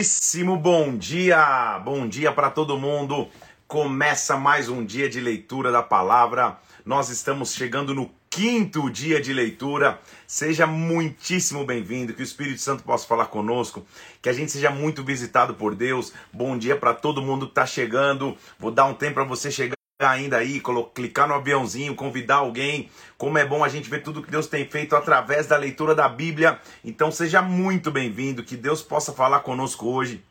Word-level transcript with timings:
Muitíssimo 0.00 0.56
bom 0.56 0.96
dia, 0.96 1.78
bom 1.84 2.08
dia 2.08 2.32
para 2.32 2.48
todo 2.48 2.78
mundo. 2.78 3.28
Começa 3.68 4.34
mais 4.34 4.66
um 4.66 4.82
dia 4.82 5.10
de 5.10 5.20
leitura 5.20 5.70
da 5.70 5.82
palavra. 5.82 6.56
Nós 6.86 7.10
estamos 7.10 7.52
chegando 7.52 7.94
no 7.94 8.10
quinto 8.30 8.88
dia 8.88 9.20
de 9.20 9.34
leitura. 9.34 10.00
Seja 10.26 10.66
muitíssimo 10.66 11.66
bem-vindo, 11.66 12.14
que 12.14 12.22
o 12.22 12.24
Espírito 12.24 12.62
Santo 12.62 12.82
possa 12.82 13.06
falar 13.06 13.26
conosco, 13.26 13.84
que 14.22 14.30
a 14.30 14.32
gente 14.32 14.50
seja 14.50 14.70
muito 14.70 15.04
visitado 15.04 15.52
por 15.52 15.74
Deus. 15.74 16.14
Bom 16.32 16.56
dia 16.56 16.76
para 16.76 16.94
todo 16.94 17.20
mundo 17.20 17.44
que 17.44 17.52
está 17.52 17.66
chegando. 17.66 18.34
Vou 18.58 18.70
dar 18.70 18.86
um 18.86 18.94
tempo 18.94 19.16
para 19.16 19.24
você 19.24 19.50
chegar 19.50 19.79
ainda 20.08 20.38
aí, 20.38 20.62
clicar 20.94 21.28
no 21.28 21.34
aviãozinho, 21.34 21.94
convidar 21.94 22.36
alguém. 22.36 22.88
Como 23.18 23.36
é 23.36 23.44
bom 23.44 23.62
a 23.62 23.68
gente 23.68 23.90
ver 23.90 24.02
tudo 24.02 24.22
que 24.22 24.30
Deus 24.30 24.46
tem 24.46 24.66
feito 24.66 24.96
através 24.96 25.46
da 25.46 25.56
leitura 25.56 25.94
da 25.94 26.08
Bíblia. 26.08 26.58
Então 26.84 27.12
seja 27.12 27.42
muito 27.42 27.90
bem-vindo, 27.90 28.42
que 28.42 28.56
Deus 28.56 28.80
possa 28.82 29.12
falar 29.12 29.40
conosco 29.40 29.86
hoje. 29.86 30.24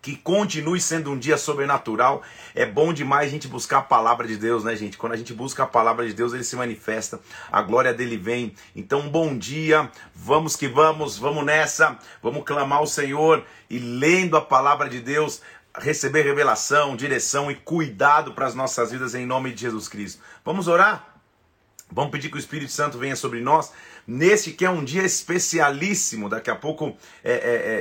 Que 0.00 0.16
continue 0.16 0.78
sendo 0.80 1.10
um 1.10 1.18
dia 1.18 1.38
sobrenatural. 1.38 2.22
É 2.54 2.66
bom 2.66 2.92
demais 2.92 3.28
a 3.28 3.30
gente 3.30 3.48
buscar 3.48 3.78
a 3.78 3.82
palavra 3.82 4.26
de 4.26 4.36
Deus, 4.36 4.62
né, 4.62 4.76
gente? 4.76 4.98
Quando 4.98 5.14
a 5.14 5.16
gente 5.16 5.32
busca 5.32 5.62
a 5.62 5.66
palavra 5.66 6.06
de 6.06 6.12
Deus, 6.12 6.34
ele 6.34 6.44
se 6.44 6.56
manifesta, 6.56 7.20
a 7.50 7.62
glória 7.62 7.92
dele 7.92 8.18
vem. 8.18 8.54
Então, 8.76 9.08
bom 9.08 9.36
dia, 9.36 9.90
vamos 10.14 10.56
que 10.56 10.68
vamos, 10.68 11.18
vamos 11.18 11.42
nessa, 11.42 11.98
vamos 12.22 12.44
clamar 12.44 12.80
ao 12.80 12.86
Senhor 12.86 13.44
e 13.70 13.78
lendo 13.78 14.36
a 14.36 14.42
palavra 14.42 14.90
de 14.90 15.00
Deus, 15.00 15.40
receber 15.76 16.22
revelação, 16.22 16.96
direção 16.96 17.50
e 17.50 17.54
cuidado 17.54 18.32
para 18.32 18.46
as 18.46 18.54
nossas 18.54 18.92
vidas 18.92 19.14
em 19.14 19.26
nome 19.26 19.52
de 19.52 19.62
Jesus 19.62 19.88
Cristo. 19.88 20.22
Vamos 20.44 20.68
orar? 20.68 21.14
Vamos 21.90 22.10
pedir 22.10 22.30
que 22.30 22.36
o 22.36 22.38
Espírito 22.38 22.72
Santo 22.72 22.98
venha 22.98 23.14
sobre 23.14 23.40
nós 23.40 23.72
neste 24.06 24.52
que 24.52 24.64
é 24.64 24.70
um 24.70 24.84
dia 24.84 25.02
especialíssimo. 25.02 26.28
Daqui 26.28 26.50
a 26.50 26.56
pouco 26.56 26.96
é, 27.22 27.32
é, 27.32 27.34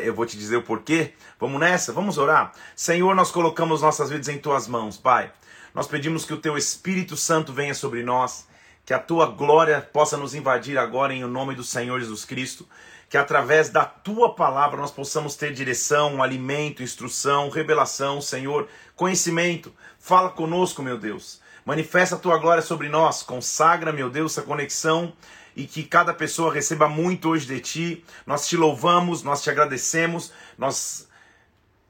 é, 0.04 0.08
eu 0.08 0.14
vou 0.14 0.26
te 0.26 0.38
dizer 0.38 0.58
o 0.58 0.64
porquê. 0.64 1.14
Vamos 1.40 1.60
nessa? 1.60 1.94
Vamos 1.94 2.18
orar? 2.18 2.54
Senhor, 2.76 3.16
nós 3.16 3.32
colocamos 3.32 3.82
nossas 3.82 4.10
vidas 4.10 4.28
em 4.28 4.38
tuas 4.38 4.68
mãos, 4.68 4.98
Pai. 4.98 5.32
Nós 5.74 5.88
pedimos 5.88 6.26
que 6.26 6.34
o 6.34 6.38
teu 6.38 6.58
Espírito 6.58 7.18
Santo 7.18 7.52
venha 7.52 7.74
sobre 7.74 8.04
nós, 8.04 8.48
que 8.86 8.94
a 8.94 9.00
tua 9.00 9.26
glória 9.26 9.82
possa 9.82 10.18
nos 10.18 10.36
invadir 10.36 10.78
agora 10.78 11.14
em 11.14 11.24
nome 11.24 11.56
do 11.56 11.64
Senhor 11.64 12.00
Jesus 12.00 12.26
Cristo 12.26 12.68
que 13.14 13.18
através 13.20 13.70
da 13.70 13.86
tua 13.86 14.34
palavra 14.34 14.82
nós 14.82 14.90
possamos 14.90 15.36
ter 15.36 15.54
direção, 15.54 16.24
alimento, 16.24 16.82
instrução, 16.82 17.48
revelação, 17.48 18.20
Senhor, 18.20 18.68
conhecimento. 18.96 19.72
Fala 20.00 20.32
conosco, 20.32 20.82
meu 20.82 20.98
Deus. 20.98 21.40
Manifesta 21.64 22.16
a 22.16 22.18
tua 22.18 22.40
glória 22.40 22.64
sobre 22.64 22.90
nós. 22.90 23.22
Consagra, 23.22 23.94
meu 23.94 24.10
Deus, 24.10 24.32
essa 24.32 24.42
conexão 24.42 25.14
e 25.56 25.68
que 25.68 25.84
cada 25.84 26.12
pessoa 26.12 26.52
receba 26.52 26.90
muito 26.90 27.30
hoje 27.30 27.46
de 27.46 27.60
ti. 27.60 28.06
Nós 28.26 28.48
te 28.48 28.58
louvamos, 28.58 29.22
nós 29.22 29.44
te 29.44 29.50
agradecemos, 29.52 30.34
nós 30.58 31.08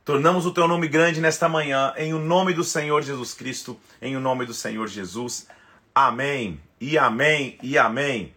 tornamos 0.04 0.46
o 0.46 0.52
teu 0.52 0.68
nome 0.68 0.90
grande 0.90 1.22
nesta 1.22 1.48
manhã, 1.48 1.94
em 1.96 2.14
o 2.14 2.20
nome 2.20 2.54
do 2.54 2.66
Senhor 2.66 3.02
Jesus 3.02 3.34
Cristo, 3.34 3.80
em 4.02 4.18
o 4.18 4.20
nome 4.20 4.46
do 4.46 4.54
Senhor 4.54 4.90
Jesus. 4.90 5.48
Amém. 5.96 6.60
E 6.82 6.98
amém 6.98 7.58
e 7.64 7.78
amém. 7.78 8.36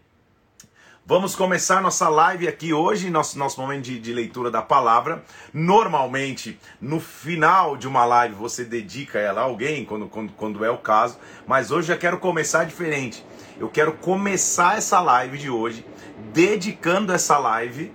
Vamos 1.08 1.36
começar 1.36 1.80
nossa 1.80 2.08
live 2.08 2.48
aqui 2.48 2.72
hoje, 2.72 3.10
nosso, 3.10 3.38
nosso 3.38 3.60
momento 3.60 3.84
de, 3.84 4.00
de, 4.00 4.12
leitura 4.12 4.50
da 4.50 4.60
palavra. 4.60 5.22
Normalmente, 5.54 6.58
no 6.80 6.98
final 6.98 7.76
de 7.76 7.86
uma 7.86 8.04
live, 8.04 8.34
você 8.34 8.64
dedica 8.64 9.16
ela 9.20 9.40
a 9.40 9.44
alguém, 9.44 9.84
quando, 9.84 10.08
quando, 10.08 10.32
quando 10.32 10.64
é 10.64 10.70
o 10.70 10.78
caso. 10.78 11.16
Mas 11.46 11.70
hoje 11.70 11.92
eu 11.92 11.96
quero 11.96 12.18
começar 12.18 12.64
diferente. 12.64 13.24
Eu 13.56 13.68
quero 13.68 13.92
começar 13.92 14.78
essa 14.78 15.00
live 15.00 15.38
de 15.38 15.48
hoje, 15.48 15.86
dedicando 16.32 17.12
essa 17.12 17.38
live. 17.38 17.92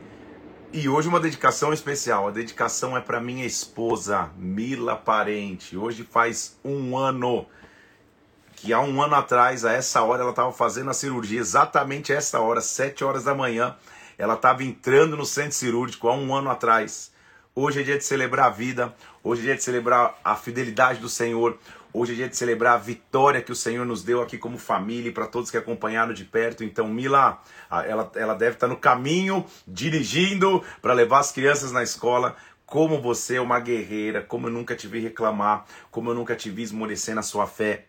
E 0.71 0.87
hoje 0.87 1.09
uma 1.09 1.19
dedicação 1.19 1.73
especial. 1.73 2.29
A 2.29 2.31
dedicação 2.31 2.95
é 2.95 3.01
para 3.01 3.19
minha 3.19 3.45
esposa, 3.45 4.31
Mila 4.37 4.95
Parente. 4.95 5.75
Hoje 5.75 6.07
faz 6.09 6.57
um 6.63 6.97
ano 6.97 7.45
que 8.61 8.71
há 8.71 8.79
um 8.79 9.01
ano 9.01 9.15
atrás, 9.15 9.65
a 9.65 9.73
essa 9.73 10.03
hora, 10.03 10.21
ela 10.21 10.29
estava 10.29 10.51
fazendo 10.51 10.91
a 10.91 10.93
cirurgia, 10.93 11.39
exatamente 11.39 12.13
essa 12.13 12.39
hora, 12.39 12.61
7 12.61 13.03
horas 13.03 13.23
da 13.23 13.33
manhã, 13.33 13.75
ela 14.19 14.35
estava 14.35 14.63
entrando 14.63 15.17
no 15.17 15.25
centro 15.25 15.53
cirúrgico 15.53 16.07
há 16.07 16.15
um 16.15 16.33
ano 16.35 16.51
atrás. 16.51 17.11
Hoje 17.55 17.81
é 17.81 17.83
dia 17.83 17.97
de 17.97 18.05
celebrar 18.05 18.45
a 18.45 18.49
vida, 18.51 18.93
hoje 19.23 19.41
é 19.41 19.45
dia 19.45 19.55
de 19.55 19.63
celebrar 19.63 20.15
a 20.23 20.35
fidelidade 20.35 20.99
do 20.99 21.09
Senhor, 21.09 21.57
hoje 21.91 22.13
é 22.13 22.15
dia 22.17 22.29
de 22.29 22.37
celebrar 22.37 22.75
a 22.75 22.77
vitória 22.77 23.41
que 23.41 23.51
o 23.51 23.55
Senhor 23.55 23.83
nos 23.83 24.03
deu 24.03 24.21
aqui 24.21 24.37
como 24.37 24.59
família 24.59 25.09
e 25.09 25.11
para 25.11 25.25
todos 25.25 25.49
que 25.49 25.57
acompanharam 25.57 26.13
de 26.13 26.23
perto. 26.23 26.63
Então, 26.63 26.87
Mila, 26.87 27.41
ela, 27.71 28.11
ela 28.13 28.35
deve 28.35 28.57
estar 28.57 28.67
no 28.67 28.77
caminho, 28.77 29.43
dirigindo 29.67 30.63
para 30.83 30.93
levar 30.93 31.17
as 31.17 31.31
crianças 31.31 31.71
na 31.71 31.81
escola. 31.81 32.35
Como 32.63 33.01
você 33.01 33.37
é 33.37 33.41
uma 33.41 33.59
guerreira, 33.59 34.21
como 34.21 34.47
eu 34.47 34.51
nunca 34.51 34.75
te 34.75 34.87
vi 34.87 34.99
reclamar, 34.99 35.65
como 35.89 36.11
eu 36.11 36.13
nunca 36.13 36.35
te 36.35 36.51
vi 36.51 36.61
esmorecer 36.61 37.15
na 37.15 37.23
sua 37.23 37.47
fé 37.47 37.87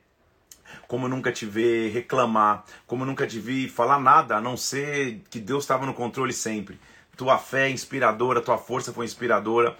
como 0.89 1.09
nunca 1.09 1.33
te 1.33 1.47
vi 1.47 1.89
reclamar, 1.89 2.65
como 2.87 3.05
nunca 3.05 3.27
te 3.27 3.39
vi 3.39 3.69
falar 3.69 4.01
nada, 4.01 4.37
a 4.37 4.41
não 4.41 4.57
ser 4.57 5.21
que 5.31 5.39
Deus 5.39 5.65
estava 5.65 5.87
no 5.87 5.95
controle 5.95 6.33
sempre. 6.33 6.79
Tua 7.17 7.39
fé 7.39 7.69
é 7.69 7.71
inspiradora, 7.71 8.41
tua 8.41 8.59
força 8.59 8.93
foi 8.93 9.05
inspiradora. 9.05 9.77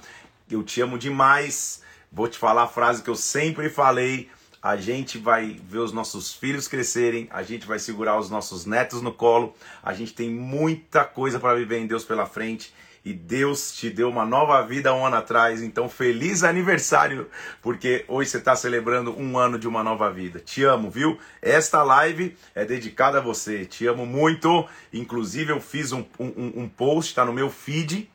Eu 0.51 0.63
te 0.63 0.81
amo 0.81 0.99
demais. 0.99 1.83
Vou 2.11 2.29
te 2.29 2.39
falar 2.39 2.65
a 2.65 2.69
frase 2.69 3.03
que 3.03 3.11
eu 3.11 3.17
sempre 3.17 3.71
falei. 3.71 4.31
A 4.63 4.77
gente 4.77 5.19
vai 5.19 5.61
ver 5.65 5.79
os 5.79 5.93
nossos 5.93 6.33
filhos 6.33 6.69
crescerem, 6.69 7.27
a 7.33 7.43
gente 7.43 7.67
vai 7.67 7.81
segurar 7.81 8.17
os 8.17 8.31
nossos 8.31 8.65
netos 8.65 9.03
no 9.03 9.13
colo. 9.13 9.55
A 9.83 9.93
gente 9.93 10.15
tem 10.15 10.31
muita 10.31 11.05
coisa 11.05 11.41
para 11.41 11.57
viver 11.57 11.79
em 11.79 11.87
Deus 11.87 12.05
pela 12.05 12.27
frente 12.27 12.73
e 13.05 13.13
Deus 13.13 13.73
te 13.73 13.91
deu 13.91 14.09
uma 14.09 14.25
nova 14.25 14.63
vida 14.63 14.95
um 14.95 15.05
ano 15.05 15.17
atrás. 15.17 15.63
Então, 15.63 15.89
feliz 15.89 16.45
aniversário, 16.45 17.29
porque 17.61 18.05
hoje 18.07 18.31
você 18.31 18.39
está 18.39 18.55
celebrando 18.55 19.19
um 19.19 19.37
ano 19.37 19.59
de 19.59 19.67
uma 19.67 19.83
nova 19.83 20.11
vida. 20.11 20.39
Te 20.39 20.63
amo, 20.63 20.91
viu? 20.91 21.19
Esta 21.41 21.83
live 21.83 22.37
é 22.55 22.65
dedicada 22.65 23.19
a 23.19 23.21
você. 23.21 23.65
Te 23.65 23.87
amo 23.87 24.07
muito. 24.07 24.67
Inclusive, 24.93 25.53
eu 25.53 25.61
fiz 25.61 25.93
um, 25.93 26.05
um, 26.19 26.63
um 26.63 26.69
post, 26.69 27.11
está 27.11 27.25
no 27.25 27.33
meu 27.33 27.51
feed 27.51 28.09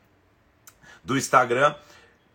do 1.04 1.18
Instagram, 1.18 1.76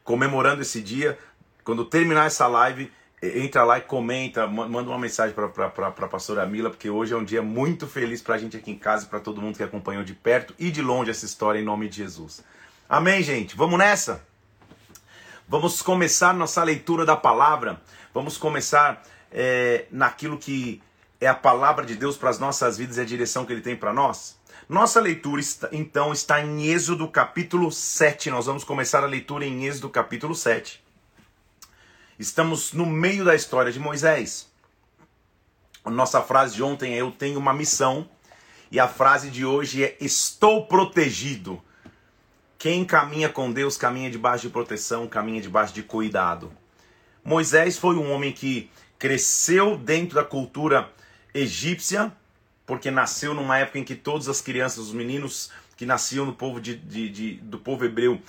comemorando 0.04 0.60
esse 0.62 0.82
dia. 0.82 1.18
Quando 1.64 1.84
terminar 1.84 2.26
essa 2.26 2.46
live, 2.46 2.92
entra 3.22 3.62
lá 3.62 3.78
e 3.78 3.82
comenta, 3.82 4.48
manda 4.48 4.90
uma 4.90 4.98
mensagem 4.98 5.32
para 5.32 5.66
a 5.68 6.08
pastora 6.08 6.44
Mila, 6.44 6.70
porque 6.70 6.90
hoje 6.90 7.14
é 7.14 7.16
um 7.16 7.24
dia 7.24 7.40
muito 7.40 7.86
feliz 7.86 8.20
para 8.20 8.34
a 8.34 8.38
gente 8.38 8.56
aqui 8.56 8.72
em 8.72 8.78
casa 8.78 9.06
e 9.06 9.08
para 9.08 9.20
todo 9.20 9.40
mundo 9.40 9.56
que 9.56 9.62
acompanhou 9.62 10.02
de 10.02 10.12
perto 10.12 10.52
e 10.58 10.72
de 10.72 10.82
longe 10.82 11.10
essa 11.10 11.24
história 11.24 11.60
em 11.60 11.64
nome 11.64 11.88
de 11.88 11.98
Jesus. 11.98 12.42
Amém, 12.88 13.22
gente? 13.22 13.56
Vamos 13.56 13.78
nessa? 13.78 14.26
Vamos 15.48 15.82
começar 15.82 16.34
nossa 16.34 16.64
leitura 16.64 17.06
da 17.06 17.14
palavra. 17.14 17.80
Vamos 18.12 18.36
começar 18.36 19.02
é, 19.30 19.86
naquilo 19.90 20.36
que 20.36 20.82
é 21.20 21.28
a 21.28 21.34
palavra 21.34 21.86
de 21.86 21.94
Deus 21.94 22.16
para 22.16 22.30
as 22.30 22.40
nossas 22.40 22.76
vidas 22.76 22.96
e 22.96 23.02
a 23.02 23.04
direção 23.04 23.46
que 23.46 23.52
Ele 23.52 23.62
tem 23.62 23.76
para 23.76 23.92
nós. 23.92 24.36
Nossa 24.68 25.00
leitura, 25.00 25.40
está, 25.40 25.68
então, 25.70 26.12
está 26.12 26.40
em 26.40 26.66
Êxodo 26.66 27.06
capítulo 27.06 27.70
7. 27.70 28.30
Nós 28.30 28.46
vamos 28.46 28.64
começar 28.64 29.04
a 29.04 29.06
leitura 29.06 29.44
em 29.44 29.64
Êxodo 29.64 29.88
capítulo 29.88 30.34
7. 30.34 30.81
Estamos 32.22 32.72
no 32.72 32.86
meio 32.86 33.24
da 33.24 33.34
história 33.34 33.72
de 33.72 33.80
Moisés. 33.80 34.48
Nossa 35.84 36.22
frase 36.22 36.54
de 36.54 36.62
ontem 36.62 36.94
é: 36.94 36.98
Eu 36.98 37.10
tenho 37.10 37.36
uma 37.36 37.52
missão. 37.52 38.08
E 38.70 38.78
a 38.78 38.86
frase 38.86 39.28
de 39.28 39.44
hoje 39.44 39.82
é: 39.82 39.96
Estou 40.00 40.64
protegido. 40.66 41.60
Quem 42.56 42.84
caminha 42.84 43.28
com 43.28 43.50
Deus 43.50 43.76
caminha 43.76 44.08
debaixo 44.08 44.46
de 44.46 44.52
proteção, 44.52 45.08
caminha 45.08 45.42
debaixo 45.42 45.74
de 45.74 45.82
cuidado. 45.82 46.52
Moisés 47.24 47.76
foi 47.76 47.96
um 47.96 48.12
homem 48.12 48.30
que 48.30 48.70
cresceu 49.00 49.76
dentro 49.76 50.14
da 50.14 50.24
cultura 50.24 50.92
egípcia, 51.34 52.12
porque 52.64 52.88
nasceu 52.88 53.34
numa 53.34 53.58
época 53.58 53.80
em 53.80 53.84
que 53.84 53.96
todas 53.96 54.28
as 54.28 54.40
crianças, 54.40 54.78
os 54.78 54.92
meninos 54.92 55.50
que 55.76 55.84
nasciam 55.84 56.24
do 56.24 56.32
povo, 56.32 56.60
de, 56.60 56.76
de, 56.76 57.08
de 57.08 57.34
do 57.38 57.58
povo 57.58 57.84
hebreu, 57.84 58.22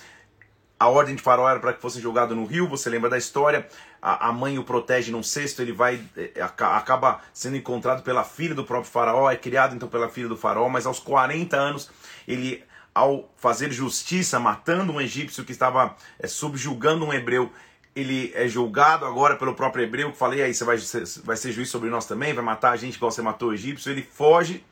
a 0.84 0.88
ordem 0.90 1.16
de 1.16 1.22
Faraó 1.22 1.50
era 1.50 1.62
para 1.62 1.72
que 1.72 1.82
fosse 1.82 2.02
jogado 2.02 2.36
no 2.36 2.46
rio, 2.46 2.68
você 2.68 2.90
lembra 2.90 3.10
da 3.10 3.18
história? 3.18 3.66
A, 4.02 4.28
a 4.28 4.34
mãe 4.34 4.60
o 4.60 4.66
protege 4.66 5.14
num 5.14 5.24
cesto, 5.24 5.62
ele 5.62 5.72
vai 5.72 6.04
é, 6.18 6.42
acaba 6.42 7.22
sendo 7.34 7.56
encontrado 7.56 8.04
pela 8.04 8.26
filha 8.26 8.54
do 8.54 8.66
próprio 8.66 8.92
Faraó, 8.92 9.32
é 9.32 9.38
criado 9.38 9.74
então 9.74 9.88
pela 9.88 10.10
filha 10.10 10.28
do 10.28 10.36
Faraó, 10.36 10.68
mas 10.68 10.86
aos 10.86 11.00
40 11.00 11.56
anos 11.56 11.90
ele 12.28 12.62
ao 12.94 13.30
fazer 13.38 13.72
justiça, 13.72 14.40
matando 14.42 14.92
um 14.92 15.00
egípcio 15.00 15.46
que 15.46 15.54
estava 15.54 15.96
é, 16.20 16.28
subjugando 16.28 17.06
um 17.06 17.14
hebreu, 17.14 17.50
ele 17.96 18.34
é 18.36 18.46
julgado 18.50 19.06
agora 19.06 19.38
pelo 19.38 19.56
próprio 19.56 19.86
hebreu, 19.86 20.12
que 20.12 20.18
falei, 20.18 20.44
aí 20.44 20.54
você 20.54 20.66
vai, 20.66 20.78
vai 21.24 21.38
ser 21.38 21.54
juiz 21.54 21.70
sobre 21.70 21.90
nós 21.90 22.06
também, 22.06 22.34
vai 22.34 22.44
matar 22.44 22.72
a 22.72 22.76
gente 22.76 22.96
igual 22.96 23.10
você 23.10 23.22
matou 23.22 23.50
o 23.50 23.54
egípcio, 23.54 23.90
ele 23.90 24.04
foge, 24.04 24.66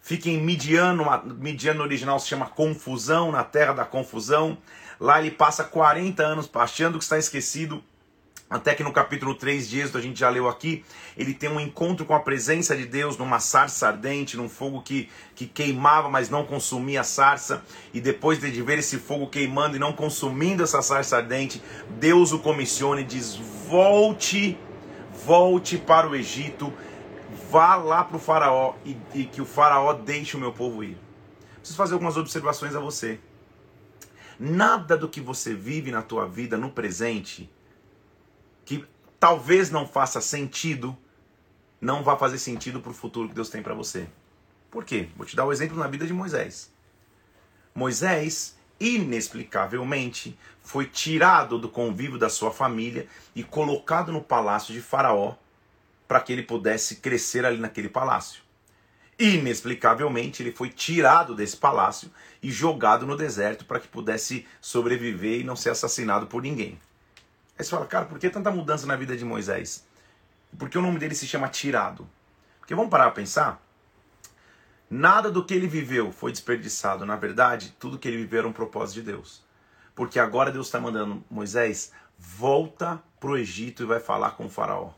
fica 0.00 0.30
em 0.30 0.40
Midiano, 0.40 1.04
Midiano 1.38 1.82
original 1.82 2.18
se 2.18 2.28
chama 2.28 2.46
confusão, 2.46 3.30
na 3.30 3.44
terra 3.44 3.74
da 3.74 3.84
confusão, 3.84 4.56
Lá 5.00 5.20
ele 5.20 5.30
passa 5.30 5.64
40 5.64 6.22
anos 6.22 6.50
achando 6.54 6.98
que 6.98 7.04
está 7.04 7.18
esquecido, 7.18 7.82
Até 8.48 8.74
que 8.74 8.84
no 8.84 8.92
capítulo 8.92 9.34
3 9.34 9.68
de 9.68 9.80
Êxodo, 9.80 9.98
a 9.98 10.00
gente 10.02 10.20
já 10.20 10.28
leu 10.28 10.48
aqui, 10.48 10.84
ele 11.16 11.32
tem 11.32 11.50
um 11.50 11.58
encontro 11.58 12.04
com 12.04 12.14
a 12.14 12.20
presença 12.20 12.76
de 12.76 12.84
Deus 12.86 13.16
numa 13.16 13.40
sarça 13.40 13.88
ardente, 13.88 14.36
num 14.36 14.48
fogo 14.48 14.82
que, 14.82 15.08
que 15.34 15.46
queimava, 15.46 16.08
mas 16.10 16.28
não 16.28 16.44
consumia 16.44 17.00
a 17.00 17.04
sarça. 17.04 17.64
E 17.92 18.00
depois 18.00 18.38
de 18.38 18.62
ver 18.62 18.78
esse 18.78 18.98
fogo 18.98 19.28
queimando 19.28 19.76
e 19.76 19.78
não 19.80 19.92
consumindo 19.92 20.62
essa 20.62 20.82
sarça 20.82 21.16
ardente, 21.16 21.60
Deus 21.98 22.32
o 22.32 22.38
comissiona 22.38 23.00
e 23.00 23.04
diz: 23.04 23.34
Volte, 23.66 24.58
volte 25.26 25.78
para 25.78 26.08
o 26.08 26.14
Egito, 26.14 26.72
vá 27.50 27.76
lá 27.76 28.04
para 28.04 28.16
o 28.16 28.20
Faraó 28.20 28.74
e, 28.84 28.96
e 29.14 29.24
que 29.24 29.40
o 29.40 29.46
Faraó 29.46 29.94
deixe 29.94 30.36
o 30.36 30.40
meu 30.40 30.52
povo 30.52 30.84
ir. 30.84 30.98
Preciso 31.56 31.78
fazer 31.78 31.94
algumas 31.94 32.16
observações 32.16 32.76
a 32.76 32.78
você. 32.78 33.18
Nada 34.38 34.96
do 34.96 35.08
que 35.08 35.20
você 35.20 35.54
vive 35.54 35.90
na 35.90 36.02
tua 36.02 36.26
vida 36.26 36.56
no 36.56 36.70
presente 36.70 37.50
que 38.64 38.84
talvez 39.20 39.70
não 39.70 39.86
faça 39.86 40.20
sentido, 40.20 40.96
não 41.80 42.02
vai 42.02 42.18
fazer 42.18 42.38
sentido 42.38 42.80
para 42.80 42.90
o 42.90 42.94
futuro 42.94 43.28
que 43.28 43.34
Deus 43.34 43.48
tem 43.48 43.62
para 43.62 43.74
você. 43.74 44.06
Por 44.70 44.84
quê? 44.84 45.08
Vou 45.16 45.26
te 45.26 45.36
dar 45.36 45.44
o 45.44 45.48
um 45.48 45.52
exemplo 45.52 45.76
na 45.76 45.86
vida 45.86 46.06
de 46.06 46.12
Moisés. 46.12 46.72
Moisés, 47.74 48.56
inexplicavelmente, 48.80 50.38
foi 50.62 50.86
tirado 50.86 51.58
do 51.58 51.68
convívio 51.68 52.18
da 52.18 52.28
sua 52.28 52.50
família 52.50 53.06
e 53.34 53.42
colocado 53.42 54.10
no 54.10 54.22
palácio 54.22 54.72
de 54.72 54.80
Faraó 54.80 55.34
para 56.08 56.20
que 56.20 56.32
ele 56.32 56.42
pudesse 56.42 56.96
crescer 56.96 57.44
ali 57.44 57.58
naquele 57.58 57.88
palácio. 57.88 58.42
Inexplicavelmente, 59.18 60.42
ele 60.42 60.50
foi 60.52 60.70
tirado 60.70 61.34
desse 61.34 61.56
palácio 61.56 62.10
e 62.44 62.50
jogado 62.50 63.06
no 63.06 63.16
deserto 63.16 63.64
para 63.64 63.80
que 63.80 63.88
pudesse 63.88 64.46
sobreviver 64.60 65.40
e 65.40 65.44
não 65.44 65.56
ser 65.56 65.70
assassinado 65.70 66.26
por 66.26 66.42
ninguém. 66.42 66.78
Aí 67.58 67.64
você 67.64 67.70
fala, 67.70 67.86
cara, 67.86 68.04
por 68.04 68.18
que 68.18 68.28
tanta 68.28 68.50
mudança 68.50 68.86
na 68.86 68.94
vida 68.96 69.16
de 69.16 69.24
Moisés? 69.24 69.86
Por 70.58 70.68
que 70.68 70.76
o 70.76 70.82
nome 70.82 70.98
dele 70.98 71.14
se 71.14 71.26
chama 71.26 71.48
Tirado? 71.48 72.06
Porque 72.60 72.74
vamos 72.74 72.90
parar 72.90 73.06
a 73.06 73.10
pensar? 73.10 73.62
Nada 74.90 75.30
do 75.30 75.42
que 75.42 75.54
ele 75.54 75.66
viveu 75.66 76.12
foi 76.12 76.32
desperdiçado. 76.32 77.06
Na 77.06 77.16
verdade, 77.16 77.74
tudo 77.78 77.98
que 77.98 78.06
ele 78.06 78.18
viveu 78.18 78.40
era 78.40 78.48
um 78.48 78.52
propósito 78.52 78.96
de 78.96 79.12
Deus. 79.12 79.42
Porque 79.94 80.18
agora 80.18 80.52
Deus 80.52 80.66
está 80.66 80.78
mandando 80.78 81.24
Moisés, 81.30 81.92
volta 82.18 83.02
para 83.18 83.30
o 83.30 83.38
Egito 83.38 83.84
e 83.84 83.86
vai 83.86 84.00
falar 84.00 84.32
com 84.32 84.44
o 84.44 84.50
faraó. 84.50 84.92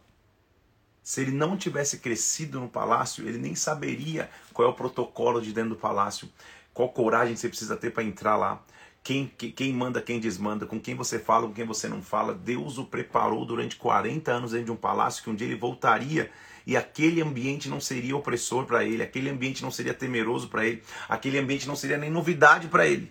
Se 1.00 1.20
ele 1.20 1.30
não 1.30 1.56
tivesse 1.56 1.98
crescido 1.98 2.58
no 2.58 2.68
palácio, 2.68 3.28
ele 3.28 3.38
nem 3.38 3.54
saberia 3.54 4.28
qual 4.52 4.66
é 4.66 4.70
o 4.72 4.74
protocolo 4.74 5.40
de 5.40 5.52
dentro 5.52 5.70
do 5.70 5.76
palácio, 5.76 6.28
qual 6.76 6.90
coragem 6.90 7.34
você 7.34 7.48
precisa 7.48 7.74
ter 7.74 7.90
para 7.90 8.02
entrar 8.02 8.36
lá 8.36 8.62
quem, 9.02 9.26
quem 9.26 9.72
manda, 9.72 10.02
quem 10.02 10.20
desmanda, 10.20 10.66
com 10.66 10.78
quem 10.78 10.94
você 10.94 11.18
fala, 11.18 11.46
com 11.46 11.54
quem 11.54 11.64
você 11.64 11.88
não 11.88 12.02
fala. 12.02 12.34
Deus 12.34 12.76
o 12.76 12.84
preparou 12.84 13.46
durante 13.46 13.76
40 13.76 14.30
anos 14.30 14.50
dentro 14.50 14.66
de 14.66 14.72
um 14.72 14.76
palácio 14.76 15.24
que 15.24 15.30
um 15.30 15.34
dia 15.34 15.46
ele 15.46 15.56
voltaria 15.56 16.30
e 16.66 16.76
aquele 16.76 17.22
ambiente 17.22 17.66
não 17.66 17.80
seria 17.80 18.14
opressor 18.14 18.66
para 18.66 18.84
ele, 18.84 19.02
aquele 19.02 19.30
ambiente 19.30 19.62
não 19.62 19.70
seria 19.70 19.94
temeroso 19.94 20.48
para 20.48 20.66
ele, 20.66 20.82
aquele 21.08 21.38
ambiente 21.38 21.66
não 21.66 21.74
seria 21.74 21.96
nem 21.96 22.10
novidade 22.10 22.68
para 22.68 22.86
ele. 22.86 23.10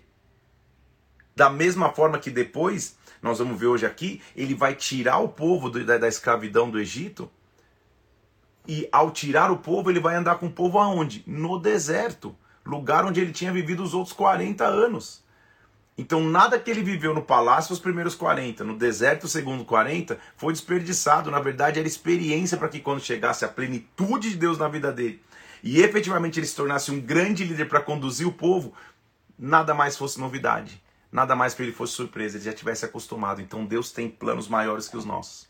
Da 1.35 1.49
mesma 1.49 1.91
forma 1.91 2.19
que 2.19 2.29
depois, 2.29 2.95
nós 3.19 3.39
vamos 3.39 3.59
ver 3.59 3.65
hoje 3.65 3.87
aqui, 3.87 4.21
ele 4.35 4.53
vai 4.53 4.75
tirar 4.75 5.17
o 5.17 5.29
povo 5.29 5.71
do, 5.71 5.83
da, 5.83 5.97
da 5.97 6.07
escravidão 6.07 6.69
do 6.69 6.79
Egito. 6.79 7.31
E 8.67 8.87
ao 8.91 9.09
tirar 9.09 9.49
o 9.49 9.57
povo, 9.57 9.89
ele 9.89 9.99
vai 9.99 10.15
andar 10.15 10.35
com 10.35 10.45
o 10.45 10.51
povo 10.51 10.77
aonde? 10.77 11.23
No 11.25 11.57
deserto, 11.57 12.35
lugar 12.65 13.05
onde 13.05 13.21
ele 13.21 13.31
tinha 13.31 13.51
vivido 13.51 13.83
os 13.83 13.93
outros 13.93 14.15
40 14.15 14.65
anos. 14.65 15.23
Então 15.97 16.21
nada 16.21 16.59
que 16.59 16.69
ele 16.69 16.83
viveu 16.83 17.13
no 17.13 17.21
palácio 17.21 17.71
os 17.71 17.79
primeiros 17.79 18.15
40, 18.15 18.63
no 18.63 18.77
deserto 18.77 19.25
os 19.25 19.31
segundos 19.31 19.65
40, 19.65 20.19
foi 20.35 20.51
desperdiçado. 20.51 21.31
Na 21.31 21.39
verdade, 21.39 21.79
era 21.79 21.87
experiência 21.87 22.57
para 22.57 22.67
que 22.67 22.79
quando 22.79 22.99
chegasse 22.99 23.45
a 23.45 23.47
plenitude 23.47 24.31
de 24.31 24.37
Deus 24.37 24.57
na 24.57 24.67
vida 24.67 24.91
dele 24.91 25.21
e 25.65 25.81
efetivamente 25.81 26.39
ele 26.39 26.45
se 26.45 26.55
tornasse 26.55 26.91
um 26.91 27.01
grande 27.01 27.43
líder 27.43 27.67
para 27.67 27.81
conduzir 27.81 28.27
o 28.27 28.31
povo, 28.31 28.71
nada 29.37 29.73
mais 29.73 29.97
fosse 29.97 30.19
novidade. 30.19 30.79
Nada 31.11 31.35
mais 31.35 31.55
para 31.55 31.63
ele 31.63 31.73
fosse 31.73 31.93
surpresa, 31.93 32.37
ele 32.37 32.43
já 32.43 32.53
tivesse 32.53 32.85
acostumado. 32.85 33.41
Então 33.41 33.65
Deus 33.65 33.91
tem 33.91 34.09
planos 34.09 34.47
maiores 34.47 34.87
que 34.87 34.97
os 34.97 35.05
nossos. 35.05 35.47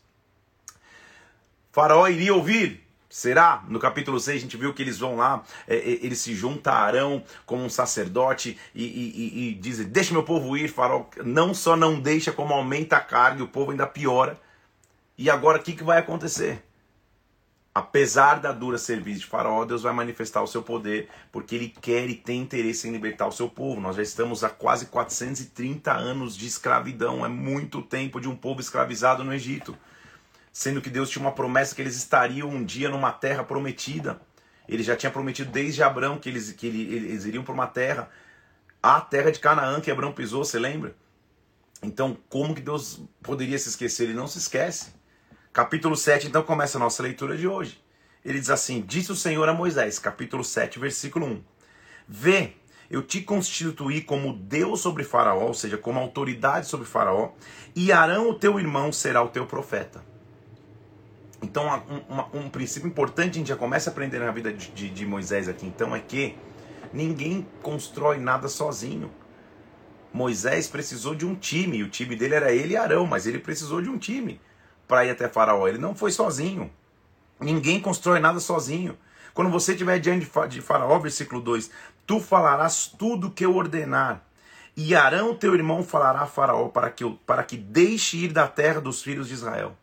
Faraó 1.72 2.08
iria 2.08 2.32
ouvir? 2.32 2.85
Será? 3.16 3.64
No 3.66 3.78
capítulo 3.78 4.20
6 4.20 4.36
a 4.36 4.40
gente 4.40 4.58
viu 4.58 4.74
que 4.74 4.82
eles 4.82 4.98
vão 4.98 5.16
lá, 5.16 5.42
é, 5.66 5.74
é, 5.74 6.04
eles 6.04 6.18
se 6.18 6.34
juntam 6.34 6.70
a 6.70 6.76
Arão 6.76 7.24
como 7.46 7.64
um 7.64 7.70
sacerdote 7.70 8.58
e, 8.74 8.84
e, 8.84 9.48
e, 9.48 9.54
dizem: 9.54 9.86
Deixa 9.86 10.12
meu 10.12 10.22
povo 10.22 10.54
ir, 10.54 10.68
Faraó. 10.68 11.06
Não 11.24 11.54
só 11.54 11.74
não 11.78 11.98
deixa, 11.98 12.30
como 12.30 12.52
aumenta 12.52 12.98
a 12.98 13.00
carga 13.00 13.40
e 13.40 13.42
o 13.42 13.48
povo 13.48 13.70
ainda 13.70 13.86
piora. 13.86 14.38
E 15.16 15.30
agora 15.30 15.56
o 15.56 15.62
que, 15.62 15.72
que 15.72 15.82
vai 15.82 15.96
acontecer? 15.96 16.62
Apesar 17.74 18.34
da 18.34 18.52
dura 18.52 18.76
serviço 18.76 19.20
de 19.20 19.26
Faraó, 19.26 19.64
Deus 19.64 19.80
vai 19.82 19.94
manifestar 19.94 20.42
o 20.42 20.46
seu 20.46 20.62
poder, 20.62 21.08
porque 21.32 21.54
ele 21.54 21.68
quer 21.68 22.10
e 22.10 22.14
tem 22.14 22.42
interesse 22.42 22.86
em 22.86 22.92
libertar 22.92 23.26
o 23.26 23.32
seu 23.32 23.48
povo. 23.48 23.80
Nós 23.80 23.96
já 23.96 24.02
estamos 24.02 24.44
há 24.44 24.50
quase 24.50 24.86
430 24.86 25.90
anos 25.90 26.36
de 26.36 26.46
escravidão, 26.46 27.24
é 27.24 27.30
muito 27.30 27.80
tempo 27.80 28.20
de 28.20 28.28
um 28.28 28.36
povo 28.36 28.60
escravizado 28.60 29.24
no 29.24 29.32
Egito 29.32 29.74
sendo 30.56 30.80
que 30.80 30.88
Deus 30.88 31.10
tinha 31.10 31.22
uma 31.22 31.32
promessa 31.32 31.74
que 31.74 31.82
eles 31.82 31.94
estariam 31.96 32.48
um 32.48 32.64
dia 32.64 32.88
numa 32.88 33.12
terra 33.12 33.44
prometida. 33.44 34.18
Ele 34.66 34.82
já 34.82 34.96
tinha 34.96 35.12
prometido 35.12 35.50
desde 35.50 35.82
Abraão 35.82 36.18
que 36.18 36.30
eles, 36.30 36.50
que 36.52 36.66
eles 36.66 37.26
iriam 37.26 37.44
para 37.44 37.52
uma 37.52 37.66
terra, 37.66 38.08
a 38.82 38.98
terra 38.98 39.30
de 39.30 39.38
Canaã 39.38 39.82
que 39.82 39.90
Abraão 39.90 40.14
pisou, 40.14 40.46
você 40.46 40.58
lembra? 40.58 40.96
Então, 41.82 42.16
como 42.30 42.54
que 42.54 42.62
Deus 42.62 43.02
poderia 43.22 43.58
se 43.58 43.68
esquecer? 43.68 44.04
Ele 44.04 44.14
não 44.14 44.26
se 44.26 44.38
esquece. 44.38 44.94
Capítulo 45.52 45.94
7, 45.94 46.26
então, 46.26 46.42
começa 46.42 46.78
a 46.78 46.80
nossa 46.80 47.02
leitura 47.02 47.36
de 47.36 47.46
hoje. 47.46 47.78
Ele 48.24 48.40
diz 48.40 48.48
assim: 48.48 48.80
Disse 48.80 49.12
o 49.12 49.16
Senhor 49.16 49.46
a 49.46 49.52
Moisés, 49.52 49.98
capítulo 49.98 50.42
7, 50.42 50.78
versículo 50.78 51.26
1: 51.26 51.44
Vê, 52.08 52.54
eu 52.88 53.02
te 53.02 53.20
constituí 53.20 54.00
como 54.00 54.32
Deus 54.32 54.80
sobre 54.80 55.04
Faraó, 55.04 55.48
ou 55.48 55.54
seja, 55.54 55.76
como 55.76 56.00
autoridade 56.00 56.66
sobre 56.66 56.86
Faraó, 56.86 57.32
e 57.74 57.92
Arão, 57.92 58.30
o 58.30 58.34
teu 58.38 58.58
irmão, 58.58 58.90
será 58.90 59.22
o 59.22 59.28
teu 59.28 59.44
profeta. 59.44 60.15
Então, 61.42 61.82
um, 62.08 62.40
um, 62.40 62.48
princípio 62.48 62.88
importante 62.88 63.30
a 63.30 63.34
gente 63.34 63.48
já 63.48 63.56
começa 63.56 63.90
a 63.90 63.92
aprender 63.92 64.18
na 64.18 64.30
vida 64.30 64.52
de, 64.52 64.70
de, 64.70 64.88
de 64.88 65.06
Moisés 65.06 65.48
aqui, 65.48 65.66
então, 65.66 65.94
é 65.94 66.00
que 66.00 66.34
ninguém 66.92 67.46
constrói 67.62 68.18
nada 68.18 68.48
sozinho. 68.48 69.10
Moisés 70.12 70.66
precisou 70.66 71.14
de 71.14 71.26
um 71.26 71.34
time, 71.34 71.82
o 71.82 71.90
time 71.90 72.16
dele 72.16 72.34
era 72.34 72.52
ele 72.52 72.72
e 72.72 72.76
Arão, 72.76 73.06
mas 73.06 73.26
ele 73.26 73.38
precisou 73.38 73.82
de 73.82 73.90
um 73.90 73.98
time 73.98 74.40
para 74.88 75.04
ir 75.04 75.10
até 75.10 75.28
Faraó. 75.28 75.68
Ele 75.68 75.78
não 75.78 75.94
foi 75.94 76.10
sozinho. 76.10 76.70
Ninguém 77.38 77.80
constrói 77.80 78.18
nada 78.18 78.40
sozinho. 78.40 78.96
Quando 79.34 79.50
você 79.50 79.72
estiver 79.72 79.98
diante 79.98 80.30
de 80.48 80.62
Faraó, 80.62 80.98
versículo 80.98 81.42
2: 81.42 81.70
Tu 82.06 82.18
falarás 82.18 82.86
tudo 82.86 83.30
que 83.30 83.44
eu 83.44 83.54
ordenar, 83.54 84.24
e 84.74 84.94
Arão, 84.94 85.34
teu 85.34 85.54
irmão, 85.54 85.82
falará 85.82 86.20
a 86.20 86.26
Faraó 86.26 86.68
para 86.68 86.90
que, 86.90 87.08
para 87.26 87.42
que 87.42 87.56
deixe 87.56 88.16
ir 88.18 88.32
da 88.32 88.48
terra 88.48 88.80
dos 88.80 89.02
filhos 89.02 89.28
de 89.28 89.34
Israel. 89.34 89.76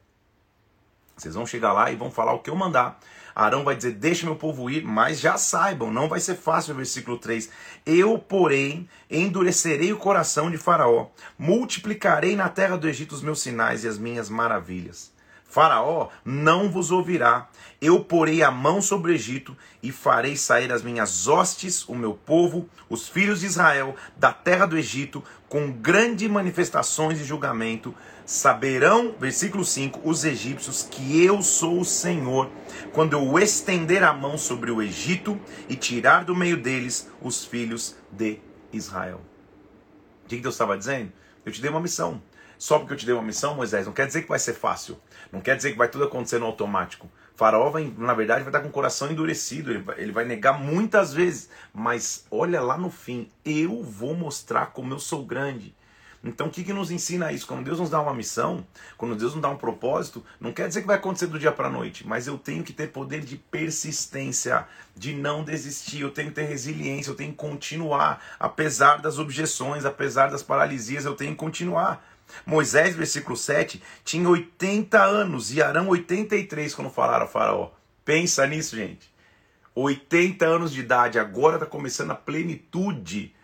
Vocês 1.15 1.35
vão 1.35 1.45
chegar 1.45 1.73
lá 1.73 1.91
e 1.91 1.95
vão 1.95 2.11
falar 2.11 2.33
o 2.33 2.39
que 2.39 2.49
eu 2.49 2.55
mandar. 2.55 2.99
Arão 3.35 3.63
vai 3.63 3.75
dizer: 3.75 3.93
Deixa 3.93 4.25
meu 4.25 4.35
povo 4.35 4.69
ir, 4.69 4.83
mas 4.83 5.19
já 5.19 5.37
saibam, 5.37 5.91
não 5.91 6.07
vai 6.07 6.19
ser 6.19 6.35
fácil. 6.35 6.75
Versículo 6.75 7.17
3: 7.17 7.49
Eu, 7.85 8.17
porém, 8.17 8.87
endurecerei 9.09 9.91
o 9.91 9.97
coração 9.97 10.51
de 10.51 10.57
Faraó, 10.57 11.07
multiplicarei 11.37 12.35
na 12.35 12.49
terra 12.49 12.77
do 12.77 12.87
Egito 12.87 13.13
os 13.13 13.21
meus 13.21 13.41
sinais 13.41 13.83
e 13.83 13.87
as 13.87 13.97
minhas 13.97 14.29
maravilhas. 14.29 15.13
Faraó 15.53 16.09
não 16.25 16.71
vos 16.71 16.89
ouvirá. 16.89 17.47
Eu 17.79 18.03
porei 18.03 18.41
a 18.41 18.49
mão 18.49 18.81
sobre 18.81 19.11
o 19.11 19.13
Egito 19.13 19.55
e 19.83 19.91
farei 19.91 20.35
sair 20.35 20.71
as 20.71 20.81
minhas 20.81 21.27
hostes, 21.27 21.87
o 21.87 21.93
meu 21.93 22.15
povo, 22.15 22.67
os 22.89 23.07
filhos 23.07 23.41
de 23.41 23.45
Israel, 23.45 23.95
da 24.17 24.33
terra 24.33 24.65
do 24.65 24.75
Egito, 24.75 25.23
com 25.47 25.71
grandes 25.71 26.27
manifestações 26.27 27.19
de 27.19 27.23
julgamento. 27.23 27.93
Saberão, 28.25 29.13
versículo 29.19 29.65
5, 29.65 29.99
os 30.03 30.23
egípcios 30.23 30.83
que 30.83 31.23
eu 31.23 31.41
sou 31.41 31.81
o 31.81 31.85
Senhor, 31.85 32.49
quando 32.93 33.13
eu 33.13 33.37
estender 33.37 34.01
a 34.01 34.13
mão 34.13 34.37
sobre 34.37 34.71
o 34.71 34.81
Egito 34.81 35.37
e 35.67 35.75
tirar 35.75 36.23
do 36.23 36.33
meio 36.33 36.55
deles 36.55 37.09
os 37.21 37.43
filhos 37.43 37.97
de 38.09 38.39
Israel. 38.71 39.19
O 40.23 40.29
que 40.29 40.37
Deus 40.37 40.55
estava 40.55 40.77
dizendo? 40.77 41.11
Eu 41.45 41.51
te 41.51 41.61
dei 41.61 41.69
uma 41.69 41.81
missão. 41.81 42.21
Só 42.57 42.79
porque 42.79 42.93
eu 42.93 42.97
te 42.97 43.05
dei 43.05 43.13
uma 43.13 43.21
missão, 43.21 43.55
Moisés, 43.55 43.85
não 43.85 43.91
quer 43.91 44.07
dizer 44.07 44.21
que 44.21 44.29
vai 44.29 44.39
ser 44.39 44.53
fácil. 44.53 44.97
Não 45.29 45.41
quer 45.41 45.57
dizer 45.57 45.73
que 45.73 45.77
vai 45.77 45.89
tudo 45.89 46.05
acontecer 46.05 46.39
no 46.39 46.45
automático. 46.45 47.11
Faraó, 47.35 47.69
vai, 47.69 47.93
na 47.97 48.13
verdade, 48.13 48.43
vai 48.43 48.49
estar 48.49 48.61
com 48.61 48.69
o 48.69 48.71
coração 48.71 49.11
endurecido. 49.11 49.69
Ele 49.69 49.79
vai, 49.79 49.99
ele 49.99 50.11
vai 50.13 50.23
negar 50.23 50.57
muitas 50.57 51.13
vezes. 51.13 51.49
Mas 51.73 52.25
olha 52.31 52.61
lá 52.61 52.77
no 52.77 52.89
fim, 52.89 53.29
eu 53.43 53.83
vou 53.83 54.15
mostrar 54.15 54.67
como 54.67 54.93
eu 54.93 54.99
sou 54.99 55.25
grande. 55.25 55.75
Então, 56.23 56.47
o 56.47 56.49
que, 56.49 56.63
que 56.63 56.71
nos 56.71 56.89
ensina 56.89 57.33
isso? 57.33 57.45
Quando 57.45 57.65
Deus 57.65 57.79
nos 57.79 57.89
dá 57.89 57.99
uma 57.99 58.13
missão, 58.13 58.65
quando 58.97 59.13
Deus 59.13 59.33
nos 59.33 59.41
dá 59.41 59.49
um 59.49 59.57
propósito, 59.57 60.23
não 60.39 60.53
quer 60.53 60.69
dizer 60.69 60.79
que 60.79 60.87
vai 60.87 60.95
acontecer 60.95 61.27
do 61.27 61.37
dia 61.37 61.51
para 61.51 61.67
a 61.67 61.71
noite, 61.71 62.07
mas 62.07 62.27
eu 62.27 62.37
tenho 62.37 62.63
que 62.63 62.71
ter 62.71 62.87
poder 62.87 63.19
de 63.21 63.35
persistência, 63.35 64.65
de 64.95 65.13
não 65.13 65.43
desistir, 65.43 65.99
eu 65.99 66.11
tenho 66.11 66.29
que 66.29 66.35
ter 66.35 66.45
resiliência, 66.45 67.11
eu 67.11 67.15
tenho 67.15 67.31
que 67.31 67.37
continuar, 67.37 68.23
apesar 68.39 69.01
das 69.01 69.19
objeções, 69.19 69.83
apesar 69.83 70.31
das 70.31 70.41
paralisias, 70.41 71.03
eu 71.03 71.13
tenho 71.13 71.31
que 71.31 71.37
continuar. 71.37 72.01
Moisés, 72.45 72.95
versículo 72.95 73.35
7, 73.35 73.83
tinha 74.05 74.27
80 74.27 75.03
anos 75.03 75.51
e 75.51 75.61
Arão 75.61 75.89
83 75.89 76.73
quando 76.73 76.89
falaram 76.89 77.25
a 77.25 77.27
Faraó. 77.27 77.71
Pensa 78.05 78.47
nisso, 78.47 78.77
gente. 78.77 79.13
80 79.75 80.45
anos 80.45 80.71
de 80.71 80.79
idade, 80.79 81.19
agora 81.19 81.55
está 81.55 81.65
começando 81.65 82.11
a 82.11 82.15
plenitude 82.15 83.35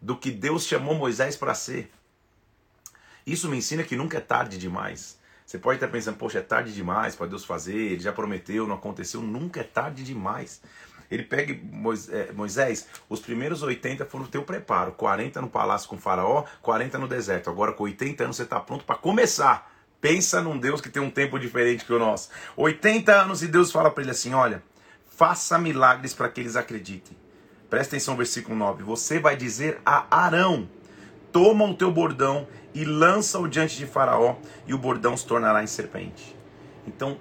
do 0.00 0.16
que 0.16 0.30
Deus 0.30 0.66
chamou 0.66 0.94
Moisés 0.94 1.36
para 1.36 1.54
ser. 1.54 1.90
Isso 3.26 3.48
me 3.48 3.56
ensina 3.56 3.82
que 3.82 3.96
nunca 3.96 4.18
é 4.18 4.20
tarde 4.20 4.58
demais. 4.58 5.18
Você 5.46 5.58
pode 5.58 5.78
estar 5.78 5.88
pensando, 5.88 6.16
poxa, 6.16 6.38
é 6.38 6.42
tarde 6.42 6.72
demais 6.72 7.16
para 7.16 7.26
Deus 7.26 7.44
fazer, 7.44 7.74
ele 7.74 8.00
já 8.00 8.12
prometeu, 8.12 8.68
não 8.68 8.76
aconteceu. 8.76 9.20
Nunca 9.20 9.60
é 9.60 9.64
tarde 9.64 10.04
demais. 10.04 10.60
Ele 11.10 11.24
pega 11.24 11.52
é, 11.52 12.32
Moisés, 12.32 12.86
os 13.08 13.18
primeiros 13.18 13.62
80 13.62 14.06
foram 14.06 14.26
o 14.26 14.28
teu 14.28 14.44
preparo, 14.44 14.92
40 14.92 15.40
no 15.40 15.48
palácio 15.48 15.88
com 15.88 15.98
Faraó, 15.98 16.44
40 16.62 16.98
no 16.98 17.08
deserto. 17.08 17.50
Agora 17.50 17.72
com 17.72 17.82
80 17.82 18.22
anos 18.22 18.36
você 18.36 18.44
está 18.44 18.60
pronto 18.60 18.84
para 18.84 18.94
começar. 18.94 19.74
Pensa 20.00 20.40
num 20.40 20.56
Deus 20.56 20.80
que 20.80 20.88
tem 20.88 21.02
um 21.02 21.10
tempo 21.10 21.38
diferente 21.38 21.84
que 21.84 21.92
o 21.92 21.98
nosso. 21.98 22.30
80 22.56 23.12
anos 23.12 23.42
e 23.42 23.48
Deus 23.48 23.72
fala 23.72 23.90
para 23.90 24.02
ele 24.02 24.12
assim: 24.12 24.32
olha, 24.32 24.62
faça 25.04 25.58
milagres 25.58 26.14
para 26.14 26.28
que 26.28 26.40
eles 26.40 26.54
acreditem. 26.54 27.16
Presta 27.68 27.96
atenção 27.96 28.14
no 28.14 28.18
versículo 28.18 28.56
9. 28.56 28.84
Você 28.84 29.18
vai 29.18 29.36
dizer 29.36 29.80
a 29.84 30.06
Arão: 30.10 30.68
toma 31.32 31.64
o 31.64 31.74
teu 31.74 31.90
bordão 31.90 32.46
e 32.74 32.84
lança-o 32.84 33.48
diante 33.48 33.76
de 33.76 33.86
Faraó, 33.86 34.36
e 34.66 34.74
o 34.74 34.78
bordão 34.78 35.16
se 35.16 35.26
tornará 35.26 35.62
em 35.62 35.66
serpente. 35.66 36.36
Então, 36.86 37.18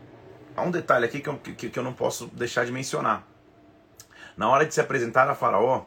há 0.56 0.62
um 0.62 0.72
detalhe 0.72 1.06
aqui 1.06 1.20
que 1.20 1.30
eu, 1.30 1.38
que, 1.38 1.70
que 1.70 1.80
eu 1.80 1.84
não 1.84 1.94
posso 1.94 2.28
deixar 2.28 2.66
de 2.66 2.72
mencionar. 2.72 3.28
Na 4.38 4.48
hora 4.50 4.66
de 4.66 4.74
se 4.74 4.80
apresentar 4.80 5.30
a 5.30 5.36
Faraó, 5.36 5.86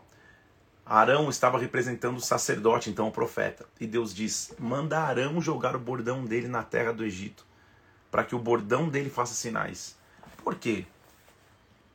Arão 0.85 1.31
estava 1.31 1.59
representando 1.59 2.19
o 2.19 2.21
sacerdote, 2.21 2.91
então 2.91 3.09
o 3.09 3.13
profeta. 3.13 3.65
E 3.81 3.87
Deus 3.87 4.15
diz: 4.15 4.53
manda 4.59 4.99
Arão 5.01 5.41
jogar 5.41 5.77
o 5.77 5.79
bordão 5.79 6.25
dele 6.25 6.49
na 6.49 6.63
terra 6.63 6.93
do 6.93 7.05
Egito, 7.05 7.47
para 8.11 8.25
que 8.25 8.35
o 8.35 8.39
bordão 8.39 8.89
dele 8.89 9.09
faça 9.09 9.35
sinais. 9.35 9.97
Por 10.43 10.57
quê? 10.57 10.85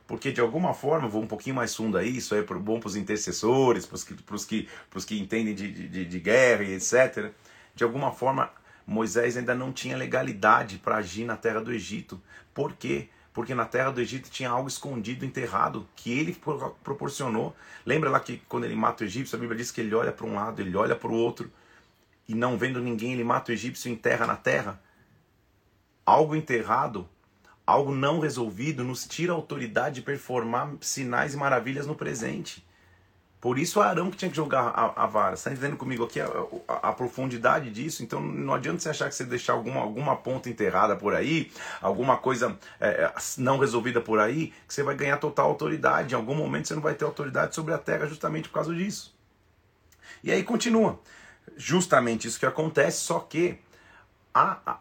Porque 0.06 0.32
de 0.32 0.40
alguma 0.40 0.72
forma, 0.72 1.06
vou 1.06 1.22
um 1.22 1.26
pouquinho 1.26 1.54
mais 1.54 1.76
fundo 1.76 1.98
aí, 1.98 2.16
isso 2.16 2.34
é 2.34 2.42
bom 2.42 2.80
para 2.80 2.88
os 2.88 2.96
intercessores, 2.96 3.84
para 3.84 3.94
os 3.94 4.44
que, 4.44 4.66
que, 4.66 5.06
que 5.06 5.20
entendem 5.20 5.54
de, 5.54 5.70
de, 5.70 6.04
de 6.06 6.18
guerra 6.18 6.64
e 6.64 6.72
etc. 6.72 7.30
De 7.78 7.84
alguma 7.84 8.10
forma, 8.10 8.50
Moisés 8.84 9.36
ainda 9.36 9.54
não 9.54 9.72
tinha 9.72 9.96
legalidade 9.96 10.78
para 10.78 10.96
agir 10.96 11.24
na 11.24 11.36
terra 11.36 11.60
do 11.60 11.72
Egito. 11.72 12.20
Por 12.52 12.72
quê? 12.72 13.08
porque 13.38 13.54
na 13.54 13.64
terra 13.64 13.92
do 13.92 14.00
Egito 14.00 14.28
tinha 14.28 14.50
algo 14.50 14.66
escondido, 14.66 15.24
enterrado, 15.24 15.86
que 15.94 16.10
ele 16.10 16.36
proporcionou. 16.82 17.54
Lembra 17.86 18.10
lá 18.10 18.18
que 18.18 18.42
quando 18.48 18.64
ele 18.64 18.74
mata 18.74 19.04
o 19.04 19.06
egípcio, 19.06 19.36
a 19.36 19.38
Bíblia 19.38 19.58
diz 19.58 19.70
que 19.70 19.80
ele 19.80 19.94
olha 19.94 20.10
para 20.10 20.26
um 20.26 20.34
lado, 20.34 20.60
ele 20.60 20.76
olha 20.76 20.96
para 20.96 21.08
o 21.08 21.14
outro, 21.14 21.48
e 22.26 22.34
não 22.34 22.58
vendo 22.58 22.80
ninguém, 22.80 23.12
ele 23.12 23.22
mata 23.22 23.52
o 23.52 23.54
egípcio 23.54 23.88
e 23.88 23.92
enterra 23.92 24.26
na 24.26 24.34
terra. 24.34 24.82
Algo 26.04 26.34
enterrado, 26.34 27.08
algo 27.64 27.94
não 27.94 28.18
resolvido, 28.18 28.82
nos 28.82 29.06
tira 29.06 29.32
a 29.32 29.36
autoridade 29.36 29.96
de 29.96 30.02
performar 30.02 30.72
sinais 30.80 31.32
e 31.32 31.36
maravilhas 31.36 31.86
no 31.86 31.94
presente. 31.94 32.66
Por 33.40 33.56
isso 33.56 33.80
Arão 33.80 34.10
que 34.10 34.16
tinha 34.16 34.30
que 34.30 34.36
jogar 34.36 34.62
a, 34.62 35.04
a 35.04 35.06
vara. 35.06 35.36
Você 35.36 35.48
está 35.48 35.52
entendendo 35.52 35.78
comigo 35.78 36.04
aqui 36.04 36.20
a, 36.20 36.26
a, 36.66 36.88
a, 36.88 36.92
profundidade 36.92 37.70
disso? 37.70 38.02
Então 38.02 38.20
não 38.20 38.52
adianta 38.52 38.80
você 38.80 38.88
achar 38.88 39.08
que 39.08 39.14
você 39.14 39.24
deixar 39.24 39.52
alguma, 39.52 39.80
alguma 39.80 40.16
ponta 40.16 40.50
enterrada 40.50 40.96
por 40.96 41.14
aí, 41.14 41.50
alguma 41.80 42.16
coisa 42.16 42.58
é, 42.80 42.88
é, 42.88 43.14
não 43.38 43.58
resolvida 43.58 44.00
por 44.00 44.18
aí, 44.18 44.52
que 44.66 44.74
você 44.74 44.82
vai 44.82 44.96
ganhar 44.96 45.18
total 45.18 45.46
autoridade. 45.46 46.14
Em 46.14 46.16
algum 46.16 46.34
momento 46.34 46.66
você 46.66 46.74
não 46.74 46.82
vai 46.82 46.94
ter 46.94 47.04
autoridade 47.04 47.54
sobre 47.54 47.72
a 47.72 47.78
terra 47.78 48.06
justamente 48.06 48.48
por 48.48 48.54
causa 48.54 48.74
disso. 48.74 49.16
E 50.22 50.32
aí 50.32 50.42
continua. 50.42 50.98
Justamente 51.56 52.26
isso 52.26 52.40
que 52.40 52.46
acontece, 52.46 52.98
só 52.98 53.20
que 53.20 53.58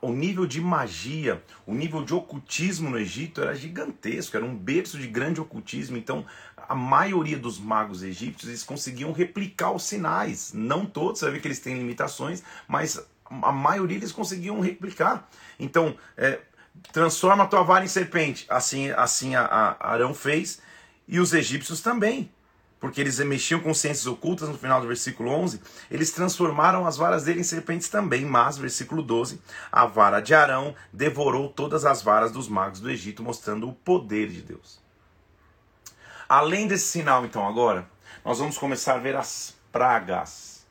o 0.01 0.11
nível 0.11 0.45
de 0.45 0.61
magia, 0.61 1.41
o 1.65 1.73
nível 1.73 2.03
de 2.03 2.13
ocultismo 2.13 2.89
no 2.89 2.99
Egito 2.99 3.41
era 3.41 3.55
gigantesco, 3.55 4.35
era 4.37 4.45
um 4.45 4.55
berço 4.55 4.97
de 4.97 5.07
grande 5.07 5.41
ocultismo. 5.41 5.97
Então, 5.97 6.25
a 6.67 6.75
maioria 6.75 7.37
dos 7.37 7.59
magos 7.59 8.03
egípcios 8.03 8.49
eles 8.49 8.63
conseguiam 8.63 9.11
replicar 9.11 9.71
os 9.71 9.83
sinais. 9.83 10.51
Não 10.53 10.85
todos, 10.85 11.19
você 11.19 11.31
ver 11.31 11.41
que 11.41 11.47
eles 11.47 11.59
têm 11.59 11.77
limitações, 11.77 12.43
mas 12.67 12.99
a 13.29 13.51
maioria 13.51 13.97
eles 13.97 14.11
conseguiam 14.11 14.59
replicar. 14.59 15.29
Então, 15.59 15.95
é, 16.17 16.39
transforma 16.91 17.43
a 17.43 17.47
tua 17.47 17.63
vara 17.63 17.85
em 17.85 17.87
serpente. 17.87 18.45
Assim, 18.49 18.91
assim 18.91 19.35
a, 19.35 19.45
a 19.45 19.91
Arão 19.91 20.13
fez, 20.13 20.61
e 21.07 21.19
os 21.19 21.33
egípcios 21.33 21.81
também 21.81 22.29
porque 22.79 23.01
eles 23.01 23.19
mexiam 23.19 23.59
com 23.59 23.73
ciências 23.73 24.05
ocultas 24.05 24.47
no 24.49 24.57
final 24.57 24.79
do 24.79 24.87
versículo 24.87 25.31
11, 25.31 25.61
eles 25.89 26.11
transformaram 26.11 26.85
as 26.85 26.97
varas 26.97 27.23
dele 27.23 27.39
em 27.39 27.43
serpentes 27.43 27.89
também, 27.89 28.25
mas, 28.25 28.57
versículo 28.57 29.01
12, 29.01 29.41
a 29.71 29.85
vara 29.85 30.19
de 30.19 30.33
Arão 30.33 30.75
devorou 30.93 31.49
todas 31.49 31.85
as 31.85 32.01
varas 32.01 32.31
dos 32.31 32.47
magos 32.47 32.79
do 32.79 32.89
Egito, 32.89 33.23
mostrando 33.23 33.67
o 33.67 33.73
poder 33.73 34.29
de 34.29 34.41
Deus. 34.41 34.79
Além 36.27 36.67
desse 36.67 36.87
sinal, 36.87 37.25
então, 37.25 37.47
agora, 37.47 37.87
nós 38.23 38.39
vamos 38.39 38.57
começar 38.57 38.95
a 38.95 38.99
ver 38.99 39.15
as 39.15 39.55
pragas. 39.71 40.65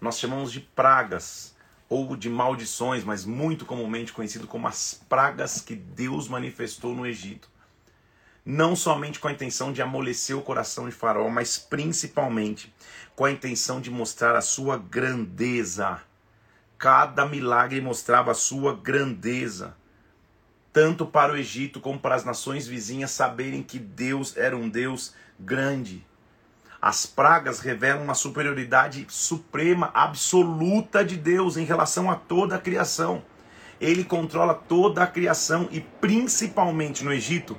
Nós 0.00 0.18
chamamos 0.18 0.52
de 0.52 0.60
pragas 0.60 1.54
ou 1.88 2.16
de 2.16 2.28
maldições, 2.28 3.02
mas 3.02 3.24
muito 3.24 3.64
comumente 3.64 4.12
conhecido 4.12 4.46
como 4.46 4.68
as 4.68 4.94
pragas 5.08 5.60
que 5.60 5.74
Deus 5.74 6.28
manifestou 6.28 6.94
no 6.94 7.06
Egito 7.06 7.48
não 8.50 8.74
somente 8.74 9.20
com 9.20 9.28
a 9.28 9.32
intenção 9.32 9.74
de 9.74 9.82
amolecer 9.82 10.34
o 10.34 10.40
coração 10.40 10.88
de 10.88 10.94
Faraó, 10.94 11.28
mas 11.28 11.58
principalmente 11.58 12.74
com 13.14 13.26
a 13.26 13.30
intenção 13.30 13.78
de 13.78 13.90
mostrar 13.90 14.34
a 14.34 14.40
sua 14.40 14.78
grandeza. 14.78 16.00
Cada 16.78 17.26
milagre 17.26 17.78
mostrava 17.82 18.30
a 18.30 18.34
sua 18.34 18.74
grandeza, 18.74 19.76
tanto 20.72 21.06
para 21.06 21.32
o 21.32 21.36
Egito 21.36 21.80
como 21.80 21.98
para 21.98 22.14
as 22.14 22.24
nações 22.24 22.66
vizinhas 22.66 23.10
saberem 23.10 23.62
que 23.62 23.78
Deus 23.78 24.36
era 24.36 24.56
um 24.56 24.68
Deus 24.68 25.14
grande. 25.38 26.06
As 26.80 27.06
pragas 27.06 27.60
revelam 27.60 28.04
uma 28.04 28.14
superioridade 28.14 29.04
suprema, 29.08 29.90
absoluta 29.92 31.04
de 31.04 31.16
Deus 31.16 31.56
em 31.56 31.64
relação 31.64 32.10
a 32.10 32.14
toda 32.14 32.54
a 32.54 32.60
criação. 32.60 33.22
Ele 33.80 34.04
controla 34.04 34.54
toda 34.54 35.02
a 35.02 35.06
criação 35.06 35.68
e 35.72 35.80
principalmente 35.80 37.04
no 37.04 37.12
Egito 37.12 37.56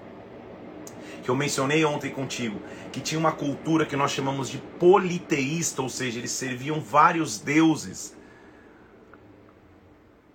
que 1.30 1.32
eu 1.32 1.36
mencionei 1.36 1.86
ontem 1.86 2.10
contigo, 2.10 2.60
que 2.92 3.00
tinha 3.00 3.20
uma 3.20 3.32
cultura 3.32 3.86
que 3.86 3.96
nós 3.96 4.12
chamamos 4.12 4.50
de 4.50 4.58
politeísta, 4.58 5.80
ou 5.80 5.88
seja, 5.88 6.18
eles 6.18 6.32
serviam 6.32 6.82
vários 6.82 7.40
deuses, 7.40 8.16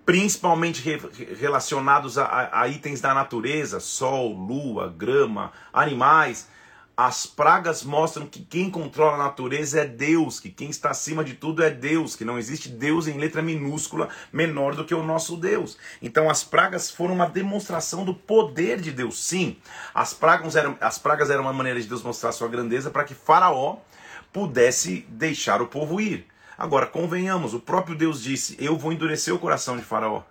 principalmente 0.05 0.83
re 0.83 1.01
relacionados 1.35 2.19
a, 2.19 2.51
a 2.53 2.69
itens 2.69 3.01
da 3.01 3.15
natureza, 3.15 3.81
sol, 3.81 4.33
lua, 4.33 4.89
grama, 4.89 5.53
animais. 5.73 6.49
As 6.97 7.27
pragas 7.27 7.83
mostram 7.83 8.25
que 8.25 8.41
quem 8.45 8.71
controla 8.71 9.15
a 9.15 9.25
natureza 9.25 9.81
é 9.81 9.85
Deus, 9.85 10.39
que 10.39 10.49
quem 10.49 10.71
está 10.71 10.91
acima 10.91 11.25
de 11.25 11.35
tudo 11.35 11.61
é 11.61 11.69
Deus, 11.69 12.15
que 12.15 12.25
não 12.25 12.39
existe 12.39 12.69
Deus 12.69 13.09
em 13.09 13.19
letra 13.19 13.43
minúscula 13.43 14.09
menor 14.33 14.77
do 14.77 14.85
que 14.85 14.95
o 14.95 15.03
nosso 15.03 15.37
Deus. 15.37 15.77
Então 16.01 16.31
as 16.31 16.45
pragas 16.45 16.93
foram 16.93 17.15
uma 17.15 17.27
demonstração 17.27 18.05
do 18.05 18.15
poder 18.15 18.81
de 18.81 18.93
Deus. 18.93 19.25
Sim, 19.25 19.57
as 19.93 20.15
pragas 20.15 20.55
eram, 20.55 20.79
as 20.81 20.97
pragas 20.97 21.31
eram 21.31 21.43
uma 21.43 21.53
maneira 21.53 21.81
de 21.81 21.89
Deus 21.89 22.03
mostrar 22.03 22.31
sua 22.31 22.47
grandeza 22.47 22.91
para 22.91 23.03
que 23.03 23.15
Faraó 23.15 23.79
pudesse 24.33 25.05
deixar 25.09 25.61
o 25.61 25.67
povo 25.67 26.01
ir. 26.01 26.29
Agora, 26.57 26.87
convenhamos, 26.87 27.55
o 27.55 27.61
próprio 27.61 27.97
Deus 27.97 28.23
disse: 28.23 28.57
Eu 28.59 28.77
vou 28.77 28.93
endurecer 28.93 29.35
o 29.35 29.39
coração 29.39 29.77
de 29.77 29.83
Faraó. 29.83 30.23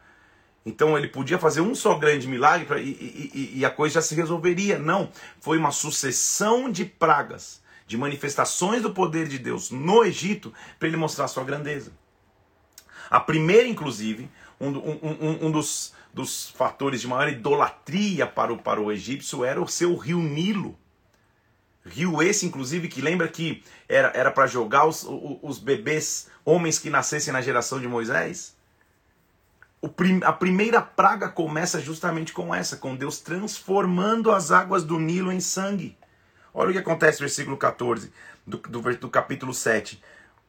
Então 0.65 0.98
ele 0.98 1.08
podia 1.08 1.38
fazer 1.38 1.62
um 1.62 1.75
só 1.75 1.96
grande 1.96 2.27
milagre 2.27 2.65
pra, 2.65 2.80
e, 2.80 2.89
e, 2.89 3.51
e, 3.56 3.65
a 3.65 3.70
coisa 3.70 3.96
já 3.96 4.01
se 4.01 4.15
resolveria. 4.15 4.80
Não, 4.80 5.10
foi 5.39 5.58
uma 5.58 5.72
sucessão 5.72 6.72
de 6.72 6.86
pragas, 6.86 7.62
de 7.86 7.98
manifestações 7.98 8.82
do 8.82 8.92
poder 8.92 9.27
de 9.27 9.38
Deus 9.38 9.72
no 9.72 10.06
Egito 10.06 10.53
para 10.80 10.88
ele 10.88 10.98
mostrar 10.98 11.27
sua 11.27 11.44
grandeza. 11.44 11.92
A 13.10 13.20
primeira, 13.20 13.68
inclusive, 13.68 14.30
um, 14.60 14.70
um, 14.70 15.48
um 15.48 15.51
dos, 15.51 15.94
dos, 16.13 16.50
fatores 16.51 17.01
de 17.01 17.08
maior 17.08 17.27
idolatria 17.27 18.25
para 18.25 18.53
o, 18.53 18.58
para 18.58 18.80
o 18.80 18.92
egípcio 18.92 19.44
era 19.44 19.62
o 19.62 19.68
seu 19.68 19.96
rio 19.98 20.20
Nilo. 20.20 20.80
Rio 21.86 22.22
esse, 22.24 22.46
inclusive, 22.46 22.88
que 22.88 23.02
lembra 23.02 23.28
que 23.28 23.63
era 23.90 24.32
para 24.32 24.48
jogar 24.48 24.86
os, 24.86 25.04
os, 25.04 25.38
os 25.42 25.60
bebês, 25.60 26.30
homens 26.46 26.80
que 26.80 26.90
nascessem 26.90 27.34
na 27.34 27.42
geração 27.42 27.80
de 27.80 27.88
Moisés 27.88 28.56
a 30.25 30.32
primeira 30.32 30.82
praga 30.82 31.28
começa 31.28 31.82
justamente 31.82 32.32
com 32.32 32.56
essa, 32.56 32.78
com 32.78 32.96
Deus 32.96 33.20
transformando 33.20 34.32
as 34.32 34.50
águas 34.50 34.84
do 34.84 34.98
Nilo 34.98 35.32
em 35.32 35.42
sangue. 35.42 35.98
Olha 36.54 36.70
o 36.70 36.74
que 36.74 36.80
acontece 36.80 37.20
no 37.20 37.28
versículo 37.28 37.58
14 37.58 38.12
do, 38.48 38.58
do, 38.58 38.98
do 38.98 39.10
capítulo 39.10 39.54
7. 39.54 40.02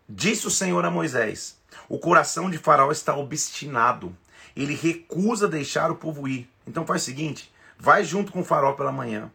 Disse 0.09 0.47
o 0.47 0.51
Senhor 0.51 0.85
a 0.85 0.91
Moisés: 0.91 1.59
O 1.89 1.99
coração 1.99 2.49
de 2.49 2.59
Faraó 2.59 2.93
está 2.93 3.17
obstinado, 3.17 4.17
ele 4.55 4.75
recusa 4.75 5.49
deixar 5.49 5.91
o 5.91 5.97
povo 5.97 6.29
ir. 6.29 6.49
Então 6.65 6.87
faz 6.87 7.03
o 7.03 7.05
seguinte: 7.05 7.53
vai 7.77 8.05
junto 8.05 8.31
com 8.31 8.41
o 8.41 8.45
Faraó 8.45 8.75
pela 8.75 8.93
manhã, 8.93 9.33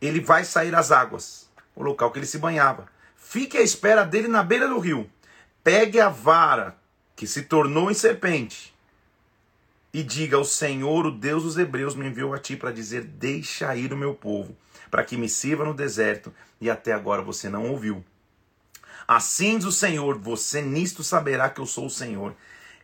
ele 0.00 0.20
vai 0.20 0.44
sair 0.44 0.74
às 0.74 0.90
águas, 0.90 1.48
o 1.74 1.82
local 1.82 2.10
que 2.10 2.18
ele 2.18 2.26
se 2.26 2.38
banhava. 2.38 2.86
Fique 3.16 3.58
à 3.58 3.62
espera 3.62 4.04
dele 4.04 4.28
na 4.28 4.42
beira 4.42 4.68
do 4.68 4.78
rio. 4.78 5.08
Pegue 5.62 6.00
a 6.00 6.08
vara 6.08 6.76
que 7.14 7.26
se 7.26 7.42
tornou 7.42 7.90
em 7.90 7.94
serpente, 7.94 8.74
e 9.92 10.02
diga: 10.02 10.38
O 10.38 10.44
Senhor, 10.44 11.06
o 11.06 11.10
Deus 11.10 11.42
dos 11.42 11.58
Hebreus, 11.58 11.94
me 11.94 12.06
enviou 12.06 12.32
a 12.32 12.38
ti 12.38 12.56
para 12.56 12.72
dizer: 12.72 13.02
Deixa 13.02 13.74
ir 13.76 13.92
o 13.92 13.96
meu 13.96 14.14
povo, 14.14 14.56
para 14.90 15.04
que 15.04 15.16
me 15.16 15.28
sirva 15.28 15.64
no 15.64 15.74
deserto, 15.74 16.32
e 16.60 16.70
até 16.70 16.92
agora 16.92 17.22
você 17.22 17.48
não 17.48 17.68
ouviu. 17.70 18.04
Assim 19.06 19.58
diz 19.58 19.66
o 19.66 19.72
Senhor: 19.72 20.18
Você 20.18 20.62
nisto 20.62 21.02
saberá 21.02 21.50
que 21.50 21.60
eu 21.60 21.66
sou 21.66 21.86
o 21.86 21.90
Senhor. 21.90 22.34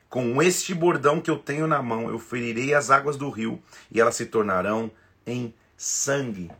Com 0.08 0.40
este 0.40 0.72
bordão 0.72 1.20
que 1.20 1.30
eu 1.30 1.38
tenho 1.38 1.66
na 1.66 1.82
mão, 1.82 2.08
eu 2.08 2.18
ferirei 2.18 2.72
as 2.74 2.90
águas 2.90 3.16
do 3.16 3.28
rio, 3.28 3.60
e 3.90 4.00
elas 4.00 4.16
se 4.16 4.26
tornarão 4.26 4.90
em 5.26 5.52
sangue. 5.76 6.50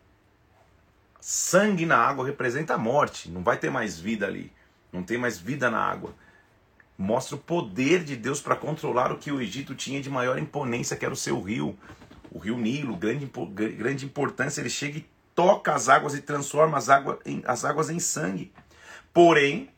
Sangue 1.29 1.87
na 1.87 1.97
água 1.97 2.25
representa 2.25 2.75
a 2.75 2.79
morte, 2.79 3.29
não 3.31 3.43
vai 3.43 3.57
ter 3.57 3.71
mais 3.71 3.99
vida 3.99 4.27
ali, 4.27 4.53
não 4.93 5.03
tem 5.03 5.19
mais 5.19 5.39
vida 5.39 5.71
na 5.71 5.79
água 5.79 6.15
mostra 6.99 7.37
o 7.37 7.39
poder 7.39 8.05
de 8.05 8.17
Deus 8.17 8.41
para 8.41 8.57
controlar 8.57 9.13
o 9.13 9.19
que 9.19 9.31
o 9.31 9.41
Egito 9.41 9.75
tinha 9.75 10.01
de 10.01 10.09
maior 10.09 10.39
imponência, 10.39 10.97
que 10.97 11.05
era 11.05 11.13
o 11.13 11.17
seu 11.17 11.41
rio, 11.41 11.79
o 12.31 12.39
rio 12.39 12.57
Nilo, 12.57 12.97
grande, 12.97 13.31
grande 13.77 14.05
importância. 14.05 14.61
Ele 14.61 14.71
chega 14.71 14.99
e 14.99 15.07
toca 15.35 15.75
as 15.75 15.89
águas 15.89 16.15
e 16.15 16.23
transforma 16.23 16.79
as, 16.79 16.89
água 16.89 17.19
em, 17.27 17.43
as 17.47 17.65
águas 17.65 17.91
em 17.91 17.99
sangue. 17.99 18.53
Porém, 19.13 19.69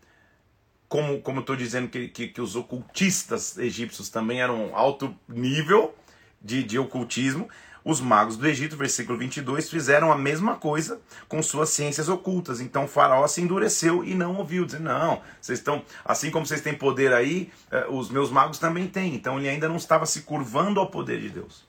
como, 0.88 1.20
como 1.20 1.40
estou 1.40 1.56
dizendo 1.56 1.88
que, 1.88 2.08
que, 2.08 2.28
que, 2.28 2.40
os 2.40 2.54
ocultistas 2.54 3.58
egípcios 3.58 4.08
também 4.08 4.40
eram 4.40 4.74
alto 4.74 5.14
nível 5.28 5.94
de, 6.40 6.62
de 6.62 6.78
ocultismo, 6.78 7.48
os 7.88 8.02
magos 8.02 8.36
do 8.36 8.46
Egito, 8.46 8.76
versículo 8.76 9.16
22, 9.16 9.70
fizeram 9.70 10.12
a 10.12 10.18
mesma 10.18 10.56
coisa 10.56 11.00
com 11.26 11.42
suas 11.42 11.70
ciências 11.70 12.06
ocultas. 12.06 12.60
Então 12.60 12.84
o 12.84 12.86
faraó 12.86 13.26
se 13.26 13.40
endureceu 13.40 14.04
e 14.04 14.14
não 14.14 14.36
ouviu. 14.36 14.66
Dizer, 14.66 14.80
não, 14.80 15.22
vocês 15.40 15.58
estão, 15.58 15.82
assim 16.04 16.30
como 16.30 16.44
vocês 16.44 16.60
têm 16.60 16.74
poder 16.74 17.14
aí, 17.14 17.50
eh, 17.70 17.86
os 17.88 18.10
meus 18.10 18.30
magos 18.30 18.58
também 18.58 18.86
têm. 18.86 19.14
Então 19.14 19.38
ele 19.38 19.48
ainda 19.48 19.70
não 19.70 19.76
estava 19.76 20.04
se 20.04 20.20
curvando 20.20 20.78
ao 20.78 20.90
poder 20.90 21.18
de 21.18 21.30
Deus. 21.30 21.66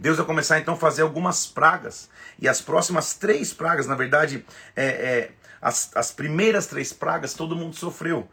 Deus 0.00 0.16
vai 0.16 0.24
começar 0.24 0.58
então 0.58 0.72
a 0.72 0.78
fazer 0.78 1.02
algumas 1.02 1.46
pragas. 1.46 2.08
E 2.38 2.48
as 2.48 2.62
próximas 2.62 3.12
três 3.12 3.52
pragas, 3.52 3.86
na 3.86 3.94
verdade, 3.94 4.42
é, 4.74 4.86
é, 4.86 5.30
as, 5.60 5.94
as 5.94 6.12
primeiras 6.12 6.66
três 6.66 6.94
pragas 6.94 7.34
todo 7.34 7.54
mundo 7.54 7.76
sofreu 7.76 8.26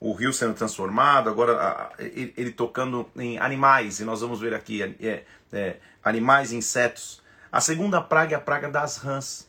o 0.00 0.14
rio 0.14 0.32
sendo 0.32 0.54
transformado, 0.54 1.28
agora 1.28 1.90
ele, 1.98 2.32
ele, 2.34 2.50
tocando 2.50 3.06
em 3.14 3.38
animais, 3.38 4.00
e 4.00 4.04
nós 4.04 4.22
vamos 4.22 4.40
ver 4.40 4.54
aqui 4.54 4.82
é, 4.82 5.24
é, 5.52 5.76
animais 6.04 6.52
e 6.52 6.56
insetos. 6.56 7.22
A 7.52 7.60
segunda 7.60 8.00
praga 8.00 8.34
é 8.34 8.36
a 8.36 8.40
praga 8.40 8.68
das 8.68 8.96
rãs. 8.96 9.48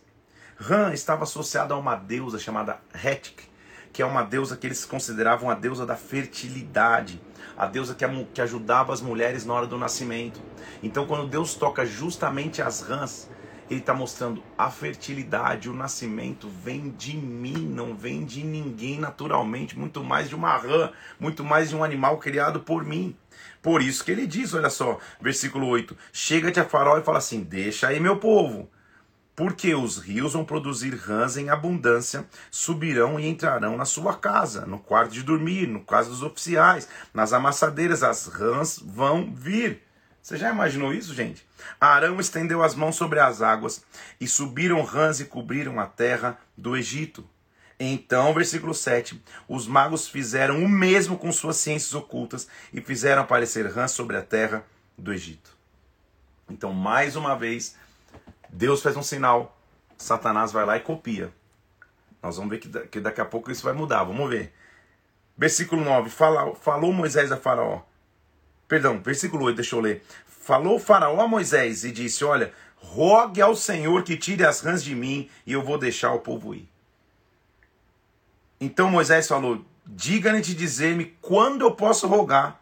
Rã 0.57 0.93
estava 0.93 1.23
associada 1.23 1.73
a 1.73 1.77
uma 1.77 1.95
deusa 1.95 2.37
chamada 2.37 2.79
Hetik, 2.93 3.43
que 3.91 4.01
é 4.01 4.05
uma 4.05 4.23
deusa 4.23 4.55
que 4.55 4.67
eles 4.67 4.85
consideravam 4.85 5.49
a 5.49 5.55
deusa 5.55 5.85
da 5.85 5.95
fertilidade, 5.95 7.21
a 7.57 7.65
deusa 7.65 7.95
que, 7.95 8.05
que 8.33 8.41
ajudava 8.41 8.93
as 8.93 9.01
mulheres 9.01 9.45
na 9.45 9.53
hora 9.53 9.67
do 9.67 9.77
nascimento. 9.77 10.41
Então, 10.81 11.05
quando 11.05 11.27
Deus 11.27 11.55
toca 11.55 11.85
justamente 11.85 12.61
as 12.61 12.81
rãs, 12.81 13.29
ele 13.69 13.79
está 13.79 13.93
mostrando 13.93 14.43
a 14.57 14.69
fertilidade, 14.69 15.69
o 15.69 15.73
nascimento 15.73 16.49
vem 16.49 16.89
de 16.91 17.15
mim, 17.15 17.57
não 17.57 17.95
vem 17.95 18.25
de 18.25 18.43
ninguém 18.43 18.99
naturalmente, 18.99 19.79
muito 19.79 20.03
mais 20.03 20.27
de 20.27 20.35
uma 20.35 20.55
rã, 20.57 20.91
muito 21.19 21.43
mais 21.43 21.69
de 21.69 21.75
um 21.75 21.83
animal 21.83 22.17
criado 22.17 22.59
por 22.59 22.83
mim. 22.83 23.15
Por 23.61 23.81
isso 23.81 24.03
que 24.03 24.11
ele 24.11 24.25
diz, 24.25 24.53
olha 24.53 24.69
só, 24.69 24.99
versículo 25.21 25.67
8: 25.67 25.95
Chega-te 26.11 26.59
a 26.59 26.65
farol 26.65 26.97
e 26.97 27.03
fala 27.03 27.19
assim: 27.19 27.43
Deixa 27.43 27.87
aí 27.87 27.99
meu 27.99 28.17
povo, 28.17 28.69
porque 29.35 29.75
os 29.75 29.97
rios 29.97 30.33
vão 30.33 30.43
produzir 30.43 30.95
rãs 30.95 31.37
em 31.37 31.49
abundância, 31.49 32.25
subirão 32.49 33.19
e 33.19 33.27
entrarão 33.27 33.77
na 33.77 33.85
sua 33.85 34.15
casa, 34.15 34.65
no 34.65 34.79
quarto 34.79 35.11
de 35.11 35.23
dormir, 35.23 35.67
no 35.67 35.81
caso 35.81 36.09
dos 36.09 36.23
oficiais, 36.23 36.87
nas 37.13 37.33
amassadeiras, 37.33 38.03
as 38.03 38.27
rãs 38.27 38.79
vão 38.83 39.33
vir. 39.33 39.83
Você 40.21 40.37
já 40.37 40.51
imaginou 40.51 40.93
isso, 40.93 41.13
gente? 41.13 41.45
Arão 41.79 42.19
estendeu 42.19 42.61
as 42.61 42.75
mãos 42.75 42.95
sobre 42.95 43.19
as 43.19 43.41
águas, 43.41 43.83
e 44.19 44.27
subiram 44.27 44.83
rãs 44.83 45.19
e 45.19 45.25
cobriram 45.25 45.79
a 45.79 45.87
terra 45.87 46.37
do 46.57 46.75
Egito. 46.77 47.27
Então, 47.83 48.31
versículo 48.31 48.75
7, 48.75 49.19
os 49.49 49.65
magos 49.65 50.07
fizeram 50.07 50.63
o 50.63 50.69
mesmo 50.69 51.17
com 51.17 51.31
suas 51.31 51.55
ciências 51.55 51.95
ocultas 51.95 52.47
e 52.71 52.79
fizeram 52.79 53.23
aparecer 53.23 53.65
rãs 53.65 53.89
sobre 53.89 54.15
a 54.15 54.21
terra 54.21 54.63
do 54.95 55.11
Egito. 55.11 55.57
Então, 56.47 56.71
mais 56.73 57.15
uma 57.15 57.35
vez, 57.35 57.75
Deus 58.49 58.83
faz 58.83 58.95
um 58.95 59.01
sinal, 59.01 59.57
Satanás 59.97 60.51
vai 60.51 60.63
lá 60.63 60.77
e 60.77 60.81
copia. 60.81 61.33
Nós 62.21 62.37
vamos 62.37 62.51
ver 62.51 62.59
que 62.59 62.99
daqui 62.99 63.19
a 63.19 63.25
pouco 63.25 63.49
isso 63.49 63.63
vai 63.63 63.73
mudar, 63.73 64.03
vamos 64.03 64.29
ver. 64.29 64.53
Versículo 65.35 65.83
9, 65.83 66.11
fala, 66.11 66.53
falou 66.53 66.93
Moisés 66.93 67.31
a 67.31 67.37
Faraó. 67.37 67.81
Perdão, 68.67 69.01
versículo 69.01 69.45
8, 69.45 69.55
deixa 69.55 69.75
eu 69.75 69.79
ler. 69.79 70.05
Falou 70.27 70.77
Faraó 70.77 71.19
a 71.19 71.27
Moisés 71.27 71.83
e 71.83 71.91
disse: 71.91 72.23
Olha, 72.23 72.53
rogue 72.75 73.41
ao 73.41 73.55
Senhor 73.55 74.03
que 74.03 74.15
tire 74.15 74.45
as 74.45 74.61
rãs 74.61 74.83
de 74.83 74.93
mim 74.93 75.27
e 75.47 75.53
eu 75.53 75.63
vou 75.63 75.79
deixar 75.79 76.13
o 76.13 76.19
povo 76.19 76.53
ir. 76.53 76.70
Então 78.61 78.91
Moisés 78.91 79.27
falou: 79.27 79.65
Diga-lhe 79.85 80.39
de 80.39 80.53
dizer-me 80.53 81.17
quando 81.19 81.63
eu 81.63 81.71
posso 81.71 82.07
rogar 82.07 82.61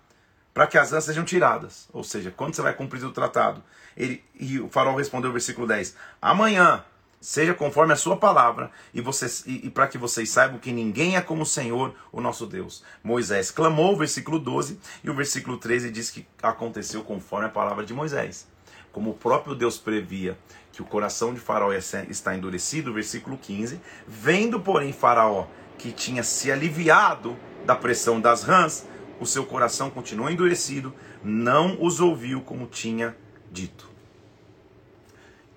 para 0.54 0.66
que 0.66 0.78
as 0.78 0.92
rãs 0.92 1.04
sejam 1.04 1.26
tiradas. 1.26 1.90
Ou 1.92 2.04
seja, 2.04 2.32
quando 2.32 2.56
você 2.56 2.62
vai 2.62 2.74
cumprir 2.74 3.04
o 3.04 3.12
tratado. 3.12 3.62
Ele, 3.96 4.24
e 4.40 4.60
o 4.60 4.70
farol 4.70 4.96
respondeu, 4.96 5.32
versículo 5.32 5.68
10: 5.68 5.96
Amanhã, 6.22 6.84
seja 7.20 7.54
conforme 7.54 7.92
a 7.92 7.98
sua 7.98 8.16
palavra, 8.16 8.72
e, 8.94 9.02
e, 9.02 9.68
e 9.68 9.70
para 9.70 9.88
que 9.88 9.98
vocês 9.98 10.30
saibam 10.30 10.58
que 10.58 10.72
ninguém 10.72 11.18
é 11.18 11.22
como 11.22 11.44
o 11.44 11.46
Senhor, 11.46 11.94
o 12.12 12.22
nosso 12.22 12.48
Deus. 12.48 12.82
Moisés 13.04 13.52
clamou, 13.52 13.98
versículo 13.98 14.40
12, 14.40 14.80
e 15.04 15.10
o 15.10 15.14
versículo 15.14 15.58
13 15.58 15.92
diz 15.92 16.10
que 16.10 16.26
aconteceu 16.42 17.04
conforme 17.04 17.48
a 17.48 17.50
palavra 17.50 17.86
de 17.86 17.94
Moisés. 17.94 18.48
Como 18.92 19.12
o 19.12 19.14
próprio 19.14 19.54
Deus 19.54 19.78
previa 19.78 20.38
que 20.72 20.82
o 20.82 20.86
coração 20.86 21.34
de 21.34 21.40
Faraó 21.40 21.74
está 21.74 22.36
endurecido, 22.36 22.94
versículo 22.94 23.38
15, 23.38 23.80
vendo, 24.08 24.60
porém, 24.60 24.94
Faraó 24.94 25.46
que 25.80 25.94
tinha 25.94 26.22
se 26.22 26.52
aliviado 26.52 27.36
da 27.66 27.74
pressão 27.74 28.20
das 28.20 28.44
rãs, 28.44 28.86
o 29.20 29.26
seu 29.26 29.46
coração 29.46 29.90
continuou 29.90 30.30
endurecido, 30.30 30.94
não 31.24 31.82
os 31.82 32.02
ouviu 32.02 32.42
como 32.42 32.68
tinha 32.68 33.16
dito. 33.50 33.90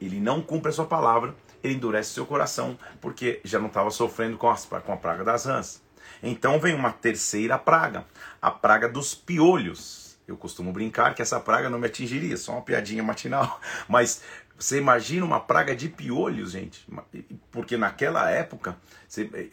Ele 0.00 0.20
não 0.20 0.40
cumpre 0.40 0.70
a 0.70 0.72
sua 0.72 0.86
palavra, 0.86 1.34
ele 1.62 1.74
endurece 1.74 2.14
seu 2.14 2.24
coração, 2.24 2.78
porque 3.00 3.40
já 3.44 3.58
não 3.58 3.66
estava 3.66 3.90
sofrendo 3.90 4.38
com 4.38 4.48
a, 4.48 4.56
com 4.56 4.92
a 4.92 4.96
praga 4.96 5.24
das 5.24 5.44
rãs. 5.44 5.82
Então 6.22 6.58
vem 6.58 6.74
uma 6.74 6.92
terceira 6.92 7.58
praga, 7.58 8.06
a 8.40 8.50
praga 8.50 8.88
dos 8.88 9.14
piolhos. 9.14 10.16
Eu 10.26 10.36
costumo 10.36 10.72
brincar 10.72 11.14
que 11.14 11.22
essa 11.22 11.40
praga 11.40 11.68
não 11.68 11.80
me 11.80 11.86
atingiria, 11.86 12.36
só 12.36 12.52
uma 12.52 12.62
piadinha 12.62 13.02
matinal, 13.02 13.60
mas 13.88 14.22
você 14.58 14.78
imagina 14.78 15.24
uma 15.24 15.40
praga 15.40 15.74
de 15.74 15.88
piolhos, 15.88 16.52
gente? 16.52 16.86
Porque 17.50 17.76
naquela 17.76 18.30
época, 18.30 18.76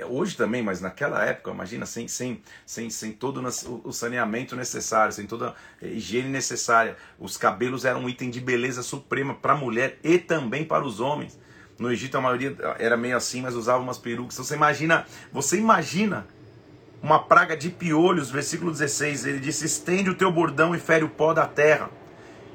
hoje 0.08 0.38
também, 0.38 0.62
mas 0.62 0.82
naquela 0.82 1.26
época, 1.26 1.52
imagina, 1.52 1.86
sem, 1.86 2.08
sem, 2.08 2.42
sem, 2.66 2.90
sem 2.90 3.12
todo 3.12 3.42
o 3.84 3.92
saneamento 3.92 4.56
necessário, 4.56 5.12
sem 5.12 5.26
toda 5.26 5.56
a 5.82 5.86
higiene 5.86 6.30
necessária. 6.30 6.96
Os 7.18 7.38
cabelos 7.38 7.86
eram 7.86 8.02
um 8.02 8.10
item 8.10 8.30
de 8.30 8.40
beleza 8.40 8.84
suprema 8.84 9.34
para 9.34 9.54
a 9.54 9.58
mulher 9.58 9.98
e 10.04 10.20
também 10.20 10.64
para 10.64 10.86
os 10.86 11.00
homens. 11.00 11.40
No 11.80 11.92
Egito 11.92 12.18
a 12.18 12.22
maioria 12.22 12.56
era 12.78 12.96
meio 12.96 13.18
assim, 13.18 13.42
mas 13.42 13.56
usava 13.56 13.82
umas 13.82 13.98
perucas. 13.98 14.36
Então, 14.36 14.46
você 14.46 14.56
imagina, 14.56 15.06
você 15.32 15.58
imagina 15.58 16.28
uma 17.02 17.20
praga 17.20 17.56
de 17.56 17.70
piolhos, 17.70 18.30
versículo 18.30 18.72
16, 18.72 19.26
ele 19.26 19.40
disse: 19.40 19.66
estende 19.66 20.10
o 20.10 20.16
teu 20.16 20.32
bordão 20.32 20.76
e 20.76 20.80
fere 20.80 21.04
o 21.04 21.10
pó 21.10 21.34
da 21.34 21.48
terra. 21.48 21.90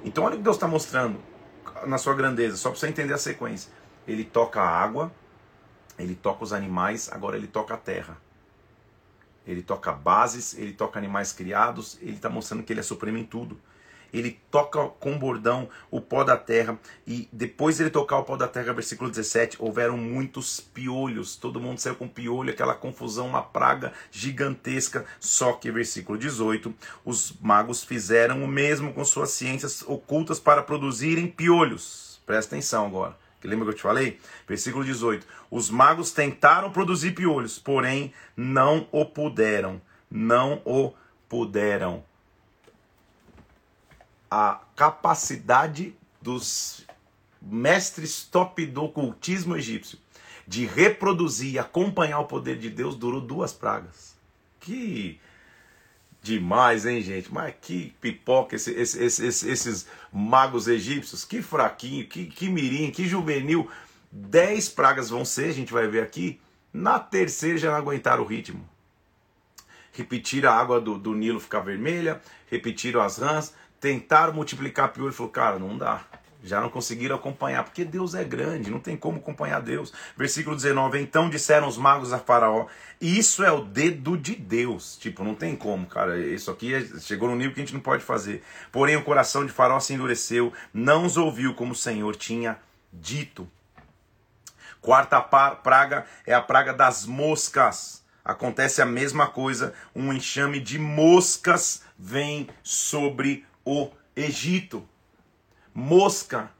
Então 0.04 0.24
olha 0.24 0.34
o 0.34 0.36
que 0.36 0.44
Deus 0.44 0.56
está 0.56 0.68
mostrando 0.68 1.18
na 1.86 1.98
sua 1.98 2.14
grandeza, 2.14 2.56
só 2.56 2.70
para 2.70 2.78
você 2.78 2.88
entender 2.88 3.14
a 3.14 3.18
sequência. 3.18 3.70
Ele 4.06 4.24
toca 4.24 4.60
a 4.60 4.68
água, 4.68 5.12
ele 5.98 6.14
toca 6.14 6.44
os 6.44 6.52
animais, 6.52 7.10
agora 7.12 7.36
ele 7.36 7.46
toca 7.46 7.74
a 7.74 7.76
terra. 7.76 8.16
Ele 9.46 9.62
toca 9.62 9.92
bases, 9.92 10.56
ele 10.56 10.72
toca 10.72 10.98
animais 10.98 11.32
criados, 11.32 11.98
ele 12.00 12.16
está 12.16 12.30
mostrando 12.30 12.62
que 12.62 12.72
ele 12.72 12.80
é 12.80 12.82
supremo 12.82 13.18
em 13.18 13.24
tudo 13.24 13.58
ele 14.14 14.40
toca 14.50 14.86
com 15.00 15.18
bordão 15.18 15.68
o 15.90 16.00
pó 16.00 16.22
da 16.22 16.36
terra, 16.36 16.78
e 17.06 17.28
depois 17.32 17.80
ele 17.80 17.90
tocar 17.90 18.18
o 18.18 18.24
pó 18.24 18.36
da 18.36 18.46
terra, 18.46 18.72
versículo 18.72 19.10
17, 19.10 19.56
houveram 19.58 19.96
muitos 19.96 20.60
piolhos, 20.60 21.36
todo 21.36 21.60
mundo 21.60 21.80
saiu 21.80 21.96
com 21.96 22.06
piolho, 22.06 22.50
aquela 22.50 22.74
confusão, 22.74 23.26
uma 23.26 23.42
praga 23.42 23.92
gigantesca, 24.10 25.04
só 25.18 25.52
que, 25.52 25.70
versículo 25.70 26.16
18, 26.16 26.72
os 27.04 27.34
magos 27.40 27.82
fizeram 27.82 28.44
o 28.44 28.48
mesmo 28.48 28.92
com 28.92 29.04
suas 29.04 29.30
ciências 29.30 29.82
ocultas 29.82 30.38
para 30.38 30.62
produzirem 30.62 31.26
piolhos. 31.26 32.22
Presta 32.24 32.54
atenção 32.54 32.86
agora. 32.86 33.16
Lembra 33.42 33.66
que 33.66 33.72
eu 33.72 33.76
te 33.76 33.82
falei? 33.82 34.18
Versículo 34.48 34.82
18. 34.82 35.26
Os 35.50 35.68
magos 35.68 36.12
tentaram 36.12 36.70
produzir 36.70 37.12
piolhos, 37.12 37.58
porém 37.58 38.12
não 38.34 38.88
o 38.90 39.04
puderam. 39.04 39.82
Não 40.10 40.62
o 40.64 40.94
puderam 41.28 42.02
a 44.34 44.60
capacidade 44.74 45.94
dos 46.20 46.84
mestres 47.40 48.24
top 48.24 48.66
do 48.66 48.82
ocultismo 48.82 49.56
egípcio 49.56 49.96
de 50.44 50.66
reproduzir 50.66 51.52
e 51.52 51.58
acompanhar 51.58 52.18
o 52.18 52.24
poder 52.24 52.58
de 52.58 52.68
Deus 52.68 52.96
durou 52.96 53.20
duas 53.20 53.52
pragas. 53.52 54.16
Que 54.58 55.20
Demais, 56.20 56.86
hein, 56.86 57.02
gente? 57.02 57.32
Mas 57.32 57.54
que 57.60 57.94
pipoca 58.00 58.56
esse, 58.56 58.72
esse, 58.72 59.04
esse, 59.04 59.48
esses 59.48 59.86
magos 60.10 60.66
egípcios. 60.66 61.24
Que 61.24 61.40
fraquinho, 61.40 62.08
que, 62.08 62.26
que 62.26 62.48
mirim, 62.48 62.90
que 62.90 63.06
juvenil. 63.06 63.70
Dez 64.10 64.68
pragas 64.68 65.10
vão 65.10 65.24
ser, 65.24 65.50
a 65.50 65.52
gente 65.52 65.72
vai 65.72 65.86
ver 65.86 66.02
aqui. 66.02 66.40
Na 66.72 66.98
terceira 66.98 67.58
já 67.58 67.70
não 67.70 67.76
aguentaram 67.76 68.24
o 68.24 68.26
ritmo. 68.26 68.66
Repetiram 69.92 70.50
a 70.50 70.54
água 70.54 70.80
do, 70.80 70.98
do 70.98 71.14
Nilo 71.14 71.38
ficar 71.38 71.60
vermelha, 71.60 72.20
repetiram 72.50 73.00
as 73.00 73.18
rãs, 73.18 73.54
tentaram 73.84 74.32
multiplicar 74.32 74.94
pior 74.94 75.10
e 75.10 75.12
falou, 75.12 75.30
cara, 75.30 75.58
não 75.58 75.76
dá. 75.76 76.00
Já 76.42 76.58
não 76.58 76.70
conseguiram 76.70 77.16
acompanhar, 77.16 77.64
porque 77.64 77.84
Deus 77.84 78.14
é 78.14 78.24
grande, 78.24 78.70
não 78.70 78.80
tem 78.80 78.96
como 78.96 79.18
acompanhar 79.18 79.60
Deus. 79.60 79.92
Versículo 80.16 80.56
19: 80.56 80.98
Então 80.98 81.28
disseram 81.28 81.68
os 81.68 81.76
magos 81.76 82.12
a 82.12 82.18
Faraó: 82.18 82.66
Isso 83.00 83.42
é 83.42 83.52
o 83.52 83.62
dedo 83.62 84.16
de 84.16 84.34
Deus. 84.34 84.96
Tipo, 84.98 85.22
não 85.22 85.34
tem 85.34 85.54
como, 85.54 85.86
cara. 85.86 86.18
Isso 86.18 86.50
aqui 86.50 86.74
é, 86.74 86.82
chegou 86.98 87.28
no 87.28 87.36
nível 87.36 87.54
que 87.54 87.60
a 87.60 87.64
gente 87.64 87.74
não 87.74 87.80
pode 87.80 88.02
fazer. 88.02 88.42
Porém, 88.70 88.96
o 88.96 89.04
coração 89.04 89.44
de 89.44 89.52
Faraó 89.52 89.80
se 89.80 89.94
endureceu, 89.94 90.52
não 90.72 91.04
os 91.06 91.16
ouviu 91.16 91.54
como 91.54 91.72
o 91.72 91.76
Senhor 91.76 92.14
tinha 92.16 92.58
dito. 92.92 93.48
Quarta 94.82 95.20
praga 95.20 96.04
é 96.26 96.34
a 96.34 96.42
praga 96.42 96.74
das 96.74 97.06
moscas. 97.06 98.02
Acontece 98.22 98.80
a 98.80 98.86
mesma 98.86 99.26
coisa, 99.26 99.74
um 99.94 100.12
enxame 100.12 100.58
de 100.58 100.78
moscas 100.78 101.82
vem 101.98 102.48
sobre 102.62 103.46
o 103.64 103.90
Egito. 104.14 104.86
Mosca 105.72 106.50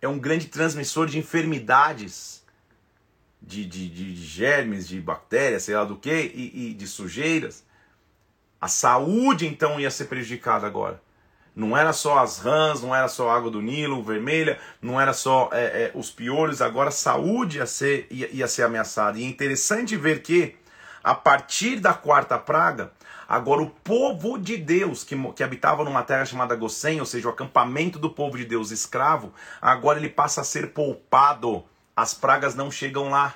é 0.00 0.08
um 0.08 0.18
grande 0.18 0.46
transmissor 0.46 1.06
de 1.06 1.18
enfermidades, 1.18 2.44
de, 3.40 3.64
de, 3.64 3.88
de 3.88 4.16
germes, 4.16 4.88
de 4.88 5.00
bactérias, 5.00 5.64
sei 5.64 5.76
lá 5.76 5.84
do 5.84 5.96
que, 5.96 6.32
e, 6.34 6.70
e 6.70 6.74
de 6.74 6.86
sujeiras. 6.86 7.64
A 8.60 8.68
saúde 8.68 9.46
então 9.46 9.78
ia 9.78 9.90
ser 9.90 10.06
prejudicada 10.06 10.66
agora. 10.66 11.00
Não 11.54 11.76
era 11.76 11.92
só 11.92 12.18
as 12.18 12.38
rãs, 12.38 12.82
não 12.82 12.94
era 12.94 13.08
só 13.08 13.28
a 13.28 13.36
água 13.36 13.50
do 13.50 13.60
Nilo 13.60 14.02
vermelha, 14.02 14.60
não 14.80 15.00
era 15.00 15.12
só 15.12 15.50
é, 15.52 15.64
é, 15.64 15.92
os 15.92 16.10
piolhos, 16.10 16.62
agora 16.62 16.88
a 16.88 16.92
saúde 16.92 17.58
ia 17.58 17.66
ser, 17.66 18.06
ia, 18.10 18.28
ia 18.32 18.46
ser 18.46 18.62
ameaçada. 18.62 19.18
E 19.18 19.24
é 19.24 19.26
interessante 19.26 19.96
ver 19.96 20.22
que, 20.22 20.56
a 21.02 21.14
partir 21.14 21.80
da 21.80 21.92
quarta 21.92 22.38
praga, 22.38 22.92
Agora, 23.28 23.60
o 23.60 23.68
povo 23.68 24.38
de 24.38 24.56
Deus, 24.56 25.04
que, 25.04 25.14
que 25.34 25.42
habitava 25.42 25.84
numa 25.84 26.02
terra 26.02 26.24
chamada 26.24 26.56
Gossém, 26.56 26.98
ou 26.98 27.04
seja, 27.04 27.28
o 27.28 27.30
acampamento 27.30 27.98
do 27.98 28.08
povo 28.08 28.38
de 28.38 28.46
Deus 28.46 28.70
escravo, 28.70 29.34
agora 29.60 29.98
ele 29.98 30.08
passa 30.08 30.40
a 30.40 30.44
ser 30.44 30.72
poupado. 30.72 31.62
As 31.94 32.14
pragas 32.14 32.54
não 32.54 32.70
chegam 32.70 33.10
lá. 33.10 33.34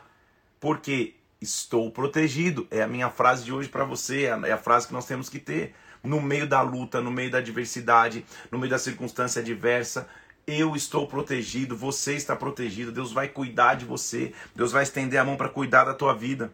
Porque 0.59 1.17
estou 1.43 1.91
protegido. 1.91 2.67
É 2.71 2.81
a 2.83 2.87
minha 2.87 3.11
frase 3.11 3.45
de 3.45 3.53
hoje 3.53 3.69
para 3.69 3.85
você, 3.85 4.25
é, 4.25 4.49
é 4.49 4.53
a 4.53 4.59
frase 4.59 4.87
que 4.87 4.95
nós 4.95 5.05
temos 5.05 5.29
que 5.29 5.39
ter. 5.39 5.75
No 6.03 6.23
meio 6.23 6.47
da 6.47 6.63
luta, 6.63 7.03
no 7.03 7.11
meio 7.11 7.31
da 7.31 7.39
adversidade, 7.39 8.25
no 8.51 8.59
meio 8.59 8.71
da 8.71 8.79
circunstância 8.79 9.43
adversa, 9.43 10.09
eu 10.47 10.75
estou 10.75 11.07
protegido, 11.07 11.77
você 11.77 12.15
está 12.15 12.35
protegido, 12.35 12.91
Deus 12.91 13.13
vai 13.13 13.29
cuidar 13.29 13.75
de 13.75 13.85
você, 13.85 14.33
Deus 14.55 14.73
vai 14.73 14.83
estender 14.83 15.21
a 15.21 15.25
mão 15.25 15.37
para 15.37 15.49
cuidar 15.49 15.85
da 15.85 15.95
tua 15.95 16.15
vida. 16.15 16.53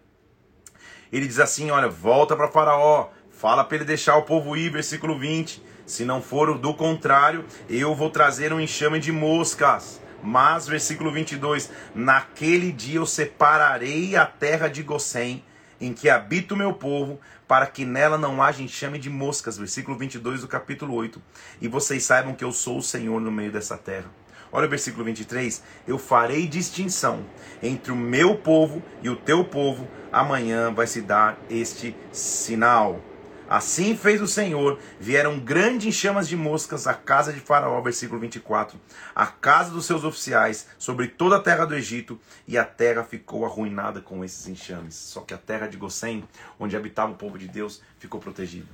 Ele 1.10 1.26
diz 1.26 1.38
assim: 1.38 1.70
olha, 1.70 1.88
volta 1.88 2.36
para 2.36 2.48
Faraó, 2.48 3.10
Fala 3.38 3.62
para 3.62 3.76
ele 3.76 3.84
deixar 3.84 4.16
o 4.16 4.22
povo 4.22 4.56
ir, 4.56 4.68
versículo 4.68 5.16
20. 5.16 5.62
Se 5.86 6.04
não 6.04 6.20
for 6.20 6.58
do 6.58 6.74
contrário, 6.74 7.44
eu 7.70 7.94
vou 7.94 8.10
trazer 8.10 8.52
um 8.52 8.58
enxame 8.58 8.98
de 8.98 9.12
moscas. 9.12 10.00
Mas, 10.20 10.66
versículo 10.66 11.12
22, 11.12 11.70
naquele 11.94 12.72
dia 12.72 12.96
eu 12.96 13.06
separarei 13.06 14.16
a 14.16 14.26
terra 14.26 14.66
de 14.66 14.82
Gossém, 14.82 15.44
em 15.80 15.92
que 15.92 16.10
habita 16.10 16.52
o 16.52 16.56
meu 16.56 16.72
povo, 16.72 17.20
para 17.46 17.68
que 17.68 17.84
nela 17.84 18.18
não 18.18 18.42
haja 18.42 18.60
enxame 18.60 18.98
de 18.98 19.08
moscas. 19.08 19.56
Versículo 19.56 19.96
22 19.96 20.40
do 20.40 20.48
capítulo 20.48 20.92
8. 20.94 21.22
E 21.60 21.68
vocês 21.68 22.02
saibam 22.02 22.34
que 22.34 22.42
eu 22.42 22.50
sou 22.50 22.78
o 22.78 22.82
Senhor 22.82 23.20
no 23.20 23.30
meio 23.30 23.52
dessa 23.52 23.78
terra. 23.78 24.10
Olha 24.50 24.66
o 24.66 24.70
versículo 24.70 25.04
23. 25.04 25.62
Eu 25.86 25.96
farei 25.96 26.48
distinção 26.48 27.24
entre 27.62 27.92
o 27.92 27.96
meu 27.96 28.34
povo 28.34 28.82
e 29.00 29.08
o 29.08 29.14
teu 29.14 29.44
povo. 29.44 29.86
Amanhã 30.10 30.74
vai 30.74 30.88
se 30.88 31.00
dar 31.00 31.38
este 31.48 31.94
sinal. 32.10 33.00
Assim 33.48 33.96
fez 33.96 34.20
o 34.20 34.26
Senhor, 34.26 34.78
vieram 35.00 35.40
grandes 35.40 35.94
chamas 35.94 36.28
de 36.28 36.36
moscas 36.36 36.86
à 36.86 36.92
casa 36.92 37.32
de 37.32 37.40
Faraó, 37.40 37.80
versículo 37.80 38.20
24, 38.20 38.78
à 39.14 39.26
casa 39.26 39.70
dos 39.70 39.86
seus 39.86 40.04
oficiais, 40.04 40.68
sobre 40.78 41.08
toda 41.08 41.36
a 41.36 41.40
terra 41.40 41.64
do 41.64 41.74
Egito, 41.74 42.20
e 42.46 42.58
a 42.58 42.64
terra 42.64 43.02
ficou 43.02 43.46
arruinada 43.46 44.02
com 44.02 44.22
esses 44.22 44.46
enxames. 44.46 44.94
Só 44.94 45.22
que 45.22 45.32
a 45.32 45.38
terra 45.38 45.66
de 45.66 45.78
Gossém, 45.78 46.28
onde 46.60 46.76
habitava 46.76 47.12
o 47.12 47.16
povo 47.16 47.38
de 47.38 47.48
Deus, 47.48 47.80
ficou 47.98 48.20
protegida. 48.20 48.68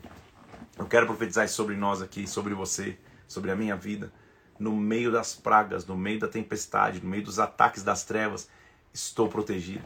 Eu 0.76 0.86
quero 0.86 1.06
profetizar 1.06 1.48
sobre 1.48 1.76
nós 1.76 2.02
aqui, 2.02 2.26
sobre 2.26 2.52
você, 2.52 2.98
sobre 3.28 3.52
a 3.52 3.56
minha 3.56 3.76
vida. 3.76 4.12
No 4.58 4.72
meio 4.72 5.12
das 5.12 5.36
pragas, 5.36 5.86
no 5.86 5.96
meio 5.96 6.18
da 6.18 6.26
tempestade, 6.26 7.00
no 7.00 7.08
meio 7.08 7.22
dos 7.22 7.38
ataques 7.38 7.84
das 7.84 8.02
trevas, 8.02 8.48
estou 8.92 9.28
protegido. 9.28 9.84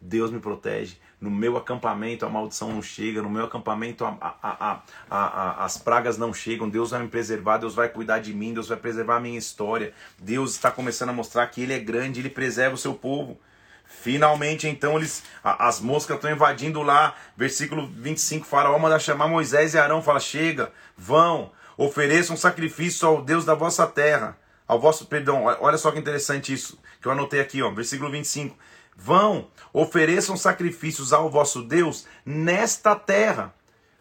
Deus 0.00 0.32
me 0.32 0.40
protege. 0.40 0.98
No 1.24 1.30
meu 1.30 1.56
acampamento 1.56 2.26
a 2.26 2.28
maldição 2.28 2.70
não 2.70 2.82
chega, 2.82 3.22
no 3.22 3.30
meu 3.30 3.46
acampamento 3.46 4.04
a, 4.04 4.14
a, 4.20 4.82
a, 5.10 5.64
as 5.64 5.78
pragas 5.78 6.18
não 6.18 6.34
chegam. 6.34 6.68
Deus 6.68 6.90
vai 6.90 7.00
me 7.00 7.08
preservar, 7.08 7.56
Deus 7.56 7.74
vai 7.74 7.88
cuidar 7.88 8.18
de 8.18 8.34
mim, 8.34 8.52
Deus 8.52 8.68
vai 8.68 8.76
preservar 8.76 9.16
a 9.16 9.20
minha 9.20 9.38
história. 9.38 9.94
Deus 10.18 10.50
está 10.50 10.70
começando 10.70 11.08
a 11.08 11.12
mostrar 11.14 11.46
que 11.46 11.62
Ele 11.62 11.72
é 11.72 11.78
grande, 11.78 12.20
Ele 12.20 12.28
preserva 12.28 12.74
o 12.74 12.78
seu 12.78 12.92
povo. 12.92 13.40
Finalmente, 13.86 14.68
então, 14.68 14.98
eles, 14.98 15.22
as 15.42 15.80
moscas 15.80 16.16
estão 16.16 16.30
invadindo 16.30 16.82
lá. 16.82 17.14
Versículo 17.36 17.86
25: 17.86 18.44
Faraó 18.46 18.78
manda 18.78 18.98
chamar 18.98 19.26
Moisés 19.26 19.72
e 19.72 19.78
Arão. 19.78 20.02
Fala: 20.02 20.20
Chega, 20.20 20.72
vão, 20.94 21.52
ofereçam 21.74 22.36
sacrifício 22.36 23.08
ao 23.08 23.22
Deus 23.22 23.46
da 23.46 23.54
vossa 23.54 23.86
terra. 23.86 24.36
Ao 24.66 24.78
vosso 24.78 25.06
perdão, 25.06 25.44
olha 25.44 25.76
só 25.76 25.90
que 25.90 25.98
interessante 25.98 26.52
isso 26.52 26.78
que 27.00 27.08
eu 27.08 27.12
anotei 27.12 27.38
aqui, 27.38 27.62
ó, 27.62 27.70
versículo 27.70 28.10
25. 28.10 28.56
Vão, 28.96 29.50
ofereçam 29.72 30.36
sacrifícios 30.36 31.12
ao 31.12 31.30
vosso 31.30 31.62
Deus 31.62 32.06
nesta 32.24 32.94
terra. 32.94 33.54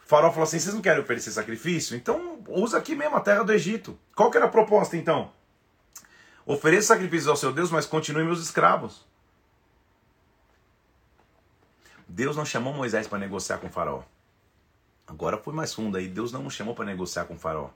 O 0.03 0.07
faraó 0.07 0.29
falou 0.29 0.43
assim: 0.43 0.59
vocês 0.59 0.73
não 0.73 0.81
querem 0.81 1.01
oferecer 1.01 1.31
sacrifício? 1.31 1.95
Então 1.95 2.43
usa 2.47 2.77
aqui 2.77 2.95
mesmo 2.95 3.15
a 3.15 3.21
terra 3.21 3.43
do 3.43 3.53
Egito. 3.53 3.97
Qual 4.15 4.29
que 4.29 4.37
era 4.37 4.45
a 4.45 4.49
proposta 4.49 4.95
então? 4.95 5.31
Ofereça 6.45 6.87
sacrifícios 6.87 7.27
ao 7.27 7.37
seu 7.37 7.53
Deus, 7.53 7.71
mas 7.71 7.85
continue 7.85 8.23
meus 8.23 8.41
escravos. 8.41 9.05
Deus 12.07 12.35
não 12.35 12.45
chamou 12.45 12.73
Moisés 12.73 13.07
para 13.07 13.17
negociar 13.17 13.57
com 13.57 13.67
o 13.67 13.71
faraó. 13.71 14.03
Agora 15.07 15.37
foi 15.37 15.53
mais 15.53 15.73
fundo 15.73 15.97
aí. 15.97 16.07
Deus 16.07 16.31
não 16.31 16.43
nos 16.43 16.53
chamou 16.53 16.75
para 16.75 16.85
negociar 16.85 17.25
com 17.25 17.33
o 17.33 17.39
faraó. 17.39 17.69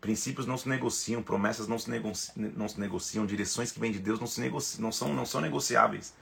Princípios 0.00 0.46
não 0.46 0.58
se 0.58 0.68
negociam, 0.68 1.22
promessas 1.22 1.66
não 1.66 1.78
se, 1.78 1.88
negociam, 1.88 2.52
não 2.54 2.68
se 2.68 2.78
negociam, 2.78 3.24
direções 3.24 3.72
que 3.72 3.80
vêm 3.80 3.90
de 3.90 3.98
Deus 3.98 4.20
não, 4.20 4.26
se 4.26 4.78
não, 4.78 4.92
são, 4.92 5.14
não 5.14 5.24
são 5.24 5.40
negociáveis. 5.40 6.12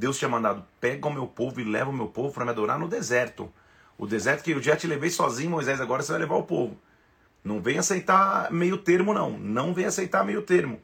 Deus 0.00 0.18
tinha 0.18 0.30
mandado, 0.30 0.64
pega 0.80 1.06
o 1.06 1.12
meu 1.12 1.26
povo 1.26 1.60
e 1.60 1.64
leva 1.64 1.90
o 1.90 1.92
meu 1.92 2.08
povo 2.08 2.32
para 2.32 2.44
me 2.44 2.50
adorar 2.50 2.78
no 2.78 2.88
deserto. 2.88 3.52
O 3.98 4.06
deserto 4.06 4.42
que 4.42 4.52
eu 4.52 4.62
já 4.62 4.74
te 4.74 4.86
levei 4.86 5.10
sozinho, 5.10 5.50
Moisés, 5.50 5.78
agora 5.78 6.02
você 6.02 6.12
vai 6.12 6.22
levar 6.22 6.36
o 6.36 6.42
povo. 6.42 6.74
Não 7.44 7.60
vem 7.60 7.78
aceitar 7.78 8.50
meio 8.50 8.78
termo, 8.78 9.12
não. 9.12 9.38
Não 9.38 9.74
vem 9.74 9.84
aceitar 9.84 10.24
meio 10.24 10.40
termo. 10.40 10.80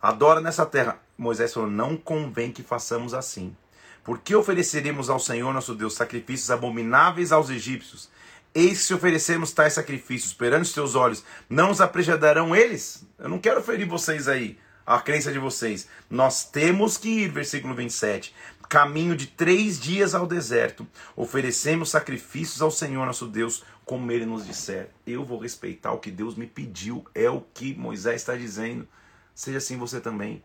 Adora 0.00 0.42
nessa 0.42 0.66
terra. 0.66 0.98
Moisés 1.16 1.54
falou: 1.54 1.70
não 1.70 1.96
convém 1.96 2.52
que 2.52 2.62
façamos 2.62 3.14
assim. 3.14 3.56
Porque 4.04 4.36
ofereceremos 4.36 5.08
ao 5.08 5.18
Senhor 5.18 5.52
nosso 5.54 5.74
Deus 5.74 5.94
sacrifícios 5.94 6.50
abomináveis 6.50 7.32
aos 7.32 7.48
egípcios 7.48 8.10
Eis 8.54 8.82
se 8.82 8.94
oferecermos 8.94 9.50
tais 9.50 9.72
sacrifícios 9.72 10.32
perante 10.32 10.66
os 10.66 10.72
teus 10.72 10.94
olhos, 10.94 11.24
não 11.50 11.72
os 11.72 11.80
apresentarão 11.80 12.54
eles? 12.54 13.04
Eu 13.18 13.28
não 13.28 13.40
quero 13.40 13.60
ferir 13.60 13.84
vocês 13.84 14.28
aí, 14.28 14.56
a 14.86 15.00
crença 15.00 15.32
de 15.32 15.38
vocês. 15.38 15.88
Nós 16.10 16.44
temos 16.44 16.96
que 16.96 17.08
ir, 17.08 17.30
versículo 17.30 17.74
27. 17.74 18.34
Caminho 18.68 19.16
de 19.16 19.26
três 19.26 19.78
dias 19.78 20.14
ao 20.14 20.26
deserto, 20.26 20.86
oferecemos 21.14 21.90
sacrifícios 21.90 22.62
ao 22.62 22.70
Senhor 22.70 23.04
nosso 23.06 23.26
Deus, 23.26 23.62
como 23.84 24.10
ele 24.10 24.26
nos 24.26 24.46
disser. 24.46 24.90
Eu 25.06 25.24
vou 25.24 25.38
respeitar 25.38 25.92
o 25.92 25.98
que 25.98 26.10
Deus 26.10 26.34
me 26.34 26.46
pediu, 26.46 27.04
é 27.14 27.28
o 27.28 27.40
que 27.40 27.74
Moisés 27.74 28.22
está 28.22 28.34
dizendo. 28.34 28.88
Seja 29.34 29.58
assim 29.58 29.76
você 29.76 30.00
também 30.00 30.42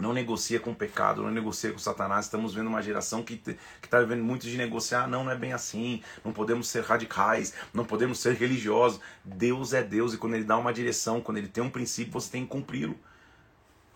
não 0.00 0.12
negocia 0.12 0.58
com 0.58 0.70
o 0.70 0.74
pecado, 0.74 1.22
não 1.22 1.30
negocia 1.30 1.72
com 1.72 1.78
Satanás. 1.78 2.24
Estamos 2.24 2.54
vendo 2.54 2.68
uma 2.68 2.82
geração 2.82 3.22
que 3.22 3.40
está 3.82 4.00
vivendo 4.00 4.24
muito 4.24 4.46
de 4.46 4.56
negociar. 4.56 5.06
Não, 5.06 5.24
não 5.24 5.30
é 5.30 5.36
bem 5.36 5.52
assim. 5.52 6.02
Não 6.24 6.32
podemos 6.32 6.68
ser 6.68 6.82
radicais, 6.82 7.52
não 7.74 7.84
podemos 7.84 8.18
ser 8.18 8.34
religiosos. 8.34 9.00
Deus 9.24 9.72
é 9.74 9.82
Deus 9.82 10.14
e 10.14 10.16
quando 10.16 10.34
Ele 10.34 10.44
dá 10.44 10.56
uma 10.56 10.72
direção, 10.72 11.20
quando 11.20 11.38
Ele 11.38 11.48
tem 11.48 11.62
um 11.62 11.70
princípio, 11.70 12.12
você 12.12 12.30
tem 12.30 12.44
que 12.44 12.50
cumpri-lo. 12.50 12.98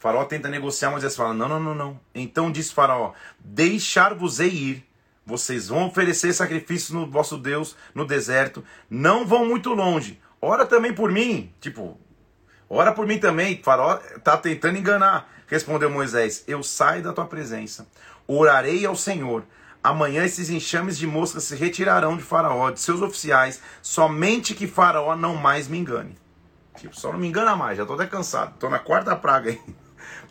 Faraó 0.05 0.23
tenta 0.27 0.51
negociar, 0.51 0.91
mas 0.91 1.03
eles 1.03 1.17
falam: 1.17 1.33
não, 1.33 1.49
não, 1.49 1.59
não, 1.59 1.75
não. 1.75 2.01
Então 2.15 2.53
diz 2.53 2.71
Faraó: 2.71 3.15
deixar-vos-ei 3.41 4.51
ir. 4.51 4.89
Vocês 5.25 5.69
vão 5.69 5.87
oferecer 5.87 6.35
sacrifícios 6.35 6.91
no 6.91 7.11
vosso 7.11 7.39
Deus 7.39 7.75
no 7.95 8.05
deserto. 8.05 8.63
Não 8.91 9.27
vão 9.27 9.47
muito 9.47 9.73
longe. 9.73 10.21
Ora 10.43 10.67
também 10.67 10.93
por 10.93 11.11
mim. 11.11 11.51
Tipo, 11.59 11.99
ora 12.69 12.93
por 12.93 13.07
mim 13.07 13.19
também. 13.19 13.63
Faraó 13.63 13.99
está 14.15 14.37
tentando 14.37 14.77
enganar. 14.77 15.27
Respondeu 15.47 15.89
Moisés: 15.89 16.45
Eu 16.47 16.63
saio 16.63 17.03
da 17.03 17.15
tua 17.15 17.25
presença, 17.25 17.89
orarei 18.27 18.85
ao 18.85 18.95
Senhor, 18.95 19.43
Amanhã 19.83 20.25
esses 20.25 20.49
enxames 20.49 20.97
de 20.97 21.07
moscas 21.07 21.45
se 21.45 21.57
retirarão 21.57 22.17
de 22.17 22.23
Faraó, 22.23 22.71
de 22.71 22.81
seus 22.81 23.03
oficiais, 23.03 23.61
somente 23.83 24.55
que 24.55 24.67
Faraó 24.67 25.15
não 25.15 25.35
mais 25.37 25.69
me 25.69 25.77
engane. 25.77 26.17
Tipo, 26.77 26.99
só 26.99 27.13
não 27.13 27.19
me 27.19 27.29
engana 27.29 27.55
mais, 27.55 27.77
já 27.77 27.85
tô 27.85 27.93
até 27.93 28.07
cansado. 28.07 28.55
Tô 28.59 28.71
na 28.71 28.79
quarta 28.79 29.15
praga 29.15 29.51
aí. 29.51 29.61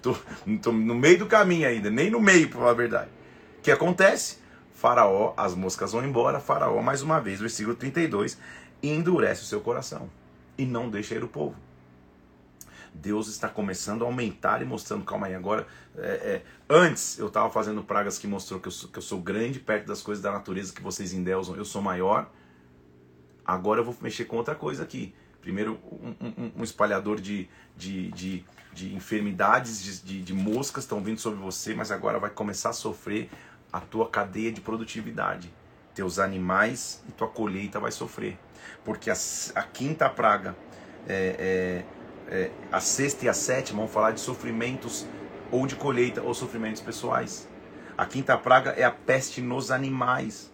Tô, 0.03 0.13
tô 0.61 0.73
no 0.73 0.93
meio 0.93 1.17
do 1.17 1.25
caminho 1.25 1.65
ainda, 1.65 1.89
nem 1.89 2.11
no 2.11 2.19
meio, 2.19 2.49
pra 2.49 2.59
falar 2.59 2.71
a 2.71 2.75
verdade. 2.75 3.09
O 3.57 3.61
que 3.61 3.71
acontece? 3.71 4.37
Faraó, 4.73 5.33
as 5.37 5.55
moscas 5.55 5.93
vão 5.93 6.05
embora, 6.05 6.41
Faraó, 6.41 6.81
mais 6.81 7.01
uma 7.01 7.21
vez, 7.21 7.39
versículo 7.39 7.73
32, 7.73 8.37
endurece 8.83 9.43
o 9.43 9.45
seu 9.45 9.61
coração 9.61 10.09
e 10.57 10.65
não 10.65 10.89
deixa 10.89 11.15
ir 11.15 11.23
o 11.23 11.27
povo. 11.29 11.55
Deus 12.93 13.29
está 13.29 13.47
começando 13.47 14.03
a 14.03 14.05
aumentar 14.05 14.61
e 14.61 14.65
mostrando, 14.65 15.05
calma 15.05 15.27
aí, 15.27 15.33
agora. 15.33 15.65
É, 15.97 16.01
é, 16.01 16.41
antes 16.69 17.17
eu 17.17 17.27
estava 17.27 17.49
fazendo 17.49 17.81
pragas 17.81 18.19
que 18.19 18.27
mostrou 18.27 18.59
que 18.59 18.67
eu, 18.67 18.71
sou, 18.71 18.89
que 18.89 18.97
eu 18.97 19.01
sou 19.01 19.21
grande 19.21 19.57
perto 19.57 19.87
das 19.87 20.01
coisas 20.01 20.21
da 20.21 20.31
natureza 20.31 20.73
que 20.73 20.81
vocês 20.81 21.13
endeusam, 21.13 21.55
eu 21.55 21.65
sou 21.65 21.81
maior. 21.81 22.29
Agora 23.45 23.79
eu 23.79 23.85
vou 23.85 23.95
mexer 24.01 24.25
com 24.25 24.35
outra 24.35 24.53
coisa 24.53 24.83
aqui. 24.83 25.15
Primeiro, 25.43 25.77
um, 25.91 26.15
um, 26.21 26.51
um 26.59 26.63
espalhador 26.63 27.19
de, 27.19 27.49
de, 27.75 28.09
de, 28.11 28.45
de 28.71 28.95
enfermidades, 28.95 30.01
de, 30.01 30.21
de, 30.21 30.33
moscas 30.33 30.85
estão 30.85 31.03
vindo 31.03 31.19
sobre 31.19 31.37
você, 31.37 31.75
mas 31.75 31.91
agora 31.91 32.17
vai 32.17 32.29
começar 32.29 32.69
a 32.69 32.73
sofrer 32.73 33.29
a 33.71 33.81
tua 33.81 34.09
cadeia 34.09 34.53
de 34.53 34.61
produtividade. 34.61 35.53
Teus 35.93 36.17
animais 36.17 37.03
e 37.09 37.11
tua 37.11 37.27
colheita 37.27 37.77
vai 37.77 37.91
sofrer. 37.91 38.39
Porque 38.85 39.09
a, 39.09 39.15
a 39.55 39.63
quinta 39.63 40.09
praga, 40.09 40.55
é, 41.09 41.83
é, 42.29 42.33
é, 42.33 42.51
a 42.71 42.79
sexta 42.79 43.25
e 43.25 43.29
a 43.29 43.33
sétima 43.33 43.79
vão 43.79 43.89
falar 43.89 44.11
de 44.11 44.21
sofrimentos 44.21 45.05
ou 45.51 45.67
de 45.67 45.75
colheita 45.75 46.21
ou 46.21 46.33
sofrimentos 46.33 46.81
pessoais. 46.81 47.49
A 47.97 48.05
quinta 48.05 48.37
praga 48.37 48.69
é 48.71 48.85
a 48.85 48.91
peste 48.91 49.41
nos 49.41 49.71
animais. 49.71 50.52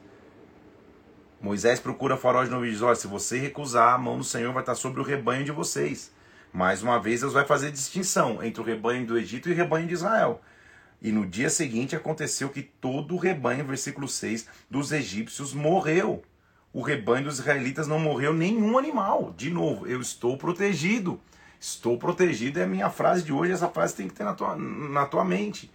Moisés 1.41 1.80
procura 1.80 2.17
Faraó 2.17 2.43
de 2.43 2.49
novo 2.49 2.65
e 2.65 2.71
diz: 2.71 2.82
Olha, 2.82 2.95
se 2.95 3.08
você 3.08 3.38
recusar, 3.39 3.93
a 3.93 3.97
mão 3.97 4.17
do 4.17 4.23
Senhor 4.23 4.52
vai 4.52 4.62
estar 4.62 4.75
sobre 4.75 4.99
o 4.99 5.04
rebanho 5.04 5.45
de 5.45 5.52
vocês. 5.52 6.12
Mais 6.52 6.84
uma 6.84 6.99
vez, 6.99 7.21
Deus 7.21 7.34
vai 7.34 7.45
fazer 7.45 7.71
distinção 7.71 8.43
entre 8.43 8.62
o 8.62 8.65
rebanho 8.65 9.06
do 9.06 9.17
Egito 9.17 9.47
e 9.47 9.54
o 9.54 9.56
rebanho 9.56 9.88
de 9.88 9.93
Israel. 9.93 10.41
E 11.02 11.12
no 11.12 11.25
dia 11.25 11.49
seguinte 11.49 11.95
aconteceu 11.95 12.49
que 12.49 12.62
todo 12.62 13.15
o 13.15 13.17
rebanho, 13.17 13.63
versículo 13.63 14.08
6, 14.08 14.47
dos 14.69 14.91
egípcios 14.91 15.54
morreu. 15.54 16.23
O 16.73 16.82
rebanho 16.82 17.25
dos 17.25 17.39
israelitas 17.39 17.88
não 17.88 17.99
morreu 17.99 18.34
nenhum 18.34 18.78
animal. 18.78 19.34
De 19.38 19.49
novo, 19.49 19.88
eu 19.88 20.02
estou 20.02 20.38
protegido. 20.38 21.19
Estou 21.60 21.97
protegido 21.97 22.60
é 22.60 22.63
a 22.63 22.67
minha 22.67 22.89
frase 22.89 23.23
de 23.23 23.32
hoje. 23.32 23.54
Essa 23.54 23.69
frase 23.69 23.95
tem 23.95 24.08
que 24.08 24.13
ter 24.13 24.23
na 24.23 24.34
tua, 24.34 24.56
na 24.56 25.06
tua 25.06 25.23
mente. 25.23 25.71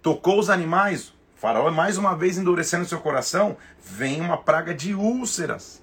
Tocou 0.00 0.38
os 0.38 0.50
animais, 0.50 1.12
faraó 1.42 1.68
mais 1.72 1.98
uma 1.98 2.14
vez 2.14 2.38
endurecendo 2.38 2.86
seu 2.86 3.00
coração, 3.00 3.56
vem 3.82 4.20
uma 4.20 4.36
praga 4.36 4.72
de 4.72 4.94
úlceras. 4.94 5.82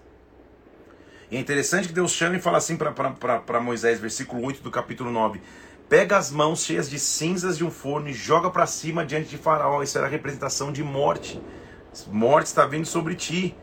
E 1.29 1.35
é 1.35 1.39
interessante 1.39 1.89
que 1.89 1.93
Deus 1.93 2.13
chama 2.13 2.37
e 2.37 2.39
fala 2.39 2.59
assim 2.59 2.77
para 2.77 3.59
Moisés, 3.59 3.99
versículo 3.99 4.41
8 4.45 4.63
do 4.63 4.71
capítulo 4.71 5.11
9: 5.11 5.41
Pega 5.89 6.15
as 6.15 6.31
mãos 6.31 6.63
cheias 6.63 6.89
de 6.89 6.97
cinzas 6.97 7.57
de 7.57 7.65
um 7.65 7.69
forno 7.69 8.07
e 8.07 8.13
joga 8.13 8.49
para 8.49 8.65
cima 8.65 9.05
diante 9.05 9.27
de 9.27 9.37
Faraó. 9.37 9.83
Isso 9.83 9.97
era 9.97 10.07
a 10.07 10.09
representação 10.09 10.71
de 10.71 10.81
morte. 10.81 11.41
Morte 12.07 12.45
está 12.45 12.65
vindo 12.65 12.85
sobre 12.85 13.13
ti. 13.15 13.53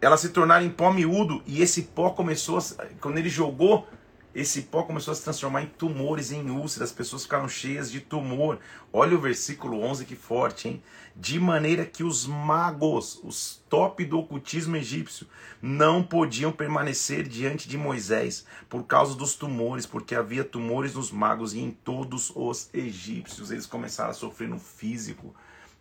Ela 0.00 0.16
se 0.16 0.30
tornaram 0.30 0.66
em 0.66 0.70
pó 0.70 0.92
miúdo 0.92 1.40
e 1.46 1.62
esse 1.62 1.82
pó 1.82 2.10
começou, 2.10 2.58
a, 2.58 2.86
quando 3.00 3.18
ele 3.18 3.28
jogou, 3.28 3.86
esse 4.34 4.62
pó 4.62 4.84
começou 4.84 5.12
a 5.12 5.14
se 5.14 5.24
transformar 5.24 5.62
em 5.62 5.66
tumores, 5.66 6.30
em 6.30 6.50
úlceras. 6.50 6.90
As 6.90 6.94
pessoas 6.94 7.24
ficaram 7.24 7.48
cheias 7.48 7.90
de 7.90 8.00
tumor. 8.00 8.58
Olha 8.92 9.16
o 9.16 9.20
versículo 9.20 9.80
11 9.82 10.04
que 10.04 10.14
forte, 10.14 10.68
hein? 10.68 10.82
de 11.16 11.38
maneira 11.40 11.84
que 11.84 12.04
os 12.04 12.26
magos, 12.26 13.20
os 13.24 13.60
top 13.68 14.04
do 14.04 14.18
ocultismo 14.18 14.76
egípcio, 14.76 15.26
não 15.60 16.02
podiam 16.02 16.52
permanecer 16.52 17.26
diante 17.26 17.68
de 17.68 17.76
Moisés 17.76 18.46
por 18.68 18.84
causa 18.84 19.14
dos 19.14 19.34
tumores, 19.34 19.84
porque 19.84 20.14
havia 20.14 20.44
tumores 20.44 20.94
nos 20.94 21.10
magos 21.10 21.52
e 21.52 21.60
em 21.60 21.70
todos 21.70 22.32
os 22.34 22.70
egípcios. 22.72 23.50
Eles 23.50 23.66
começaram 23.66 24.10
a 24.10 24.14
sofrer 24.14 24.48
no 24.48 24.58
físico. 24.58 25.34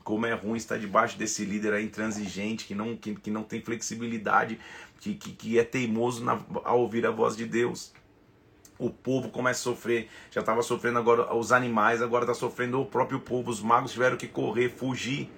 Como 0.03 0.25
é 0.25 0.33
ruim 0.33 0.57
estar 0.57 0.79
debaixo 0.79 1.17
desse 1.17 1.45
líder 1.45 1.73
aí 1.73 1.85
intransigente, 1.85 2.65
que 2.65 2.73
não, 2.73 2.97
que, 2.97 3.13
que 3.15 3.29
não 3.29 3.43
tem 3.43 3.62
flexibilidade, 3.62 4.59
que, 4.99 5.13
que, 5.13 5.31
que 5.33 5.59
é 5.59 5.63
teimoso 5.63 6.23
na, 6.23 6.41
ao 6.63 6.79
ouvir 6.79 7.05
a 7.05 7.12
voz 7.12 7.35
de 7.35 7.45
Deus 7.45 7.93
o 8.79 8.89
povo 8.89 9.29
começa 9.29 9.59
a 9.59 9.63
sofrer. 9.63 10.09
Já 10.31 10.39
estava 10.39 10.61
sofrendo 10.61 10.97
agora 10.97 11.35
os 11.35 11.51
animais, 11.51 12.01
agora 12.01 12.23
está 12.23 12.33
sofrendo 12.33 12.79
o 12.79 12.85
próprio 12.85 13.19
povo. 13.19 13.51
Os 13.51 13.61
magos 13.61 13.91
tiveram 13.91 14.15
que 14.15 14.27
correr, 14.27 14.69
fugir. 14.69 15.29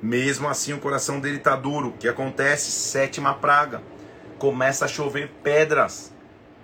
Mesmo 0.00 0.48
assim, 0.48 0.72
o 0.72 0.78
coração 0.78 1.18
dele 1.18 1.38
está 1.38 1.56
duro. 1.56 1.88
O 1.88 1.92
que 1.92 2.06
acontece? 2.06 2.70
Sétima 2.70 3.34
praga. 3.34 3.82
Começa 4.38 4.84
a 4.84 4.88
chover 4.88 5.28
pedras. 5.42 6.14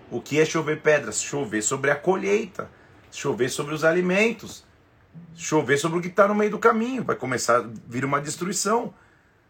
O 0.08 0.20
que 0.20 0.38
é 0.38 0.44
chover 0.44 0.80
pedras? 0.80 1.20
Chover 1.20 1.62
sobre 1.62 1.90
a 1.90 1.96
colheita, 1.96 2.70
chover 3.10 3.48
sobre 3.48 3.74
os 3.74 3.82
alimentos, 3.82 4.64
chover 5.34 5.78
sobre 5.78 5.98
o 5.98 6.02
que 6.02 6.08
está 6.08 6.28
no 6.28 6.34
meio 6.34 6.50
do 6.52 6.58
caminho. 6.58 7.02
Vai 7.02 7.16
começar 7.16 7.58
a 7.58 7.68
vir 7.88 8.04
uma 8.04 8.20
destruição. 8.20 8.94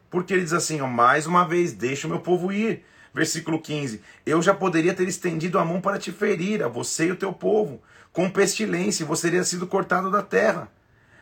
Porque 0.09 0.33
ele 0.33 0.45
diz 0.45 0.53
assim: 0.55 0.81
ó, 0.81 0.87
mais 0.87 1.27
uma 1.27 1.47
vez, 1.47 1.75
deixa 1.75 2.07
o 2.07 2.11
meu 2.11 2.21
povo 2.21 2.53
ir. 2.53 2.85
Versículo 3.15 3.61
15: 3.61 4.01
Eu 4.25 4.41
já 4.41 4.55
poderia 4.55 4.95
ter 4.95 5.07
estendido 5.07 5.59
a 5.59 5.65
mão 5.65 5.81
para 5.81 5.99
te 5.99 6.11
ferir, 6.11 6.63
a 6.63 6.69
você 6.69 7.07
e 7.07 7.13
o 7.13 7.17
teu 7.17 7.33
povo, 7.33 7.81
com 8.13 8.31
pestilência, 8.31 9.05
e 9.05 9.07
você 9.07 9.29
teria 9.29 9.45
sido 9.45 9.67
cortado 9.67 10.11
da 10.11 10.23
terra. 10.23 10.69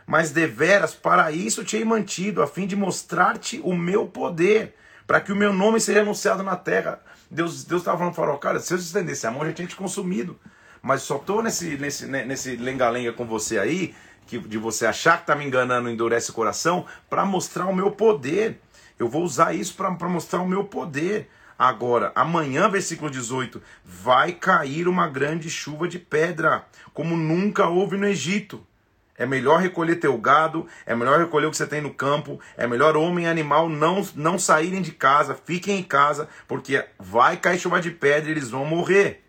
Mas 0.07 0.31
deveras, 0.31 0.95
para 0.95 1.31
isso 1.31 1.65
te 1.65 1.77
hei 1.77 1.85
mantido, 1.85 2.43
a 2.43 2.47
fim 2.47 2.67
de 2.67 2.75
mostrar-te 2.75 3.61
o 3.63 3.77
meu 3.77 4.07
poder, 4.07 4.75
para 5.07 5.21
que 5.21 5.33
o 5.33 5.37
meu 5.37 5.53
nome 5.53 5.81
seja 5.81 6.01
anunciado 6.01 6.43
na 6.43 6.57
terra. 6.57 7.01
Deus 7.31 7.65
Deus 7.65 7.83
estava 7.83 7.99
falando 7.99 8.15
para 8.15 8.39
cara, 8.39 8.61
se 8.61 8.73
eu 8.73 8.79
estendesse 8.79 9.27
a 9.27 9.31
mão, 9.31 9.47
já 9.47 9.53
tinha 9.53 9.69
te 9.69 9.77
consumido. 9.77 10.39
Mas 10.83 11.03
só 11.03 11.17
estou 11.17 11.43
nesse, 11.43 11.77
nesse, 11.77 12.07
nesse 12.07 12.57
lenga-lenga 12.57 13.13
com 13.13 13.27
você 13.27 13.59
aí, 13.59 13.95
que, 14.27 14.39
de 14.39 14.59
você 14.59 14.87
achar 14.87 15.19
que 15.19 15.25
está 15.25 15.35
me 15.35 15.45
enganando, 15.45 15.91
endurece 15.91 16.31
o 16.31 16.35
coração, 16.35 16.87
para 17.09 17.25
mostrar 17.25 17.67
o 17.67 17.75
meu 17.75 17.91
poder. 17.91 18.61
Eu 18.99 19.09
vou 19.09 19.23
usar 19.23 19.55
isso 19.55 19.75
para 19.75 20.09
mostrar 20.09 20.41
o 20.41 20.49
meu 20.49 20.65
poder. 20.65 21.29
Agora, 21.61 22.11
amanhã, 22.15 22.71
versículo 22.71 23.11
18: 23.11 23.61
vai 23.85 24.33
cair 24.33 24.89
uma 24.89 25.07
grande 25.07 25.51
chuva 25.51 25.87
de 25.87 25.99
pedra, 25.99 26.65
como 26.95 27.15
nunca 27.15 27.69
houve 27.69 27.99
no 27.99 28.07
Egito. 28.07 28.67
É 29.15 29.27
melhor 29.27 29.61
recolher 29.61 29.97
teu 29.97 30.17
gado, 30.17 30.67
é 30.87 30.95
melhor 30.95 31.19
recolher 31.19 31.45
o 31.45 31.51
que 31.51 31.59
você 31.59 31.67
tem 31.67 31.83
no 31.83 31.93
campo, 31.93 32.41
é 32.57 32.67
melhor 32.67 32.97
homem 32.97 33.27
e 33.27 33.29
animal 33.29 33.69
não, 33.69 34.01
não 34.15 34.39
saírem 34.39 34.81
de 34.81 34.93
casa, 34.93 35.35
fiquem 35.35 35.81
em 35.81 35.83
casa, 35.83 36.31
porque 36.49 36.83
vai 36.99 37.37
cair 37.37 37.59
chuva 37.59 37.79
de 37.79 37.91
pedra 37.91 38.31
e 38.31 38.33
eles 38.33 38.49
vão 38.49 38.65
morrer. 38.65 39.23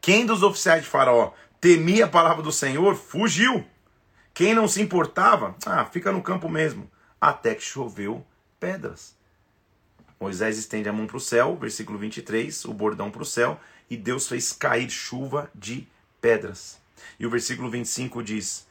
Quem 0.00 0.24
dos 0.24 0.44
oficiais 0.44 0.84
de 0.84 0.88
Faraó 0.88 1.32
temia 1.60 2.04
a 2.04 2.08
palavra 2.08 2.40
do 2.40 2.52
Senhor, 2.52 2.94
fugiu. 2.94 3.66
Quem 4.32 4.54
não 4.54 4.68
se 4.68 4.80
importava, 4.80 5.56
ah, 5.66 5.84
fica 5.86 6.12
no 6.12 6.22
campo 6.22 6.48
mesmo. 6.48 6.88
Até 7.20 7.56
que 7.56 7.64
choveu 7.64 8.24
pedras. 8.60 9.18
Moisés 10.20 10.58
estende 10.58 10.86
a 10.86 10.92
mão 10.92 11.06
para 11.06 11.16
o 11.16 11.20
céu, 11.20 11.56
versículo 11.56 11.98
23, 11.98 12.66
o 12.66 12.74
bordão 12.74 13.10
para 13.10 13.22
o 13.22 13.26
céu, 13.26 13.58
e 13.88 13.96
Deus 13.96 14.28
fez 14.28 14.52
cair 14.52 14.90
chuva 14.90 15.50
de 15.54 15.88
pedras. 16.20 16.78
E 17.18 17.24
o 17.24 17.30
versículo 17.30 17.70
25 17.70 18.22
diz: 18.22 18.68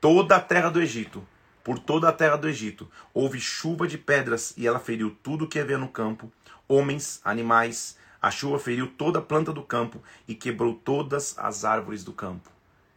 Toda 0.00 0.34
a 0.34 0.40
terra 0.40 0.68
do 0.68 0.82
Egito, 0.82 1.24
por 1.62 1.78
toda 1.78 2.08
a 2.08 2.12
terra 2.12 2.34
do 2.34 2.48
Egito, 2.48 2.90
houve 3.14 3.38
chuva 3.38 3.86
de 3.86 3.96
pedras, 3.96 4.52
e 4.56 4.66
ela 4.66 4.80
feriu 4.80 5.16
tudo 5.22 5.46
que 5.46 5.60
havia 5.60 5.78
no 5.78 5.88
campo, 5.88 6.32
homens, 6.66 7.20
animais. 7.24 7.96
A 8.20 8.32
chuva 8.32 8.58
feriu 8.58 8.88
toda 8.88 9.20
a 9.20 9.22
planta 9.22 9.52
do 9.52 9.62
campo 9.62 10.02
e 10.26 10.34
quebrou 10.34 10.74
todas 10.74 11.38
as 11.38 11.64
árvores 11.64 12.02
do 12.02 12.12
campo. 12.12 12.50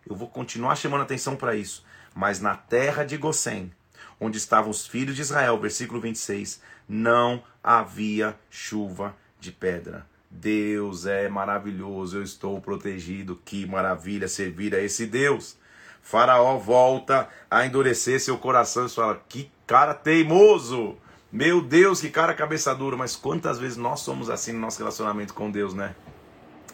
Eu 0.09 0.15
vou 0.15 0.27
continuar 0.27 0.75
chamando 0.75 1.03
atenção 1.03 1.35
para 1.35 1.55
isso. 1.55 1.85
Mas 2.15 2.39
na 2.39 2.55
terra 2.55 3.03
de 3.03 3.15
Gossém, 3.15 3.71
onde 4.21 4.37
estavam 4.37 4.69
os 4.69 4.85
filhos 4.85 5.15
de 5.15 5.23
Israel, 5.23 5.59
versículo 5.59 5.99
26, 5.99 6.61
não 6.87 7.43
havia 7.63 8.37
chuva 8.51 9.15
de 9.39 9.51
pedra. 9.51 10.05
Deus 10.29 11.07
é 11.07 11.27
maravilhoso, 11.27 12.17
eu 12.17 12.23
estou 12.23 12.61
protegido. 12.61 13.41
Que 13.43 13.65
maravilha 13.65 14.27
servir 14.27 14.75
a 14.75 14.79
esse 14.79 15.07
Deus. 15.07 15.57
Faraó 16.03 16.57
volta 16.57 17.27
a 17.49 17.65
endurecer 17.65 18.19
seu 18.21 18.37
coração 18.37 18.85
e 18.85 18.89
fala: 18.89 19.21
Que 19.27 19.51
cara 19.65 19.93
teimoso! 19.93 20.95
Meu 21.31 21.61
Deus, 21.61 21.99
que 22.01 22.09
cara 22.09 22.33
cabeça 22.33 22.73
dura. 22.75 22.95
Mas 22.95 23.15
quantas 23.15 23.59
vezes 23.59 23.77
nós 23.77 24.01
somos 24.01 24.29
assim 24.29 24.53
no 24.53 24.59
nosso 24.59 24.77
relacionamento 24.77 25.33
com 25.33 25.49
Deus, 25.49 25.73
né? 25.73 25.95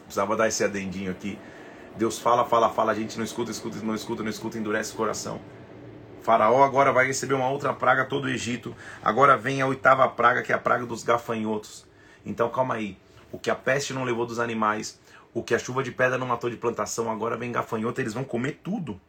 Precisava 0.04 0.36
dar 0.36 0.48
esse 0.48 0.64
adendinho 0.64 1.12
aqui. 1.12 1.40
Deus 1.96 2.20
fala, 2.20 2.46
fala, 2.46 2.70
fala, 2.70 2.92
a 2.92 2.96
gente 2.96 3.18
não 3.18 3.26
escuta, 3.26 3.50
escuta, 3.50 3.78
não 3.82 3.96
escuta, 3.96 4.22
não 4.22 4.30
escuta, 4.30 4.58
endurece 4.58 4.94
o 4.94 4.96
coração. 4.96 5.42
Faraó 6.28 6.62
agora 6.62 6.92
vai 6.92 7.08
receber 7.08 7.36
uma 7.36 7.48
outra 7.48 7.74
praga 7.74 8.04
todo 8.04 8.26
o 8.26 8.30
Egito. 8.30 8.76
Agora 9.02 9.38
vem 9.38 9.62
a 9.62 9.66
oitava 9.66 10.06
praga, 10.10 10.44
que 10.44 10.52
é 10.52 10.56
a 10.56 10.60
praga 10.60 10.86
dos 10.86 11.02
gafanhotos. 11.02 11.88
Então 12.26 12.50
calma 12.50 12.76
aí. 12.76 12.98
O 13.32 13.40
que 13.40 13.50
a 13.50 13.56
peste 13.56 13.94
não 13.94 14.04
levou 14.04 14.26
dos 14.26 14.38
animais, 14.38 15.00
o 15.34 15.42
que 15.42 15.56
a 15.56 15.60
chuva 15.60 15.82
de 15.82 15.90
pedra 15.90 16.18
não 16.18 16.28
matou 16.28 16.50
de 16.50 16.58
plantação, 16.58 17.10
agora 17.10 17.38
vem 17.38 17.54
gafanhoto, 17.54 18.02
eles 18.02 18.14
vão 18.14 18.26
comer 18.26 18.60
tudo. 18.62 19.00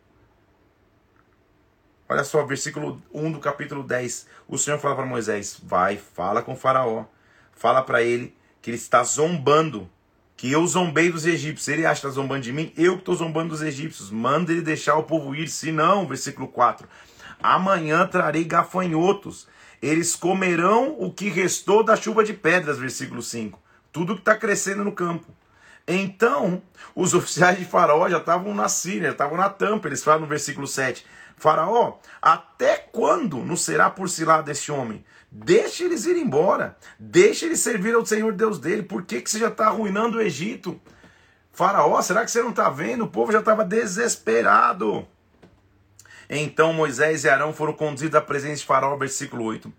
Olha 2.08 2.22
só, 2.22 2.46
versículo 2.46 3.02
1 3.12 3.32
do 3.32 3.40
capítulo 3.40 3.82
10. 3.82 4.28
O 4.46 4.56
Senhor 4.56 4.78
fala 4.78 4.94
para 4.94 5.04
Moisés: 5.04 5.60
Vai, 5.60 5.96
fala 5.96 6.40
com 6.40 6.54
Faraó. 6.54 7.04
Fala 7.50 7.82
para 7.82 8.00
ele 8.00 8.32
que 8.62 8.70
ele 8.70 8.76
está 8.76 9.02
zombando. 9.02 9.90
Que 10.36 10.52
eu 10.52 10.64
zombei 10.68 11.10
dos 11.10 11.26
egípcios. 11.26 11.66
Ele 11.66 11.84
acha 11.84 12.00
que 12.00 12.06
está 12.06 12.14
zombando 12.14 12.42
de 12.42 12.52
mim? 12.52 12.72
Eu 12.76 12.92
que 12.92 13.00
estou 13.00 13.16
zombando 13.16 13.48
dos 13.48 13.60
egípcios. 13.60 14.08
Manda 14.08 14.52
ele 14.52 14.62
deixar 14.62 14.94
o 14.94 15.02
povo 15.02 15.34
ir. 15.34 15.48
Se 15.48 15.72
não, 15.72 16.06
versículo 16.06 16.46
4. 16.46 16.88
Amanhã 17.42 18.06
trarei 18.06 18.44
gafanhotos. 18.44 19.48
Eles 19.80 20.16
comerão 20.16 20.96
o 20.98 21.12
que 21.12 21.28
restou 21.28 21.82
da 21.84 21.96
chuva 21.96 22.24
de 22.24 22.32
pedras. 22.32 22.78
Versículo 22.78 23.22
5. 23.22 23.60
Tudo 23.92 24.14
que 24.14 24.20
está 24.20 24.36
crescendo 24.36 24.84
no 24.84 24.92
campo. 24.92 25.26
Então, 25.86 26.62
os 26.94 27.12
oficiais 27.14 27.58
de 27.58 27.64
Faraó 27.64 28.08
já 28.08 28.18
estavam 28.18 28.54
na 28.54 28.68
Síria, 28.68 29.10
estavam 29.10 29.36
na 29.36 29.48
tampa. 29.48 29.88
Eles 29.88 30.02
falam 30.02 30.20
no 30.20 30.26
versículo 30.26 30.66
7 30.66 31.04
Faraó, 31.38 31.98
até 32.20 32.76
quando 32.76 33.38
nos 33.38 33.62
será 33.62 33.88
por 33.88 34.10
cilada 34.10 34.50
este 34.50 34.72
homem? 34.72 35.04
Deixe 35.30 35.84
eles 35.84 36.04
ir 36.04 36.16
embora. 36.16 36.76
Deixe 36.98 37.46
eles 37.46 37.60
servir 37.60 37.94
ao 37.94 38.04
Senhor 38.04 38.32
Deus 38.32 38.58
dele. 38.58 38.82
Por 38.82 39.04
que, 39.04 39.20
que 39.20 39.30
você 39.30 39.38
já 39.38 39.48
está 39.48 39.66
arruinando 39.66 40.18
o 40.18 40.20
Egito? 40.20 40.80
Faraó, 41.52 42.00
será 42.02 42.24
que 42.24 42.30
você 42.30 42.42
não 42.42 42.50
está 42.50 42.68
vendo? 42.68 43.04
O 43.04 43.08
povo 43.08 43.30
já 43.30 43.38
estava 43.38 43.64
desesperado. 43.64 45.06
Então 46.28 46.72
Moisés 46.72 47.24
e 47.24 47.28
Arão 47.28 47.52
foram 47.52 47.72
conduzidos 47.72 48.14
à 48.14 48.20
presença 48.20 48.56
de 48.56 48.66
Faraó, 48.66 48.96
versículo 48.96 49.44
8. 49.44 49.72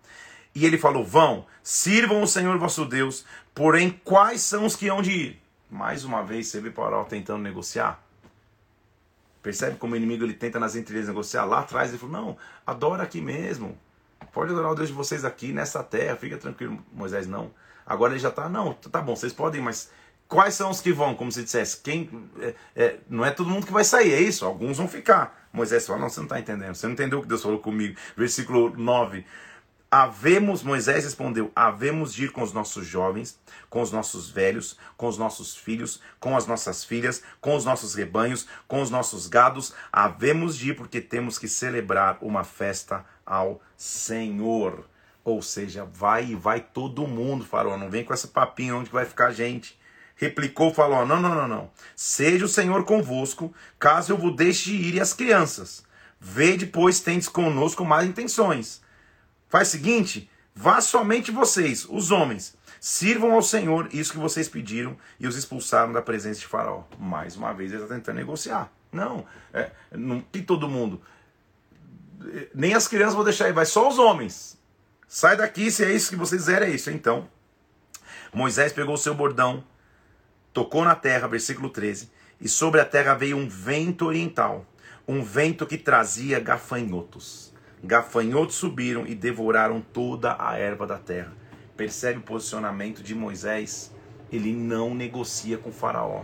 E 0.56 0.66
ele 0.66 0.78
falou: 0.78 1.06
Vão, 1.06 1.46
sirvam 1.62 2.24
o 2.24 2.28
Senhor 2.28 2.58
vosso 2.58 2.86
Deus, 2.86 3.26
porém 3.54 3.90
quais 4.04 4.42
são 4.42 4.66
os 4.66 4.76
que 4.76 4.88
hão 4.88 5.02
de 5.02 5.12
ir? 5.12 5.42
Mais 5.70 6.04
uma 6.04 6.24
vez, 6.24 6.48
você 6.48 6.60
vê 6.60 6.72
Faraó 6.72 7.04
tentando 7.04 7.44
negociar. 7.44 8.04
Percebe 9.44 9.78
como 9.78 9.94
o 9.94 9.98
inimigo 9.98 10.24
ele 10.24 10.34
tenta 10.34 10.60
nas 10.60 10.76
entrelinhas 10.76 11.08
negociar? 11.08 11.46
Lá 11.46 11.60
atrás 11.60 11.90
ele 11.90 12.00
falou: 12.00 12.16
não, 12.16 12.38
adora 12.66 13.04
aqui 13.04 13.22
mesmo. 13.22 13.78
Pode 14.34 14.52
adorar 14.52 14.72
o 14.72 14.76
Deus 14.76 14.90
de 14.90 14.94
vocês 14.94 15.24
aqui 15.24 15.54
nessa 15.54 15.84
terra, 15.84 16.16
fica 16.16 16.38
tranquilo. 16.38 16.84
Moisés 16.92 17.26
não. 17.26 17.52
Agora 17.86 18.14
ele 18.14 18.20
já 18.20 18.30
está, 18.30 18.48
não, 18.48 18.74
tá 18.74 19.02
bom, 19.02 19.16
vocês 19.16 19.34
podem, 19.34 19.62
mas 19.62 19.90
quais 20.28 20.54
são 20.54 20.70
os 20.70 20.80
que 20.80 20.94
vão? 20.94 21.16
Como 21.16 21.32
se 21.32 21.44
dissesse, 21.44 21.82
quem 21.82 22.10
é, 22.40 22.54
é, 22.76 23.00
não 23.10 23.26
é 23.26 23.32
todo 23.32 23.50
mundo 23.50 23.66
que 23.66 23.74
vai 23.74 23.84
sair, 23.84 24.14
é 24.14 24.22
isso, 24.22 24.46
alguns 24.46 24.78
vão 24.78 24.88
ficar. 24.88 25.39
Moisés 25.52 25.86
falou: 25.86 26.02
não, 26.02 26.10
você 26.10 26.20
não 26.20 26.26
está 26.26 26.40
entendendo, 26.40 26.76
você 26.76 26.86
não 26.86 26.94
entendeu 26.94 27.20
o 27.20 27.22
que 27.22 27.28
Deus 27.28 27.42
falou 27.42 27.60
comigo. 27.60 27.98
Versículo 28.16 28.76
9. 28.76 29.26
Havemos, 29.92 30.62
Moisés 30.62 31.04
respondeu: 31.04 31.52
Havemos 31.56 32.14
de 32.14 32.26
ir 32.26 32.32
com 32.32 32.44
os 32.44 32.54
nossos 32.54 32.86
jovens, 32.86 33.40
com 33.72 33.82
os 33.82 33.92
nossos 33.92 34.30
velhos, 34.30 34.78
com 34.96 35.08
os 35.08 35.18
nossos 35.18 35.58
filhos, 35.58 36.00
com 36.20 36.38
as 36.38 36.46
nossas 36.46 36.84
filhas, 36.84 37.24
com 37.42 37.56
os 37.56 37.66
nossos 37.66 37.96
rebanhos, 37.96 38.48
com 38.68 38.82
os 38.82 38.92
nossos 38.92 39.26
gados. 39.26 39.74
Havemos 39.92 40.56
de 40.56 40.70
ir 40.70 40.76
porque 40.76 41.02
temos 41.02 41.40
que 41.40 41.48
celebrar 41.48 42.20
uma 42.22 42.44
festa 42.44 43.04
ao 43.26 43.60
Senhor. 43.76 44.88
Ou 45.24 45.42
seja, 45.42 45.86
vai 45.86 46.26
e 46.26 46.36
vai 46.36 46.62
todo 46.62 47.08
mundo, 47.08 47.44
Faraó. 47.44 47.76
Não 47.76 47.90
vem 47.90 48.04
com 48.04 48.14
esse 48.14 48.28
papinho 48.28 48.78
onde 48.78 48.92
vai 48.92 49.06
ficar 49.06 49.28
a 49.28 49.34
gente. 49.34 49.79
Replicou 50.20 50.74
Faraó: 50.74 51.06
Não, 51.06 51.20
não, 51.20 51.34
não, 51.34 51.48
não. 51.48 51.72
Seja 51.96 52.46
o 52.46 52.50
Senhor 52.50 52.84
convosco, 52.84 53.54
caso 53.80 54.12
eu 54.12 54.18
vos 54.18 54.36
deixe 54.36 54.72
ir 54.72 55.02
as 55.02 55.14
crianças. 55.14 55.84
Vede, 56.20 56.66
pois, 56.66 57.00
tendes 57.00 57.30
conosco 57.30 57.86
mais 57.86 58.06
intenções 58.06 58.82
Faz 59.50 59.70
o 59.70 59.72
seguinte: 59.72 60.30
vá 60.54 60.80
somente 60.80 61.32
vocês, 61.32 61.86
os 61.90 62.12
homens, 62.12 62.56
sirvam 62.80 63.34
ao 63.34 63.42
Senhor 63.42 63.90
isso 63.92 64.12
que 64.12 64.20
vocês 64.20 64.48
pediram 64.48 64.96
e 65.20 65.28
os 65.28 65.36
expulsaram 65.36 65.92
da 65.92 66.02
presença 66.02 66.40
de 66.40 66.46
Faraó. 66.46 66.84
Mais 67.00 67.36
uma 67.36 67.52
vez 67.52 67.72
ele 67.72 67.82
está 67.82 67.96
tentando 67.96 68.18
negociar. 68.18 68.72
Não, 68.92 69.26
é, 69.52 69.72
não 69.92 70.22
tem 70.22 70.44
todo 70.44 70.70
mundo. 70.70 71.02
Nem 72.54 72.74
as 72.74 72.88
crianças 72.88 73.16
vão 73.16 73.24
deixar 73.24 73.46
aí, 73.46 73.54
vai 73.54 73.66
só 73.66 73.88
os 73.88 73.98
homens. 73.98 74.58
Sai 75.08 75.36
daqui, 75.36 75.72
se 75.72 75.84
é 75.84 75.92
isso 75.92 76.12
que 76.12 76.16
vocês 76.16 76.42
quiserem, 76.42 76.70
é 76.70 76.76
isso. 76.76 76.92
Então, 76.92 77.28
Moisés 78.32 78.72
pegou 78.72 78.94
o 78.94 78.98
seu 78.98 79.16
bordão, 79.16 79.64
tocou 80.54 80.84
na 80.84 80.96
terra, 80.96 81.28
versículo 81.28 81.70
13, 81.70 82.12
e 82.40 82.48
sobre 82.48 82.80
a 82.80 82.86
terra 82.86 83.14
veio 83.14 83.38
um 83.38 83.48
vento 83.48 84.06
oriental, 84.06 84.66
um 85.08 85.24
vento 85.24 85.66
que 85.66 85.78
trazia 85.78 86.40
gafanhotos 86.40 87.50
Gafanhotos 87.82 88.56
subiram 88.56 89.08
e 89.08 89.16
devoraram 89.16 89.80
toda 89.80 90.36
a 90.38 90.58
erva 90.58 90.86
da 90.86 90.98
terra. 90.98 91.32
Percebe 91.78 92.20
o 92.20 92.24
posicionamento 92.24 93.02
de 93.02 93.16
Moisés? 93.16 93.94
Ele 94.30 94.52
não 94.52 94.94
negocia 94.94 95.58
com 95.58 95.72
Faraó. 95.72 96.24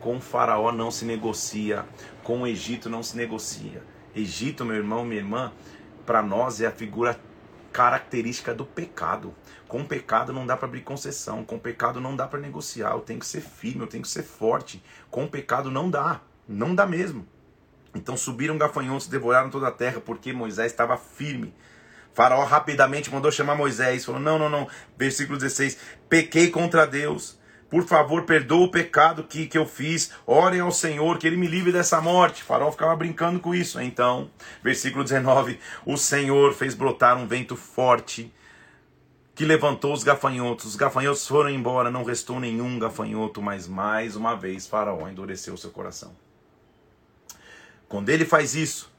Com 0.00 0.20
Faraó 0.20 0.72
não 0.72 0.90
se 0.90 1.04
negocia. 1.04 1.86
Com 2.24 2.42
o 2.42 2.46
Egito 2.46 2.90
não 2.90 3.04
se 3.04 3.16
negocia. 3.16 3.84
Egito, 4.16 4.64
meu 4.64 4.74
irmão, 4.74 5.04
minha 5.04 5.20
irmã, 5.20 5.52
para 6.04 6.22
nós 6.22 6.60
é 6.60 6.66
a 6.66 6.72
figura 6.72 7.20
característica 7.72 8.52
do 8.52 8.66
pecado. 8.66 9.32
Com 9.76 9.84
pecado 9.84 10.32
não 10.32 10.46
dá 10.46 10.56
para 10.56 10.68
abrir 10.68 10.80
concessão, 10.80 11.44
com 11.44 11.58
pecado 11.58 12.00
não 12.00 12.16
dá 12.16 12.26
para 12.26 12.40
negociar. 12.40 12.92
Eu 12.92 13.00
tenho 13.00 13.20
que 13.20 13.26
ser 13.26 13.42
firme, 13.42 13.82
eu 13.82 13.86
tenho 13.86 14.02
que 14.02 14.08
ser 14.08 14.22
forte. 14.22 14.82
Com 15.10 15.26
pecado 15.26 15.70
não 15.70 15.90
dá, 15.90 16.22
não 16.48 16.74
dá 16.74 16.86
mesmo. 16.86 17.28
Então 17.94 18.16
subiram 18.16 18.56
gafanhotos, 18.56 19.06
devoraram 19.06 19.50
toda 19.50 19.68
a 19.68 19.70
terra, 19.70 20.00
porque 20.00 20.32
Moisés 20.32 20.72
estava 20.72 20.96
firme. 20.96 21.52
Faraó 22.14 22.42
rapidamente 22.44 23.10
mandou 23.12 23.30
chamar 23.30 23.54
Moisés, 23.54 24.06
falou: 24.06 24.18
Não, 24.18 24.38
não, 24.38 24.48
não. 24.48 24.66
Versículo 24.96 25.38
16: 25.38 25.76
Pequei 26.08 26.48
contra 26.48 26.86
Deus. 26.86 27.38
Por 27.68 27.84
favor, 27.84 28.22
perdoa 28.22 28.64
o 28.64 28.70
pecado 28.70 29.24
que, 29.24 29.44
que 29.46 29.58
eu 29.58 29.66
fiz. 29.66 30.10
Orem 30.26 30.60
ao 30.60 30.72
Senhor, 30.72 31.18
que 31.18 31.26
Ele 31.26 31.36
me 31.36 31.48
livre 31.48 31.70
dessa 31.70 32.00
morte. 32.00 32.42
Faraó 32.42 32.72
ficava 32.72 32.96
brincando 32.96 33.40
com 33.40 33.54
isso. 33.54 33.78
Então, 33.78 34.30
versículo 34.64 35.04
19: 35.04 35.60
O 35.84 35.98
Senhor 35.98 36.54
fez 36.54 36.74
brotar 36.74 37.18
um 37.18 37.26
vento 37.26 37.56
forte 37.56 38.32
que 39.36 39.44
levantou 39.44 39.92
os 39.92 40.02
gafanhotos. 40.02 40.64
Os 40.64 40.76
gafanhotos 40.76 41.28
foram 41.28 41.50
embora, 41.50 41.90
não 41.90 42.02
restou 42.02 42.40
nenhum 42.40 42.78
gafanhoto, 42.78 43.42
mas 43.42 43.68
mais 43.68 44.16
uma 44.16 44.34
vez 44.34 44.66
Faraó 44.66 45.06
endureceu 45.06 45.54
seu 45.58 45.70
coração. 45.70 46.16
Quando 47.86 48.08
ele 48.08 48.24
faz 48.24 48.54
isso, 48.54 48.90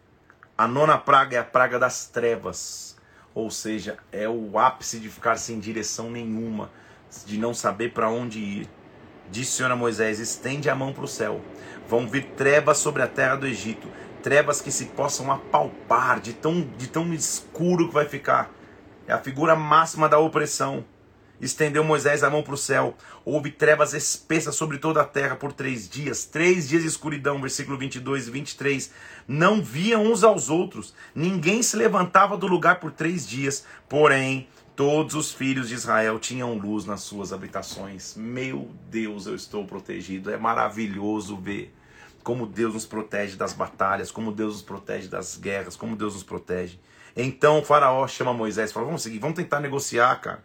a 0.55 0.67
nona 0.67 0.95
praga 0.95 1.35
é 1.35 1.39
a 1.39 1.43
praga 1.43 1.79
das 1.79 2.05
trevas. 2.05 2.95
Ou 3.33 3.49
seja, 3.49 3.97
é 4.11 4.29
o 4.29 4.59
ápice 4.59 4.99
de 4.99 5.09
ficar 5.09 5.37
sem 5.37 5.59
direção 5.59 6.11
nenhuma, 6.11 6.69
de 7.25 7.37
não 7.39 7.53
saber 7.53 7.91
para 7.91 8.07
onde 8.07 8.39
ir. 8.39 8.69
Disse 9.31 9.53
o 9.53 9.55
Senhor 9.55 9.71
a 9.71 9.75
Moisés: 9.75 10.19
estende 10.19 10.69
a 10.69 10.75
mão 10.75 10.93
para 10.93 11.03
o 11.03 11.07
céu. 11.07 11.41
Vão 11.89 12.07
vir 12.07 12.25
trevas 12.35 12.77
sobre 12.77 13.01
a 13.01 13.07
terra 13.07 13.37
do 13.37 13.47
Egito, 13.47 13.87
trevas 14.21 14.61
que 14.61 14.71
se 14.71 14.85
possam 14.85 15.31
apalpar, 15.31 16.19
de 16.19 16.33
tão, 16.33 16.61
de 16.61 16.87
tão 16.87 17.11
escuro 17.11 17.87
que 17.87 17.93
vai 17.95 18.05
ficar. 18.05 18.56
É 19.07 19.13
a 19.13 19.17
figura 19.17 19.55
máxima 19.55 20.09
da 20.09 20.19
opressão. 20.19 20.83
Estendeu 21.39 21.83
Moisés 21.83 22.23
a 22.23 22.29
mão 22.29 22.43
para 22.43 22.55
o 22.55 22.57
céu. 22.57 22.95
Houve 23.23 23.51
trevas 23.51 23.93
espessas 23.93 24.55
sobre 24.55 24.79
toda 24.79 25.01
a 25.01 25.05
terra 25.05 25.35
por 25.35 25.53
três 25.53 25.87
dias. 25.87 26.25
Três 26.25 26.67
dias 26.67 26.81
de 26.81 26.89
escuridão, 26.89 27.39
versículo 27.39 27.77
22 27.77 28.27
e 28.27 28.31
23. 28.31 28.91
Não 29.25 29.61
viam 29.61 30.03
uns 30.03 30.25
aos 30.25 30.49
outros. 30.49 30.93
Ninguém 31.15 31.63
se 31.63 31.77
levantava 31.77 32.35
do 32.35 32.47
lugar 32.47 32.81
por 32.81 32.91
três 32.91 33.25
dias. 33.25 33.65
Porém, 33.87 34.49
todos 34.75 35.15
os 35.15 35.31
filhos 35.31 35.69
de 35.69 35.75
Israel 35.75 36.19
tinham 36.19 36.57
luz 36.57 36.85
nas 36.85 37.01
suas 37.01 37.31
habitações. 37.31 38.15
Meu 38.17 38.69
Deus, 38.89 39.25
eu 39.25 39.35
estou 39.35 39.63
protegido. 39.65 40.31
É 40.31 40.37
maravilhoso 40.37 41.37
ver 41.37 41.73
como 42.23 42.45
Deus 42.45 42.73
nos 42.73 42.85
protege 42.85 43.37
das 43.37 43.53
batalhas, 43.53 44.11
como 44.11 44.33
Deus 44.33 44.55
nos 44.55 44.61
protege 44.63 45.07
das 45.07 45.37
guerras, 45.37 45.77
como 45.77 45.95
Deus 45.95 46.13
nos 46.13 46.23
protege. 46.23 46.77
Então 47.17 47.59
o 47.59 47.65
faraó 47.65 48.07
chama 48.07 48.31
Moisés 48.31 48.69
e 48.69 48.73
fala: 48.73 48.85
Vamos 48.85 49.01
seguir, 49.01 49.17
vamos 49.17 49.35
tentar 49.35 49.59
negociar, 49.59 50.15
cara. 50.21 50.43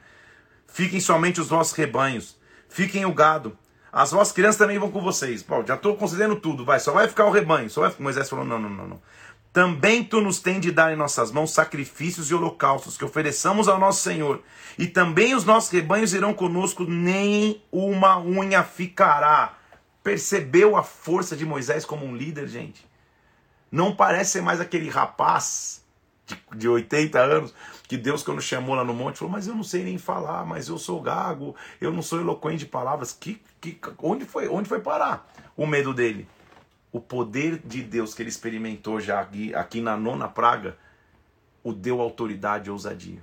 Fiquem 0.66 1.00
somente 1.00 1.38
os 1.38 1.48
vossos 1.48 1.74
rebanhos. 1.74 2.38
Fiquem 2.66 3.04
o 3.04 3.12
gado. 3.12 3.56
As 3.92 4.10
vossas 4.10 4.32
crianças 4.32 4.56
também 4.56 4.78
vão 4.78 4.90
com 4.90 5.02
vocês. 5.02 5.42
Pô, 5.42 5.62
já 5.62 5.74
estou 5.74 5.94
considerando 5.96 6.36
tudo. 6.36 6.64
Vai, 6.64 6.80
só 6.80 6.92
vai 6.92 7.06
ficar 7.06 7.26
o 7.26 7.30
rebanho. 7.30 7.68
Só 7.68 7.82
vai... 7.82 7.94
Moisés 7.98 8.30
falou: 8.30 8.42
não, 8.42 8.58
não, 8.58 8.70
não, 8.70 8.88
não. 8.88 9.02
Também 9.52 10.02
tu 10.02 10.22
nos 10.22 10.40
tem 10.40 10.58
de 10.58 10.72
dar 10.72 10.94
em 10.94 10.96
nossas 10.96 11.30
mãos 11.30 11.52
sacrifícios 11.52 12.30
e 12.30 12.34
holocaustos 12.34 12.96
que 12.96 13.04
ofereçamos 13.04 13.68
ao 13.68 13.78
nosso 13.78 14.02
Senhor. 14.02 14.42
E 14.78 14.86
também 14.86 15.34
os 15.34 15.44
nossos 15.44 15.70
rebanhos 15.70 16.14
irão 16.14 16.32
conosco, 16.32 16.84
nem 16.84 17.62
uma 17.70 18.18
unha 18.18 18.62
ficará. 18.62 19.58
Percebeu 20.02 20.74
a 20.74 20.82
força 20.82 21.36
de 21.36 21.44
Moisés 21.44 21.84
como 21.84 22.06
um 22.06 22.16
líder, 22.16 22.48
gente? 22.48 22.90
Não 23.70 23.94
parece 23.94 24.32
ser 24.32 24.40
mais 24.40 24.58
aquele 24.58 24.88
rapaz 24.88 25.81
de, 26.26 26.38
de 26.56 26.68
80 26.68 27.18
anos 27.18 27.54
que 27.92 27.96
Deus, 27.98 28.22
quando 28.22 28.40
chamou 28.40 28.74
lá 28.74 28.82
no 28.82 28.94
monte, 28.94 29.18
falou: 29.18 29.32
Mas 29.32 29.46
eu 29.46 29.54
não 29.54 29.62
sei 29.62 29.84
nem 29.84 29.98
falar, 29.98 30.46
mas 30.46 30.68
eu 30.68 30.78
sou 30.78 31.00
gago, 31.00 31.54
eu 31.78 31.92
não 31.92 32.00
sou 32.00 32.20
eloquente 32.20 32.60
de 32.60 32.66
palavras. 32.66 33.12
Que, 33.12 33.38
que, 33.60 33.78
onde, 33.98 34.24
foi, 34.24 34.48
onde 34.48 34.68
foi 34.68 34.80
parar 34.80 35.30
o 35.56 35.66
medo 35.66 35.92
dele? 35.92 36.26
O 36.90 37.00
poder 37.00 37.58
de 37.58 37.82
Deus 37.82 38.14
que 38.14 38.22
ele 38.22 38.30
experimentou 38.30 39.00
já 39.00 39.20
aqui, 39.20 39.54
aqui 39.54 39.80
na 39.80 39.96
nona 39.96 40.28
praga 40.28 40.78
o 41.62 41.72
deu 41.72 42.00
autoridade 42.00 42.68
e 42.68 42.70
ousadia. 42.70 43.22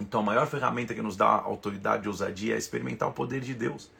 Então 0.00 0.20
a 0.20 0.22
maior 0.22 0.46
ferramenta 0.46 0.94
que 0.94 1.02
nos 1.02 1.16
dá 1.16 1.26
autoridade 1.26 2.06
e 2.06 2.08
ousadia 2.08 2.54
é 2.54 2.58
experimentar 2.58 3.08
o 3.08 3.12
poder 3.12 3.40
de 3.40 3.54
Deus. 3.54 3.90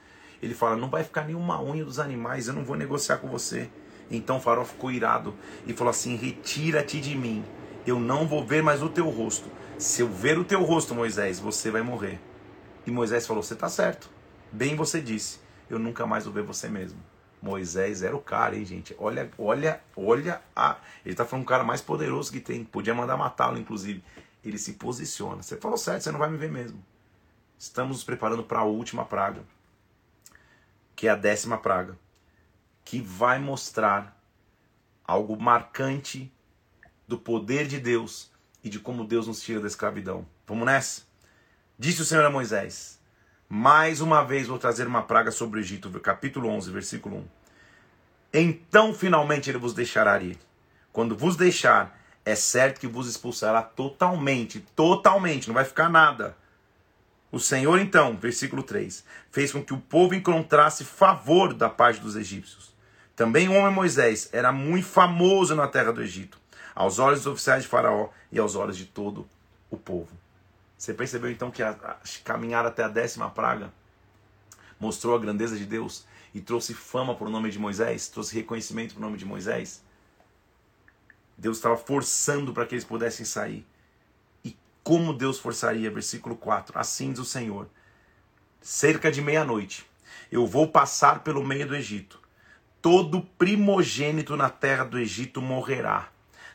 Ele 0.40 0.54
fala: 0.54 0.76
Não 0.76 0.88
vai 0.88 1.02
ficar 1.02 1.24
nenhuma 1.24 1.60
unha 1.60 1.84
dos 1.84 1.98
animais, 1.98 2.46
eu 2.46 2.54
não 2.54 2.64
vou 2.64 2.76
negociar 2.76 3.18
com 3.18 3.28
você. 3.28 3.68
Então 4.10 4.36
o 4.36 4.40
farol 4.40 4.64
ficou 4.64 4.92
irado 4.92 5.34
e 5.66 5.72
falou 5.72 5.90
assim: 5.90 6.16
Retira-te 6.16 7.00
de 7.00 7.16
mim 7.16 7.44
eu 7.86 7.98
não 7.98 8.26
vou 8.26 8.44
ver 8.44 8.62
mais 8.62 8.82
o 8.82 8.88
teu 8.88 9.08
rosto. 9.08 9.50
Se 9.78 10.02
eu 10.02 10.08
ver 10.08 10.38
o 10.38 10.44
teu 10.44 10.62
rosto, 10.62 10.94
Moisés, 10.94 11.40
você 11.40 11.70
vai 11.70 11.82
morrer. 11.82 12.20
E 12.86 12.90
Moisés 12.90 13.26
falou: 13.26 13.42
Você 13.42 13.54
está 13.54 13.68
certo. 13.68 14.10
Bem 14.50 14.76
você 14.76 15.00
disse, 15.00 15.40
eu 15.68 15.78
nunca 15.78 16.06
mais 16.06 16.24
vou 16.24 16.32
ver 16.32 16.42
você 16.42 16.68
mesmo. 16.68 17.02
Moisés 17.40 18.02
era 18.02 18.14
o 18.14 18.20
cara, 18.20 18.54
hein, 18.54 18.64
gente? 18.64 18.94
Olha, 18.98 19.30
olha, 19.36 19.80
olha 19.96 20.40
a. 20.54 20.76
Ele 21.04 21.14
está 21.14 21.24
falando 21.24 21.42
um 21.42 21.46
cara 21.46 21.64
mais 21.64 21.80
poderoso 21.80 22.30
que 22.30 22.38
tem. 22.38 22.62
Podia 22.64 22.94
mandar 22.94 23.16
matá-lo, 23.16 23.58
inclusive. 23.58 24.04
Ele 24.44 24.58
se 24.58 24.74
posiciona. 24.74 25.42
Você 25.42 25.56
falou 25.56 25.76
certo, 25.76 26.02
você 26.02 26.12
não 26.12 26.18
vai 26.18 26.30
me 26.30 26.36
ver 26.36 26.50
mesmo. 26.50 26.84
Estamos 27.58 27.96
nos 27.96 28.04
preparando 28.04 28.44
para 28.44 28.60
a 28.60 28.64
última 28.64 29.04
praga, 29.04 29.42
que 30.94 31.08
é 31.08 31.10
a 31.10 31.16
décima 31.16 31.58
praga, 31.58 31.96
que 32.84 33.00
vai 33.00 33.38
mostrar 33.38 34.20
algo 35.04 35.40
marcante 35.40 36.32
do 37.12 37.18
poder 37.18 37.66
de 37.66 37.78
Deus 37.78 38.30
e 38.64 38.70
de 38.70 38.78
como 38.78 39.04
Deus 39.04 39.26
nos 39.26 39.42
tira 39.42 39.60
da 39.60 39.66
escravidão. 39.66 40.26
Vamos 40.46 40.64
nessa? 40.64 41.02
Disse 41.78 42.00
o 42.00 42.06
Senhor 42.06 42.24
a 42.24 42.30
Moisés: 42.30 42.98
Mais 43.46 44.00
uma 44.00 44.24
vez 44.24 44.46
vou 44.46 44.58
trazer 44.58 44.86
uma 44.86 45.02
praga 45.02 45.30
sobre 45.30 45.60
o 45.60 45.62
Egito, 45.62 45.90
capítulo 46.00 46.48
11, 46.48 46.70
versículo 46.70 47.16
1. 47.18 47.24
Então 48.32 48.94
finalmente 48.94 49.50
ele 49.50 49.58
vos 49.58 49.74
deixará 49.74 50.18
ir. 50.22 50.38
Quando 50.90 51.14
vos 51.14 51.36
deixar, 51.36 52.00
é 52.24 52.34
certo 52.34 52.80
que 52.80 52.86
vos 52.86 53.06
expulsará 53.06 53.60
totalmente, 53.60 54.60
totalmente, 54.74 55.48
não 55.48 55.54
vai 55.54 55.66
ficar 55.66 55.90
nada. 55.90 56.34
O 57.30 57.38
Senhor 57.38 57.78
então, 57.78 58.16
versículo 58.16 58.62
3, 58.62 59.04
fez 59.30 59.52
com 59.52 59.62
que 59.62 59.74
o 59.74 59.78
povo 59.78 60.14
encontrasse 60.14 60.82
favor 60.82 61.52
da 61.52 61.68
parte 61.68 62.00
dos 62.00 62.16
egípcios. 62.16 62.72
Também 63.14 63.50
o 63.50 63.52
homem 63.52 63.74
Moisés 63.74 64.30
era 64.32 64.50
muito 64.50 64.86
famoso 64.86 65.54
na 65.54 65.68
terra 65.68 65.92
do 65.92 66.02
Egito, 66.02 66.41
aos 66.74 66.98
olhos 66.98 67.20
dos 67.20 67.32
oficiais 67.32 67.62
de 67.62 67.68
Faraó 67.68 68.08
e 68.30 68.38
aos 68.38 68.54
olhos 68.54 68.76
de 68.76 68.86
todo 68.86 69.28
o 69.70 69.76
povo. 69.76 70.16
Você 70.76 70.92
percebeu 70.92 71.30
então 71.30 71.50
que 71.50 71.62
a, 71.62 71.70
a, 71.70 71.96
caminhar 72.24 72.66
até 72.66 72.82
a 72.82 72.88
décima 72.88 73.30
praga 73.30 73.72
mostrou 74.78 75.14
a 75.14 75.18
grandeza 75.18 75.56
de 75.56 75.64
Deus 75.64 76.06
e 76.34 76.40
trouxe 76.40 76.74
fama 76.74 77.14
para 77.14 77.26
o 77.26 77.30
nome 77.30 77.50
de 77.50 77.58
Moisés, 77.58 78.08
trouxe 78.08 78.34
reconhecimento 78.34 78.94
para 78.94 78.98
o 79.00 79.02
nome 79.04 79.18
de 79.18 79.24
Moisés? 79.24 79.82
Deus 81.36 81.58
estava 81.58 81.76
forçando 81.76 82.52
para 82.52 82.66
que 82.66 82.74
eles 82.74 82.84
pudessem 82.84 83.24
sair. 83.24 83.66
E 84.44 84.56
como 84.82 85.12
Deus 85.12 85.38
forçaria? 85.38 85.90
Versículo 85.90 86.36
4: 86.36 86.78
Assim 86.78 87.10
diz 87.10 87.20
o 87.20 87.24
Senhor: 87.24 87.68
cerca 88.60 89.10
de 89.10 89.20
meia-noite, 89.20 89.84
eu 90.30 90.46
vou 90.46 90.68
passar 90.68 91.24
pelo 91.24 91.44
meio 91.44 91.66
do 91.66 91.74
Egito. 91.74 92.20
Todo 92.80 93.22
primogênito 93.22 94.36
na 94.36 94.50
terra 94.50 94.84
do 94.84 94.98
Egito 94.98 95.42
morrerá, 95.42 96.11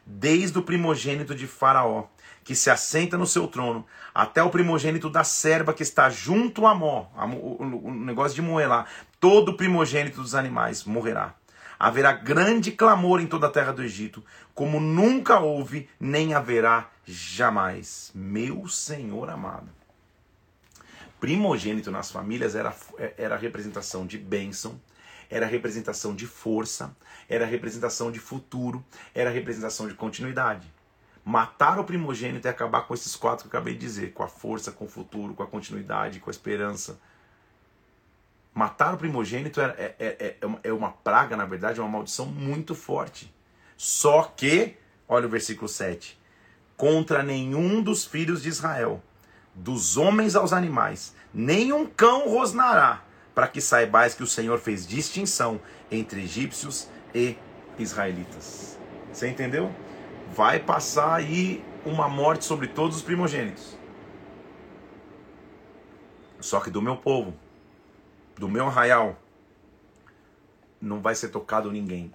desde 0.07 0.57
o 0.57 0.63
primogênito 0.63 1.35
de 1.35 1.45
Faraó, 1.45 2.05
que 2.43 2.55
se 2.55 2.69
assenta 2.69 3.17
no 3.17 3.27
seu 3.27 3.45
trono, 3.45 3.85
até 4.15 4.41
o 4.41 4.49
primogênito 4.49 5.09
da 5.09 5.25
serva 5.25 5.73
que 5.73 5.83
está 5.83 6.09
junto 6.09 6.65
a 6.65 6.73
Mó, 6.73 7.07
o 7.13 7.91
negócio 7.91 8.33
de 8.33 8.41
moer 8.41 8.69
lá. 8.69 8.85
Todo 9.19 9.57
primogênito 9.57 10.21
dos 10.21 10.33
animais 10.33 10.85
morrerá. 10.85 11.35
Haverá 11.77 12.13
grande 12.13 12.71
clamor 12.71 13.19
em 13.19 13.27
toda 13.27 13.47
a 13.47 13.51
terra 13.51 13.73
do 13.73 13.83
Egito, 13.83 14.23
como 14.55 14.79
nunca 14.79 15.39
houve, 15.39 15.89
nem 15.99 16.33
haverá 16.33 16.89
jamais. 17.05 18.11
Meu 18.15 18.67
Senhor 18.67 19.29
amado. 19.29 19.67
Primogênito 21.19 21.91
nas 21.91 22.09
famílias 22.09 22.55
era, 22.55 22.73
era 23.17 23.35
a 23.35 23.37
representação 23.37 24.07
de 24.07 24.17
bênção, 24.17 24.79
era 25.29 25.45
representação 25.45 26.15
de 26.15 26.25
força, 26.27 26.95
era 27.27 27.45
representação 27.45 28.11
de 28.11 28.19
futuro, 28.19 28.83
era 29.13 29.29
representação 29.29 29.87
de 29.87 29.93
continuidade. 29.93 30.71
Matar 31.23 31.79
o 31.79 31.83
primogênito 31.83 32.47
e 32.47 32.49
acabar 32.49 32.83
com 32.83 32.93
esses 32.93 33.15
quatro 33.15 33.49
que 33.49 33.55
eu 33.55 33.59
acabei 33.59 33.73
de 33.73 33.81
dizer, 33.81 34.13
com 34.13 34.23
a 34.23 34.27
força, 34.27 34.71
com 34.71 34.85
o 34.85 34.89
futuro, 34.89 35.33
com 35.33 35.43
a 35.43 35.47
continuidade, 35.47 36.19
com 36.19 36.29
a 36.29 36.31
esperança, 36.31 36.97
Matar 38.57 38.95
o 38.95 38.97
primogênito 38.97 39.61
é, 39.61 39.93
é, 39.99 40.35
é, 40.41 40.49
é, 40.63 40.73
uma 40.73 40.89
praga, 40.89 41.37
na 41.37 41.45
verdade, 41.45 41.79
é 41.79 41.83
uma 41.83 41.91
maldição 41.91 42.25
muito 42.25 42.73
forte. 42.73 43.31
Só 43.77 44.23
que, 44.35 44.75
olha 45.07 45.27
o 45.27 45.29
versículo 45.29 45.69
7. 45.69 46.19
Contra 46.75 47.21
nenhum 47.21 47.83
dos 47.83 48.03
filhos 48.03 48.41
de 48.41 48.49
Israel, 48.49 48.99
dos 49.53 49.95
homens 49.95 50.35
aos 50.35 50.53
animais, 50.53 51.13
nenhum 51.31 51.85
cão 51.85 52.27
rosnará, 52.27 53.03
para 53.37 53.47
que 53.47 53.61
saibais 53.61 54.15
que 54.15 54.23
o 54.23 54.25
Senhor 54.25 54.57
fez 54.57 54.87
distinção 54.87 55.61
entre 55.91 56.23
egípcios 56.23 56.89
e 57.13 57.37
israelitas. 57.77 58.79
Você 59.13 59.27
entendeu? 59.27 59.71
Vai 60.33 60.59
passar 60.59 61.13
aí 61.13 61.63
uma 61.85 62.09
morte 62.09 62.45
sobre 62.45 62.67
todos 62.67 62.97
os 62.97 63.03
primogênitos. 63.03 63.77
Só 66.39 66.59
que 66.59 66.71
do 66.71 66.81
meu 66.81 66.97
povo 66.97 67.31
do 68.35 68.49
meu 68.49 68.65
arraial, 68.65 69.15
não 70.81 70.99
vai 70.99 71.13
ser 71.13 71.29
tocado 71.29 71.71
ninguém. 71.71 72.11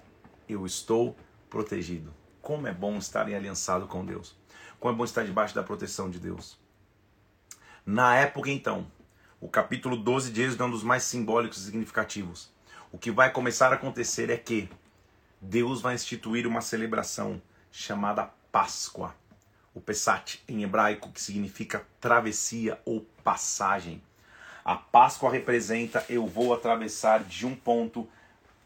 Eu 0.49 0.65
estou 0.65 1.15
protegido. 1.49 2.13
Como 2.41 2.67
é 2.67 2.73
bom 2.73 2.97
estar 2.97 3.29
em 3.29 3.35
aliançado 3.35 3.87
com 3.87 4.05
Deus. 4.05 4.37
Como 4.77 4.93
é 4.93 4.97
bom 4.97 5.05
estar 5.05 5.23
debaixo 5.23 5.55
da 5.55 5.63
proteção 5.63 6.09
de 6.09 6.19
Deus. 6.19 6.59
Na 7.85 8.13
época, 8.13 8.49
então, 8.49 8.85
o 9.43 9.49
capítulo 9.49 9.97
12 9.97 10.31
de 10.31 10.41
Êxodo 10.41 10.63
é 10.63 10.65
um 10.67 10.71
dos 10.71 10.83
mais 10.83 11.03
simbólicos 11.03 11.57
e 11.57 11.65
significativos. 11.65 12.49
O 12.93 12.97
que 12.97 13.11
vai 13.11 13.29
começar 13.29 13.73
a 13.73 13.75
acontecer 13.75 14.29
é 14.29 14.37
que 14.37 14.69
Deus 15.41 15.81
vai 15.81 15.95
instituir 15.95 16.47
uma 16.47 16.61
celebração 16.61 17.41
chamada 17.69 18.29
Páscoa. 18.53 19.13
O 19.73 19.81
Pesach, 19.81 20.41
em 20.47 20.63
hebraico, 20.63 21.11
que 21.11 21.21
significa 21.21 21.85
travessia 21.99 22.79
ou 22.85 23.05
passagem. 23.21 24.01
A 24.63 24.77
Páscoa 24.77 25.29
representa 25.29 26.05
eu 26.07 26.25
vou 26.25 26.53
atravessar 26.53 27.21
de 27.21 27.45
um 27.45 27.53
ponto 27.53 28.07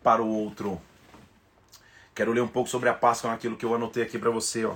para 0.03 0.21
o 0.21 0.27
outro. 0.27 0.79
Quero 2.13 2.33
ler 2.33 2.41
um 2.41 2.47
pouco 2.47 2.69
sobre 2.69 2.87
a 2.87 2.93
Páscoa 2.93 3.31
naquilo 3.31 3.57
que 3.57 3.65
eu 3.65 3.73
anotei 3.73 4.03
aqui 4.03 4.19
para 4.19 4.29
você, 4.29 4.63
ó. 4.63 4.75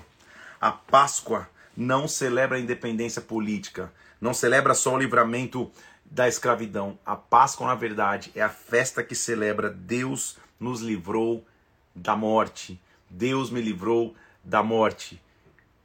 A 0.59 0.71
Páscoa 0.71 1.47
não 1.77 2.07
celebra 2.07 2.57
a 2.57 2.59
independência 2.59 3.21
política, 3.21 3.93
não 4.19 4.33
celebra 4.33 4.73
só 4.73 4.95
o 4.95 4.99
livramento 4.99 5.71
da 6.11 6.27
escravidão. 6.27 6.99
A 7.05 7.15
Páscoa, 7.15 7.67
na 7.67 7.75
verdade, 7.75 8.31
é 8.35 8.41
a 8.41 8.49
festa 8.49 9.01
que 9.01 9.15
celebra 9.15 9.69
Deus 9.69 10.37
nos 10.59 10.81
livrou 10.81 11.45
da 11.95 12.17
morte. 12.17 12.79
Deus 13.09 13.49
me 13.49 13.61
livrou 13.61 14.13
da 14.43 14.61
morte. 14.61 15.21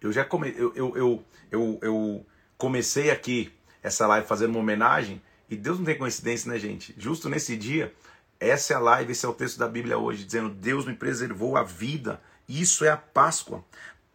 Eu 0.01 0.13
já 0.13 0.25
come... 0.25 0.53
eu, 0.57 0.75
eu, 0.75 0.97
eu, 0.97 1.25
eu, 1.51 1.79
eu 1.81 2.27
comecei 2.59 3.11
aqui 3.13 3.53
essa 3.83 4.05
live 4.09 4.27
fazendo 4.27 4.51
uma 4.51 4.59
homenagem 4.59 5.23
e 5.49 5.55
Deus 5.55 5.79
não 5.79 5.87
tem 5.87 5.97
coincidência, 5.97 6.51
né, 6.51 6.59
gente? 6.59 6.93
Justo 6.99 7.29
nesse 7.29 7.57
dia, 7.57 7.95
essa 8.41 8.73
é 8.73 8.77
a 8.77 8.81
live, 8.81 9.13
esse 9.13 9.25
é 9.25 9.29
o 9.29 9.35
texto 9.35 9.59
da 9.59 9.69
Bíblia 9.69 9.97
hoje, 9.97 10.25
dizendo: 10.25 10.51
Deus 10.51 10.85
me 10.85 10.95
preservou 10.95 11.57
a 11.57 11.63
vida. 11.63 12.21
Isso 12.49 12.85
é 12.85 12.91
a 12.91 12.97
Páscoa. 12.97 13.65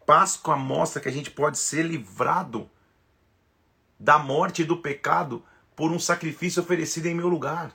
Páscoa 0.04 0.56
mostra 0.56 1.00
que 1.00 1.08
a 1.08 1.12
gente 1.12 1.30
pode 1.30 1.56
ser 1.56 1.84
livrado 1.84 2.68
da 3.98 4.18
morte 4.18 4.60
e 4.60 4.64
do 4.64 4.76
pecado 4.76 5.42
por 5.76 5.90
um 5.90 5.98
sacrifício 5.98 6.62
oferecido 6.62 7.06
em 7.06 7.14
meu 7.14 7.28
lugar. 7.28 7.74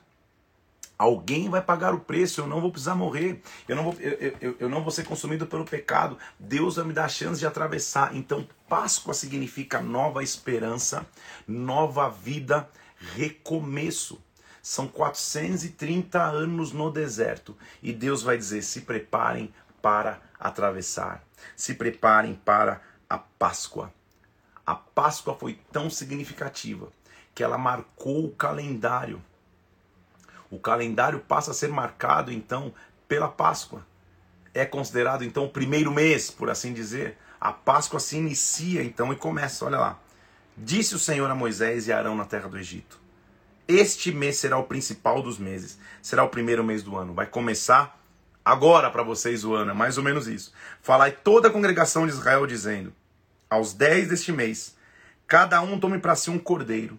Alguém 0.97 1.47
vai 1.47 1.61
pagar 1.61 1.93
o 1.93 1.99
preço, 1.99 2.41
eu 2.41 2.47
não 2.47 2.59
vou 2.59 2.71
precisar 2.71 2.95
morrer, 2.95 3.39
eu 3.67 3.75
não 3.75 3.83
vou, 3.83 3.95
eu, 3.99 4.35
eu, 4.41 4.55
eu 4.61 4.69
não 4.69 4.81
vou 4.81 4.89
ser 4.89 5.05
consumido 5.05 5.45
pelo 5.45 5.63
pecado. 5.63 6.17
Deus 6.39 6.77
vai 6.77 6.85
me 6.85 6.93
dar 6.93 7.05
a 7.05 7.09
chance 7.09 7.39
de 7.39 7.45
atravessar. 7.45 8.15
Então, 8.15 8.47
Páscoa 8.67 9.13
significa 9.13 9.79
nova 9.79 10.23
esperança, 10.23 11.05
nova 11.47 12.09
vida 12.09 12.67
recomeço. 13.15 14.19
São 14.59 14.87
430 14.87 16.21
anos 16.21 16.71
no 16.71 16.91
deserto 16.91 17.55
e 17.81 17.93
Deus 17.93 18.23
vai 18.23 18.35
dizer: 18.35 18.63
se 18.63 18.81
preparem 18.81 19.53
para 19.81 20.19
atravessar, 20.39 21.23
se 21.55 21.75
preparem 21.75 22.33
para 22.33 22.81
a 23.07 23.19
Páscoa. 23.19 23.93
A 24.65 24.75
Páscoa 24.75 25.35
foi 25.35 25.59
tão 25.71 25.89
significativa 25.91 26.91
que 27.37 27.43
ela 27.43 27.55
marcou 27.55 28.25
o 28.25 28.31
calendário. 28.31 29.23
O 30.49 30.57
calendário 30.57 31.19
passa 31.19 31.51
a 31.51 31.53
ser 31.53 31.67
marcado 31.67 32.33
então 32.33 32.73
pela 33.07 33.27
Páscoa. 33.27 33.85
É 34.55 34.65
considerado 34.65 35.23
então 35.23 35.45
o 35.45 35.49
primeiro 35.49 35.91
mês, 35.91 36.31
por 36.31 36.49
assim 36.49 36.73
dizer. 36.73 37.15
A 37.39 37.53
Páscoa 37.53 37.99
se 37.99 38.17
inicia 38.17 38.83
então 38.83 39.13
e 39.13 39.15
começa, 39.15 39.65
olha 39.65 39.77
lá. 39.77 39.99
Disse 40.57 40.95
o 40.95 40.99
Senhor 40.99 41.29
a 41.29 41.35
Moisés 41.35 41.87
e 41.87 41.93
a 41.93 41.99
Arão 41.99 42.15
na 42.15 42.25
terra 42.25 42.49
do 42.49 42.57
Egito: 42.57 42.99
Este 43.67 44.11
mês 44.11 44.37
será 44.37 44.57
o 44.57 44.63
principal 44.63 45.21
dos 45.21 45.37
meses, 45.37 45.77
será 46.01 46.23
o 46.23 46.29
primeiro 46.29 46.63
mês 46.63 46.81
do 46.81 46.97
ano. 46.97 47.13
Vai 47.13 47.27
começar 47.27 48.01
agora 48.43 48.89
para 48.89 49.03
vocês 49.03 49.45
o 49.45 49.53
ano, 49.53 49.69
é 49.69 49.75
mais 49.75 49.95
ou 49.99 50.03
menos 50.03 50.27
isso. 50.27 50.51
Falai 50.81 51.11
toda 51.11 51.49
a 51.49 51.51
congregação 51.51 52.07
de 52.07 52.13
Israel, 52.13 52.47
dizendo: 52.47 52.91
Aos 53.47 53.73
dez 53.73 54.07
deste 54.07 54.31
mês, 54.31 54.75
cada 55.27 55.61
um 55.61 55.79
tome 55.79 55.99
para 55.99 56.15
si 56.15 56.31
um 56.31 56.39
cordeiro, 56.39 56.97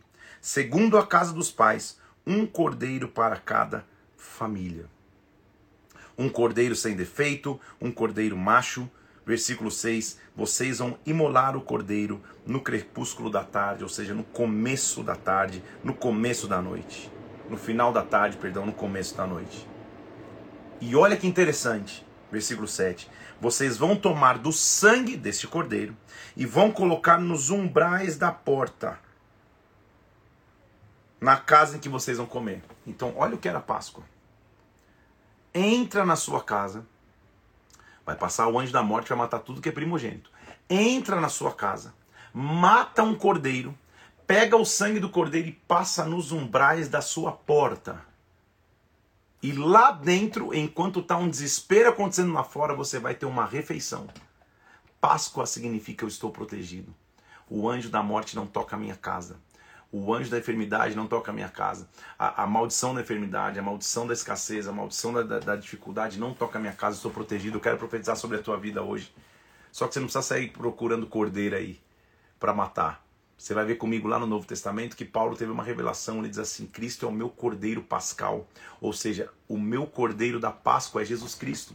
segundo 0.48 0.96
a 0.96 1.06
casa 1.06 1.30
dos 1.34 1.50
pais, 1.50 1.98
um 2.26 2.46
cordeiro 2.46 3.06
para 3.06 3.36
cada 3.36 3.84
família. 4.16 4.86
Um 6.16 6.30
cordeiro 6.30 6.74
sem 6.74 6.96
defeito, 6.96 7.60
um 7.78 7.92
cordeiro 7.92 8.34
macho, 8.34 8.90
Versículo 9.26 9.70
6: 9.70 10.18
Vocês 10.34 10.78
vão 10.78 10.98
imolar 11.04 11.54
o 11.54 11.60
cordeiro 11.60 12.22
no 12.46 12.62
crepúsculo 12.62 13.28
da 13.28 13.44
tarde, 13.44 13.82
ou 13.82 13.88
seja, 13.90 14.14
no 14.14 14.24
começo 14.24 15.02
da 15.02 15.14
tarde, 15.14 15.62
no 15.84 15.92
começo 15.92 16.48
da 16.48 16.62
noite. 16.62 17.12
No 17.50 17.58
final 17.58 17.92
da 17.92 18.02
tarde, 18.02 18.38
perdão, 18.38 18.64
no 18.64 18.72
começo 18.72 19.14
da 19.14 19.26
noite. 19.26 19.68
E 20.80 20.96
olha 20.96 21.14
que 21.14 21.26
interessante, 21.26 22.06
versículo 22.32 22.66
7. 22.66 23.06
Vocês 23.38 23.76
vão 23.76 23.94
tomar 23.94 24.38
do 24.38 24.50
sangue 24.50 25.14
deste 25.14 25.46
cordeiro 25.46 25.94
e 26.34 26.46
vão 26.46 26.70
colocar 26.70 27.18
nos 27.18 27.50
umbrais 27.50 28.16
da 28.16 28.32
porta, 28.32 28.98
na 31.20 31.36
casa 31.36 31.76
em 31.76 31.80
que 31.80 31.88
vocês 31.88 32.18
vão 32.18 32.26
comer. 32.26 32.62
Então, 32.86 33.14
olha 33.16 33.34
o 33.34 33.38
que 33.38 33.48
era 33.48 33.60
Páscoa. 33.60 34.04
Entra 35.54 36.04
na 36.04 36.16
sua 36.16 36.42
casa 36.42 36.84
Vai 38.08 38.16
passar 38.16 38.48
o 38.48 38.58
anjo 38.58 38.72
da 38.72 38.82
morte, 38.82 39.10
vai 39.10 39.18
matar 39.18 39.38
tudo 39.40 39.60
que 39.60 39.68
é 39.68 39.72
primogênito. 39.72 40.30
Entra 40.70 41.20
na 41.20 41.28
sua 41.28 41.52
casa, 41.52 41.92
mata 42.32 43.02
um 43.02 43.14
cordeiro, 43.14 43.78
pega 44.26 44.56
o 44.56 44.64
sangue 44.64 44.98
do 44.98 45.10
cordeiro 45.10 45.48
e 45.48 45.52
passa 45.52 46.06
nos 46.06 46.32
umbrais 46.32 46.88
da 46.88 47.02
sua 47.02 47.32
porta. 47.32 48.02
E 49.42 49.52
lá 49.52 49.90
dentro, 49.90 50.54
enquanto 50.54 51.00
está 51.00 51.18
um 51.18 51.28
desespero 51.28 51.90
acontecendo 51.90 52.32
lá 52.32 52.42
fora, 52.42 52.74
você 52.74 52.98
vai 52.98 53.14
ter 53.14 53.26
uma 53.26 53.44
refeição. 53.44 54.06
Páscoa 54.98 55.44
significa 55.44 56.02
eu 56.02 56.08
estou 56.08 56.30
protegido. 56.30 56.94
O 57.46 57.68
anjo 57.68 57.90
da 57.90 58.02
morte 58.02 58.34
não 58.34 58.46
toca 58.46 58.74
a 58.74 58.78
minha 58.78 58.96
casa. 58.96 59.36
O 59.90 60.12
anjo 60.12 60.30
da 60.30 60.38
enfermidade 60.38 60.94
não 60.94 61.06
toca 61.06 61.30
a 61.30 61.34
minha 61.34 61.48
casa. 61.48 61.88
A, 62.18 62.42
a 62.42 62.46
maldição 62.46 62.94
da 62.94 63.00
enfermidade, 63.00 63.58
a 63.58 63.62
maldição 63.62 64.06
da 64.06 64.12
escassez, 64.12 64.68
a 64.68 64.72
maldição 64.72 65.12
da, 65.12 65.22
da, 65.22 65.38
da 65.38 65.56
dificuldade 65.56 66.18
não 66.18 66.34
toca 66.34 66.58
a 66.58 66.60
minha 66.60 66.74
casa. 66.74 66.96
Estou 66.96 67.10
protegido. 67.10 67.56
Eu 67.56 67.60
quero 67.60 67.78
profetizar 67.78 68.16
sobre 68.16 68.36
a 68.36 68.42
tua 68.42 68.58
vida 68.58 68.82
hoje. 68.82 69.12
Só 69.72 69.86
que 69.86 69.94
você 69.94 70.00
não 70.00 70.06
precisa 70.06 70.22
sair 70.22 70.50
procurando 70.50 71.06
cordeiro 71.06 71.56
aí 71.56 71.80
para 72.38 72.52
matar. 72.52 73.02
Você 73.36 73.54
vai 73.54 73.64
ver 73.64 73.76
comigo 73.76 74.08
lá 74.08 74.18
no 74.18 74.26
Novo 74.26 74.46
Testamento 74.46 74.96
que 74.96 75.04
Paulo 75.04 75.36
teve 75.36 75.52
uma 75.52 75.62
revelação. 75.62 76.18
Ele 76.18 76.28
diz 76.28 76.38
assim: 76.38 76.66
Cristo 76.66 77.06
é 77.06 77.08
o 77.08 77.12
meu 77.12 77.30
cordeiro 77.30 77.82
pascal. 77.82 78.46
Ou 78.80 78.92
seja, 78.92 79.30
o 79.48 79.56
meu 79.56 79.86
cordeiro 79.86 80.40
da 80.40 80.50
Páscoa 80.50 81.02
é 81.02 81.04
Jesus 81.04 81.34
Cristo. 81.34 81.74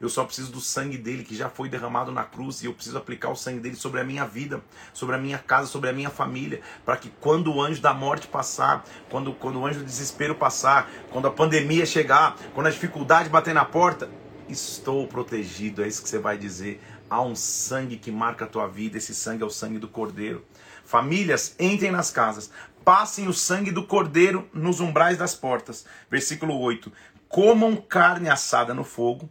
Eu 0.00 0.08
só 0.08 0.24
preciso 0.24 0.50
do 0.52 0.60
sangue 0.60 0.98
dele 0.98 1.24
que 1.24 1.36
já 1.36 1.48
foi 1.48 1.68
derramado 1.68 2.10
na 2.12 2.24
cruz 2.24 2.62
e 2.62 2.66
eu 2.66 2.74
preciso 2.74 2.98
aplicar 2.98 3.30
o 3.30 3.36
sangue 3.36 3.60
dele 3.60 3.76
sobre 3.76 4.00
a 4.00 4.04
minha 4.04 4.26
vida, 4.26 4.62
sobre 4.92 5.14
a 5.14 5.18
minha 5.18 5.38
casa, 5.38 5.68
sobre 5.68 5.88
a 5.88 5.92
minha 5.92 6.10
família, 6.10 6.60
para 6.84 6.96
que 6.96 7.10
quando 7.20 7.52
o 7.52 7.62
anjo 7.62 7.80
da 7.80 7.94
morte 7.94 8.26
passar, 8.26 8.84
quando, 9.08 9.32
quando 9.32 9.60
o 9.60 9.66
anjo 9.66 9.80
do 9.80 9.84
desespero 9.84 10.34
passar, 10.34 10.90
quando 11.10 11.28
a 11.28 11.30
pandemia 11.30 11.86
chegar, 11.86 12.36
quando 12.54 12.66
a 12.66 12.70
dificuldade 12.70 13.28
bater 13.28 13.54
na 13.54 13.64
porta, 13.64 14.10
estou 14.48 15.06
protegido. 15.06 15.82
É 15.82 15.88
isso 15.88 16.02
que 16.02 16.08
você 16.08 16.18
vai 16.18 16.36
dizer. 16.36 16.80
Há 17.08 17.22
um 17.22 17.36
sangue 17.36 17.96
que 17.96 18.10
marca 18.10 18.44
a 18.44 18.48
tua 18.48 18.66
vida, 18.66 18.98
esse 18.98 19.14
sangue 19.14 19.42
é 19.42 19.46
o 19.46 19.50
sangue 19.50 19.78
do 19.78 19.88
Cordeiro. 19.88 20.44
Famílias, 20.84 21.54
entrem 21.58 21.90
nas 21.90 22.10
casas, 22.10 22.50
passem 22.84 23.28
o 23.28 23.32
sangue 23.32 23.70
do 23.70 23.86
Cordeiro 23.86 24.48
nos 24.52 24.80
umbrais 24.80 25.16
das 25.16 25.34
portas. 25.34 25.86
Versículo 26.10 26.58
8: 26.58 26.92
Comam 27.28 27.76
carne 27.76 28.28
assada 28.28 28.74
no 28.74 28.84
fogo 28.84 29.28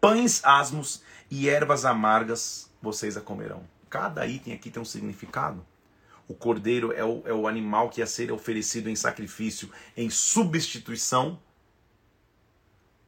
pães 0.00 0.44
asmos 0.44 1.02
e 1.30 1.48
ervas 1.48 1.84
amargas 1.84 2.70
vocês 2.80 3.16
a 3.16 3.20
comerão. 3.20 3.62
Cada 3.90 4.26
item 4.26 4.52
aqui 4.52 4.70
tem 4.70 4.80
um 4.80 4.84
significado. 4.84 5.64
O 6.26 6.34
cordeiro 6.34 6.92
é 6.92 7.04
o, 7.04 7.22
é 7.24 7.32
o 7.32 7.48
animal 7.48 7.88
que 7.88 8.00
ia 8.00 8.06
ser 8.06 8.30
oferecido 8.30 8.90
em 8.90 8.96
sacrifício, 8.96 9.70
em 9.96 10.10
substituição. 10.10 11.40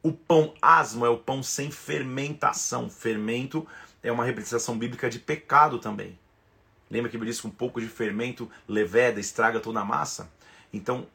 O 0.01 0.11
pão 0.11 0.55
asmo 0.59 1.05
é 1.05 1.09
o 1.09 1.17
pão 1.17 1.43
sem 1.43 1.69
fermentação. 1.69 2.89
Fermento 2.89 3.67
é 4.01 4.11
uma 4.11 4.25
representação 4.25 4.77
bíblica 4.77 5.09
de 5.09 5.19
pecado 5.19 5.77
também. 5.77 6.17
Lembra 6.89 7.09
que 7.09 7.15
ele 7.15 7.25
disse 7.25 7.41
que 7.41 7.47
um 7.47 7.51
pouco 7.51 7.79
de 7.79 7.87
fermento 7.87 8.49
leveda, 8.67 9.19
estraga 9.19 9.59
toda 9.59 9.79
a 9.79 9.85
massa? 9.85 10.29
Então, 10.73 11.07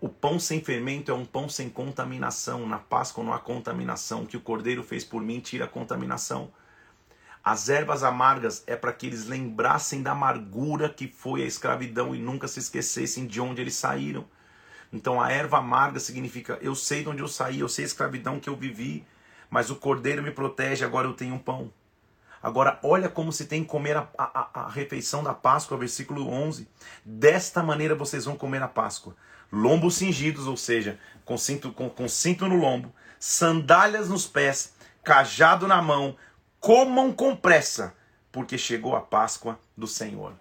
o 0.00 0.08
pão 0.08 0.38
sem 0.38 0.60
fermento 0.60 1.10
é 1.10 1.14
um 1.14 1.24
pão 1.24 1.48
sem 1.48 1.68
contaminação. 1.68 2.66
Na 2.66 2.78
Páscoa 2.78 3.22
não 3.22 3.32
há 3.32 3.38
contaminação. 3.38 4.22
O 4.22 4.26
que 4.26 4.36
o 4.36 4.40
Cordeiro 4.40 4.82
fez 4.82 5.04
por 5.04 5.22
mim 5.22 5.40
tira 5.40 5.64
a 5.64 5.68
contaminação. 5.68 6.52
As 7.42 7.68
ervas 7.68 8.02
amargas 8.02 8.64
é 8.66 8.76
para 8.76 8.92
que 8.92 9.06
eles 9.06 9.26
lembrassem 9.26 10.02
da 10.02 10.12
amargura 10.12 10.88
que 10.88 11.06
foi 11.08 11.42
a 11.42 11.46
escravidão 11.46 12.14
e 12.14 12.18
nunca 12.18 12.48
se 12.48 12.58
esquecessem 12.58 13.26
de 13.26 13.40
onde 13.40 13.60
eles 13.60 13.74
saíram. 13.74 14.26
Então 14.92 15.20
a 15.20 15.30
erva 15.30 15.58
amarga 15.58 16.00
significa 16.00 16.58
eu 16.60 16.74
sei 16.74 17.02
de 17.02 17.08
onde 17.08 17.22
eu 17.22 17.28
saí, 17.28 17.60
eu 17.60 17.68
sei 17.68 17.84
a 17.84 17.86
escravidão 17.86 18.40
que 18.40 18.48
eu 18.48 18.56
vivi, 18.56 19.04
mas 19.48 19.70
o 19.70 19.76
cordeiro 19.76 20.22
me 20.22 20.30
protege, 20.30 20.84
agora 20.84 21.06
eu 21.06 21.14
tenho 21.14 21.34
um 21.34 21.38
pão. 21.38 21.72
Agora, 22.42 22.78
olha 22.82 23.08
como 23.08 23.32
se 23.32 23.46
tem 23.46 23.62
que 23.62 23.68
comer 23.68 23.96
a, 23.96 24.08
a, 24.16 24.50
a, 24.62 24.68
refeição 24.68 25.22
da 25.22 25.34
Páscoa, 25.34 25.76
versículo 25.76 26.28
11. 26.28 26.68
Desta 27.04 27.62
maneira 27.62 27.94
vocês 27.94 28.24
vão 28.24 28.36
comer 28.36 28.62
a 28.62 28.68
Páscoa. 28.68 29.16
Lombos 29.50 29.96
cingidos, 29.96 30.46
ou 30.46 30.56
seja, 30.56 30.98
com 31.24 31.36
cinto, 31.36 31.72
com, 31.72 31.90
com 31.90 32.08
cinto 32.08 32.46
no 32.46 32.56
lombo, 32.56 32.94
sandálias 33.18 34.08
nos 34.08 34.26
pés, 34.26 34.74
cajado 35.02 35.66
na 35.66 35.82
mão, 35.82 36.16
comam 36.60 37.12
com 37.12 37.34
pressa, 37.34 37.94
porque 38.30 38.56
chegou 38.56 38.94
a 38.94 39.00
Páscoa 39.00 39.58
do 39.76 39.86
Senhor. 39.86 40.34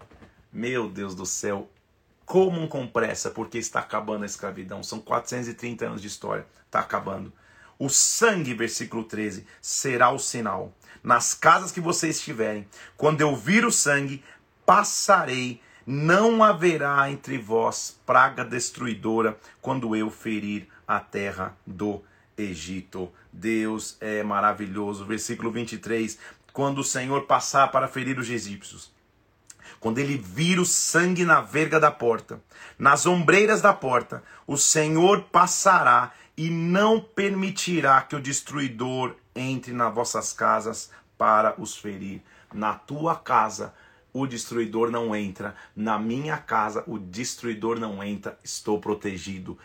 Meu 0.51 0.89
Deus 0.89 1.15
do 1.15 1.25
céu, 1.25 1.69
comam 2.25 2.67
com 2.67 2.85
pressa, 2.85 3.31
porque 3.31 3.57
está 3.57 3.79
acabando 3.79 4.23
a 4.23 4.25
escravidão. 4.25 4.83
São 4.83 4.99
430 4.99 5.85
anos 5.85 6.01
de 6.01 6.07
história, 6.07 6.45
está 6.65 6.79
acabando. 6.79 7.31
O 7.79 7.89
sangue, 7.89 8.53
versículo 8.53 9.03
13, 9.03 9.45
será 9.61 10.11
o 10.11 10.19
sinal. 10.19 10.73
Nas 11.03 11.33
casas 11.33 11.71
que 11.71 11.81
vocês 11.81 12.17
estiverem, 12.17 12.67
quando 12.95 13.21
eu 13.21 13.35
vir 13.35 13.65
o 13.65 13.71
sangue, 13.71 14.23
passarei. 14.65 15.61
Não 15.85 16.43
haverá 16.43 17.09
entre 17.09 17.37
vós 17.37 17.97
praga 18.05 18.43
destruidora 18.43 19.37
quando 19.61 19.95
eu 19.95 20.11
ferir 20.11 20.67
a 20.85 20.99
terra 20.99 21.55
do 21.65 22.03
Egito. 22.37 23.09
Deus 23.31 23.95
é 24.01 24.21
maravilhoso. 24.21 25.05
Versículo 25.05 25.49
23. 25.49 26.19
Quando 26.51 26.79
o 26.79 26.83
Senhor 26.83 27.21
passar 27.23 27.71
para 27.71 27.87
ferir 27.87 28.19
os 28.19 28.29
egípcios, 28.29 28.91
quando 29.79 29.99
ele 29.99 30.17
vir 30.17 30.59
o 30.59 30.65
sangue 30.65 31.23
na 31.23 31.39
verga 31.39 31.79
da 31.79 31.91
porta, 31.91 32.41
nas 32.77 33.05
ombreiras 33.05 33.61
da 33.61 33.73
porta, 33.73 34.23
o 34.45 34.57
Senhor 34.57 35.23
passará 35.31 36.11
e 36.35 36.49
não 36.49 36.99
permitirá 36.99 38.01
que 38.01 38.15
o 38.15 38.21
destruidor 38.21 39.15
entre 39.37 39.71
nas 39.73 39.93
vossas 39.93 40.33
casas 40.33 40.89
para 41.17 41.59
os 41.59 41.77
ferir. 41.77 42.21
Na 42.53 42.73
tua 42.73 43.15
casa 43.15 43.73
o 44.13 44.25
destruidor 44.25 44.89
não 44.89 45.15
entra, 45.15 45.55
na 45.75 45.99
minha 45.99 46.37
casa 46.37 46.83
o 46.87 46.97
destruidor 46.97 47.79
não 47.79 48.03
entra, 48.03 48.37
estou 48.43 48.79
protegido. 48.79 49.57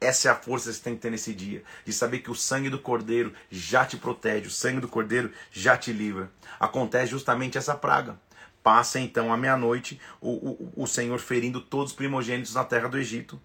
Essa 0.00 0.28
é 0.28 0.30
a 0.32 0.34
força 0.34 0.68
que 0.68 0.76
você 0.76 0.82
tem 0.82 0.96
que 0.96 1.02
ter 1.02 1.10
nesse 1.10 1.32
dia, 1.32 1.62
de 1.84 1.92
saber 1.92 2.18
que 2.18 2.30
o 2.30 2.34
sangue 2.34 2.68
do 2.68 2.78
Cordeiro 2.78 3.32
já 3.50 3.86
te 3.86 3.96
protege, 3.96 4.48
o 4.48 4.50
sangue 4.50 4.80
do 4.80 4.88
Cordeiro 4.88 5.30
já 5.50 5.76
te 5.76 5.92
livra. 5.92 6.30
Acontece 6.58 7.12
justamente 7.12 7.56
essa 7.56 7.74
praga. 7.74 8.18
Passa 8.62 8.98
então 8.98 9.32
a 9.32 9.36
meia-noite 9.36 10.00
o, 10.20 10.30
o, 10.30 10.72
o 10.82 10.86
Senhor 10.86 11.18
ferindo 11.20 11.60
todos 11.60 11.92
os 11.92 11.96
primogênitos 11.96 12.54
na 12.54 12.64
terra 12.64 12.88
do 12.88 12.98
Egito 12.98 13.40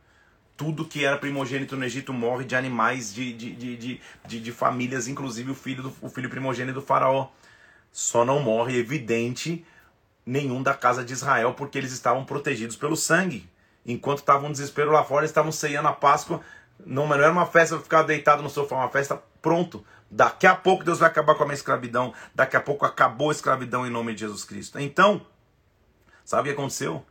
tudo 0.59 0.83
que 0.83 1.05
era 1.05 1.17
primogênito 1.17 1.77
no 1.77 1.85
Egito 1.85 2.11
morre 2.11 2.43
de 2.43 2.53
animais, 2.53 3.13
de, 3.13 3.31
de, 3.31 3.77
de, 3.77 4.41
de, 4.41 4.51
famílias, 4.51 5.07
inclusive 5.07 5.51
o 5.51 5.55
filho, 5.55 5.83
do, 5.83 5.95
o 6.01 6.09
filho 6.09 6.29
primogênito 6.29 6.81
do 6.81 6.85
faraó. 6.85 7.29
Só 7.93 8.25
não 8.25 8.41
morre, 8.41 8.77
evidente, 8.77 9.65
nenhum 10.25 10.61
da 10.61 10.73
casa 10.73 11.01
de 11.01 11.13
Israel, 11.13 11.53
porque 11.53 11.77
eles 11.77 11.93
estavam 11.93 12.25
protegidos 12.25 12.75
pelo 12.75 12.97
sangue. 12.97 13.49
Enquanto 13.85 14.17
estavam 14.17 14.49
um 14.49 14.51
desespero 14.51 14.91
lá 14.91 15.01
fora, 15.01 15.21
eles 15.21 15.29
estavam 15.29 15.49
ceiando 15.49 15.87
a 15.87 15.93
Páscoa. 15.93 16.41
Não, 16.85 17.07
não 17.07 17.15
era 17.15 17.31
uma 17.31 17.45
festa 17.45 17.75
para 17.75 17.83
ficar 17.85 18.03
deitado 18.03 18.43
no 18.43 18.49
sofá, 18.49 18.75
uma 18.75 18.89
festa 18.89 19.15
pronto. 19.41 19.85
Daqui 20.11 20.45
a 20.45 20.53
pouco 20.53 20.83
Deus 20.83 20.99
vai 20.99 21.07
acabar 21.07 21.35
com 21.35 21.43
a 21.43 21.45
minha 21.45 21.55
escravidão. 21.55 22.13
Daqui 22.35 22.57
a 22.57 22.61
pouco 22.61 22.85
acabou 22.85 23.29
a 23.29 23.31
escravidão 23.31 23.87
em 23.87 23.89
nome 23.89 24.13
de 24.13 24.19
Jesus 24.19 24.43
Cristo. 24.43 24.77
Então, 24.77 25.25
sabe 26.25 26.41
o 26.41 26.45
que 26.51 26.59
aconteceu? 26.59 27.05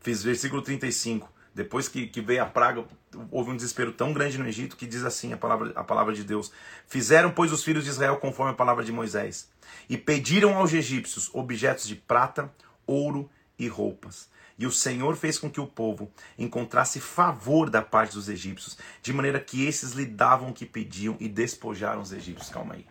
Fiz 0.00 0.24
versículo 0.24 0.60
35. 0.60 1.38
Depois 1.54 1.88
que, 1.88 2.06
que 2.06 2.20
veio 2.20 2.42
a 2.42 2.46
praga, 2.46 2.84
houve 3.30 3.50
um 3.50 3.56
desespero 3.56 3.92
tão 3.92 4.12
grande 4.12 4.38
no 4.38 4.46
Egito 4.46 4.76
que 4.76 4.86
diz 4.86 5.04
assim 5.04 5.32
a 5.32 5.36
palavra, 5.36 5.72
a 5.74 5.82
palavra 5.82 6.14
de 6.14 6.22
Deus: 6.22 6.52
Fizeram, 6.86 7.32
pois, 7.32 7.52
os 7.52 7.64
filhos 7.64 7.84
de 7.84 7.90
Israel 7.90 8.16
conforme 8.18 8.52
a 8.52 8.56
palavra 8.56 8.84
de 8.84 8.92
Moisés, 8.92 9.50
e 9.88 9.98
pediram 9.98 10.56
aos 10.56 10.72
egípcios 10.72 11.28
objetos 11.34 11.86
de 11.86 11.96
prata, 11.96 12.52
ouro 12.86 13.28
e 13.58 13.66
roupas. 13.66 14.28
E 14.56 14.66
o 14.66 14.70
Senhor 14.70 15.16
fez 15.16 15.38
com 15.38 15.50
que 15.50 15.60
o 15.60 15.66
povo 15.66 16.12
encontrasse 16.38 17.00
favor 17.00 17.70
da 17.70 17.80
parte 17.80 18.14
dos 18.14 18.28
egípcios, 18.28 18.76
de 19.02 19.12
maneira 19.12 19.40
que 19.40 19.64
esses 19.66 19.92
lhe 19.92 20.04
davam 20.04 20.50
o 20.50 20.52
que 20.52 20.66
pediam 20.66 21.16
e 21.18 21.28
despojaram 21.28 22.02
os 22.02 22.12
egípcios. 22.12 22.50
Calma 22.50 22.74
aí. 22.74 22.86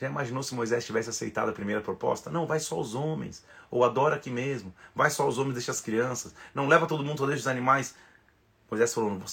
Já 0.00 0.06
imaginou 0.06 0.42
se 0.42 0.54
Moisés 0.54 0.86
tivesse 0.86 1.10
aceitado 1.10 1.50
a 1.50 1.52
primeira 1.52 1.80
proposta? 1.80 2.30
Não, 2.30 2.46
vai 2.46 2.60
só 2.60 2.80
os 2.80 2.94
homens. 2.94 3.44
Ou 3.70 3.84
adora 3.84 4.16
aqui 4.16 4.30
mesmo. 4.30 4.74
Vai 4.94 5.10
só 5.10 5.26
os 5.26 5.38
homens, 5.38 5.54
deixa 5.54 5.70
as 5.70 5.80
crianças. 5.80 6.34
Não 6.54 6.66
leva 6.66 6.86
todo 6.86 7.04
mundo, 7.04 7.18
só 7.18 7.26
deixa 7.26 7.42
os 7.42 7.46
animais. 7.46 7.94
Moisés 8.70 8.92
falou: 8.92 9.10
não, 9.10 9.24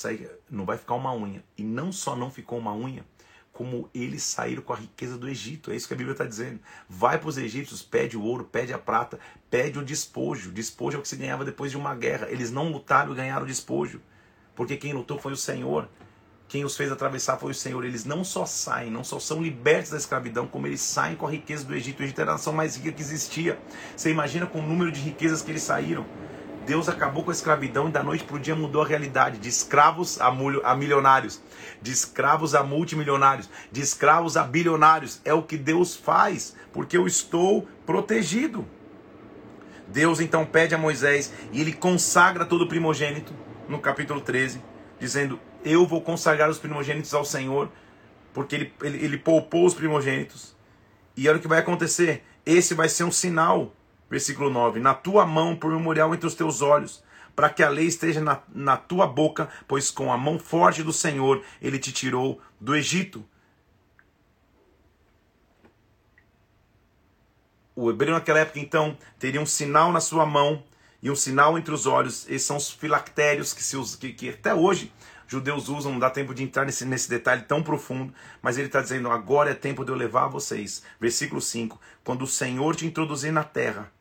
não 0.50 0.66
vai 0.66 0.78
ficar 0.78 0.96
uma 0.96 1.14
unha. 1.14 1.44
E 1.58 1.64
não 1.64 1.92
só 1.92 2.16
não 2.16 2.32
ficou 2.32 2.58
uma 2.58 2.74
unha, 2.74 3.06
como 3.52 3.90
eles 3.94 4.24
saíram 4.24 4.62
com 4.62 4.74
a 4.74 4.78
riqueza 4.78 5.18
do 5.18 5.30
Egito. 5.30 5.72
É 5.72 5.76
isso 5.76 5.88
que 5.88 5.94
a 5.94 5.98
Bíblia 5.98 6.14
está 6.14 6.26
dizendo. 6.26 6.60
Vai 6.90 7.18
para 7.18 7.30
os 7.30 7.38
egípcios, 7.38 7.82
pede 7.82 8.18
o 8.18 8.24
ouro, 8.24 8.44
pede 8.44 8.74
a 8.74 8.78
prata, 8.78 9.20
pede 9.50 9.80
o 9.80 9.86
despojo. 9.86 10.52
Despojo 10.52 10.98
é 10.98 11.00
o 11.00 11.02
que 11.02 11.08
se 11.08 11.16
ganhava 11.16 11.46
depois 11.46 11.72
de 11.72 11.78
uma 11.78 11.96
guerra. 11.96 12.30
Eles 12.30 12.52
não 12.52 12.70
lutaram 12.70 13.14
e 13.14 13.16
ganharam 13.16 13.44
o 13.44 13.48
despojo. 13.48 14.02
Porque 14.56 14.78
quem 14.78 14.94
lutou 14.94 15.20
foi 15.20 15.34
o 15.34 15.38
Senhor. 15.38 15.90
Quem 16.48 16.64
os 16.64 16.78
fez 16.78 16.92
atravessar 16.92 17.38
foi 17.38 17.52
o 17.52 17.56
Senhor. 17.56 17.84
Eles 17.84 18.06
não 18.06 18.24
só 18.24 18.46
saem, 18.46 18.92
não 18.92 19.04
só 19.04 19.20
são 19.20 19.42
libertos 19.42 19.92
da 19.92 19.98
escravidão, 19.98 20.46
como 20.46 20.68
eles 20.68 20.82
saem 20.82 21.16
com 21.16 21.26
a 21.26 21.32
riqueza 21.32 21.66
do 21.66 21.76
Egito. 21.76 22.02
O 22.02 22.04
Egito 22.04 22.22
era 22.22 22.32
a 22.32 22.34
nação 22.36 22.54
mais 22.54 22.76
rica 22.76 22.92
que 22.92 23.02
existia. 23.02 23.60
Você 23.96 24.12
imagina 24.12 24.46
com 24.46 24.60
o 24.60 24.62
número 24.62 24.92
de 24.92 25.02
riquezas 25.02 25.42
que 25.42 25.52
eles 25.52 25.64
saíram. 25.64 26.06
Deus 26.66 26.90
acabou 26.90 27.24
com 27.24 27.30
a 27.30 27.34
escravidão 27.34 27.90
e 27.90 27.92
da 27.92 28.04
noite 28.04 28.24
para 28.24 28.36
o 28.36 28.40
dia 28.40 28.56
mudou 28.56 28.82
a 28.82 28.88
realidade. 28.88 29.40
De 29.40 29.50
escravos 29.50 30.20
a, 30.22 30.28
a 30.28 30.76
milionários, 30.76 31.42
de 31.82 31.92
escravos 31.92 32.54
a 32.56 32.64
multimilionários, 32.64 33.50
de 33.72 33.82
escravos 33.82 34.38
a 34.38 34.44
bilionários. 34.44 35.22
É 35.26 35.34
o 35.34 35.44
que 35.44 35.58
Deus 35.58 35.96
faz, 35.96 36.56
porque 36.72 36.98
eu 36.98 37.08
estou 37.08 37.68
protegido. 37.86 38.66
Deus 39.88 40.20
então 40.20 40.46
pede 40.46 40.74
a 40.74 40.78
Moisés 40.78 41.32
e 41.52 41.62
ele 41.62 41.74
consagra 41.74 42.46
todo 42.46 42.64
o 42.64 42.68
primogênito, 42.68 43.34
no 43.70 43.80
capítulo 43.80 44.20
13, 44.20 44.62
dizendo: 45.00 45.40
Eu 45.66 45.86
vou 45.86 46.00
consagrar 46.00 46.50
os 46.50 46.60
primogênitos 46.60 47.14
ao 47.14 47.26
Senhor, 47.26 47.70
porque 48.34 48.56
ele, 48.56 48.74
ele, 48.82 49.04
ele 49.04 49.18
poupou 49.18 49.66
os 49.66 49.74
primogênitos. 49.74 50.56
E 51.18 51.28
olha 51.28 51.40
o 51.40 51.42
que 51.42 51.48
vai 51.48 51.60
acontecer: 51.60 52.24
esse 52.46 52.74
vai 52.74 52.88
ser 52.88 53.04
um 53.04 53.12
sinal 53.12 53.74
Versículo 54.10 54.50
9: 54.50 54.80
Na 54.80 54.94
tua 54.94 55.26
mão 55.26 55.56
por 55.56 55.72
memorial 55.72 56.14
entre 56.14 56.28
os 56.28 56.36
teus 56.36 56.62
olhos, 56.62 57.04
para 57.36 57.50
que 57.50 57.64
a 57.64 57.70
lei 57.70 57.86
esteja 57.86 58.22
na, 58.22 58.42
na 58.54 58.78
tua 58.78 59.08
boca, 59.08 59.50
pois 59.68 59.92
com 59.92 60.12
a 60.12 60.18
mão 60.18 60.40
forte 60.40 60.84
do 60.84 60.94
Senhor 60.94 61.44
ele 61.62 61.80
te 61.80 61.92
tirou 61.92 62.40
do 62.60 62.76
Egito. 62.76 63.26
O 67.76 67.90
hebreu 67.90 68.14
naquela 68.14 68.40
época, 68.40 68.60
então, 68.60 68.98
teria 69.20 69.42
um 69.42 69.46
sinal 69.46 69.92
na 69.92 70.00
sua 70.00 70.26
mão 70.26 70.64
e 71.04 71.12
um 71.12 71.16
sinal 71.16 71.58
entre 71.58 71.74
os 71.74 71.86
olhos. 71.86 72.26
Esses 72.30 72.48
são 72.48 72.56
os 72.56 72.72
filactérios 72.72 73.54
que, 73.54 73.62
se 73.62 73.76
usa, 73.76 73.98
que, 73.98 74.14
que 74.14 74.30
até 74.30 74.54
hoje 74.54 74.94
judeus 75.28 75.70
usam, 75.70 75.92
não 75.92 76.00
dá 76.00 76.10
tempo 76.10 76.34
de 76.34 76.44
entrar 76.44 76.66
nesse, 76.66 76.86
nesse 76.86 77.10
detalhe 77.10 77.44
tão 77.44 77.64
profundo, 77.64 78.14
mas 78.42 78.58
ele 78.58 78.68
está 78.68 78.82
dizendo: 78.82 79.10
agora 79.10 79.52
é 79.52 79.54
tempo 79.54 79.84
de 79.84 79.92
eu 79.92 79.96
levar 79.96 80.28
vocês. 80.28 80.84
Versículo 81.00 81.42
5: 81.42 81.80
Quando 82.04 82.24
o 82.24 82.28
Senhor 82.28 82.76
te 82.76 82.86
introduzir 82.86 83.32
na 83.32 83.44
terra, 83.44 83.92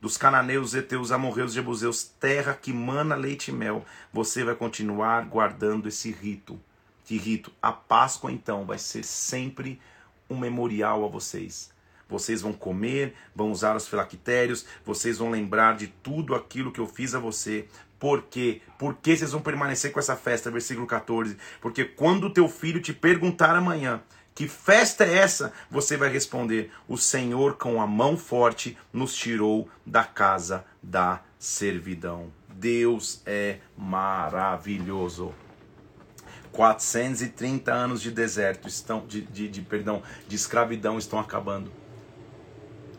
dos 0.00 0.18
cananeus, 0.18 0.74
heteus, 0.74 1.10
amorreus, 1.10 1.54
jebuseus, 1.54 2.04
terra 2.04 2.52
que 2.52 2.72
mana 2.72 3.14
leite 3.14 3.50
e 3.50 3.54
mel, 3.54 3.84
você 4.12 4.44
vai 4.44 4.54
continuar 4.54 5.24
guardando 5.24 5.88
esse 5.88 6.10
rito. 6.10 6.60
Que 7.04 7.16
rito? 7.16 7.50
A 7.60 7.72
Páscoa, 7.72 8.30
então, 8.30 8.66
vai 8.66 8.78
ser 8.78 9.02
sempre 9.02 9.80
um 10.28 10.38
memorial 10.38 11.04
a 11.04 11.08
vocês. 11.08 11.72
Vocês 12.08 12.42
vão 12.42 12.52
comer, 12.52 13.14
vão 13.34 13.50
usar 13.50 13.76
os 13.76 13.88
filactérios, 13.88 14.66
vocês 14.84 15.18
vão 15.18 15.30
lembrar 15.30 15.74
de 15.76 15.86
tudo 15.86 16.34
aquilo 16.34 16.70
que 16.70 16.80
eu 16.80 16.86
fiz 16.86 17.14
a 17.14 17.18
você. 17.18 17.66
Por 18.04 18.24
quê? 18.24 18.60
Por 18.78 18.96
que 18.96 19.16
vocês 19.16 19.32
vão 19.32 19.40
permanecer 19.40 19.90
com 19.90 19.98
essa 19.98 20.14
festa? 20.14 20.50
Versículo 20.50 20.86
14. 20.86 21.38
Porque 21.58 21.86
quando 21.86 22.28
teu 22.28 22.50
filho 22.50 22.78
te 22.78 22.92
perguntar 22.92 23.56
amanhã, 23.56 24.02
que 24.34 24.46
festa 24.46 25.04
é 25.04 25.16
essa? 25.16 25.54
Você 25.70 25.96
vai 25.96 26.10
responder: 26.10 26.70
O 26.86 26.98
Senhor, 26.98 27.56
com 27.56 27.80
a 27.80 27.86
mão 27.86 28.14
forte, 28.14 28.76
nos 28.92 29.16
tirou 29.16 29.70
da 29.86 30.04
casa 30.04 30.66
da 30.82 31.22
servidão. 31.38 32.30
Deus 32.46 33.22
é 33.24 33.60
maravilhoso. 33.74 35.34
430 36.52 37.72
anos 37.72 38.02
de 38.02 38.10
deserto 38.10 38.68
estão 38.68 39.06
de, 39.06 39.22
de, 39.22 39.48
de, 39.48 39.62
perdão 39.62 40.02
de 40.28 40.36
escravidão 40.36 40.98
estão 40.98 41.18
acabando 41.18 41.72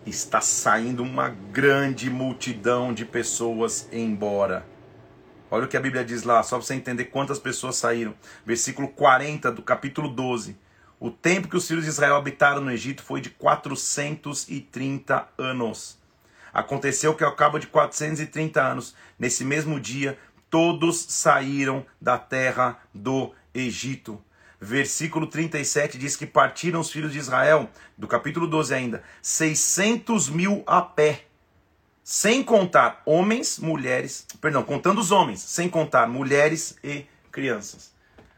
está 0.04 0.42
saindo 0.42 1.04
uma 1.04 1.30
grande 1.30 2.10
multidão 2.10 2.94
de 2.94 3.06
pessoas 3.06 3.88
embora 3.94 4.75
olha 5.56 5.66
o 5.66 5.68
que 5.68 5.78
a 5.78 5.82
Bíblia 5.82 6.04
diz 6.04 6.24
lá 6.24 6.44
só 6.44 6.58
para 6.58 6.66
você 6.66 6.76
entender 6.76 7.06
quantas 7.06 7.40
pessoas 7.40 7.76
saíram 7.76 8.14
versículo 8.46 8.88
40 8.88 9.52
do 9.52 9.62
capítulo 9.62 10.10
12 10.10 10.56
o 11.00 11.12
tempo 11.12 11.48
que 11.48 11.58
os 11.58 11.68
filhos 11.68 11.84
de 11.84 11.90
Israel 11.90 12.16
habitaram 12.16 12.62
no 12.62 12.72
Egito 12.72 13.04
foi 13.04 13.20
de 13.20 13.30
430 13.30 15.28
anos. 15.38 16.00
Aconteceu 16.54 17.14
que 17.14 17.24
ao 17.24 17.36
cabo 17.36 17.60
de 17.60 17.68
430 17.68 18.62
anos, 18.62 18.96
nesse 19.20 19.44
mesmo 19.44 19.80
dia, 19.80 20.18
todos 20.50 21.06
saíram 21.10 21.86
da 22.00 22.18
terra 22.18 22.80
do 22.94 23.34
Egito. 23.54 24.24
Versículo 24.60 25.28
37 25.28 25.98
diz 25.98 26.16
que 26.16 26.26
partiram 26.26 26.80
os 26.80 26.90
filhos 26.90 27.12
de 27.12 27.20
Israel, 27.20 27.70
do 27.98 28.08
capítulo 28.08 28.48
12 28.48 28.74
ainda, 28.74 29.04
600 29.22 30.30
mil 30.30 30.64
a 30.66 30.82
pé, 30.82 31.26
sem 32.08 32.44
contar 32.44 33.02
homens, 33.04 33.58
mulheres, 33.58 34.28
perdão, 34.40 34.62
contando 34.62 35.02
os 35.02 35.10
homens, 35.10 35.42
sem 35.42 35.68
contar 35.68 36.08
mulheres 36.08 36.78
e 36.84 37.04
crianças. 37.32 37.92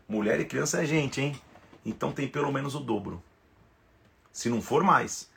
Mulher 0.08 0.40
e 0.40 0.46
criança 0.46 0.82
é 0.82 0.86
gente, 0.86 1.20
hein? 1.20 1.38
então 1.86 2.14
tem 2.14 2.30
pelo 2.30 2.50
menos 2.50 2.76
o 2.76 2.80
dobro. 2.80 3.22
Se 4.32 4.50
não 4.50 4.62
for 4.62 4.86
mais. 4.86 5.30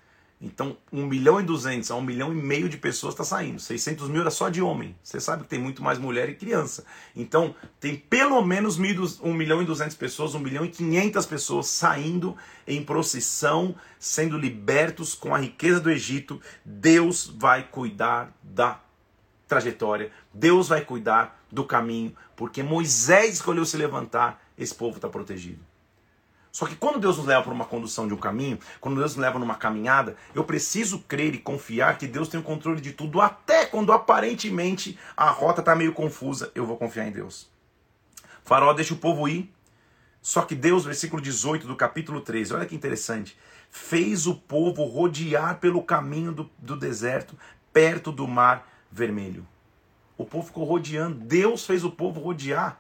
Então, 0.43 0.75
1 0.91 1.07
milhão 1.07 1.39
e 1.39 1.43
200 1.43 1.91
a 1.91 1.97
1 1.97 2.01
milhão 2.01 2.33
e 2.33 2.37
meio 2.37 2.67
de 2.67 2.79
pessoas 2.79 3.13
está 3.13 3.25
saindo. 3.25 3.61
600 3.61 4.09
mil 4.09 4.23
era 4.23 4.31
só 4.31 4.49
de 4.49 4.63
homem. 4.63 4.97
Você 5.03 5.21
sabe 5.21 5.43
que 5.43 5.51
tem 5.51 5.59
muito 5.59 5.83
mais 5.83 5.99
mulher 5.99 6.31
e 6.31 6.35
criança. 6.35 6.85
Então, 7.15 7.55
tem 7.79 7.95
pelo 7.95 8.41
menos 8.41 8.79
1 8.79 9.35
milhão 9.35 9.61
e 9.61 9.67
200 9.67 9.95
pessoas, 9.97 10.35
1 10.35 10.39
milhão 10.39 10.65
e 10.65 10.71
500 10.71 11.27
pessoas 11.27 11.67
saindo 11.67 12.35
em 12.67 12.83
procissão, 12.83 13.75
sendo 13.99 14.39
libertos 14.39 15.15
com 15.15 15.35
a 15.35 15.39
riqueza 15.39 15.79
do 15.79 15.91
Egito. 15.91 16.41
Deus 16.65 17.27
vai 17.27 17.65
cuidar 17.65 18.35
da 18.43 18.81
trajetória. 19.47 20.11
Deus 20.33 20.69
vai 20.69 20.81
cuidar 20.81 21.45
do 21.53 21.65
caminho. 21.65 22.17
Porque 22.35 22.63
Moisés 22.63 23.35
escolheu 23.35 23.67
se 23.67 23.77
levantar, 23.77 24.43
esse 24.57 24.75
povo 24.75 24.97
está 24.97 25.09
protegido. 25.09 25.70
Só 26.61 26.67
que 26.67 26.77
quando 26.77 27.01
Deus 27.01 27.17
nos 27.17 27.25
leva 27.25 27.43
para 27.43 27.55
uma 27.55 27.65
condução 27.65 28.07
de 28.07 28.13
um 28.13 28.19
caminho, 28.19 28.59
quando 28.83 28.99
Deus 28.99 29.17
nos 29.17 29.23
leva 29.23 29.39
numa 29.39 29.55
caminhada, 29.55 30.15
eu 30.35 30.45
preciso 30.45 30.99
crer 30.99 31.35
e 31.35 31.39
confiar 31.39 31.97
que 31.97 32.07
Deus 32.07 32.29
tem 32.29 32.39
o 32.39 32.43
controle 32.43 32.83
de 32.83 32.93
tudo, 32.93 33.19
até 33.19 33.65
quando 33.65 33.95
aparentemente 33.95 34.99
a 35.17 35.31
rota 35.31 35.63
está 35.63 35.75
meio 35.75 35.95
confusa, 35.95 36.53
eu 36.55 36.67
vou 36.67 36.77
confiar 36.77 37.09
em 37.09 37.13
Deus. 37.13 37.51
Faraó 38.45 38.75
deixa 38.75 38.93
o 38.93 38.99
povo 38.99 39.27
ir, 39.27 39.51
só 40.21 40.43
que 40.43 40.55
Deus, 40.55 40.85
versículo 40.85 41.23
18 41.23 41.67
do 41.67 41.75
capítulo 41.75 42.21
13, 42.21 42.53
olha 42.53 42.67
que 42.67 42.77
interessante, 42.77 43.39
fez 43.71 44.27
o 44.27 44.35
povo 44.35 44.85
rodear 44.85 45.61
pelo 45.61 45.83
caminho 45.83 46.31
do, 46.31 46.51
do 46.59 46.77
deserto, 46.77 47.39
perto 47.73 48.13
do 48.13 48.29
mar 48.29 48.71
vermelho. 48.93 49.49
O 50.15 50.27
povo 50.27 50.47
ficou 50.47 50.65
rodeando, 50.65 51.21
Deus 51.21 51.65
fez 51.65 51.85
o 51.85 51.91
povo 51.91 52.21
rodear. 52.21 52.79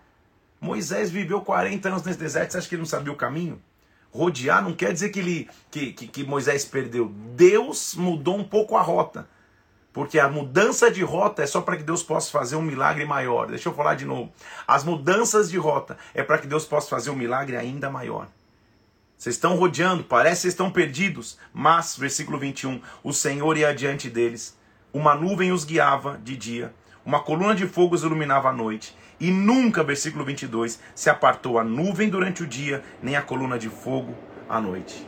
Moisés 0.60 1.10
viveu 1.10 1.40
40 1.40 1.88
anos 1.88 2.02
nesse 2.02 2.18
deserto, 2.18 2.50
você 2.50 2.58
acha 2.58 2.68
que 2.68 2.74
ele 2.74 2.82
não 2.82 2.86
sabia 2.86 3.10
o 3.10 3.16
caminho? 3.16 3.58
Rodear 4.12 4.62
não 4.62 4.74
quer 4.74 4.92
dizer 4.92 5.10
que, 5.10 5.20
ele, 5.20 5.48
que, 5.70 5.92
que, 5.92 6.06
que 6.08 6.24
Moisés 6.24 6.64
perdeu. 6.64 7.08
Deus 7.34 7.94
mudou 7.94 8.36
um 8.36 8.44
pouco 8.44 8.76
a 8.76 8.82
rota. 8.82 9.28
Porque 9.92 10.18
a 10.18 10.28
mudança 10.28 10.90
de 10.90 11.02
rota 11.02 11.42
é 11.42 11.46
só 11.46 11.60
para 11.60 11.76
que 11.76 11.82
Deus 11.82 12.02
possa 12.02 12.30
fazer 12.30 12.56
um 12.56 12.62
milagre 12.62 13.04
maior. 13.04 13.48
Deixa 13.48 13.68
eu 13.68 13.74
falar 13.74 13.94
de 13.94 14.04
novo. 14.04 14.32
As 14.66 14.84
mudanças 14.84 15.50
de 15.50 15.58
rota 15.58 15.96
é 16.14 16.22
para 16.22 16.38
que 16.38 16.46
Deus 16.46 16.64
possa 16.64 16.88
fazer 16.88 17.10
um 17.10 17.16
milagre 17.16 17.56
ainda 17.56 17.90
maior. 17.90 18.28
Vocês 19.20 19.34
estão 19.34 19.54
rodeando, 19.54 20.02
parece 20.02 20.36
que 20.36 20.40
vocês 20.42 20.54
estão 20.54 20.70
perdidos, 20.70 21.38
mas, 21.52 21.96
versículo 21.96 22.38
21, 22.38 22.80
o 23.02 23.12
Senhor 23.12 23.54
ia 23.56 23.68
adiante 23.68 24.08
deles, 24.08 24.56
uma 24.94 25.14
nuvem 25.14 25.52
os 25.52 25.62
guiava 25.62 26.18
de 26.24 26.36
dia, 26.36 26.72
uma 27.04 27.20
coluna 27.20 27.54
de 27.54 27.66
fogo 27.66 27.94
os 27.94 28.02
iluminava 28.02 28.48
à 28.48 28.52
noite, 28.52 28.96
e 29.18 29.30
nunca, 29.30 29.84
versículo 29.84 30.24
22, 30.24 30.80
se 30.94 31.10
apartou 31.10 31.58
a 31.58 31.64
nuvem 31.64 32.08
durante 32.08 32.42
o 32.42 32.46
dia, 32.46 32.82
nem 33.02 33.16
a 33.16 33.22
coluna 33.22 33.58
de 33.58 33.68
fogo 33.68 34.14
à 34.48 34.60
noite. 34.60 35.06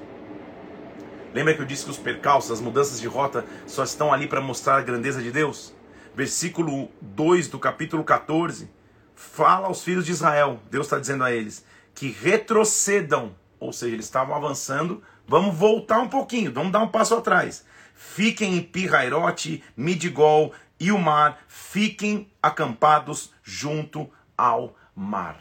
Lembra 1.32 1.54
que 1.54 1.62
eu 1.62 1.66
disse 1.66 1.84
que 1.84 1.90
os 1.90 1.96
percalços, 1.96 2.50
as 2.50 2.60
mudanças 2.60 3.00
de 3.00 3.06
rota, 3.06 3.44
só 3.66 3.82
estão 3.84 4.12
ali 4.12 4.26
para 4.26 4.40
mostrar 4.40 4.76
a 4.76 4.82
grandeza 4.82 5.22
de 5.22 5.30
Deus? 5.30 5.74
Versículo 6.14 6.90
2 7.00 7.48
do 7.48 7.58
capítulo 7.58 8.04
14 8.04 8.68
fala 9.14 9.68
aos 9.68 9.82
filhos 9.82 10.04
de 10.04 10.12
Israel, 10.12 10.60
Deus 10.70 10.86
está 10.86 10.98
dizendo 10.98 11.24
a 11.24 11.32
eles, 11.32 11.64
que 11.94 12.08
retrocedam, 12.10 13.34
ou 13.58 13.72
seja, 13.72 13.94
eles 13.94 14.04
estavam 14.04 14.34
avançando, 14.34 15.02
vamos 15.26 15.54
voltar 15.54 16.00
um 16.00 16.08
pouquinho, 16.08 16.52
vamos 16.52 16.72
dar 16.72 16.80
um 16.80 16.88
passo 16.88 17.14
atrás. 17.14 17.64
Fiquem 17.94 18.56
em 18.56 18.62
Pirairote, 18.62 19.62
Midigol, 19.76 20.52
e 20.82 20.90
o 20.90 20.98
mar 20.98 21.38
fiquem 21.46 22.28
acampados 22.42 23.32
junto 23.40 24.10
ao 24.36 24.76
mar. 24.96 25.38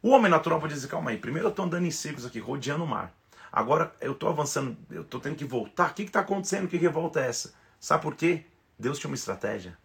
O 0.00 0.10
homem 0.10 0.30
natural 0.30 0.60
pode 0.60 0.74
dizer, 0.74 0.86
calma 0.86 1.10
aí, 1.10 1.18
primeiro 1.18 1.48
eu 1.48 1.50
estou 1.50 1.64
andando 1.64 1.84
em 1.84 1.90
círculos 1.90 2.24
aqui, 2.24 2.38
rodeando 2.38 2.84
o 2.84 2.86
mar. 2.86 3.12
Agora 3.50 3.92
eu 4.00 4.12
estou 4.12 4.28
avançando, 4.28 4.76
eu 4.88 5.02
estou 5.02 5.18
tendo 5.18 5.34
que 5.34 5.44
voltar. 5.44 5.90
O 5.90 5.94
que 5.94 6.02
está 6.02 6.20
acontecendo? 6.20 6.68
Que 6.68 6.76
revolta 6.76 7.18
é 7.18 7.26
essa? 7.26 7.52
Sabe 7.80 8.00
por 8.00 8.14
quê? 8.14 8.44
Deus 8.78 8.96
tinha 8.96 9.10
uma 9.10 9.16
estratégia. 9.16 9.76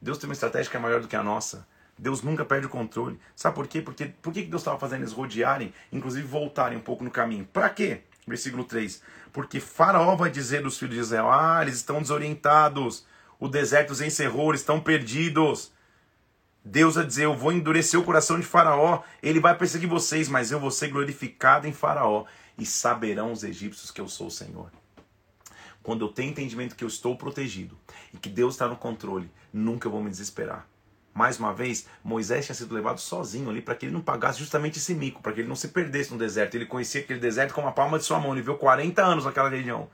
Deus 0.00 0.16
tem 0.16 0.26
uma 0.26 0.32
estratégia 0.32 0.70
que 0.70 0.76
é 0.78 0.80
maior 0.80 1.02
do 1.02 1.06
que 1.06 1.14
a 1.14 1.22
nossa. 1.22 1.68
Deus 1.98 2.22
nunca 2.22 2.42
perde 2.42 2.68
o 2.68 2.70
controle. 2.70 3.20
Sabe 3.36 3.54
por 3.54 3.68
quê? 3.68 3.82
Porque 3.82 4.06
por 4.06 4.32
que 4.32 4.44
Deus 4.44 4.62
estava 4.62 4.78
fazendo 4.78 5.02
eles 5.02 5.12
rodearem, 5.12 5.74
inclusive 5.92 6.26
voltarem 6.26 6.78
um 6.78 6.82
pouco 6.82 7.04
no 7.04 7.10
caminho? 7.10 7.46
Para 7.52 7.68
quê? 7.68 8.00
Versículo 8.26 8.64
3. 8.64 9.02
Porque 9.30 9.60
Faraó 9.60 10.16
vai 10.16 10.30
dizer 10.30 10.62
dos 10.62 10.78
filhos 10.78 10.94
de 10.94 11.00
Israel: 11.02 11.30
Ah, 11.30 11.58
eles 11.60 11.74
estão 11.74 12.00
desorientados. 12.00 13.09
O 13.40 13.48
deserto 13.48 13.90
os 13.90 14.02
encerrou, 14.02 14.50
eles 14.50 14.60
estão 14.60 14.78
perdidos. 14.78 15.72
Deus 16.62 16.96
vai 16.96 17.06
dizer: 17.06 17.24
Eu 17.24 17.34
vou 17.34 17.52
endurecer 17.52 17.98
o 17.98 18.04
coração 18.04 18.38
de 18.38 18.44
Faraó. 18.44 19.02
Ele 19.22 19.40
vai 19.40 19.56
perseguir 19.56 19.88
vocês, 19.88 20.28
mas 20.28 20.52
eu 20.52 20.60
vou 20.60 20.70
ser 20.70 20.88
glorificado 20.88 21.66
em 21.66 21.72
Faraó. 21.72 22.26
E 22.58 22.66
saberão 22.66 23.32
os 23.32 23.42
egípcios 23.42 23.90
que 23.90 24.00
eu 24.00 24.06
sou 24.06 24.26
o 24.26 24.30
Senhor. 24.30 24.70
Quando 25.82 26.04
eu 26.04 26.12
tenho 26.12 26.30
entendimento 26.30 26.76
que 26.76 26.84
eu 26.84 26.88
estou 26.88 27.16
protegido 27.16 27.78
e 28.12 28.18
que 28.18 28.28
Deus 28.28 28.54
está 28.54 28.68
no 28.68 28.76
controle, 28.76 29.30
nunca 29.50 29.88
eu 29.88 29.92
vou 29.92 30.02
me 30.02 30.10
desesperar. 30.10 30.68
Mais 31.14 31.38
uma 31.38 31.54
vez, 31.54 31.86
Moisés 32.04 32.44
tinha 32.44 32.54
sido 32.54 32.74
levado 32.74 33.00
sozinho 33.00 33.48
ali 33.48 33.62
para 33.62 33.74
que 33.74 33.86
ele 33.86 33.92
não 33.94 34.02
pagasse 34.02 34.38
justamente 34.38 34.78
esse 34.78 34.94
mico, 34.94 35.22
para 35.22 35.32
que 35.32 35.40
ele 35.40 35.48
não 35.48 35.56
se 35.56 35.68
perdesse 35.68 36.12
no 36.12 36.18
deserto. 36.18 36.54
Ele 36.54 36.66
conhecia 36.66 37.00
aquele 37.00 37.18
deserto 37.18 37.54
como 37.54 37.66
a 37.66 37.72
palma 37.72 37.98
de 37.98 38.04
sua 38.04 38.20
mão, 38.20 38.32
ele 38.32 38.42
viveu 38.42 38.58
40 38.58 39.02
anos 39.02 39.24
naquela 39.24 39.48
região. 39.48 39.88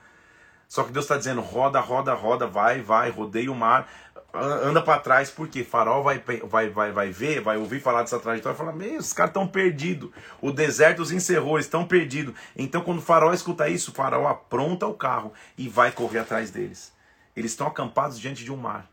Só 0.69 0.85
que 0.85 0.93
Deus 0.93 1.05
está 1.05 1.17
dizendo: 1.17 1.41
roda, 1.41 1.81
roda, 1.81 2.15
roda, 2.15 2.47
vai, 2.47 2.81
vai, 2.81 3.11
rodeia 3.11 3.51
o 3.51 3.55
mar, 3.55 3.89
anda 4.35 4.83
para 4.83 5.01
trás, 5.01 5.31
porque 5.31 5.65
Farol 5.65 6.03
vai, 6.03 6.23
vai, 6.45 6.69
vai, 6.69 6.93
vai 6.93 7.11
ver, 7.11 7.41
vai 7.41 7.57
ouvir 7.57 7.81
falar 7.81 8.03
dessa 8.03 8.19
trajetória 8.19 8.55
e 8.55 8.59
falar: 8.59 8.73
Meu, 8.73 8.99
os 8.99 9.13
caras 9.13 9.31
estão 9.31 9.47
perdidos, 9.47 10.11
o 10.41 10.53
deserto 10.53 11.01
os 11.01 11.13
encerrou, 11.13 11.59
estão 11.59 11.87
perdidos. 11.87 12.35
Então, 12.57 12.83
quando 12.83 13.01
Farol 13.01 13.33
escuta 13.33 13.69
isso, 13.69 13.93
Farol 13.93 14.27
apronta 14.27 14.87
o 14.87 14.95
carro 14.95 15.33
e 15.57 15.69
vai 15.69 15.91
correr 15.93 16.21
atrás 16.21 16.51
deles. 16.51 16.93
Eles 17.37 17.53
estão 17.53 17.67
acampados 17.67 18.19
diante 18.19 18.45
de 18.45 18.53
um 18.53 18.57
mar. 18.57 18.91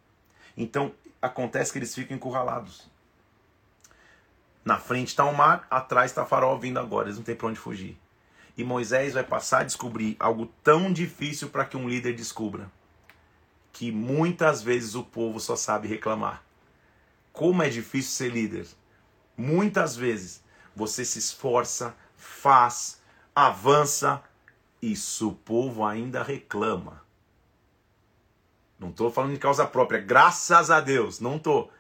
Então, 0.55 0.91
acontece 1.21 1.71
que 1.71 1.79
eles 1.79 1.93
ficam 1.95 2.15
encurralados. 2.15 2.91
Na 4.63 4.77
frente 4.77 5.09
está 5.09 5.25
o 5.25 5.35
mar, 5.35 5.67
atrás 5.69 6.11
está 6.11 6.25
Farol 6.25 6.57
vindo 6.57 6.79
agora, 6.79 7.07
eles 7.07 7.17
não 7.17 7.23
têm 7.23 7.35
para 7.35 7.47
onde 7.47 7.59
fugir. 7.59 7.97
E 8.57 8.63
Moisés 8.63 9.13
vai 9.13 9.23
passar 9.23 9.61
a 9.61 9.63
descobrir 9.63 10.15
algo 10.19 10.45
tão 10.63 10.93
difícil 10.93 11.49
para 11.49 11.65
que 11.65 11.75
um 11.75 11.89
líder 11.89 12.13
descubra: 12.13 12.71
que 13.71 13.91
muitas 13.91 14.61
vezes 14.61 14.95
o 14.95 15.03
povo 15.03 15.39
só 15.39 15.55
sabe 15.55 15.87
reclamar. 15.87 16.43
Como 17.31 17.63
é 17.63 17.69
difícil 17.69 18.11
ser 18.11 18.31
líder. 18.31 18.67
Muitas 19.35 19.95
vezes 19.95 20.43
você 20.75 21.03
se 21.03 21.17
esforça, 21.17 21.95
faz, 22.15 23.01
avança, 23.35 24.23
e 24.83 24.93
o 25.21 25.31
povo 25.31 25.85
ainda 25.85 26.21
reclama. 26.21 27.01
Não 28.77 28.89
estou 28.89 29.09
falando 29.09 29.31
de 29.31 29.39
causa 29.39 29.65
própria, 29.65 30.01
graças 30.01 30.69
a 30.69 30.81
Deus, 30.81 31.21
não 31.21 31.37
estou. 31.37 31.71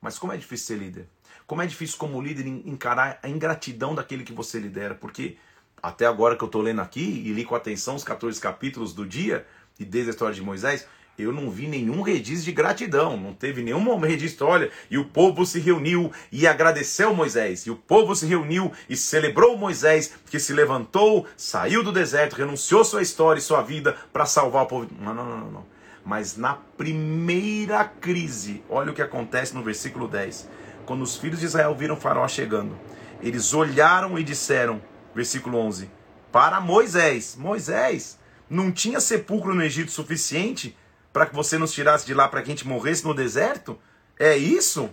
Mas 0.00 0.18
como 0.18 0.32
é 0.32 0.36
difícil 0.36 0.66
ser 0.66 0.82
líder? 0.82 1.08
Como 1.46 1.62
é 1.62 1.66
difícil 1.66 1.96
como 1.96 2.20
líder 2.20 2.46
encarar 2.46 3.20
a 3.22 3.28
ingratidão 3.28 3.94
daquele 3.94 4.24
que 4.24 4.32
você 4.32 4.58
lidera? 4.58 4.94
Porque 4.94 5.38
até 5.82 6.06
agora 6.06 6.36
que 6.36 6.42
eu 6.42 6.46
estou 6.46 6.62
lendo 6.62 6.80
aqui 6.80 7.22
e 7.24 7.32
li 7.32 7.44
com 7.44 7.54
atenção 7.54 7.94
os 7.94 8.04
14 8.04 8.40
capítulos 8.40 8.92
do 8.92 9.06
dia 9.06 9.46
e 9.78 9.84
desde 9.84 10.10
a 10.10 10.12
história 10.12 10.34
de 10.34 10.42
Moisés, 10.42 10.86
eu 11.18 11.32
não 11.32 11.50
vi 11.50 11.66
nenhum 11.66 12.00
registro 12.02 12.44
de 12.44 12.52
gratidão, 12.52 13.16
não 13.16 13.34
teve 13.34 13.60
nenhum 13.60 13.98
registro, 13.98 14.46
olha, 14.46 14.70
e 14.88 14.96
o 14.96 15.04
povo 15.04 15.44
se 15.44 15.58
reuniu 15.58 16.12
e 16.30 16.46
agradeceu 16.46 17.12
Moisés, 17.12 17.66
e 17.66 17.70
o 17.70 17.76
povo 17.76 18.14
se 18.14 18.24
reuniu 18.24 18.70
e 18.88 18.96
celebrou 18.96 19.56
Moisés, 19.56 20.12
que 20.30 20.38
se 20.38 20.52
levantou, 20.52 21.26
saiu 21.36 21.82
do 21.82 21.90
deserto, 21.90 22.36
renunciou 22.36 22.84
sua 22.84 23.02
história 23.02 23.40
e 23.40 23.42
sua 23.42 23.62
vida 23.62 23.96
para 24.12 24.26
salvar 24.26 24.62
o 24.62 24.66
povo. 24.66 24.88
Não, 25.00 25.12
não, 25.12 25.24
não, 25.24 25.50
não. 25.50 25.66
Mas 26.04 26.36
na 26.36 26.54
primeira 26.54 27.84
crise, 27.84 28.62
olha 28.68 28.92
o 28.92 28.94
que 28.94 29.02
acontece 29.02 29.54
no 29.54 29.62
versículo 29.62 30.06
10. 30.06 30.48
Quando 30.86 31.02
os 31.02 31.16
filhos 31.16 31.40
de 31.40 31.46
Israel 31.46 31.74
viram 31.74 31.96
Faraó 31.96 32.26
chegando, 32.28 32.78
eles 33.20 33.52
olharam 33.52 34.18
e 34.18 34.22
disseram: 34.22 34.80
versículo 35.18 35.58
11, 35.58 35.90
para 36.30 36.60
Moisés: 36.60 37.36
Moisés, 37.36 38.18
não 38.48 38.70
tinha 38.72 39.00
sepulcro 39.00 39.54
no 39.54 39.62
Egito 39.62 39.90
suficiente 39.90 40.76
para 41.12 41.26
que 41.26 41.34
você 41.34 41.58
nos 41.58 41.72
tirasse 41.72 42.06
de 42.06 42.14
lá 42.14 42.28
para 42.28 42.40
que 42.40 42.50
a 42.50 42.54
gente 42.54 42.66
morresse 42.66 43.04
no 43.04 43.12
deserto? 43.12 43.78
É 44.18 44.36
isso? 44.36 44.90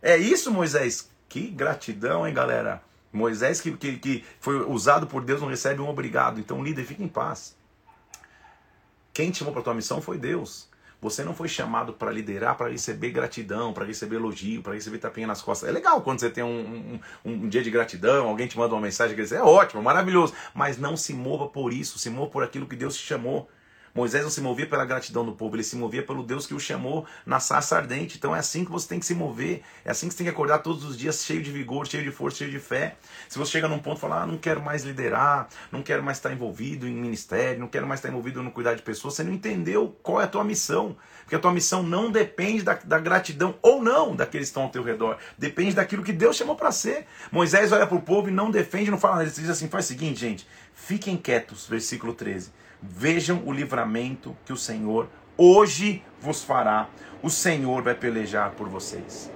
É 0.00 0.16
isso, 0.16 0.50
Moisés? 0.50 1.10
Que 1.28 1.48
gratidão, 1.48 2.26
hein, 2.26 2.32
galera? 2.32 2.82
Moisés, 3.12 3.60
que, 3.60 3.76
que, 3.76 3.96
que 3.98 4.24
foi 4.40 4.56
usado 4.64 5.06
por 5.06 5.24
Deus, 5.24 5.40
não 5.40 5.48
recebe 5.48 5.80
um 5.80 5.88
obrigado. 5.88 6.38
Então, 6.38 6.62
líder, 6.62 6.84
fique 6.84 7.02
em 7.02 7.08
paz. 7.08 7.56
Quem 9.12 9.30
te 9.30 9.38
chamou 9.38 9.52
para 9.52 9.62
tua 9.62 9.74
missão 9.74 10.00
foi 10.00 10.18
Deus. 10.18 10.68
Você 11.04 11.22
não 11.22 11.34
foi 11.34 11.48
chamado 11.48 11.92
para 11.92 12.10
liderar, 12.10 12.56
para 12.56 12.70
receber 12.70 13.10
gratidão, 13.10 13.74
para 13.74 13.84
receber 13.84 14.16
elogio, 14.16 14.62
para 14.62 14.72
receber 14.72 14.96
tapinha 14.96 15.26
nas 15.26 15.42
costas. 15.42 15.68
É 15.68 15.72
legal 15.72 16.00
quando 16.00 16.20
você 16.20 16.30
tem 16.30 16.42
um, 16.42 16.98
um, 17.22 17.30
um, 17.30 17.46
dia 17.46 17.62
de 17.62 17.70
gratidão, 17.70 18.26
alguém 18.26 18.46
te 18.46 18.56
manda 18.56 18.74
uma 18.74 18.80
mensagem 18.80 19.14
que 19.14 19.20
diz, 19.20 19.30
é 19.30 19.42
ótimo, 19.42 19.82
maravilhoso. 19.82 20.32
Mas 20.54 20.78
não 20.78 20.96
se 20.96 21.12
mova 21.12 21.46
por 21.46 21.74
isso, 21.74 21.98
se 21.98 22.08
mova 22.08 22.30
por 22.30 22.42
aquilo 22.42 22.66
que 22.66 22.74
Deus 22.74 22.96
te 22.96 23.02
chamou. 23.02 23.50
Moisés 23.94 24.24
não 24.24 24.30
se 24.30 24.40
movia 24.40 24.66
pela 24.66 24.84
gratidão 24.84 25.24
do 25.24 25.32
povo, 25.32 25.54
ele 25.54 25.62
se 25.62 25.76
movia 25.76 26.02
pelo 26.02 26.24
Deus 26.24 26.48
que 26.48 26.54
o 26.54 26.58
chamou 26.58 27.06
na 27.24 27.38
sarça 27.38 27.76
ardente. 27.76 28.16
Então 28.18 28.34
é 28.34 28.40
assim 28.40 28.64
que 28.64 28.70
você 28.72 28.88
tem 28.88 28.98
que 28.98 29.06
se 29.06 29.14
mover, 29.14 29.62
é 29.84 29.90
assim 29.92 30.08
que 30.08 30.14
você 30.14 30.18
tem 30.18 30.24
que 30.26 30.32
acordar 30.32 30.58
todos 30.58 30.84
os 30.84 30.98
dias 30.98 31.24
cheio 31.24 31.40
de 31.40 31.52
vigor, 31.52 31.86
cheio 31.86 32.02
de 32.02 32.10
força, 32.10 32.38
cheio 32.38 32.50
de 32.50 32.58
fé. 32.58 32.96
Se 33.28 33.38
você 33.38 33.52
chega 33.52 33.68
num 33.68 33.78
ponto 33.78 33.98
e 33.98 34.00
fala, 34.00 34.22
ah, 34.22 34.26
não 34.26 34.36
quero 34.36 34.60
mais 34.60 34.82
liderar, 34.82 35.48
não 35.70 35.80
quero 35.80 36.02
mais 36.02 36.18
estar 36.18 36.32
envolvido 36.32 36.88
em 36.88 36.94
ministério, 36.94 37.60
não 37.60 37.68
quero 37.68 37.86
mais 37.86 38.00
estar 38.00 38.08
envolvido 38.08 38.42
no 38.42 38.50
cuidar 38.50 38.74
de 38.74 38.82
pessoas, 38.82 39.14
você 39.14 39.22
não 39.22 39.32
entendeu 39.32 39.96
qual 40.02 40.20
é 40.20 40.24
a 40.24 40.28
tua 40.28 40.42
missão. 40.42 40.96
Porque 41.22 41.36
a 41.36 41.38
tua 41.38 41.52
missão 41.52 41.80
não 41.80 42.10
depende 42.10 42.64
da, 42.64 42.74
da 42.74 42.98
gratidão 42.98 43.54
ou 43.62 43.80
não 43.80 44.16
daqueles 44.16 44.48
que 44.48 44.50
estão 44.50 44.64
ao 44.64 44.70
teu 44.70 44.82
redor. 44.82 45.18
Depende 45.38 45.72
daquilo 45.72 46.02
que 46.02 46.12
Deus 46.12 46.34
chamou 46.34 46.56
para 46.56 46.72
ser. 46.72 47.06
Moisés 47.30 47.70
olha 47.70 47.86
para 47.86 47.96
o 47.96 48.02
povo 48.02 48.28
e 48.28 48.32
não 48.32 48.50
defende, 48.50 48.90
não 48.90 48.98
fala, 48.98 49.22
ele 49.22 49.30
diz 49.30 49.48
assim, 49.48 49.68
faz 49.68 49.84
o 49.84 49.88
seguinte, 49.88 50.18
gente, 50.18 50.48
fiquem 50.74 51.16
quietos, 51.16 51.68
versículo 51.68 52.12
13 52.12 52.63
Vejam 52.86 53.42
o 53.46 53.52
livramento 53.52 54.36
que 54.44 54.52
o 54.52 54.58
Senhor 54.58 55.08
hoje 55.38 56.02
vos 56.20 56.44
fará. 56.44 56.88
O 57.22 57.30
Senhor 57.30 57.82
vai 57.82 57.94
pelejar 57.94 58.50
por 58.50 58.68
vocês. 58.68 59.32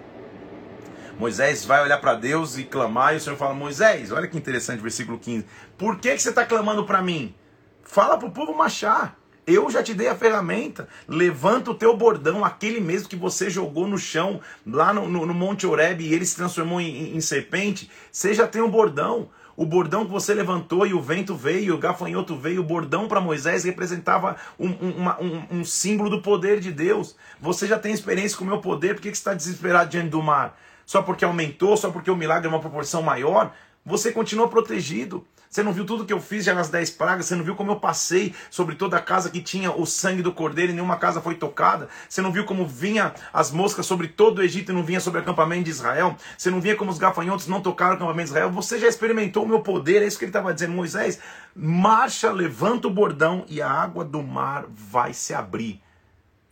Moisés 1.18 1.64
vai 1.64 1.82
olhar 1.82 1.96
para 1.98 2.14
Deus 2.14 2.58
e 2.58 2.64
clamar, 2.64 3.14
e 3.14 3.16
o 3.16 3.20
Senhor 3.20 3.36
fala: 3.36 3.54
Moisés, 3.54 4.12
olha 4.12 4.28
que 4.28 4.36
interessante, 4.36 4.82
versículo 4.82 5.18
15. 5.18 5.46
Por 5.78 5.98
que, 5.98 6.12
que 6.12 6.20
você 6.20 6.28
está 6.28 6.44
clamando 6.44 6.84
para 6.84 7.00
mim? 7.00 7.34
Fala 7.82 8.18
para 8.18 8.28
o 8.28 8.32
povo 8.32 8.54
marchar. 8.54 9.16
Eu 9.46 9.70
já 9.70 9.82
te 9.82 9.94
dei 9.94 10.08
a 10.08 10.14
ferramenta. 10.14 10.86
Levanta 11.08 11.70
o 11.70 11.74
teu 11.74 11.96
bordão, 11.96 12.44
aquele 12.44 12.80
mesmo 12.80 13.08
que 13.08 13.16
você 13.16 13.48
jogou 13.48 13.86
no 13.86 13.96
chão, 13.96 14.42
lá 14.66 14.92
no, 14.92 15.08
no, 15.08 15.24
no 15.24 15.32
Monte 15.32 15.66
Oreb, 15.66 16.02
e 16.02 16.12
ele 16.12 16.26
se 16.26 16.36
transformou 16.36 16.82
em, 16.82 17.16
em 17.16 17.20
serpente. 17.22 17.90
Você 18.12 18.34
já 18.34 18.46
tem 18.46 18.60
um 18.60 18.70
bordão. 18.70 19.30
O 19.58 19.66
bordão 19.66 20.04
que 20.04 20.12
você 20.12 20.32
levantou 20.32 20.86
e 20.86 20.94
o 20.94 21.02
vento 21.02 21.34
veio, 21.34 21.74
o 21.74 21.78
gafanhoto 21.78 22.36
veio, 22.36 22.60
o 22.60 22.64
bordão 22.64 23.08
para 23.08 23.20
Moisés 23.20 23.64
representava 23.64 24.36
um, 24.56 24.68
um, 24.68 24.90
uma, 24.98 25.20
um, 25.20 25.42
um, 25.50 25.64
símbolo 25.64 26.08
do 26.08 26.22
poder 26.22 26.60
de 26.60 26.70
Deus. 26.70 27.16
Você 27.40 27.66
já 27.66 27.76
tem 27.76 27.92
experiência 27.92 28.38
com 28.38 28.44
o 28.44 28.46
meu 28.46 28.60
poder, 28.60 28.94
por 28.94 29.02
que, 29.02 29.10
que 29.10 29.16
você 29.16 29.20
está 29.20 29.34
desesperado 29.34 29.90
diante 29.90 30.10
do 30.10 30.22
mar? 30.22 30.56
Só 30.86 31.02
porque 31.02 31.24
aumentou, 31.24 31.76
só 31.76 31.90
porque 31.90 32.08
o 32.08 32.14
milagre 32.14 32.46
é 32.46 32.48
uma 32.48 32.60
proporção 32.60 33.02
maior? 33.02 33.52
Você 33.84 34.12
continua 34.12 34.46
protegido. 34.46 35.26
Você 35.50 35.62
não 35.62 35.72
viu 35.72 35.86
tudo 35.86 36.04
que 36.04 36.12
eu 36.12 36.20
fiz 36.20 36.44
já 36.44 36.54
nas 36.54 36.68
dez 36.68 36.90
pragas? 36.90 37.26
Você 37.26 37.34
não 37.34 37.42
viu 37.42 37.56
como 37.56 37.72
eu 37.72 37.80
passei 37.80 38.34
sobre 38.50 38.74
toda 38.74 38.98
a 38.98 39.00
casa 39.00 39.30
que 39.30 39.40
tinha 39.40 39.72
o 39.72 39.86
sangue 39.86 40.22
do 40.22 40.30
cordeiro 40.30 40.72
e 40.72 40.74
nenhuma 40.74 40.96
casa 40.96 41.22
foi 41.22 41.36
tocada? 41.36 41.88
Você 42.06 42.20
não 42.20 42.30
viu 42.30 42.44
como 42.44 42.66
vinha 42.66 43.14
as 43.32 43.50
moscas 43.50 43.86
sobre 43.86 44.08
todo 44.08 44.38
o 44.38 44.42
Egito 44.42 44.72
e 44.72 44.74
não 44.74 44.84
vinha 44.84 45.00
sobre 45.00 45.20
o 45.20 45.22
acampamento 45.22 45.64
de 45.64 45.70
Israel? 45.70 46.16
Você 46.36 46.50
não 46.50 46.60
via 46.60 46.76
como 46.76 46.90
os 46.90 46.98
gafanhotos 46.98 47.46
não 47.46 47.62
tocaram 47.62 47.92
o 47.92 47.96
acampamento 47.96 48.26
de 48.26 48.30
Israel? 48.30 48.50
Você 48.50 48.78
já 48.78 48.88
experimentou 48.88 49.44
o 49.44 49.48
meu 49.48 49.60
poder? 49.60 50.02
É 50.02 50.06
isso 50.06 50.18
que 50.18 50.26
ele 50.26 50.30
estava 50.30 50.52
dizendo, 50.52 50.74
Moisés. 50.74 51.18
Marcha, 51.56 52.30
levanta 52.30 52.86
o 52.86 52.90
bordão 52.90 53.46
e 53.48 53.62
a 53.62 53.70
água 53.70 54.04
do 54.04 54.22
mar 54.22 54.66
vai 54.68 55.14
se 55.14 55.32
abrir. 55.32 55.80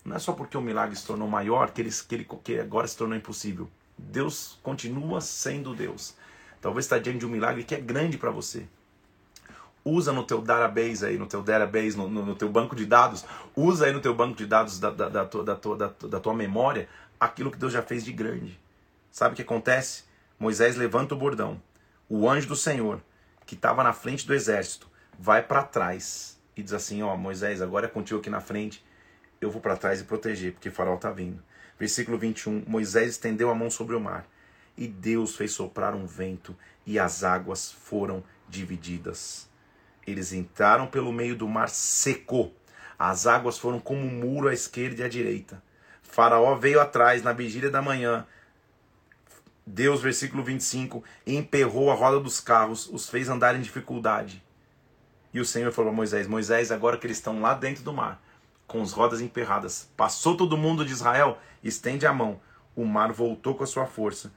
Não 0.02 0.16
é 0.16 0.18
só 0.18 0.32
porque 0.32 0.56
o 0.56 0.62
milagre 0.62 0.96
se 0.96 1.06
tornou 1.06 1.28
maior 1.28 1.70
que 1.70 1.82
ele, 1.82 1.90
que 1.90 2.14
ele 2.14 2.26
que 2.42 2.58
agora 2.58 2.86
se 2.86 2.96
tornou 2.96 3.16
impossível. 3.16 3.68
Deus 3.98 4.58
continua 4.62 5.20
sendo 5.20 5.74
Deus. 5.74 6.14
Talvez 6.62 6.86
está 6.86 6.98
diante 6.98 7.18
de 7.18 7.26
um 7.26 7.28
milagre 7.30 7.62
que 7.62 7.74
é 7.74 7.80
grande 7.80 8.16
para 8.16 8.30
você 8.30 8.66
usa 9.86 10.12
no 10.12 10.24
teu 10.24 10.42
database 10.42 11.06
aí, 11.06 11.16
no 11.16 11.26
teu 11.26 11.42
database, 11.42 11.96
no, 11.96 12.08
no, 12.08 12.26
no, 12.26 12.34
teu 12.34 12.48
banco 12.48 12.74
de 12.74 12.84
dados, 12.84 13.24
usa 13.54 13.86
aí 13.86 13.92
no 13.92 14.00
teu 14.00 14.12
banco 14.12 14.36
de 14.36 14.44
dados 14.44 14.80
da, 14.80 14.90
da, 14.90 15.08
da, 15.08 15.24
tua, 15.24 15.44
da, 15.44 15.54
tua, 15.54 15.76
da, 15.76 15.92
da 16.08 16.20
tua 16.20 16.34
memória 16.34 16.88
aquilo 17.20 17.52
que 17.52 17.56
Deus 17.56 17.72
já 17.72 17.80
fez 17.80 18.04
de 18.04 18.12
grande. 18.12 18.58
Sabe 19.12 19.32
o 19.32 19.36
que 19.36 19.42
acontece? 19.42 20.02
Moisés 20.38 20.74
levanta 20.74 21.14
o 21.14 21.18
bordão. 21.18 21.62
O 22.08 22.28
anjo 22.28 22.48
do 22.48 22.56
Senhor, 22.56 23.00
que 23.46 23.54
estava 23.54 23.84
na 23.84 23.92
frente 23.92 24.26
do 24.26 24.34
exército, 24.34 24.88
vai 25.16 25.40
para 25.40 25.62
trás 25.62 26.36
e 26.56 26.62
diz 26.64 26.72
assim: 26.72 27.02
Ó, 27.02 27.16
Moisés, 27.16 27.62
agora 27.62 27.86
é 27.86 27.88
contigo 27.88 28.18
aqui 28.18 28.28
na 28.28 28.40
frente, 28.40 28.84
eu 29.40 29.50
vou 29.50 29.60
para 29.60 29.76
trás 29.76 30.00
e 30.00 30.04
proteger, 30.04 30.52
porque 30.52 30.68
o 30.68 30.72
farol 30.72 30.96
está 30.96 31.12
vindo. 31.12 31.40
Versículo 31.78 32.18
21: 32.18 32.64
Moisés 32.66 33.10
estendeu 33.10 33.50
a 33.50 33.54
mão 33.54 33.70
sobre 33.70 33.94
o 33.94 34.00
mar, 34.00 34.26
e 34.76 34.88
Deus 34.88 35.36
fez 35.36 35.52
soprar 35.52 35.94
um 35.94 36.06
vento, 36.06 36.56
e 36.84 36.98
as 36.98 37.22
águas 37.22 37.70
foram 37.70 38.24
divididas. 38.48 39.48
Eles 40.06 40.32
entraram 40.32 40.86
pelo 40.86 41.12
meio 41.12 41.34
do 41.34 41.48
mar 41.48 41.68
seco. 41.68 42.52
As 42.98 43.26
águas 43.26 43.58
foram 43.58 43.80
como 43.80 44.00
um 44.00 44.10
muro 44.10 44.48
à 44.48 44.54
esquerda 44.54 45.02
e 45.02 45.04
à 45.04 45.08
direita. 45.08 45.62
Faraó 46.02 46.54
veio 46.54 46.80
atrás 46.80 47.22
na 47.22 47.32
vigília 47.32 47.70
da 47.70 47.82
manhã. 47.82 48.26
Deus, 49.66 50.00
versículo 50.00 50.44
25, 50.44 51.02
emperrou 51.26 51.90
a 51.90 51.94
roda 51.94 52.20
dos 52.20 52.40
carros, 52.40 52.88
os 52.88 53.08
fez 53.10 53.28
andar 53.28 53.56
em 53.56 53.60
dificuldade. 53.60 54.42
E 55.34 55.40
o 55.40 55.44
Senhor 55.44 55.72
falou 55.72 55.90
a 55.90 55.94
Moisés: 55.94 56.28
Moisés, 56.28 56.70
agora 56.70 56.96
que 56.96 57.06
eles 57.06 57.18
estão 57.18 57.40
lá 57.40 57.52
dentro 57.52 57.82
do 57.82 57.92
mar, 57.92 58.22
com 58.66 58.80
as 58.80 58.92
rodas 58.92 59.20
emperradas, 59.20 59.90
passou 59.96 60.36
todo 60.36 60.56
mundo 60.56 60.84
de 60.84 60.92
Israel, 60.92 61.38
estende 61.62 62.06
a 62.06 62.12
mão. 62.12 62.40
O 62.76 62.84
mar 62.84 63.12
voltou 63.12 63.54
com 63.54 63.64
a 63.64 63.66
sua 63.66 63.86
força 63.86 64.32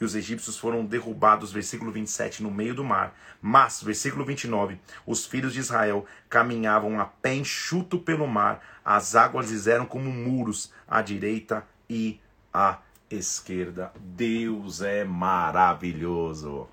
e 0.00 0.04
os 0.04 0.14
egípcios 0.14 0.56
foram 0.56 0.84
derrubados, 0.84 1.52
versículo 1.52 1.92
27, 1.92 2.42
no 2.42 2.50
meio 2.50 2.74
do 2.74 2.84
mar. 2.84 3.16
Mas, 3.40 3.82
versículo 3.82 4.24
29, 4.24 4.80
os 5.06 5.26
filhos 5.26 5.52
de 5.52 5.60
Israel 5.60 6.06
caminhavam 6.28 7.00
a 7.00 7.04
pé 7.04 7.34
enxuto 7.34 7.98
pelo 7.98 8.26
mar, 8.26 8.80
as 8.84 9.14
águas 9.14 9.50
lhes 9.50 9.66
eram 9.66 9.86
como 9.86 10.10
muros 10.10 10.72
à 10.86 11.00
direita 11.02 11.66
e 11.88 12.20
à 12.52 12.78
esquerda. 13.10 13.92
Deus 14.00 14.82
é 14.82 15.04
maravilhoso. 15.04 16.68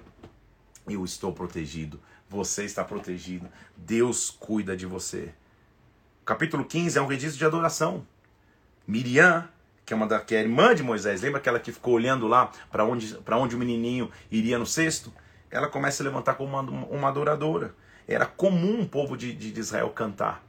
Eu 0.87 1.05
estou 1.05 1.31
protegido, 1.31 1.99
você 2.27 2.65
está 2.65 2.83
protegido, 2.83 3.47
Deus 3.77 4.29
cuida 4.29 4.75
de 4.75 4.85
você. 4.85 5.33
Capítulo 6.25 6.65
15 6.65 6.97
é 6.97 7.01
um 7.01 7.07
registro 7.07 7.37
de 7.37 7.45
adoração. 7.45 8.05
Miriam 8.87 9.47
que 9.91 9.93
é 9.93 9.97
uma 9.97 10.07
da 10.07 10.21
que 10.21 10.33
é 10.33 10.39
irmã 10.39 10.73
de 10.73 10.81
Moisés, 10.81 11.21
lembra 11.21 11.39
aquela 11.39 11.59
que 11.59 11.69
ficou 11.69 11.95
olhando 11.95 12.25
lá 12.25 12.49
para 12.71 12.85
onde, 12.85 13.19
onde 13.29 13.55
o 13.57 13.59
menininho 13.59 14.09
iria 14.31 14.57
no 14.57 14.65
cesto? 14.65 15.11
Ela 15.49 15.67
começa 15.67 16.01
a 16.01 16.05
levantar 16.05 16.35
como 16.35 16.57
uma, 16.57 16.61
uma 16.61 17.09
adoradora. 17.09 17.75
Era 18.07 18.25
comum 18.25 18.83
o 18.83 18.87
povo 18.87 19.17
de, 19.17 19.33
de 19.33 19.59
Israel 19.59 19.89
cantar. 19.89 20.41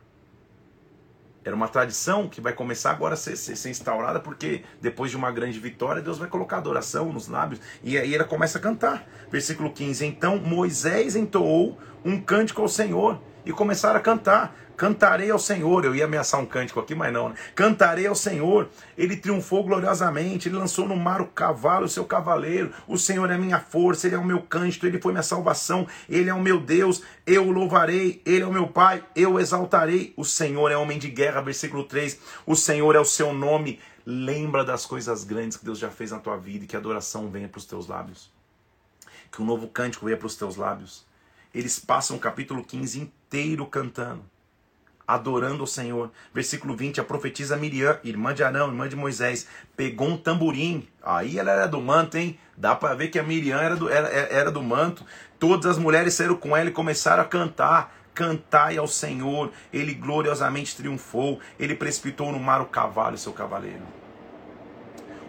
Era 1.45 1.57
uma 1.57 1.67
tradição 1.67 2.29
que 2.29 2.41
vai 2.41 2.53
começar 2.53 2.93
agora 2.93 3.15
a 3.15 3.17
ser, 3.17 3.35
ser, 3.35 3.57
ser, 3.57 3.71
instaurada, 3.71 4.21
porque 4.21 4.63
depois 4.81 5.11
de 5.11 5.17
uma 5.17 5.33
grande 5.33 5.59
vitória, 5.59 6.01
Deus 6.01 6.19
vai 6.19 6.29
colocar 6.29 6.59
adoração 6.59 7.13
nos 7.13 7.27
lábios. 7.27 7.61
E 7.83 7.99
aí 7.99 8.15
ela 8.15 8.23
começa 8.23 8.59
a 8.59 8.61
cantar. 8.61 9.05
Versículo 9.29 9.73
15: 9.73 10.07
Então 10.07 10.37
Moisés 10.37 11.17
entoou 11.17 11.77
um 12.05 12.21
cântico 12.21 12.63
ao 12.63 12.69
Senhor 12.69 13.21
e 13.45 13.53
começaram 13.53 13.99
a 13.99 14.03
cantar. 14.03 14.57
Cantarei 14.77 15.31
ao 15.31 15.39
Senhor. 15.39 15.85
Eu 15.85 15.95
ia 15.95 16.07
ameaçar 16.07 16.41
um 16.41 16.47
cântico 16.47 16.81
aqui, 16.81 16.95
mas 16.95 17.13
não. 17.13 17.29
Né? 17.29 17.37
Cantarei 17.55 18.07
ao 18.07 18.15
Senhor. 18.15 18.69
Ele 18.97 19.17
triunfou 19.17 19.63
gloriosamente. 19.63 20.49
Ele 20.49 20.57
lançou 20.57 20.89
no 20.89 20.97
mar 20.97 21.21
o 21.21 21.27
cavalo, 21.27 21.85
o 21.85 21.89
seu 21.89 22.05
cavaleiro. 22.05 22.73
O 22.89 22.99
Senhor 22.99 23.31
é 23.31 23.39
minha 23.39 23.61
força. 23.61 24.07
Ele 24.07 24.17
é 24.17 24.19
o 24.19 24.25
meu 24.25 24.43
cântico. 24.43 24.87
Ele 24.87 25.01
foi 25.01 25.13
minha 25.13 25.23
salvação. 25.23 25.87
Ele 26.09 26.29
é 26.31 26.35
o 26.35 26.41
meu 26.41 26.59
Deus. 26.59 27.03
Eu 27.27 27.47
o 27.47 27.53
louvarei. 27.53 28.21
Ele 28.25 28.43
é 28.43 28.47
o 28.47 28.53
meu 28.53 28.67
Pai. 28.67 29.05
Eu 29.15 29.35
o 29.35 29.41
exaltarei. 29.41 30.15
O 30.17 30.25
Senhor 30.25 30.71
é 30.73 30.77
homem 30.77 30.99
de 30.99 31.09
guerra. 31.09 31.43
Versículo 31.43 31.85
3. 31.85 32.19
O 32.47 32.57
Senhor 32.57 32.97
é 32.97 33.01
o 33.01 33.05
seu 33.05 33.33
nome. 33.33 33.79
Lembra 34.05 34.65
das 34.65 34.85
coisas 34.85 35.23
grandes 35.23 35.57
que 35.57 35.65
Deus 35.65 35.79
já 35.79 35.91
fez 35.91 36.11
na 36.11 36.19
tua 36.19 36.37
vida 36.37 36.65
e 36.65 36.67
que 36.67 36.75
a 36.75 36.79
adoração 36.81 37.31
venha 37.31 37.49
para 37.49 37.59
os 37.59 37.67
teus 37.67 37.87
lábios. 37.87 38.33
Que 39.31 39.41
um 39.41 39.45
novo 39.45 39.69
cântico 39.69 40.07
venha 40.07 40.17
para 40.17 40.27
os 40.27 40.35
teus 40.35 40.57
lábios. 40.57 41.07
Eles 41.55 41.79
passam 41.79 42.17
o 42.17 42.21
capítulo 42.21 42.65
15 42.65 43.01
inteiro 43.01 43.67
cantando 43.67 44.25
adorando 45.07 45.65
o 45.65 45.67
Senhor. 45.67 46.11
Versículo 46.33 46.77
20, 46.77 47.01
a 47.01 47.05
profetisa 47.05 47.57
Miriam, 47.57 47.99
irmã 48.05 48.35
de 48.35 48.43
Arão, 48.43 48.69
irmã 48.69 48.89
de 48.89 48.97
Moisés, 48.97 49.47
pegou 49.77 50.09
um 50.09 50.17
tamborim. 50.17 50.89
Aí 51.03 51.39
ela 51.39 51.53
era 51.53 51.67
do 51.67 51.81
manto, 51.81 52.17
hein? 52.17 52.39
Dá 52.57 52.75
para 52.75 52.95
ver 52.95 53.09
que 53.09 53.19
a 53.19 53.23
Miriam 53.23 53.61
era 53.61 53.77
do, 53.77 53.89
era, 53.89 54.09
era 54.09 54.51
do 54.51 54.63
manto. 54.63 55.05
Todas 55.39 55.67
as 55.67 55.79
mulheres 55.79 56.15
saíram 56.15 56.37
com 56.37 56.57
ela 56.57 56.71
e 56.71 56.73
começaram 56.73 57.23
a 57.23 57.27
cantar. 57.27 57.95
Cantai 58.15 58.77
ao 58.77 58.87
Senhor, 58.87 59.51
ele 59.73 59.95
gloriosamente 59.95 60.77
triunfou, 60.77 61.41
ele 61.59 61.75
precipitou 61.75 62.31
no 62.31 62.39
mar 62.39 62.61
o 62.61 62.67
cavalo 62.67 63.15
e 63.15 63.19
seu 63.19 63.33
cavaleiro. 63.33 63.81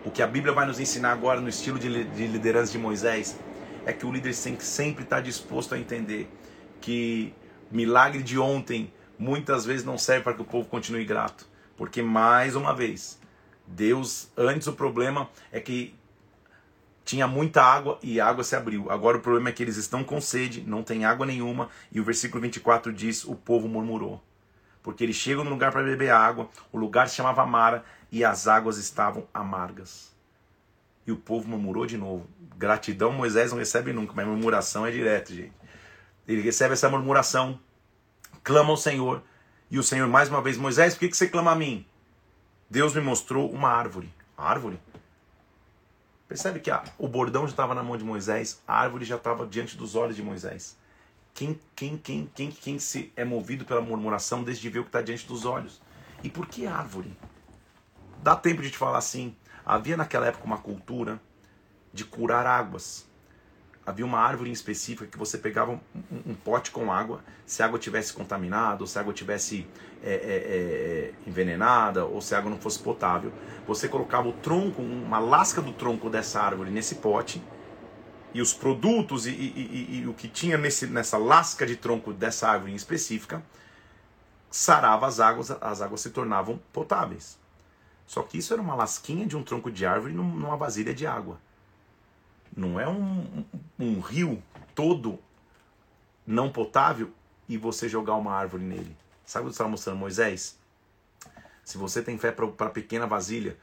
O 0.04 0.12
que 0.12 0.22
a 0.22 0.28
Bíblia 0.28 0.54
vai 0.54 0.66
nos 0.66 0.82
ensinar 0.82 1.14
agora 1.14 1.40
no 1.40 1.48
estilo 1.48 1.80
de 1.80 1.88
liderança 1.88 2.74
de 2.74 2.78
Moisés 2.78 3.38
é 3.86 3.94
que 3.94 4.06
o 4.06 4.12
líder 4.12 4.34
sempre 4.34 5.04
está 5.04 5.20
disposto 5.20 5.76
a 5.76 5.80
entender 5.80 6.30
que 6.80 7.34
milagre 7.72 8.22
de 8.22 8.38
ontem 8.38 8.94
muitas 9.18 9.66
vezes 9.66 9.86
não 9.86 9.98
serve 9.98 10.24
para 10.24 10.34
que 10.34 10.42
o 10.42 10.46
povo 10.46 10.68
continue 10.68 11.06
grato. 11.06 11.48
Porque, 11.76 12.02
mais 12.02 12.56
uma 12.56 12.74
vez, 12.74 13.20
Deus, 13.66 14.30
antes 14.38 14.68
o 14.68 14.74
problema 14.74 15.30
é 15.52 15.60
que 15.60 15.96
tinha 17.04 17.28
muita 17.28 17.62
água 17.62 18.00
e 18.02 18.20
a 18.20 18.28
água 18.28 18.44
se 18.44 18.56
abriu. 18.56 18.90
Agora 18.90 19.18
o 19.18 19.22
problema 19.22 19.50
é 19.50 19.52
que 19.52 19.64
eles 19.64 19.78
estão 19.78 20.04
com 20.04 20.22
sede, 20.22 20.62
não 20.62 20.84
tem 20.84 21.06
água 21.06 21.26
nenhuma, 21.26 21.70
e 21.92 22.00
o 22.00 22.04
versículo 22.04 22.42
24 22.42 22.94
diz: 22.94 23.26
o 23.26 23.36
povo 23.36 23.68
murmurou. 23.68 24.22
Porque 24.82 25.04
eles 25.04 25.16
chegam 25.16 25.44
no 25.44 25.50
lugar 25.50 25.72
para 25.72 25.84
beber 25.84 26.12
água, 26.12 26.50
o 26.72 26.78
lugar 26.78 27.08
se 27.08 27.16
chamava 27.16 27.46
Mara 27.46 27.84
e 28.12 28.24
as 28.24 28.48
águas 28.48 28.78
estavam 28.78 29.26
amargas. 29.34 30.13
E 31.06 31.12
o 31.12 31.18
povo 31.18 31.50
murmurou 31.50 31.86
de 31.86 31.98
novo. 31.98 32.28
Gratidão 32.58 33.12
Moisés 33.12 33.52
não 33.52 33.60
recebe 33.60 33.92
nunca, 33.92 34.14
mas 34.16 34.26
murmuração 34.26 34.86
é 34.86 34.92
direto, 34.92 35.34
gente. 35.34 35.54
Ele 36.28 36.42
recebe 36.42 36.74
essa 36.74 36.90
murmuração 36.90 37.60
clama 38.44 38.70
ao 38.70 38.78
Senhor. 38.78 39.22
E 39.70 39.80
o 39.80 39.84
Senhor, 39.84 40.08
mais 40.08 40.30
uma 40.30 40.42
vez, 40.42 40.58
Moisés, 40.58 40.94
por 40.94 41.00
que, 41.00 41.14
você 41.14 41.28
clama 41.28 41.52
a 41.52 41.56
mim? 41.56 41.86
Deus 42.70 42.94
me 42.94 43.02
mostrou 43.02 43.52
uma 43.52 43.70
árvore. 43.70 44.14
árvore? 44.38 44.80
Percebe 46.28 46.60
que 46.60 46.72
a, 46.72 46.84
o 46.98 47.08
bordão 47.08 47.44
já 47.46 47.52
estava 47.52 47.76
na 47.76 47.84
mão 47.84 47.98
de 47.98 48.04
Moisés, 48.04 48.62
a 48.68 48.80
árvore 48.80 49.06
já 49.06 49.16
estava 49.18 49.46
diante 49.46 49.76
dos 49.76 49.96
olhos 49.96 50.16
de 50.16 50.24
Moisés. 50.24 50.78
Quem, 51.34 51.60
quem, 51.76 51.98
quem, 51.98 52.30
quem, 52.34 52.52
quem 52.52 52.80
se 52.80 53.12
é 53.16 53.26
movido 53.26 53.66
pela 53.66 53.82
murmuração 53.82 54.44
desde 54.44 54.62
de 54.62 54.70
ver 54.70 54.80
o 54.80 54.84
que 54.84 54.90
está 54.90 55.02
diante 55.02 55.28
dos 55.28 55.46
olhos? 55.46 55.82
E 56.24 56.30
por 56.30 56.48
que 56.48 56.66
árvore? 56.66 57.12
Dá 58.22 58.36
tempo 58.36 58.62
de 58.62 58.72
te 58.72 58.78
falar 58.78 59.00
assim. 59.00 59.36
Havia 59.66 59.98
naquela 59.98 60.28
época 60.28 60.46
uma 60.46 60.58
cultura 60.58 61.20
de 61.94 62.04
curar 62.04 62.46
águas 62.46 63.06
havia 63.86 64.06
uma 64.06 64.20
árvore 64.20 64.50
em 64.50 64.54
específica 64.54 65.06
que 65.06 65.18
você 65.18 65.38
pegava 65.38 65.72
um, 65.72 65.80
um, 66.26 66.34
pote 66.34 66.72
com 66.72 66.92
água, 66.92 67.22
se 67.46 67.62
a 67.62 67.66
água 67.66 67.78
tivesse 67.78 68.14
contaminada, 68.14 68.82
ou 68.82 68.88
se 68.88 68.98
a 68.98 69.02
água 69.02 69.14
tivesse 69.14 69.68
é, 70.02 70.14
é, 70.14 70.16
é, 70.16 71.14
envenenada, 71.28 72.06
ou 72.06 72.22
se 72.22 72.34
a 72.34 72.38
água 72.38 72.50
não 72.50 72.58
fosse 72.58 72.80
potável, 72.80 73.32
você 73.68 73.88
colocava 73.88 74.28
o 74.28 74.34
tronco, 74.34 74.82
uma 74.82 75.20
lasca 75.20 75.62
do 75.62 75.74
tronco 75.74 76.10
dessa 76.10 76.42
árvore 76.42 76.72
nesse 76.72 76.96
pote, 76.96 77.44
e 78.34 78.42
os 78.42 78.54
produtos 78.54 79.28
e, 79.28 79.32
e, 79.32 79.34
e, 79.36 80.00
e 80.00 80.08
o 80.08 80.14
que 80.14 80.28
tinha 80.28 80.58
nesse, 80.58 80.88
nessa 80.88 81.18
lasca 81.18 81.66
de 81.66 81.76
tronco 81.76 82.14
dessa 82.14 82.48
árvore 82.48 82.72
em 82.72 82.76
específica, 82.76 83.44
sarava 84.50 85.08
as 85.08 85.20
águas, 85.20 85.52
as 85.52 85.82
águas 85.82 86.02
se 86.02 86.10
tornavam 86.10 86.60
potáveis. 86.72 87.38
Só 88.14 88.22
que 88.22 88.38
isso 88.38 88.54
era 88.54 88.62
uma 88.62 88.76
lasquinha 88.76 89.26
de 89.26 89.36
um 89.36 89.42
tronco 89.42 89.72
de 89.72 89.88
árvore 89.88 90.14
numa 90.14 90.56
vasilha 90.56 90.94
de 90.94 91.08
água. 91.08 91.40
Não 92.56 92.80
é 92.80 92.88
um, 92.88 93.44
um 93.80 94.00
rio 94.02 94.40
todo 94.76 95.18
não 96.24 96.52
potável 96.52 97.10
e 97.50 97.58
você 97.58 97.90
jogar 97.90 98.14
uma 98.14 98.32
árvore 98.32 98.64
nele. 98.66 98.96
Sabe 99.26 99.46
o 99.46 99.48
que 99.48 99.54
estava 99.54 99.68
mostrando 99.68 99.98
Moisés? 99.98 100.60
Se 101.64 101.76
você 101.76 102.04
tem 102.04 102.16
fé 102.20 102.32
para 102.32 102.68
a 102.68 102.70
pequena 102.70 103.08
vasilha, 103.08 103.58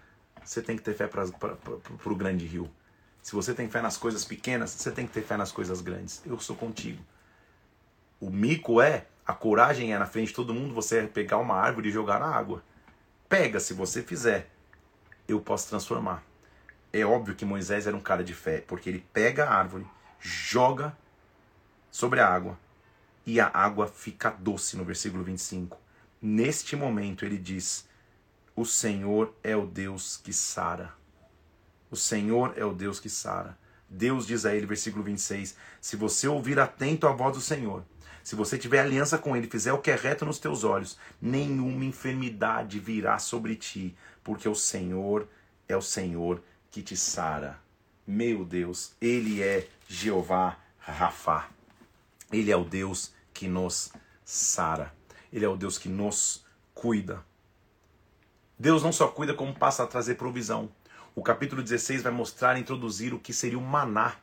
você 0.45 0.61
tem 0.61 0.77
que 0.77 0.83
ter 0.83 0.95
fé 0.95 1.07
para 1.07 1.25
o 1.25 2.17
grande 2.17 2.45
rio. 2.45 2.69
Se 3.23 3.37
você 3.37 3.55
tem 3.55 3.71
fé 3.71 3.81
nas 3.81 3.97
coisas 3.97 4.25
pequenas, 4.25 4.71
você 4.71 4.91
tem 4.91 5.07
que 5.07 5.13
ter 5.13 5.23
fé 5.23 5.37
nas 5.37 5.53
coisas 5.53 5.81
grandes. 5.81 6.23
Eu 6.27 6.41
sou 6.41 6.57
contigo. 6.57 7.01
O 8.19 8.31
mico 8.31 8.83
é, 8.83 9.07
a 9.25 9.33
coragem 9.33 9.95
é 9.95 9.99
na 9.99 10.07
frente 10.07 10.31
de 10.31 10.35
todo 10.35 10.53
mundo, 10.53 10.75
você 10.75 10.99
é 10.99 11.07
pegar 11.07 11.39
uma 11.39 11.55
árvore 11.55 11.89
e 11.89 11.93
jogar 11.93 12.19
na 12.19 12.27
água. 12.27 12.65
Pega, 13.31 13.59
se 13.61 13.73
você 13.73 14.03
fizer, 14.03 14.51
eu 15.27 15.41
posso 15.41 15.71
transformar 15.71 16.23
é 16.93 17.05
óbvio 17.05 17.35
que 17.35 17.45
Moisés 17.45 17.87
era 17.87 17.97
um 17.97 18.01
cara 18.01 18.25
de 18.25 18.35
fé, 18.35 18.61
porque 18.67 18.89
ele 18.89 19.05
pega 19.13 19.45
a 19.45 19.55
árvore, 19.55 19.87
joga 20.19 20.97
sobre 21.91 22.21
a 22.21 22.27
água 22.27 22.59
e 23.25 23.41
a 23.41 23.51
água 23.53 23.87
fica 23.87 24.31
doce 24.31 24.77
no 24.77 24.85
versículo 24.85 25.23
25. 25.23 25.79
Neste 26.21 26.75
momento 26.75 27.25
ele 27.25 27.39
diz: 27.39 27.87
O 28.57 28.65
Senhor 28.65 29.35
é 29.43 29.57
o 29.57 29.67
Deus 29.67 30.17
que 30.17 30.33
sara. 30.33 30.93
O 31.91 31.97
Senhor 31.97 32.55
é 32.57 32.65
o 32.65 32.73
Deus 32.73 32.99
que 32.99 33.09
sara. 33.09 33.59
Deus 33.89 34.27
diz 34.27 34.45
a 34.47 34.55
ele, 34.55 34.67
versículo 34.67 35.03
26, 35.03 35.57
se 35.81 35.97
você 35.97 36.29
ouvir 36.29 36.61
atento 36.61 37.09
a 37.09 37.13
voz 37.13 37.37
do 37.37 37.43
Senhor, 37.43 37.85
se 38.23 38.37
você 38.37 38.59
tiver 38.59 38.81
aliança 38.81 39.19
com 39.19 39.37
ele, 39.37 39.49
fizer 39.49 39.73
o 39.73 39.79
que 39.79 39.91
é 39.91 39.97
reto 39.97 40.25
nos 40.25 40.39
teus 40.39 40.65
olhos, 40.65 40.99
nenhuma 41.21 41.85
enfermidade 41.85 42.79
virá 42.79 43.19
sobre 43.19 43.57
ti, 43.57 43.97
porque 44.23 44.49
o 44.49 44.55
Senhor 44.55 45.27
é 45.69 45.77
o 45.77 45.83
Senhor 45.83 46.43
que 46.71 46.83
te 46.83 46.97
sara. 46.97 47.59
Meu 48.07 48.45
Deus, 48.45 48.93
Ele 49.01 49.43
é 49.43 49.67
Jeová 49.89 50.57
Rafá. 50.79 51.49
Ele 52.33 52.51
é 52.51 52.57
o 52.57 52.65
Deus 52.65 53.13
que 53.33 53.49
nos 53.49 53.93
sara. 54.25 54.93
Ele 55.33 55.45
é 55.45 55.49
o 55.49 55.57
Deus 55.57 55.79
que 55.79 55.89
nos 55.89 56.45
cuida. 56.75 57.25
Deus 58.59 58.83
não 58.83 58.93
só 58.93 59.09
cuida, 59.09 59.35
como 59.35 59.55
passa 59.55 59.83
a 59.83 59.87
trazer 59.87 60.17
provisão. 60.17 60.71
O 61.15 61.23
capítulo 61.23 61.63
16 61.63 62.03
vai 62.03 62.13
mostrar, 62.13 62.59
introduzir 62.59 63.15
o 63.15 63.19
que 63.19 63.33
seria 63.33 63.59
o 63.59 63.63
maná. 63.63 64.17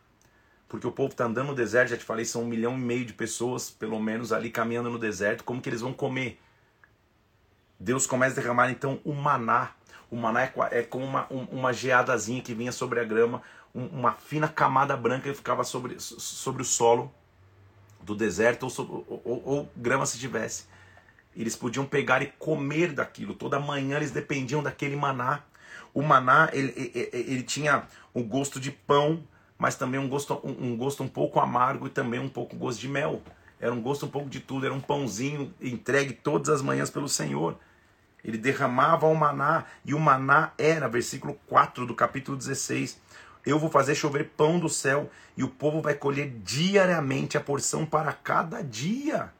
Porque 0.68 0.86
o 0.86 0.92
povo 0.92 1.12
está 1.12 1.26
andando 1.26 1.48
no 1.48 1.56
deserto, 1.56 1.90
já 1.90 1.98
te 1.98 2.04
falei, 2.04 2.26
são 2.26 2.44
um 2.44 2.48
milhão 2.48 2.74
e 2.74 2.82
meio 2.82 3.06
de 3.06 3.14
pessoas, 3.14 3.70
pelo 3.70 4.00
menos, 4.00 4.34
ali 4.34 4.50
caminhando 4.50 4.90
no 4.90 5.00
deserto. 5.00 5.44
Como 5.44 5.62
que 5.62 5.70
eles 5.70 5.82
vão 5.82 5.94
comer? 5.94 6.40
Deus 7.80 8.06
começa 8.06 8.40
a 8.40 8.42
derramar 8.42 8.70
então 8.70 9.00
o 9.06 9.14
maná. 9.14 9.72
O 10.10 10.16
maná 10.16 10.44
é, 10.44 10.54
é 10.72 10.84
como 10.84 11.06
uma, 11.06 11.28
uma 11.30 11.74
geadazinha 11.74 12.42
que 12.42 12.54
vinha 12.54 12.72
sobre 12.72 13.00
a 13.00 13.04
grama, 13.04 13.42
uma 13.74 14.14
fina 14.14 14.48
camada 14.48 14.96
branca 14.98 15.30
que 15.30 15.36
ficava 15.36 15.64
sobre, 15.64 16.00
sobre 16.00 16.62
o 16.62 16.66
solo 16.66 17.14
do 18.02 18.16
deserto 18.16 18.64
ou, 18.64 19.22
ou, 19.24 19.44
ou, 19.46 19.72
grama 19.76 20.06
se 20.06 20.18
tivesse. 20.18 20.66
Eles 21.36 21.56
podiam 21.56 21.86
pegar 21.86 22.22
e 22.22 22.28
comer 22.40 22.94
daquilo. 22.94 23.36
Toda 23.36 23.60
manhã 23.60 23.98
eles 23.98 24.12
dependiam 24.12 24.64
daquele 24.64 24.96
maná. 24.96 25.44
O 25.94 26.02
maná 26.02 26.50
ele, 26.54 26.74
ele, 26.76 27.10
ele 27.14 27.44
tinha 27.44 27.86
o 28.14 28.24
gosto 28.24 28.60
de 28.60 28.72
pão, 28.72 29.24
mas 29.58 29.76
também 29.76 30.00
um 30.00 30.08
gosto, 30.08 30.40
um, 30.44 30.72
um 30.72 30.78
gosto 30.78 31.04
um 31.04 31.08
pouco 31.08 31.40
amargo 31.40 31.88
e 31.88 31.90
também 31.90 32.20
um 32.20 32.30
pouco 32.30 32.56
gosto 32.56 32.80
de 32.80 32.88
mel. 32.88 33.22
Era 33.60 33.74
um 33.74 33.82
gosto 33.82 34.06
um 34.06 34.10
pouco 34.10 34.30
de 34.30 34.40
tudo. 34.40 34.66
Era 34.66 34.74
um 34.74 34.82
pãozinho 34.82 35.54
entregue 35.60 36.14
todas 36.14 36.50
as 36.50 36.62
manhãs 36.62 36.90
pelo 36.90 37.10
Senhor. 37.10 37.58
Ele 38.24 38.38
derramava 38.38 39.08
o 39.08 39.16
maná 39.16 39.66
e 39.86 39.94
o 39.94 40.00
maná 40.00 40.52
era, 40.58 40.88
versículo 40.88 41.40
4 41.48 41.86
do 41.86 41.96
capítulo 41.96 42.38
16 42.38 43.00
eu 43.48 43.58
vou 43.58 43.70
fazer 43.70 43.96
chover 43.96 44.32
pão 44.36 44.60
do 44.60 44.68
céu 44.68 45.10
e 45.38 45.44
o 45.44 45.48
povo 45.48 45.82
vai 45.82 45.94
colher 45.94 46.30
diariamente 46.44 47.38
a 47.38 47.42
porção 47.42 47.86
para 47.86 48.12
cada 48.12 48.62
dia. 48.62 49.32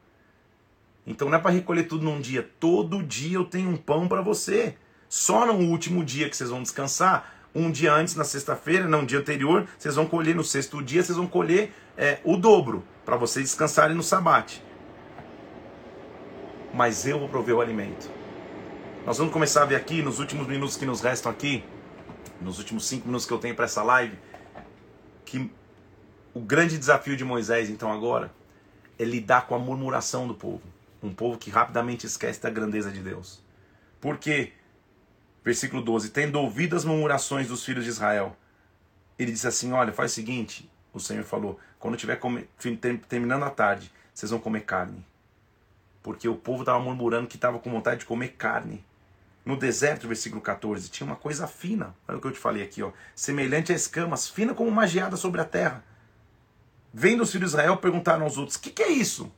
Então 1.06 1.28
não 1.28 1.36
é 1.36 1.40
para 1.40 1.50
recolher 1.50 1.84
tudo 1.84 2.04
num 2.04 2.18
dia. 2.18 2.48
Todo 2.58 3.02
dia 3.02 3.36
eu 3.36 3.44
tenho 3.44 3.68
um 3.68 3.76
pão 3.76 4.08
para 4.08 4.22
você. 4.22 4.76
Só 5.10 5.44
no 5.44 5.54
último 5.70 6.02
dia 6.02 6.28
que 6.28 6.34
vocês 6.34 6.48
vão 6.48 6.62
descansar, 6.62 7.34
um 7.54 7.70
dia 7.70 7.92
antes, 7.92 8.14
na 8.14 8.24
sexta-feira, 8.24 8.86
não, 8.86 9.00
um 9.00 9.06
dia 9.06 9.18
anterior, 9.18 9.66
vocês 9.78 9.94
vão 9.94 10.06
colher 10.06 10.34
no 10.34 10.44
sexto 10.44 10.82
dia, 10.82 11.02
vocês 11.02 11.16
vão 11.16 11.26
colher 11.26 11.72
é, 11.96 12.20
o 12.24 12.36
dobro 12.36 12.84
para 13.04 13.16
vocês 13.16 13.46
descansarem 13.46 13.96
no 13.96 14.02
sabate. 14.02 14.62
Mas 16.72 17.06
eu 17.06 17.18
vou 17.18 17.28
prover 17.28 17.56
o 17.56 17.60
alimento. 17.60 18.10
Nós 19.06 19.16
vamos 19.18 19.32
começar 19.32 19.62
a 19.62 19.64
ver 19.64 19.76
aqui, 19.76 20.02
nos 20.02 20.18
últimos 20.18 20.46
minutos 20.46 20.76
que 20.76 20.84
nos 20.84 21.00
restam 21.00 21.32
aqui, 21.32 21.64
nos 22.40 22.58
últimos 22.58 22.86
cinco 22.86 23.06
minutos 23.06 23.26
que 23.26 23.32
eu 23.32 23.38
tenho 23.38 23.54
para 23.54 23.64
essa 23.64 23.82
live, 23.82 24.18
que 25.24 25.50
o 26.34 26.40
grande 26.40 26.78
desafio 26.78 27.16
de 27.16 27.24
Moisés, 27.24 27.70
então, 27.70 27.90
agora, 27.90 28.30
é 28.98 29.04
lidar 29.04 29.46
com 29.46 29.54
a 29.54 29.58
murmuração 29.58 30.28
do 30.28 30.34
povo. 30.34 30.62
Um 31.02 31.12
povo 31.14 31.38
que 31.38 31.50
rapidamente 31.50 32.06
esquece 32.06 32.42
da 32.42 32.50
grandeza 32.50 32.90
de 32.90 33.00
Deus. 33.00 33.42
Porque, 34.00 34.52
versículo 35.48 35.82
12: 35.82 36.10
Tendo 36.10 36.38
ouvido 36.38 36.76
as 36.76 36.84
murmurações 36.84 37.48
dos 37.48 37.64
filhos 37.64 37.84
de 37.84 37.90
Israel, 37.90 38.36
ele 39.18 39.32
disse 39.32 39.46
assim: 39.46 39.72
Olha, 39.72 39.92
faz 39.92 40.12
o 40.12 40.14
seguinte, 40.14 40.70
o 40.92 41.00
Senhor 41.00 41.24
falou: 41.24 41.58
quando 41.78 41.94
estiver 41.94 42.20
terminando 43.08 43.44
a 43.44 43.50
tarde, 43.50 43.90
vocês 44.12 44.30
vão 44.30 44.38
comer 44.38 44.62
carne. 44.62 45.04
Porque 46.02 46.28
o 46.28 46.36
povo 46.36 46.62
estava 46.62 46.78
murmurando 46.78 47.26
que 47.26 47.36
estava 47.36 47.58
com 47.58 47.70
vontade 47.70 48.00
de 48.00 48.06
comer 48.06 48.28
carne 48.28 48.84
no 49.44 49.56
deserto, 49.56 50.06
versículo 50.06 50.42
14, 50.42 50.90
tinha 50.90 51.06
uma 51.06 51.16
coisa 51.16 51.46
fina. 51.46 51.94
Olha 52.06 52.18
o 52.18 52.20
que 52.20 52.26
eu 52.26 52.32
te 52.32 52.38
falei 52.38 52.62
aqui, 52.62 52.82
ó. 52.82 52.92
Semelhante 53.14 53.72
a 53.72 53.74
escamas, 53.74 54.28
fina 54.28 54.52
como 54.52 54.68
uma 54.68 54.86
geada 54.86 55.16
sobre 55.16 55.40
a 55.40 55.44
terra. 55.44 55.82
Vendo 56.92 57.22
os 57.22 57.32
filhos 57.32 57.52
de 57.52 57.56
Israel, 57.56 57.78
perguntaram 57.78 58.24
aos 58.24 58.36
outros: 58.36 58.56
O 58.56 58.60
que, 58.60 58.68
que 58.68 58.82
é 58.82 58.88
isso? 58.88 59.32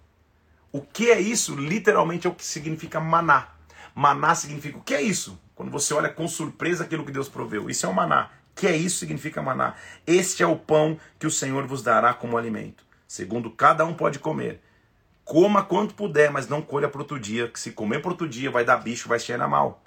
O 0.72 0.80
que 0.80 1.12
é 1.12 1.20
isso? 1.20 1.54
Literalmente 1.54 2.26
é 2.26 2.30
o 2.30 2.34
que 2.34 2.44
significa 2.44 2.98
maná. 2.98 3.50
Maná 3.94 4.34
significa 4.34 4.78
o 4.78 4.82
que 4.82 4.94
é 4.94 5.00
isso? 5.02 5.38
Quando 5.61 5.70
você 5.72 5.92
olha 5.92 6.08
com 6.08 6.26
surpresa 6.26 6.84
aquilo 6.84 7.04
que 7.04 7.12
Deus 7.12 7.28
proveu. 7.28 7.68
Isso 7.68 7.84
é 7.84 7.88
o 7.90 7.92
maná. 7.92 8.30
Que 8.54 8.66
é 8.66 8.74
isso 8.74 9.00
significa 9.00 9.42
maná. 9.42 9.74
Este 10.06 10.42
é 10.42 10.46
o 10.46 10.56
pão 10.56 10.98
que 11.18 11.26
o 11.26 11.30
Senhor 11.30 11.66
vos 11.66 11.82
dará 11.82 12.14
como 12.14 12.38
alimento. 12.38 12.82
Segundo 13.06 13.50
cada 13.50 13.84
um 13.84 13.92
pode 13.92 14.18
comer. 14.18 14.62
Coma 15.22 15.62
quanto 15.62 15.94
puder, 15.94 16.30
mas 16.30 16.48
não 16.48 16.62
colha 16.62 16.88
para 16.88 17.02
outro 17.02 17.20
dia, 17.20 17.46
que 17.46 17.61
se 17.61 17.72
comer 17.72 18.00
para 18.00 18.11
outro 18.11 18.26
dia 18.26 18.50
vai 18.50 18.64
dar 18.64 18.78
bicho, 18.78 19.06
vai 19.06 19.18
cheirar 19.18 19.50
mal 19.50 19.82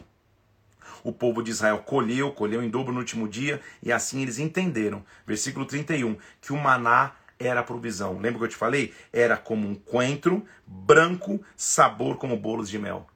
o 1.03 1.11
povo 1.11 1.41
de 1.41 1.49
Israel 1.49 1.79
colheu, 1.79 2.31
colheu 2.31 2.61
em 2.61 2.69
dobro 2.69 2.93
no 2.93 2.99
último 2.99 3.27
dia, 3.27 3.59
e 3.81 3.91
assim 3.91 4.21
eles 4.21 4.37
entenderam. 4.37 5.03
Versículo 5.25 5.65
31, 5.65 6.15
que 6.39 6.53
o 6.53 6.57
maná 6.57 7.13
era 7.39 7.61
a 7.61 7.63
provisão. 7.63 8.19
Lembra 8.19 8.37
que 8.37 8.45
eu 8.45 8.49
te 8.49 8.55
falei? 8.55 8.93
Era 9.11 9.35
como 9.35 9.67
um 9.67 9.73
coentro, 9.73 10.45
branco, 10.67 11.43
sabor 11.57 12.17
como 12.17 12.37
bolos 12.37 12.69
de 12.69 12.77
mel. 12.77 13.07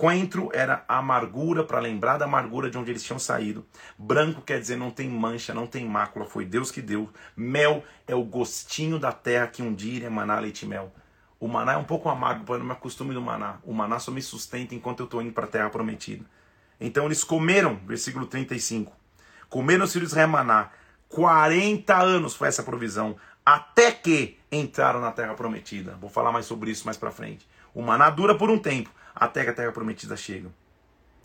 Coentro 0.00 0.48
era 0.54 0.82
amargura, 0.88 1.62
para 1.62 1.78
lembrar 1.78 2.16
da 2.16 2.24
amargura 2.24 2.70
de 2.70 2.78
onde 2.78 2.90
eles 2.90 3.02
tinham 3.02 3.18
saído. 3.18 3.66
Branco 3.98 4.40
quer 4.40 4.58
dizer 4.58 4.74
não 4.76 4.90
tem 4.90 5.06
mancha, 5.06 5.52
não 5.52 5.66
tem 5.66 5.84
mácula, 5.84 6.24
foi 6.24 6.46
Deus 6.46 6.70
que 6.70 6.80
deu. 6.80 7.10
Mel 7.36 7.84
é 8.08 8.14
o 8.14 8.24
gostinho 8.24 8.98
da 8.98 9.12
terra 9.12 9.46
que 9.46 9.60
um 9.60 9.74
dia 9.74 9.96
iria 9.96 10.40
leite 10.40 10.62
e 10.62 10.66
mel. 10.66 10.90
O 11.38 11.46
maná 11.46 11.74
é 11.74 11.76
um 11.76 11.84
pouco 11.84 12.08
amargo, 12.08 12.46
para 12.46 12.56
não 12.56 12.64
me 12.64 12.72
acostume 12.72 13.12
do 13.12 13.20
maná. 13.20 13.58
O 13.62 13.74
maná 13.74 13.98
só 13.98 14.10
me 14.10 14.22
sustenta 14.22 14.74
enquanto 14.74 15.00
eu 15.00 15.04
estou 15.04 15.20
indo 15.20 15.34
para 15.34 15.44
a 15.44 15.48
terra 15.48 15.68
prometida. 15.68 16.24
Então 16.80 17.04
eles 17.04 17.22
comeram, 17.22 17.78
versículo 17.86 18.24
35. 18.24 18.96
Comeram 19.50 19.84
os 19.84 19.92
filhos 19.92 20.12
de 20.14 20.26
maná. 20.26 20.70
40 21.10 21.94
anos 21.94 22.34
foi 22.34 22.48
essa 22.48 22.62
provisão, 22.62 23.16
até 23.44 23.92
que 23.92 24.38
entraram 24.50 24.98
na 25.02 25.12
terra 25.12 25.34
prometida. 25.34 25.98
Vou 26.00 26.08
falar 26.08 26.32
mais 26.32 26.46
sobre 26.46 26.70
isso 26.70 26.86
mais 26.86 26.96
para 26.96 27.10
frente. 27.10 27.46
O 27.74 27.82
maná 27.82 28.08
dura 28.08 28.34
por 28.34 28.48
um 28.48 28.58
tempo, 28.58 28.90
até 29.20 29.44
que 29.44 29.50
a 29.50 29.52
terra 29.52 29.70
prometida 29.70 30.16
chega. 30.16 30.50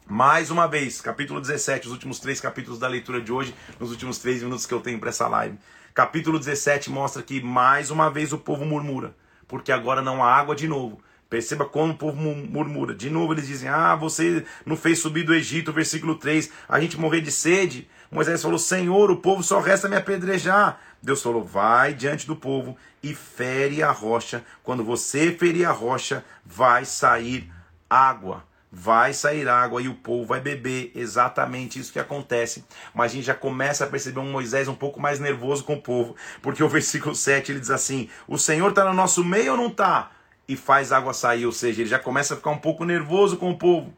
Mais 0.05 0.51
uma 0.51 0.67
vez, 0.67 0.99
capítulo 0.99 1.39
17, 1.39 1.87
os 1.87 1.93
últimos 1.93 2.19
três 2.19 2.41
capítulos 2.41 2.77
da 2.77 2.89
leitura 2.89 3.21
de 3.21 3.31
hoje, 3.31 3.55
nos 3.79 3.89
últimos 3.89 4.19
três 4.19 4.43
minutos 4.43 4.65
que 4.65 4.73
eu 4.73 4.81
tenho 4.81 4.99
para 4.99 5.09
essa 5.09 5.29
live. 5.29 5.57
Capítulo 5.93 6.37
17 6.37 6.91
mostra 6.91 7.23
que 7.23 7.41
mais 7.41 7.89
uma 7.89 8.11
vez 8.11 8.33
o 8.33 8.37
povo 8.37 8.65
murmura, 8.65 9.15
porque 9.47 9.71
agora 9.71 10.01
não 10.01 10.21
há 10.21 10.35
água 10.35 10.53
de 10.53 10.67
novo. 10.67 11.01
Perceba 11.29 11.65
como 11.65 11.93
o 11.93 11.97
povo 11.97 12.17
murmura. 12.17 12.93
De 12.93 13.09
novo 13.09 13.33
eles 13.33 13.47
dizem: 13.47 13.69
Ah, 13.69 13.95
você 13.95 14.45
não 14.65 14.77
fez 14.77 14.99
subir 14.99 15.23
do 15.23 15.33
Egito, 15.33 15.73
versículo 15.73 16.15
3, 16.15 16.51
a 16.69 16.79
gente 16.79 16.99
morrer 16.99 17.21
de 17.21 17.31
sede. 17.31 17.89
Moisés 18.11 18.41
falou: 18.43 18.59
Senhor, 18.59 19.09
o 19.09 19.17
povo 19.17 19.41
só 19.41 19.59
resta 19.59 19.89
me 19.89 19.95
apedrejar. 19.95 20.79
Deus 21.01 21.23
falou: 21.23 21.43
Vai 21.43 21.93
diante 21.93 22.27
do 22.27 22.35
povo 22.35 22.77
e 23.01 23.15
fere 23.15 23.81
a 23.81 23.91
rocha. 23.91 24.45
Quando 24.61 24.83
você 24.83 25.31
ferir 25.31 25.65
a 25.65 25.71
rocha, 25.71 26.23
vai 26.45 26.85
sair 26.85 27.49
água. 27.89 28.43
Vai 28.71 29.13
sair 29.13 29.47
água 29.47 29.81
e 29.81 29.87
o 29.87 29.95
povo 29.95 30.25
vai 30.25 30.41
beber. 30.41 30.91
Exatamente 30.93 31.79
isso 31.79 31.93
que 31.93 31.99
acontece. 31.99 32.65
Mas 32.93 33.11
a 33.11 33.15
gente 33.15 33.25
já 33.25 33.35
começa 33.35 33.85
a 33.85 33.87
perceber 33.87 34.19
um 34.19 34.31
Moisés 34.31 34.67
um 34.67 34.75
pouco 34.75 34.99
mais 34.99 35.19
nervoso 35.19 35.63
com 35.63 35.75
o 35.75 35.81
povo. 35.81 36.15
Porque 36.41 36.63
o 36.63 36.67
versículo 36.69 37.15
7 37.15 37.51
ele 37.51 37.59
diz 37.59 37.69
assim: 37.69 38.09
O 38.27 38.37
Senhor 38.37 38.69
está 38.69 38.83
no 38.83 38.93
nosso 38.93 39.23
meio 39.23 39.53
ou 39.53 39.57
não 39.57 39.67
está? 39.67 40.11
e 40.47 40.55
faz 40.55 40.91
água 40.91 41.13
sair, 41.13 41.45
ou 41.45 41.51
seja, 41.51 41.81
ele 41.81 41.89
já 41.89 41.99
começa 41.99 42.33
a 42.33 42.37
ficar 42.37 42.51
um 42.51 42.57
pouco 42.57 42.85
nervoso 42.85 43.37
com 43.37 43.49
o 43.49 43.57
povo. 43.57 43.93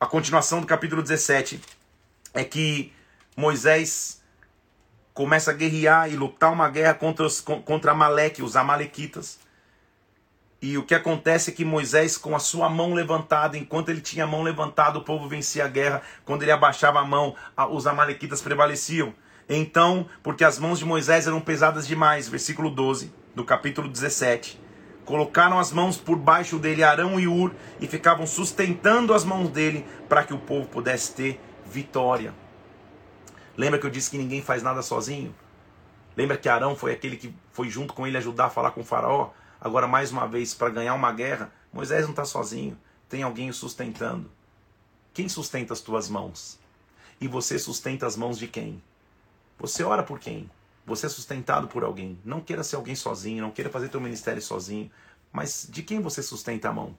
A 0.00 0.06
continuação 0.06 0.60
do 0.60 0.66
capítulo 0.66 1.02
17 1.02 1.60
é 2.34 2.44
que 2.44 2.92
Moisés 3.36 4.22
começa 5.14 5.50
a 5.50 5.54
guerrear 5.54 6.12
e 6.12 6.16
lutar 6.16 6.52
uma 6.52 6.68
guerra 6.68 6.94
contra, 6.94 7.26
os, 7.26 7.40
contra 7.40 7.92
Amaleque, 7.92 8.42
os 8.42 8.56
amalequitas. 8.56 9.38
E 10.60 10.76
o 10.76 10.84
que 10.84 10.94
acontece 10.94 11.50
é 11.50 11.54
que 11.54 11.64
Moisés, 11.64 12.16
com 12.16 12.34
a 12.34 12.40
sua 12.40 12.68
mão 12.68 12.92
levantada, 12.92 13.56
enquanto 13.56 13.90
ele 13.90 14.00
tinha 14.00 14.24
a 14.24 14.26
mão 14.26 14.42
levantada, 14.42 14.98
o 14.98 15.04
povo 15.04 15.28
vencia 15.28 15.64
a 15.64 15.68
guerra. 15.68 16.02
Quando 16.24 16.42
ele 16.42 16.50
abaixava 16.50 16.98
a 16.98 17.04
mão, 17.04 17.36
os 17.70 17.86
amalequitas 17.86 18.42
prevaleciam. 18.42 19.14
Então, 19.48 20.06
porque 20.22 20.42
as 20.42 20.58
mãos 20.58 20.80
de 20.80 20.84
Moisés 20.84 21.26
eram 21.26 21.40
pesadas 21.40 21.86
demais, 21.86 22.28
versículo 22.28 22.70
12 22.70 23.12
do 23.36 23.44
capítulo 23.44 23.88
17. 23.88 24.60
Colocaram 25.04 25.60
as 25.60 25.72
mãos 25.72 25.96
por 25.96 26.16
baixo 26.16 26.58
dele 26.58 26.82
Arão 26.82 27.18
e 27.20 27.28
Ur 27.28 27.54
e 27.80 27.86
ficavam 27.86 28.26
sustentando 28.26 29.14
as 29.14 29.24
mãos 29.24 29.48
dele 29.48 29.86
para 30.08 30.24
que 30.24 30.34
o 30.34 30.38
povo 30.38 30.66
pudesse 30.68 31.14
ter 31.14 31.40
vitória. 31.64 32.34
Lembra 33.56 33.78
que 33.78 33.86
eu 33.86 33.90
disse 33.90 34.10
que 34.10 34.18
ninguém 34.18 34.42
faz 34.42 34.62
nada 34.62 34.82
sozinho? 34.82 35.34
Lembra 36.16 36.36
que 36.36 36.48
Arão 36.48 36.74
foi 36.74 36.92
aquele 36.92 37.16
que 37.16 37.32
foi 37.52 37.70
junto 37.70 37.94
com 37.94 38.06
ele 38.06 38.18
ajudar 38.18 38.46
a 38.46 38.50
falar 38.50 38.72
com 38.72 38.80
o 38.80 38.84
faraó? 38.84 39.30
Agora, 39.60 39.88
mais 39.88 40.12
uma 40.12 40.26
vez, 40.26 40.54
para 40.54 40.70
ganhar 40.70 40.94
uma 40.94 41.12
guerra, 41.12 41.52
Moisés 41.72 42.04
não 42.04 42.10
está 42.10 42.24
sozinho, 42.24 42.78
tem 43.08 43.22
alguém 43.22 43.50
o 43.50 43.54
sustentando. 43.54 44.30
Quem 45.12 45.28
sustenta 45.28 45.72
as 45.72 45.80
tuas 45.80 46.08
mãos? 46.08 46.58
E 47.20 47.26
você 47.26 47.58
sustenta 47.58 48.06
as 48.06 48.16
mãos 48.16 48.38
de 48.38 48.46
quem? 48.46 48.80
Você 49.58 49.82
ora 49.82 50.02
por 50.02 50.20
quem? 50.20 50.48
Você 50.86 51.06
é 51.06 51.08
sustentado 51.08 51.66
por 51.66 51.82
alguém. 51.82 52.18
Não 52.24 52.40
queira 52.40 52.62
ser 52.62 52.76
alguém 52.76 52.94
sozinho, 52.94 53.42
não 53.42 53.50
queira 53.50 53.68
fazer 53.68 53.88
teu 53.88 54.00
ministério 54.00 54.40
sozinho. 54.40 54.90
Mas 55.32 55.66
de 55.68 55.82
quem 55.82 56.00
você 56.00 56.22
sustenta 56.22 56.68
a 56.68 56.72
mão? 56.72 56.96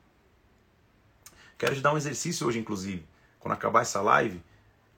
Quero 1.58 1.76
te 1.76 1.82
dar 1.82 1.94
um 1.94 1.98
exercício 1.98 2.46
hoje, 2.46 2.60
inclusive. 2.60 3.06
Quando 3.40 3.54
acabar 3.54 3.82
essa 3.82 4.02
live, 4.02 4.44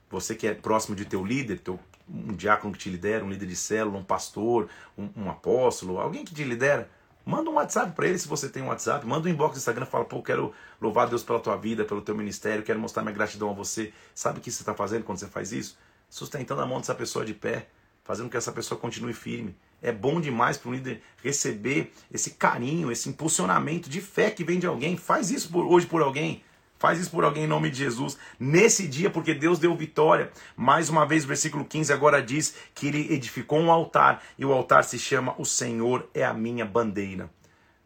você 0.09 0.35
que 0.35 0.47
é 0.47 0.53
próximo 0.53 0.95
de 0.95 1.05
teu 1.05 1.23
líder, 1.23 1.59
teu, 1.59 1.79
um 2.09 2.35
diácono 2.35 2.73
que 2.73 2.79
te 2.79 2.89
lidera, 2.89 3.23
um 3.23 3.29
líder 3.29 3.45
de 3.45 3.55
célula, 3.55 3.97
um 3.97 4.03
pastor, 4.03 4.67
um, 4.97 5.09
um 5.15 5.29
apóstolo, 5.29 5.99
alguém 5.99 6.25
que 6.25 6.33
te 6.33 6.43
lidera, 6.43 6.89
manda 7.25 7.49
um 7.49 7.53
WhatsApp 7.53 7.93
para 7.93 8.07
ele 8.07 8.17
se 8.17 8.27
você 8.27 8.49
tem 8.49 8.63
um 8.63 8.67
WhatsApp, 8.67 9.05
manda 9.05 9.27
um 9.27 9.31
inbox 9.31 9.55
no 9.55 9.59
Instagram, 9.59 9.85
fala, 9.85 10.05
pô, 10.05 10.21
quero 10.21 10.53
louvar 10.81 11.07
Deus 11.07 11.23
pela 11.23 11.39
tua 11.39 11.55
vida, 11.55 11.85
pelo 11.85 12.01
teu 12.01 12.15
ministério, 12.15 12.63
quero 12.63 12.79
mostrar 12.79 13.03
minha 13.03 13.13
gratidão 13.13 13.49
a 13.49 13.53
você. 13.53 13.93
Sabe 14.13 14.39
o 14.39 14.41
que 14.41 14.51
você 14.51 14.61
está 14.61 14.73
fazendo 14.73 15.03
quando 15.03 15.19
você 15.19 15.27
faz 15.27 15.51
isso? 15.51 15.77
Sustentando 16.09 16.61
a 16.61 16.65
mão 16.65 16.79
dessa 16.79 16.95
pessoa 16.95 17.23
de 17.23 17.33
pé 17.33 17.67
fazendo 18.03 18.29
que 18.29 18.37
essa 18.37 18.51
pessoa 18.51 18.79
continue 18.79 19.13
firme. 19.13 19.55
É 19.81 19.91
bom 19.91 20.19
demais 20.19 20.57
para 20.57 20.69
um 20.69 20.73
líder 20.73 21.01
receber 21.23 21.91
esse 22.11 22.31
carinho, 22.31 22.91
esse 22.91 23.09
impulsionamento 23.09 23.89
de 23.89 24.01
fé 24.01 24.29
que 24.29 24.43
vem 24.43 24.59
de 24.59 24.67
alguém. 24.67 24.97
Faz 24.97 25.31
isso 25.31 25.49
por, 25.49 25.65
hoje 25.65 25.85
por 25.87 26.01
alguém. 26.01 26.43
Faz 26.81 26.99
isso 26.99 27.11
por 27.11 27.23
alguém 27.23 27.43
em 27.43 27.47
nome 27.47 27.69
de 27.69 27.77
Jesus. 27.77 28.17
Nesse 28.39 28.87
dia, 28.87 29.07
porque 29.07 29.35
Deus 29.35 29.59
deu 29.59 29.75
vitória. 29.75 30.31
Mais 30.57 30.89
uma 30.89 31.05
vez, 31.05 31.23
o 31.23 31.27
versículo 31.27 31.63
15 31.63 31.93
agora 31.93 32.23
diz 32.23 32.55
que 32.73 32.87
ele 32.87 33.13
edificou 33.13 33.59
um 33.59 33.71
altar. 33.71 34.23
E 34.35 34.43
o 34.43 34.51
altar 34.51 34.83
se 34.83 34.97
chama 34.97 35.35
O 35.37 35.45
Senhor 35.45 36.09
é 36.11 36.25
a 36.25 36.33
minha 36.33 36.65
bandeira. 36.65 37.29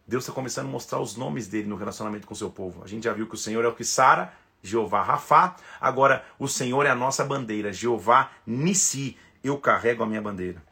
Deus 0.07 0.23
está 0.23 0.33
começando 0.33 0.67
a 0.67 0.69
mostrar 0.69 1.01
os 1.01 1.17
nomes 1.17 1.45
dele 1.45 1.67
no 1.67 1.75
relacionamento 1.75 2.25
com 2.25 2.33
o 2.33 2.37
seu 2.37 2.49
povo. 2.49 2.85
A 2.85 2.87
gente 2.87 3.03
já 3.03 3.11
viu 3.11 3.27
que 3.27 3.35
o 3.35 3.37
Senhor 3.37 3.65
é 3.65 3.67
o 3.67 3.75
que 3.75 3.83
sara, 3.83 4.31
Jeová 4.63 5.03
Rafá. 5.03 5.57
Agora, 5.81 6.23
o 6.39 6.47
Senhor 6.47 6.85
é 6.85 6.89
a 6.89 6.95
nossa 6.95 7.25
bandeira. 7.25 7.73
Jeová 7.73 8.31
Nissi. 8.47 9.17
Eu 9.43 9.57
carrego 9.57 10.03
a 10.03 10.07
minha 10.07 10.21
bandeira. 10.21 10.63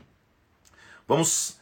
Vamos 1.06 1.60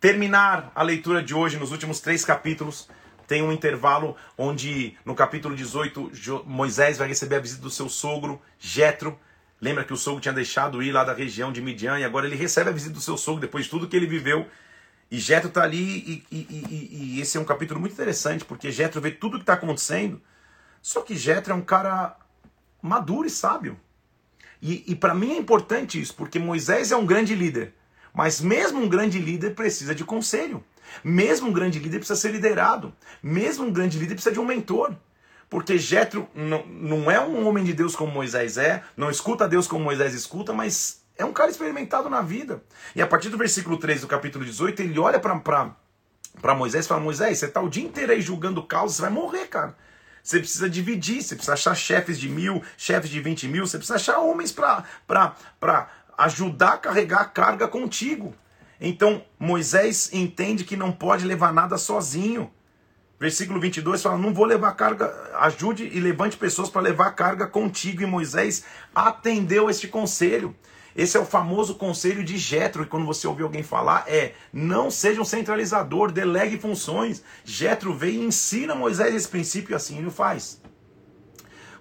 terminar 0.00 0.72
a 0.74 0.82
leitura 0.82 1.22
de 1.22 1.36
hoje 1.36 1.56
nos 1.56 1.70
últimos 1.70 2.00
três 2.00 2.24
capítulos 2.24 2.88
tem 3.30 3.44
um 3.44 3.52
intervalo 3.52 4.16
onde 4.36 4.96
no 5.04 5.14
capítulo 5.14 5.54
18 5.54 6.42
Moisés 6.44 6.98
vai 6.98 7.06
receber 7.06 7.36
a 7.36 7.38
visita 7.38 7.62
do 7.62 7.70
seu 7.70 7.88
sogro 7.88 8.42
Jetro. 8.58 9.16
Lembra 9.60 9.84
que 9.84 9.92
o 9.92 9.96
sogro 9.96 10.20
tinha 10.20 10.34
deixado 10.34 10.82
ir 10.82 10.90
lá 10.90 11.04
da 11.04 11.14
região 11.14 11.52
de 11.52 11.62
Midian 11.62 12.00
e 12.00 12.04
agora 12.04 12.26
ele 12.26 12.34
recebe 12.34 12.70
a 12.70 12.72
visita 12.72 12.94
do 12.94 13.00
seu 13.00 13.16
sogro 13.16 13.40
depois 13.40 13.66
de 13.66 13.70
tudo 13.70 13.86
que 13.86 13.94
ele 13.94 14.08
viveu. 14.08 14.48
E 15.08 15.20
Jetro 15.20 15.46
está 15.46 15.62
ali 15.62 15.78
e, 15.78 16.24
e, 16.32 16.38
e, 16.38 17.16
e, 17.18 17.20
esse 17.20 17.38
é 17.38 17.40
um 17.40 17.44
capítulo 17.44 17.78
muito 17.78 17.92
interessante 17.92 18.44
porque 18.44 18.72
Jetro 18.72 19.00
vê 19.00 19.12
tudo 19.12 19.36
que 19.36 19.44
está 19.44 19.52
acontecendo. 19.52 20.20
Só 20.82 21.00
que 21.00 21.16
Jetro 21.16 21.52
é 21.52 21.56
um 21.56 21.62
cara 21.62 22.16
maduro 22.82 23.28
e 23.28 23.30
sábio. 23.30 23.78
E, 24.60 24.82
e 24.88 24.96
para 24.96 25.14
mim 25.14 25.34
é 25.34 25.38
importante 25.38 26.00
isso 26.00 26.16
porque 26.16 26.40
Moisés 26.40 26.90
é 26.90 26.96
um 26.96 27.06
grande 27.06 27.36
líder, 27.36 27.74
mas 28.12 28.40
mesmo 28.40 28.80
um 28.80 28.88
grande 28.88 29.20
líder 29.20 29.54
precisa 29.54 29.94
de 29.94 30.02
conselho. 30.02 30.64
Mesmo 31.02 31.48
um 31.48 31.52
grande 31.52 31.78
líder 31.78 31.98
precisa 31.98 32.18
ser 32.18 32.30
liderado. 32.30 32.92
Mesmo 33.22 33.66
um 33.66 33.72
grande 33.72 33.98
líder 33.98 34.14
precisa 34.14 34.32
de 34.32 34.40
um 34.40 34.44
mentor. 34.44 34.94
Porque 35.48 35.76
Jetro 35.76 36.28
não, 36.32 36.64
não 36.66 37.10
é 37.10 37.20
um 37.20 37.46
homem 37.46 37.64
de 37.64 37.72
Deus 37.72 37.96
como 37.96 38.12
Moisés 38.12 38.56
é, 38.56 38.84
não 38.96 39.10
escuta 39.10 39.48
Deus 39.48 39.66
como 39.66 39.82
Moisés 39.82 40.14
escuta, 40.14 40.52
mas 40.52 41.02
é 41.18 41.24
um 41.24 41.32
cara 41.32 41.50
experimentado 41.50 42.08
na 42.08 42.22
vida. 42.22 42.62
E 42.94 43.02
a 43.02 43.06
partir 43.06 43.28
do 43.30 43.36
versículo 43.36 43.76
3 43.76 44.02
do 44.02 44.06
capítulo 44.06 44.44
18, 44.44 44.80
ele 44.80 44.98
olha 44.98 45.18
para 45.18 46.54
Moisés 46.54 46.84
e 46.84 46.88
fala: 46.88 47.00
Moisés, 47.00 47.38
você 47.38 47.46
está 47.46 47.60
o 47.60 47.68
dia 47.68 47.84
inteiro 47.84 48.12
aí 48.12 48.20
julgando 48.20 48.62
causa, 48.62 48.94
você 48.94 49.02
vai 49.02 49.10
morrer, 49.10 49.48
cara. 49.48 49.76
Você 50.22 50.38
precisa 50.38 50.68
dividir, 50.68 51.20
você 51.20 51.34
precisa 51.34 51.54
achar 51.54 51.74
chefes 51.74 52.18
de 52.18 52.28
mil, 52.28 52.62
chefes 52.76 53.10
de 53.10 53.20
vinte 53.20 53.48
mil, 53.48 53.66
você 53.66 53.78
precisa 53.78 53.96
achar 53.96 54.18
homens 54.18 54.52
para 54.52 54.84
ajudar 56.16 56.74
a 56.74 56.78
carregar 56.78 57.22
a 57.22 57.24
carga 57.24 57.66
contigo. 57.66 58.34
Então 58.80 59.22
Moisés 59.38 60.10
entende 60.12 60.64
que 60.64 60.76
não 60.76 60.90
pode 60.90 61.26
levar 61.26 61.52
nada 61.52 61.76
sozinho. 61.76 62.50
Versículo 63.18 63.60
22 63.60 64.02
fala: 64.02 64.16
Não 64.16 64.32
vou 64.32 64.46
levar 64.46 64.72
carga, 64.72 65.12
ajude 65.40 65.84
e 65.92 66.00
levante 66.00 66.38
pessoas 66.38 66.70
para 66.70 66.80
levar 66.80 67.10
carga 67.12 67.46
contigo. 67.46 68.02
E 68.02 68.06
Moisés 68.06 68.64
atendeu 68.94 69.68
este 69.68 69.86
conselho. 69.86 70.56
Esse 70.96 71.16
é 71.16 71.20
o 71.20 71.24
famoso 71.24 71.76
conselho 71.76 72.24
de 72.24 72.36
Jetro, 72.36 72.82
e 72.82 72.86
quando 72.86 73.06
você 73.06 73.26
ouvir 73.26 73.42
alguém 73.42 73.62
falar, 73.62 74.04
é: 74.08 74.32
não 74.52 74.90
seja 74.90 75.20
um 75.20 75.24
centralizador, 75.24 76.10
delegue 76.10 76.58
funções. 76.58 77.22
Jetro 77.44 77.94
veio 77.94 78.22
e 78.22 78.26
ensina 78.26 78.74
Moisés 78.74 79.14
esse 79.14 79.28
princípio 79.28 79.72
e 79.72 79.76
assim 79.76 79.98
ele 79.98 80.08
o 80.08 80.10
faz. 80.10 80.60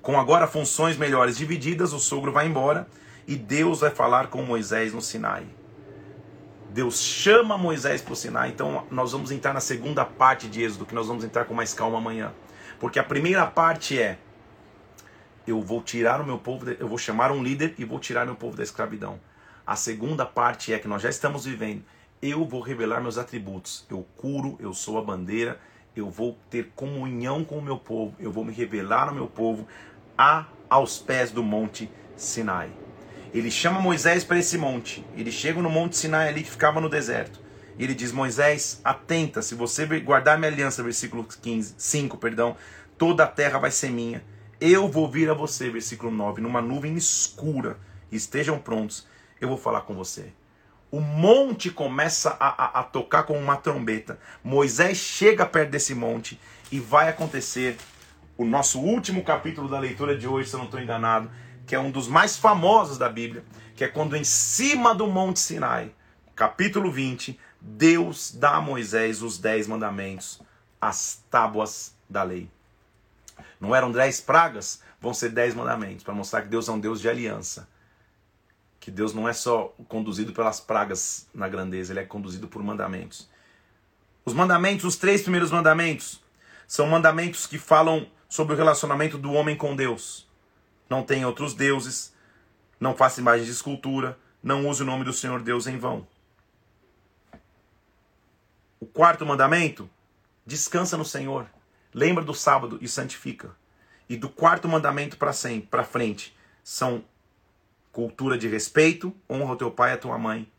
Com 0.01 0.19
agora 0.19 0.47
funções 0.47 0.97
melhores 0.97 1.37
divididas, 1.37 1.93
o 1.93 1.99
sogro 1.99 2.31
vai 2.31 2.47
embora 2.47 2.87
e 3.27 3.35
Deus 3.35 3.79
vai 3.79 3.89
falar 3.89 4.27
com 4.27 4.41
Moisés 4.43 4.93
no 4.93 5.01
Sinai. 5.01 5.58
Deus 6.69 7.01
chama 7.01 7.57
Moisés 7.57 7.99
para 7.99 8.13
o 8.13 8.15
Sinai, 8.15 8.49
então 8.49 8.85
nós 8.91 9.11
vamos 9.11 9.31
entrar 9.31 9.53
na 9.53 9.59
segunda 9.59 10.05
parte 10.05 10.47
de 10.47 10.61
Êxodo, 10.61 10.85
que 10.85 10.93
nós 10.93 11.07
vamos 11.07 11.23
entrar 11.23 11.45
com 11.45 11.53
mais 11.53 11.73
calma 11.73 11.97
amanhã. 11.97 12.31
Porque 12.79 12.99
a 12.99 13.03
primeira 13.03 13.45
parte 13.47 13.99
é: 13.99 14.19
eu 15.47 15.61
vou 15.61 15.81
tirar 15.81 16.21
o 16.21 16.25
meu 16.25 16.37
povo, 16.37 16.69
eu 16.69 16.87
vou 16.87 16.97
chamar 16.97 17.31
um 17.31 17.41
líder 17.41 17.73
e 17.77 17.83
vou 17.83 17.99
tirar 17.99 18.25
meu 18.25 18.35
povo 18.35 18.55
da 18.55 18.61
escravidão. 18.61 19.19
A 19.65 19.75
segunda 19.75 20.25
parte 20.25 20.71
é 20.71 20.77
que 20.77 20.87
nós 20.87 21.01
já 21.01 21.09
estamos 21.09 21.45
vivendo. 21.45 21.83
Eu 22.21 22.45
vou 22.45 22.61
revelar 22.61 23.01
meus 23.01 23.17
atributos. 23.17 23.85
Eu 23.89 24.05
curo, 24.15 24.57
eu 24.59 24.73
sou 24.73 24.97
a 24.97 25.01
bandeira, 25.01 25.59
eu 25.95 26.09
vou 26.09 26.37
ter 26.49 26.71
comunhão 26.75 27.43
com 27.43 27.57
o 27.57 27.61
meu 27.61 27.77
povo, 27.77 28.15
eu 28.19 28.31
vou 28.31 28.45
me 28.45 28.53
revelar 28.53 29.07
ao 29.07 29.15
meu 29.15 29.27
povo 29.27 29.67
a, 30.17 30.45
aos 30.69 30.99
pés 30.99 31.31
do 31.31 31.41
monte 31.41 31.89
Sinai. 32.15 32.69
Ele 33.33 33.51
chama 33.51 33.79
Moisés 33.79 34.23
para 34.23 34.39
esse 34.39 34.57
monte. 34.57 35.05
Ele 35.15 35.31
chega 35.31 35.61
no 35.61 35.69
monte 35.69 35.97
Sinai 35.97 36.29
ali 36.29 36.43
que 36.43 36.49
ficava 36.49 36.81
no 36.81 36.89
deserto. 36.89 37.39
E 37.77 37.83
ele 37.83 37.93
diz: 37.93 38.11
Moisés, 38.11 38.81
atenta, 38.83 39.41
se 39.41 39.53
você 39.53 39.85
guardar 39.99 40.37
minha 40.37 40.51
aliança, 40.51 40.81
versículo 40.81 41.23
15, 41.23 41.75
5, 41.77 42.17
perdão, 42.17 42.57
toda 42.97 43.23
a 43.23 43.27
terra 43.27 43.59
vai 43.59 43.71
ser 43.71 43.89
minha. 43.91 44.23
Eu 44.59 44.89
vou 44.89 45.09
vir 45.09 45.29
a 45.29 45.33
você, 45.33 45.69
versículo 45.69 46.11
9, 46.11 46.41
numa 46.41 46.61
nuvem 46.61 46.95
escura. 46.95 47.77
Estejam 48.11 48.57
prontos, 48.57 49.07
eu 49.39 49.47
vou 49.47 49.57
falar 49.57 49.81
com 49.81 49.93
você. 49.93 50.33
O 50.91 50.99
monte 50.99 51.69
começa 51.69 52.35
a, 52.39 52.79
a, 52.79 52.79
a 52.79 52.83
tocar 52.83 53.23
com 53.23 53.37
uma 53.37 53.55
trombeta. 53.55 54.19
Moisés 54.43 54.97
chega 54.97 55.45
perto 55.45 55.69
desse 55.69 55.93
monte 55.93 56.39
e 56.71 56.79
vai 56.79 57.07
acontecer 57.07 57.77
o 58.35 58.43
nosso 58.43 58.79
último 58.79 59.23
capítulo 59.23 59.69
da 59.69 59.79
leitura 59.79 60.17
de 60.17 60.27
hoje, 60.27 60.49
se 60.49 60.55
eu 60.55 60.57
não 60.57 60.65
estou 60.65 60.81
enganado 60.81 61.29
que 61.69 61.75
é 61.75 61.79
um 61.79 61.91
dos 61.91 62.07
mais 62.07 62.35
famosos 62.35 62.97
da 62.97 63.07
Bíblia, 63.07 63.43
que 63.75 63.83
é 63.83 63.87
quando 63.87 64.15
em 64.15 64.23
cima 64.23 64.95
do 64.95 65.05
Monte 65.05 65.39
Sinai, 65.39 65.93
capítulo 66.35 66.91
20, 66.91 67.39
Deus 67.61 68.31
dá 68.31 68.55
a 68.55 68.61
Moisés 68.61 69.21
os 69.21 69.37
dez 69.37 69.67
mandamentos, 69.67 70.41
as 70.81 71.23
tábuas 71.29 71.93
da 72.09 72.23
lei. 72.23 72.49
Não 73.61 73.75
eram 73.75 73.91
dez 73.91 74.19
pragas, 74.19 74.81
vão 74.99 75.13
ser 75.13 75.29
dez 75.29 75.53
mandamentos, 75.53 76.03
para 76.03 76.15
mostrar 76.15 76.41
que 76.41 76.47
Deus 76.47 76.67
é 76.67 76.71
um 76.71 76.79
Deus 76.79 76.99
de 76.99 77.07
aliança. 77.07 77.69
Que 78.79 78.89
Deus 78.89 79.13
não 79.13 79.29
é 79.29 79.33
só 79.33 79.71
conduzido 79.87 80.33
pelas 80.33 80.59
pragas 80.59 81.27
na 81.31 81.47
grandeza, 81.47 81.93
ele 81.93 81.99
é 81.99 82.03
conduzido 82.03 82.47
por 82.47 82.63
mandamentos. 82.63 83.29
Os 84.25 84.33
mandamentos, 84.33 84.85
os 84.85 84.95
três 84.95 85.21
primeiros 85.21 85.51
mandamentos, 85.51 86.19
são 86.67 86.87
mandamentos 86.87 87.45
que 87.45 87.59
falam 87.59 88.07
sobre 88.27 88.55
o 88.55 88.57
relacionamento 88.57 89.19
do 89.19 89.33
homem 89.33 89.55
com 89.55 89.75
Deus 89.75 90.27
não 90.89 91.03
tenha 91.03 91.27
outros 91.27 91.53
deuses, 91.53 92.13
não 92.79 92.95
faça 92.95 93.21
imagens 93.21 93.45
de 93.45 93.51
escultura, 93.51 94.17
não 94.41 94.67
use 94.67 94.81
o 94.81 94.85
nome 94.85 95.03
do 95.03 95.13
Senhor 95.13 95.41
Deus 95.41 95.67
em 95.67 95.77
vão. 95.77 96.07
O 98.79 98.85
quarto 98.85 99.25
mandamento, 99.25 99.89
descansa 100.45 100.97
no 100.97 101.05
Senhor. 101.05 101.47
Lembra 101.93 102.23
do 102.23 102.33
sábado 102.33 102.79
e 102.81 102.87
santifica. 102.87 103.55
E 104.07 104.15
do 104.15 104.29
quarto 104.29 104.67
mandamento 104.67 105.17
para 105.17 105.33
para 105.69 105.83
frente, 105.83 106.35
são 106.63 107.03
cultura 107.91 108.37
de 108.37 108.47
respeito, 108.47 109.13
honra 109.29 109.53
o 109.53 109.55
teu 109.57 109.69
pai 109.69 109.91
e 109.91 109.93
a 109.93 109.97
tua 109.97 110.17
mãe. 110.17 110.49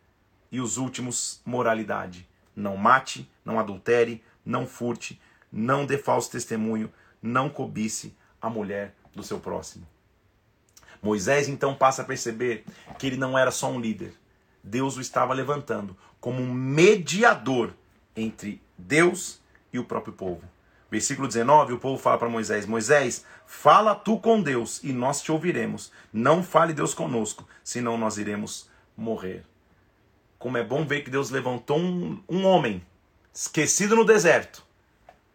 E 0.52 0.60
os 0.60 0.76
últimos, 0.76 1.40
moralidade. 1.44 2.28
Não 2.54 2.76
mate, 2.76 3.30
não 3.44 3.58
adultere, 3.58 4.22
não 4.44 4.66
furte, 4.66 5.20
não 5.50 5.86
dê 5.86 5.96
falso 5.96 6.30
testemunho, 6.30 6.92
não 7.22 7.48
cobice 7.48 8.14
a 8.40 8.50
mulher 8.50 8.94
do 9.14 9.22
seu 9.22 9.40
próximo. 9.40 9.86
Moisés 11.02 11.48
então 11.48 11.74
passa 11.74 12.02
a 12.02 12.04
perceber 12.04 12.64
que 12.98 13.06
ele 13.06 13.16
não 13.16 13.38
era 13.38 13.50
só 13.50 13.70
um 13.70 13.80
líder. 13.80 14.12
Deus 14.62 14.96
o 14.96 15.00
estava 15.00 15.32
levantando 15.32 15.96
como 16.20 16.42
um 16.42 16.52
mediador 16.52 17.72
entre 18.14 18.60
Deus 18.76 19.40
e 19.72 19.78
o 19.78 19.84
próprio 19.84 20.12
povo. 20.12 20.42
Versículo 20.90 21.28
19, 21.28 21.74
o 21.74 21.78
povo 21.78 22.02
fala 22.02 22.18
para 22.18 22.28
Moisés: 22.28 22.66
Moisés, 22.66 23.24
fala 23.46 23.94
tu 23.94 24.18
com 24.18 24.42
Deus 24.42 24.82
e 24.82 24.92
nós 24.92 25.22
te 25.22 25.30
ouviremos. 25.30 25.92
Não 26.12 26.42
fale 26.42 26.72
Deus 26.72 26.92
conosco, 26.92 27.48
senão 27.62 27.96
nós 27.96 28.18
iremos 28.18 28.68
morrer. 28.96 29.44
Como 30.38 30.58
é 30.58 30.64
bom 30.64 30.84
ver 30.84 31.02
que 31.02 31.10
Deus 31.10 31.30
levantou 31.30 31.78
um, 31.78 32.22
um 32.28 32.44
homem 32.44 32.82
esquecido 33.32 33.94
no 33.94 34.04
deserto 34.04 34.64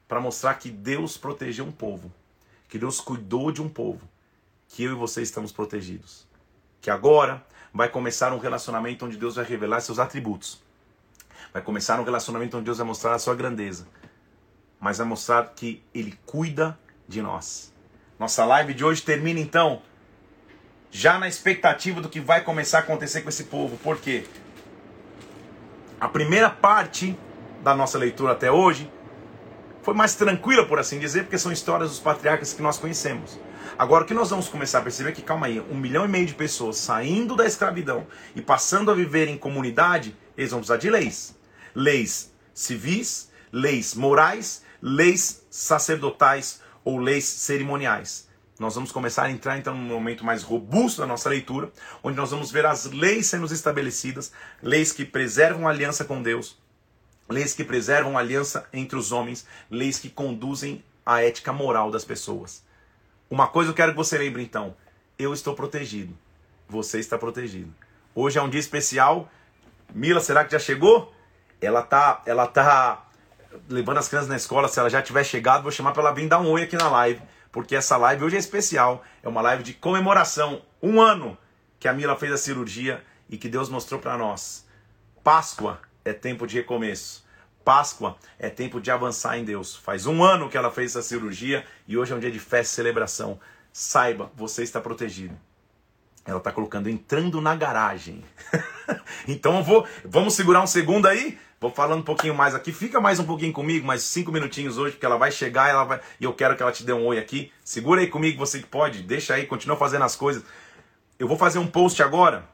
para 0.07 0.19
mostrar 0.19 0.55
que 0.55 0.69
Deus 0.69 1.17
protegeu 1.17 1.65
um 1.65 1.71
povo, 1.71 2.11
que 2.67 2.77
Deus 2.77 2.99
cuidou 2.99 3.51
de 3.51 3.61
um 3.61 3.69
povo, 3.69 4.01
que 4.67 4.83
eu 4.83 4.91
e 4.91 4.95
você 4.95 5.21
estamos 5.21 5.51
protegidos. 5.51 6.27
Que 6.81 6.89
agora 6.89 7.45
vai 7.73 7.89
começar 7.89 8.31
um 8.33 8.37
relacionamento 8.37 9.05
onde 9.05 9.17
Deus 9.17 9.35
vai 9.35 9.45
revelar 9.45 9.81
seus 9.81 9.99
atributos. 9.99 10.61
Vai 11.51 11.61
começar 11.61 11.99
um 11.99 12.03
relacionamento 12.03 12.57
onde 12.57 12.65
Deus 12.65 12.77
vai 12.77 12.87
mostrar 12.87 13.13
a 13.13 13.19
sua 13.19 13.35
grandeza. 13.35 13.87
Mas 14.79 14.97
vai 14.97 15.07
mostrar 15.07 15.53
que 15.55 15.83
Ele 15.93 16.17
cuida 16.25 16.77
de 17.07 17.21
nós. 17.21 17.73
Nossa 18.19 18.45
live 18.45 18.73
de 18.73 18.83
hoje 18.83 19.01
termina 19.01 19.39
então 19.39 19.81
já 20.89 21.19
na 21.19 21.27
expectativa 21.27 21.99
do 21.99 22.07
que 22.07 22.21
vai 22.21 22.41
começar 22.41 22.77
a 22.77 22.81
acontecer 22.81 23.21
com 23.21 23.29
esse 23.29 23.45
povo. 23.45 23.77
Por 23.77 23.97
quê? 23.97 24.23
A 25.99 26.07
primeira 26.07 26.49
parte 26.49 27.17
da 27.61 27.75
nossa 27.75 27.97
leitura 27.97 28.31
até 28.31 28.49
hoje 28.51 28.89
foi 29.81 29.93
mais 29.93 30.15
tranquila, 30.15 30.65
por 30.65 30.79
assim 30.79 30.97
dizer, 30.97 31.23
porque 31.23 31.37
são 31.37 31.51
histórias 31.51 31.89
dos 31.89 31.99
patriarcas 31.99 32.53
que 32.53 32.61
nós 32.61 32.77
conhecemos. 32.77 33.37
Agora, 33.77 34.03
o 34.03 34.07
que 34.07 34.13
nós 34.13 34.29
vamos 34.29 34.47
começar 34.47 34.79
a 34.79 34.81
perceber 34.81 35.09
é 35.09 35.13
que, 35.13 35.21
calma 35.21 35.47
aí, 35.47 35.59
um 35.59 35.75
milhão 35.75 36.05
e 36.05 36.07
meio 36.07 36.25
de 36.25 36.33
pessoas 36.33 36.77
saindo 36.77 37.35
da 37.35 37.45
escravidão 37.45 38.07
e 38.35 38.41
passando 38.41 38.91
a 38.91 38.93
viver 38.93 39.27
em 39.27 39.37
comunidade, 39.37 40.15
eles 40.37 40.51
vão 40.51 40.59
precisar 40.59 40.77
de 40.77 40.89
leis. 40.89 41.35
Leis 41.73 42.33
civis, 42.53 43.29
leis 43.51 43.93
morais, 43.93 44.63
leis 44.81 45.45
sacerdotais, 45.49 46.61
ou 46.85 46.99
leis 46.99 47.25
cerimoniais. 47.25 48.29
Nós 48.57 48.75
vamos 48.75 48.91
começar 48.91 49.23
a 49.23 49.31
entrar 49.31 49.57
então 49.57 49.75
num 49.75 49.83
momento 49.83 50.23
mais 50.23 50.41
robusto 50.41 51.01
da 51.01 51.07
nossa 51.07 51.27
leitura, 51.27 51.69
onde 52.01 52.15
nós 52.15 52.31
vamos 52.31 52.51
ver 52.51 52.65
as 52.65 52.85
leis 52.85 53.25
sendo 53.25 53.51
estabelecidas, 53.51 54.31
leis 54.63 54.93
que 54.93 55.03
preservam 55.03 55.67
a 55.67 55.71
aliança 55.71 56.05
com 56.05 56.23
Deus, 56.23 56.57
leis 57.27 57.53
que 57.53 57.65
preservam 57.65 58.17
a 58.17 58.21
aliança 58.21 58.65
entre 58.71 58.97
os 58.97 59.11
homens, 59.11 59.45
leis 59.69 59.99
que 59.99 60.09
conduzem 60.09 60.81
a 61.05 61.21
ética 61.21 61.51
moral 61.51 61.91
das 61.91 62.05
pessoas. 62.05 62.63
Uma 63.29 63.47
coisa 63.47 63.71
eu 63.71 63.73
quero 63.73 63.91
que 63.91 63.97
você 63.97 64.17
lembre 64.17 64.43
então: 64.43 64.75
eu 65.17 65.33
estou 65.33 65.55
protegido, 65.55 66.15
você 66.67 66.99
está 66.99 67.17
protegido. 67.17 67.73
Hoje 68.13 68.37
é 68.37 68.41
um 68.41 68.49
dia 68.49 68.59
especial. 68.59 69.29
Mila, 69.93 70.19
será 70.19 70.45
que 70.45 70.51
já 70.51 70.59
chegou? 70.59 71.13
Ela 71.59 71.81
tá, 71.81 72.21
ela 72.25 72.47
tá 72.47 73.07
levando 73.67 73.97
as 73.97 74.07
crianças 74.07 74.29
na 74.29 74.35
escola. 74.35 74.67
Se 74.67 74.79
ela 74.79 74.89
já 74.89 75.01
tiver 75.01 75.23
chegado, 75.23 75.63
vou 75.63 75.71
chamar 75.71 75.91
para 75.91 76.03
ela 76.03 76.13
vir 76.13 76.27
dar 76.27 76.39
um 76.39 76.49
oi 76.49 76.63
aqui 76.63 76.75
na 76.75 76.89
live, 76.89 77.21
porque 77.51 77.75
essa 77.75 77.97
live 77.97 78.23
hoje 78.23 78.35
é 78.35 78.39
especial. 78.39 79.03
É 79.23 79.27
uma 79.27 79.41
live 79.41 79.63
de 79.63 79.73
comemoração, 79.73 80.61
um 80.81 81.01
ano 81.01 81.37
que 81.79 81.87
a 81.87 81.93
Mila 81.93 82.15
fez 82.15 82.31
a 82.31 82.37
cirurgia 82.37 83.03
e 83.29 83.37
que 83.37 83.49
Deus 83.49 83.69
mostrou 83.69 83.99
para 83.99 84.17
nós. 84.17 84.65
Páscoa 85.23 85.79
é 86.03 86.13
tempo 86.13 86.45
de 86.45 86.57
recomeço. 86.57 87.24
Páscoa 87.65 88.15
é 88.37 88.47
tempo 88.47 88.79
de 88.79 88.91
avançar 88.91 89.39
em 89.39 89.43
Deus. 89.43 89.75
Faz 89.75 90.05
um 90.05 90.23
ano 90.23 90.47
que 90.47 90.55
ela 90.55 90.69
fez 90.69 90.91
essa 90.91 91.01
cirurgia 91.01 91.65
e 91.87 91.97
hoje 91.97 92.13
é 92.13 92.15
um 92.15 92.19
dia 92.19 92.31
de 92.31 92.39
festa 92.39 92.73
e 92.73 92.75
celebração. 92.75 93.39
Saiba, 93.73 94.31
você 94.35 94.61
está 94.61 94.79
protegido. 94.79 95.35
Ela 96.23 96.37
está 96.37 96.51
colocando 96.51 96.87
entrando 96.87 97.41
na 97.41 97.55
garagem. 97.55 98.23
então 99.27 99.57
eu 99.57 99.63
vou, 99.63 99.87
vamos 100.05 100.35
segurar 100.35 100.61
um 100.61 100.67
segundo 100.67 101.07
aí. 101.07 101.39
Vou 101.59 101.71
falando 101.71 102.01
um 102.01 102.05
pouquinho 102.05 102.35
mais 102.35 102.53
aqui. 102.53 102.71
Fica 102.71 103.01
mais 103.01 103.19
um 103.19 103.25
pouquinho 103.25 103.51
comigo, 103.51 103.87
mais 103.87 104.03
cinco 104.03 104.31
minutinhos 104.31 104.77
hoje, 104.77 104.93
porque 104.93 105.05
ela 105.05 105.17
vai 105.17 105.31
chegar 105.31 105.67
ela 105.67 105.83
vai, 105.85 105.99
e 106.19 106.23
eu 106.23 106.33
quero 106.33 106.55
que 106.55 106.61
ela 106.61 106.71
te 106.71 106.83
dê 106.83 106.93
um 106.93 107.07
oi 107.07 107.17
aqui. 107.17 107.51
Segura 107.63 107.99
aí 107.99 108.07
comigo, 108.07 108.37
você 108.37 108.59
que 108.59 108.67
pode. 108.67 109.01
Deixa 109.01 109.33
aí, 109.33 109.47
continua 109.47 109.75
fazendo 109.75 110.05
as 110.05 110.15
coisas. 110.15 110.43
Eu 111.17 111.27
vou 111.27 111.37
fazer 111.37 111.57
um 111.57 111.65
post 111.65 112.03
agora 112.03 112.47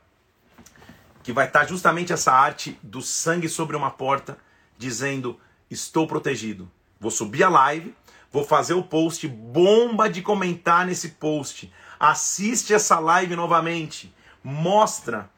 que 1.21 1.33
vai 1.33 1.47
estar 1.47 1.67
justamente 1.67 2.13
essa 2.13 2.31
arte 2.31 2.79
do 2.81 3.01
sangue 3.01 3.49
sobre 3.49 3.75
uma 3.75 3.91
porta 3.91 4.37
dizendo: 4.81 5.39
Estou 5.69 6.07
protegido. 6.07 6.69
Vou 6.99 7.11
subir 7.11 7.43
a 7.43 7.49
live, 7.49 7.95
vou 8.31 8.43
fazer 8.43 8.73
o 8.73 8.83
post, 8.83 9.27
bomba 9.27 10.09
de 10.09 10.21
comentar 10.21 10.85
nesse 10.85 11.09
post. 11.09 11.71
Assiste 11.99 12.73
essa 12.73 12.99
live 12.99 13.35
novamente. 13.35 14.13
Mostra 14.43 15.29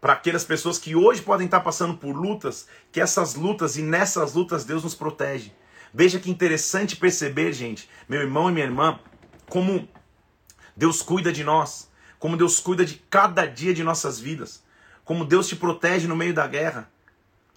para 0.00 0.14
aquelas 0.14 0.44
pessoas 0.44 0.78
que 0.78 0.96
hoje 0.96 1.22
podem 1.22 1.44
estar 1.44 1.60
passando 1.60 1.96
por 1.96 2.16
lutas, 2.16 2.66
que 2.90 3.00
essas 3.00 3.34
lutas 3.34 3.76
e 3.76 3.82
nessas 3.82 4.34
lutas 4.34 4.64
Deus 4.64 4.82
nos 4.82 4.94
protege. 4.94 5.52
Veja 5.92 6.18
que 6.18 6.30
interessante 6.30 6.96
perceber, 6.96 7.52
gente, 7.52 7.88
meu 8.08 8.20
irmão 8.20 8.48
e 8.48 8.52
minha 8.52 8.66
irmã, 8.66 8.98
como 9.48 9.88
Deus 10.76 11.02
cuida 11.02 11.32
de 11.32 11.44
nós, 11.44 11.90
como 12.18 12.36
Deus 12.36 12.60
cuida 12.60 12.84
de 12.84 12.94
cada 13.10 13.44
dia 13.44 13.74
de 13.74 13.84
nossas 13.84 14.18
vidas, 14.18 14.62
como 15.04 15.24
Deus 15.24 15.48
te 15.48 15.56
protege 15.56 16.06
no 16.06 16.16
meio 16.16 16.32
da 16.32 16.46
guerra. 16.46 16.88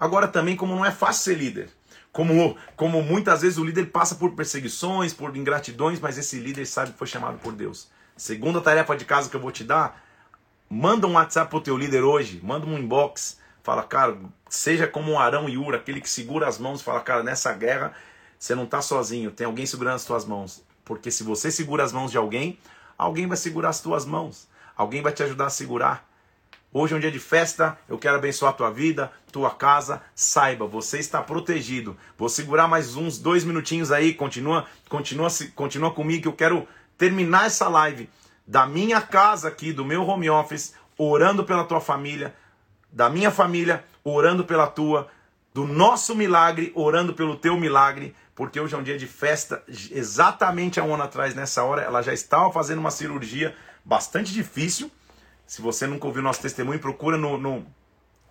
Agora 0.04 0.28
também 0.28 0.58
como 0.58 0.76
não 0.76 0.86
é 0.86 0.92
fácil 0.92 1.24
ser 1.24 1.40
líder. 1.40 1.70
Como, 2.12 2.58
como 2.76 3.02
muitas 3.02 3.42
vezes 3.42 3.58
o 3.58 3.64
líder 3.64 3.86
passa 3.86 4.16
por 4.16 4.36
perseguições, 4.36 5.14
por 5.14 5.34
ingratidões, 5.38 5.98
mas 5.98 6.18
esse 6.18 6.40
líder 6.40 6.66
sabe 6.66 6.92
que 6.92 6.98
foi 6.98 7.08
chamado 7.08 7.38
por 7.38 7.54
Deus. 7.54 7.88
Segunda 8.18 8.60
tarefa 8.60 8.98
de 8.98 9.06
casa 9.06 9.30
que 9.30 9.36
eu 9.38 9.40
vou 9.40 9.50
te 9.50 9.64
dar, 9.64 10.04
manda 10.70 11.08
um 11.08 11.14
WhatsApp 11.14 11.50
pro 11.50 11.62
teu 11.62 11.78
líder 11.78 12.04
hoje, 12.04 12.42
manda 12.44 12.66
um 12.66 12.78
inbox, 12.78 13.40
fala, 13.64 13.82
cara, 13.82 14.18
seja 14.50 14.88
como 14.88 15.10
um 15.10 15.18
Arão 15.18 15.48
e 15.48 15.58
Ura, 15.58 15.78
aquele 15.78 16.02
que 16.02 16.10
segura 16.10 16.50
as 16.50 16.58
mãos, 16.58 16.82
fala, 16.82 17.00
cara, 17.00 17.24
nessa 17.24 17.54
guerra 17.54 17.94
você 18.38 18.54
não 18.54 18.66
tá 18.66 18.82
sozinho, 18.82 19.32
tem 19.32 19.48
alguém 19.48 19.66
segurando 19.66 19.96
as 19.96 20.04
tuas 20.04 20.26
mãos. 20.26 20.66
Porque 20.84 21.10
se 21.10 21.24
você 21.24 21.50
segura 21.50 21.82
as 21.82 21.94
mãos 21.94 22.12
de 22.12 22.18
alguém, 22.18 22.60
alguém 22.98 23.26
vai 23.26 23.38
segurar 23.38 23.70
as 23.70 23.80
tuas 23.80 24.04
mãos. 24.04 24.50
Alguém 24.76 25.02
vai 25.02 25.14
te 25.14 25.24
ajudar 25.24 25.46
a 25.46 25.50
segurar. 25.50 26.06
Hoje 26.76 26.96
é 26.96 26.98
um 26.98 27.00
dia 27.00 27.12
de 27.12 27.20
festa, 27.20 27.78
eu 27.88 28.00
quero 28.00 28.16
abençoar 28.16 28.52
a 28.52 28.56
tua 28.56 28.72
vida, 28.72 29.12
tua 29.32 29.52
casa. 29.52 30.02
Saiba, 30.16 30.66
você 30.66 30.98
está 30.98 31.22
protegido. 31.22 31.96
Vou 32.18 32.28
segurar 32.28 32.68
mais 32.68 32.96
uns 32.96 33.20
dois 33.20 33.44
minutinhos 33.44 33.92
aí, 33.92 34.12
continua, 34.12 34.66
continua, 34.90 35.28
continua 35.54 35.92
comigo 35.92 36.28
eu 36.28 36.34
quero 36.34 36.68
terminar 36.98 37.46
essa 37.46 37.70
live 37.70 38.10
da 38.48 38.66
minha 38.66 39.00
casa 39.00 39.50
aqui, 39.50 39.72
do 39.72 39.86
meu 39.86 40.02
home 40.02 40.28
office, 40.32 40.74
orando 40.98 41.44
pela 41.44 41.64
tua 41.64 41.80
família, 41.80 42.34
da 42.92 43.08
minha 43.08 43.30
família, 43.30 43.86
orando 44.04 44.44
pela 44.44 44.66
tua, 44.66 45.08
do 45.54 45.68
nosso 45.68 46.16
milagre, 46.16 46.72
orando 46.74 47.14
pelo 47.14 47.36
teu 47.36 47.56
milagre, 47.56 48.16
porque 48.34 48.60
hoje 48.60 48.74
é 48.74 48.78
um 48.80 48.84
dia 48.84 48.98
de 48.98 49.06
festa. 49.06 49.62
Exatamente 49.92 50.80
há 50.80 50.84
um 50.84 50.96
ano 50.96 51.04
atrás, 51.04 51.36
nessa 51.36 51.64
hora, 51.64 51.84
ela 51.84 52.02
já 52.02 52.16
estava 52.16 52.52
fazendo 52.52 52.80
uma 52.80 52.90
cirurgia 52.90 53.56
bastante 53.86 54.34
difícil 54.34 54.90
se 55.46 55.62
você 55.62 55.86
nunca 55.88 56.08
ouviu 56.08 56.22
nosso 56.22 56.42
testemunho, 56.42 56.80
procura 56.80 57.18
no, 57.18 57.38
no, 57.38 57.66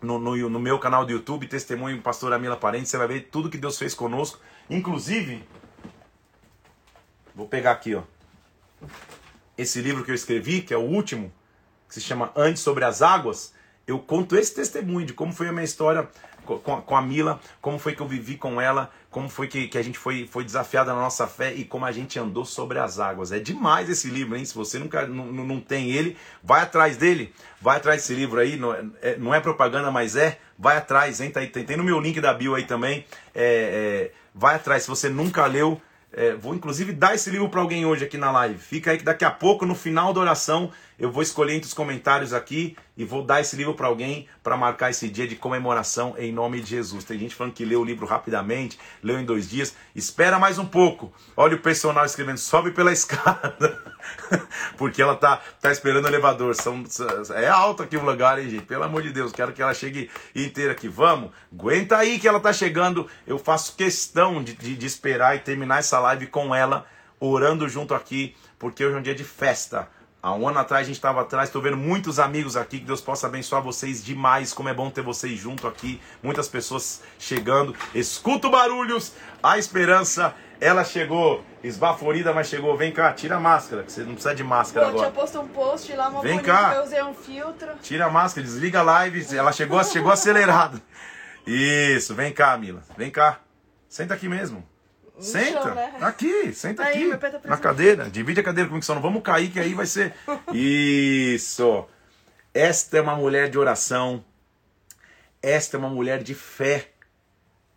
no, 0.00 0.18
no, 0.18 0.50
no 0.50 0.60
meu 0.60 0.78
canal 0.78 1.04
do 1.04 1.12
YouTube, 1.12 1.46
Testemunho 1.46 2.00
Pastor 2.02 2.32
Amila 2.32 2.56
Parente, 2.56 2.88
você 2.88 2.98
vai 2.98 3.06
ver 3.06 3.28
tudo 3.30 3.50
que 3.50 3.58
Deus 3.58 3.78
fez 3.78 3.94
conosco. 3.94 4.40
Inclusive, 4.68 5.44
vou 7.34 7.46
pegar 7.46 7.72
aqui, 7.72 7.94
ó. 7.94 8.02
Esse 9.56 9.80
livro 9.80 10.04
que 10.04 10.10
eu 10.10 10.14
escrevi, 10.14 10.62
que 10.62 10.74
é 10.74 10.76
o 10.76 10.80
último, 10.80 11.32
que 11.88 11.94
se 11.94 12.00
chama 12.00 12.32
Antes 12.34 12.62
sobre 12.62 12.84
as 12.84 13.02
Águas, 13.02 13.54
eu 13.86 13.98
conto 13.98 14.36
esse 14.36 14.54
testemunho 14.54 15.06
de 15.06 15.12
como 15.12 15.32
foi 15.32 15.48
a 15.48 15.52
minha 15.52 15.64
história 15.64 16.08
com 16.44 16.58
com 16.58 16.96
a 16.96 17.02
Mila, 17.02 17.40
como 17.60 17.78
foi 17.78 17.94
que 17.94 18.00
eu 18.00 18.08
vivi 18.08 18.36
com 18.36 18.60
ela, 18.60 18.90
como 19.12 19.28
foi 19.28 19.46
que, 19.46 19.68
que 19.68 19.76
a 19.76 19.82
gente 19.82 19.98
foi, 19.98 20.26
foi 20.26 20.42
desafiada 20.42 20.94
na 20.94 21.00
nossa 21.00 21.26
fé 21.26 21.52
e 21.52 21.66
como 21.66 21.84
a 21.84 21.92
gente 21.92 22.18
andou 22.18 22.46
sobre 22.46 22.78
as 22.78 22.98
águas. 22.98 23.30
É 23.30 23.38
demais 23.38 23.90
esse 23.90 24.08
livro, 24.08 24.34
hein? 24.34 24.44
Se 24.44 24.54
você 24.54 24.78
nunca 24.78 25.06
não, 25.06 25.26
não 25.26 25.60
tem 25.60 25.90
ele, 25.90 26.16
vai 26.42 26.62
atrás 26.62 26.96
dele, 26.96 27.32
vai 27.60 27.76
atrás 27.76 28.00
desse 28.00 28.14
livro 28.14 28.40
aí. 28.40 28.56
Não 28.56 28.74
é, 28.74 29.16
não 29.18 29.34
é 29.34 29.38
propaganda, 29.38 29.90
mas 29.90 30.16
é. 30.16 30.38
Vai 30.58 30.78
atrás, 30.78 31.20
hein? 31.20 31.30
Tá, 31.30 31.40
tem, 31.40 31.62
tem 31.62 31.76
no 31.76 31.84
meu 31.84 32.00
link 32.00 32.20
da 32.22 32.32
bio 32.32 32.54
aí 32.54 32.64
também. 32.64 33.04
É, 33.34 34.10
é, 34.10 34.12
vai 34.34 34.54
atrás. 34.54 34.84
Se 34.84 34.88
você 34.88 35.10
nunca 35.10 35.44
leu, 35.44 35.78
é, 36.10 36.34
vou 36.34 36.54
inclusive 36.54 36.92
dar 36.92 37.14
esse 37.14 37.28
livro 37.28 37.50
para 37.50 37.60
alguém 37.60 37.84
hoje 37.84 38.04
aqui 38.04 38.16
na 38.16 38.30
live. 38.30 38.58
Fica 38.58 38.92
aí 38.92 38.98
que 38.98 39.04
daqui 39.04 39.26
a 39.26 39.30
pouco, 39.30 39.66
no 39.66 39.74
final 39.74 40.14
da 40.14 40.20
oração, 40.20 40.70
eu 41.02 41.10
vou 41.10 41.20
escolher 41.20 41.54
entre 41.54 41.66
os 41.66 41.74
comentários 41.74 42.32
aqui 42.32 42.76
e 42.96 43.04
vou 43.04 43.24
dar 43.24 43.40
esse 43.40 43.56
livro 43.56 43.74
para 43.74 43.88
alguém 43.88 44.28
para 44.40 44.56
marcar 44.56 44.88
esse 44.88 45.08
dia 45.08 45.26
de 45.26 45.34
comemoração 45.34 46.14
em 46.16 46.30
nome 46.30 46.60
de 46.60 46.70
Jesus. 46.70 47.02
Tem 47.02 47.18
gente 47.18 47.34
falando 47.34 47.54
que 47.54 47.64
leu 47.64 47.80
o 47.80 47.84
livro 47.84 48.06
rapidamente, 48.06 48.78
leu 49.02 49.18
em 49.18 49.24
dois 49.24 49.50
dias. 49.50 49.74
Espera 49.96 50.38
mais 50.38 50.58
um 50.60 50.64
pouco. 50.64 51.12
Olha 51.36 51.56
o 51.56 51.58
personal 51.58 52.04
escrevendo, 52.04 52.38
sobe 52.38 52.70
pela 52.70 52.92
escada. 52.94 53.82
Porque 54.78 55.02
ela 55.02 55.16
tá, 55.16 55.42
tá 55.60 55.72
esperando 55.72 56.04
o 56.04 56.08
elevador. 56.08 56.54
São, 56.54 56.84
é 57.34 57.48
alto 57.48 57.82
aqui 57.82 57.96
o 57.96 58.04
lugar, 58.04 58.38
hein, 58.38 58.48
gente? 58.48 58.66
Pelo 58.66 58.84
amor 58.84 59.02
de 59.02 59.10
Deus, 59.10 59.32
quero 59.32 59.52
que 59.52 59.60
ela 59.60 59.74
chegue 59.74 60.08
inteira 60.36 60.70
aqui. 60.70 60.86
Vamos, 60.86 61.32
aguenta 61.52 61.96
aí 61.96 62.20
que 62.20 62.28
ela 62.28 62.38
tá 62.38 62.52
chegando. 62.52 63.08
Eu 63.26 63.40
faço 63.40 63.74
questão 63.74 64.40
de, 64.40 64.54
de, 64.54 64.76
de 64.76 64.86
esperar 64.86 65.34
e 65.34 65.40
terminar 65.40 65.80
essa 65.80 65.98
live 65.98 66.28
com 66.28 66.54
ela, 66.54 66.86
orando 67.18 67.68
junto 67.68 67.92
aqui, 67.92 68.36
porque 68.56 68.84
hoje 68.84 68.94
é 68.94 68.98
um 69.00 69.02
dia 69.02 69.16
de 69.16 69.24
festa. 69.24 69.88
Há 70.22 70.32
um 70.34 70.46
ano 70.46 70.60
atrás 70.60 70.82
a 70.82 70.86
gente 70.86 70.94
estava 70.94 71.20
atrás, 71.20 71.48
estou 71.48 71.60
vendo 71.60 71.76
muitos 71.76 72.20
amigos 72.20 72.56
aqui, 72.56 72.78
que 72.78 72.84
Deus 72.84 73.00
possa 73.00 73.26
abençoar 73.26 73.60
vocês 73.60 74.04
demais, 74.04 74.52
como 74.52 74.68
é 74.68 74.74
bom 74.74 74.88
ter 74.88 75.02
vocês 75.02 75.36
junto 75.36 75.66
aqui, 75.66 76.00
muitas 76.22 76.46
pessoas 76.46 77.02
chegando. 77.18 77.74
Escuta 77.92 78.48
barulhos, 78.48 79.14
a 79.42 79.58
esperança, 79.58 80.32
ela 80.60 80.84
chegou, 80.84 81.44
esbaforida, 81.64 82.32
mas 82.32 82.46
chegou. 82.46 82.76
Vem 82.76 82.92
cá, 82.92 83.12
tira 83.12 83.34
a 83.34 83.40
máscara, 83.40 83.82
que 83.82 83.90
você 83.90 84.04
não 84.04 84.12
precisa 84.12 84.32
de 84.32 84.44
máscara 84.44 84.86
Pô, 84.86 84.92
agora. 84.92 85.10
tinha 85.10 85.20
posto 85.20 85.40
um 85.40 85.48
post 85.48 85.92
lá, 85.96 86.08
uma 86.08 86.22
Vem 86.22 86.36
bonita, 86.36 86.52
cá. 86.52 86.74
eu 86.76 86.84
usei 86.84 87.02
um 87.02 87.14
filtro. 87.14 87.70
Tira 87.82 88.06
a 88.06 88.10
máscara, 88.10 88.46
desliga 88.46 88.78
a 88.78 88.82
live, 88.82 89.36
ela 89.36 89.50
chegou, 89.50 89.82
chegou 89.82 90.12
acelerada. 90.12 90.80
Isso, 91.44 92.14
vem 92.14 92.32
cá, 92.32 92.56
Mila, 92.56 92.84
vem 92.96 93.10
cá. 93.10 93.40
Senta 93.88 94.14
aqui 94.14 94.28
mesmo. 94.28 94.64
No 95.22 95.28
Senta. 95.28 95.62
chão, 95.62 95.74
né? 95.76 95.94
Aqui, 96.00 96.52
senta 96.52 96.82
Aí, 96.82 97.12
aqui. 97.12 97.30
tá 97.30 97.40
na 97.44 97.56
cadeira. 97.56 98.10
Divide 98.10 98.40
a 98.40 98.42
cadeira 98.42 98.68
comigo, 98.68 98.84
só 98.84 98.92
não 98.94 99.00
vamos 99.00 99.22
cair, 99.22 99.50
que 99.52 99.60
aí 99.60 99.72
vai 99.72 99.86
ser. 99.86 100.12
Isso. 100.52 101.86
Esta 102.52 102.98
é 102.98 103.00
uma 103.00 103.14
mulher 103.14 103.48
de 103.48 103.56
oração. 103.56 104.24
Esta 105.40 105.76
é 105.76 105.78
uma 105.78 105.88
mulher 105.88 106.22
de 106.24 106.34
fé. 106.34 106.90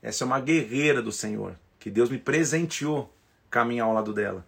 Essa 0.02 0.24
é 0.24 0.26
uma 0.26 0.40
guerreira 0.40 1.02
do 1.04 1.12
Senhor. 1.12 1.56
Que 1.80 1.92
Deus 1.92 2.10
me 2.10 2.18
presenteou 2.18 3.14
caminhar 3.50 3.86
ao 3.88 3.94
lado 3.94 4.12
dela. 4.12 4.44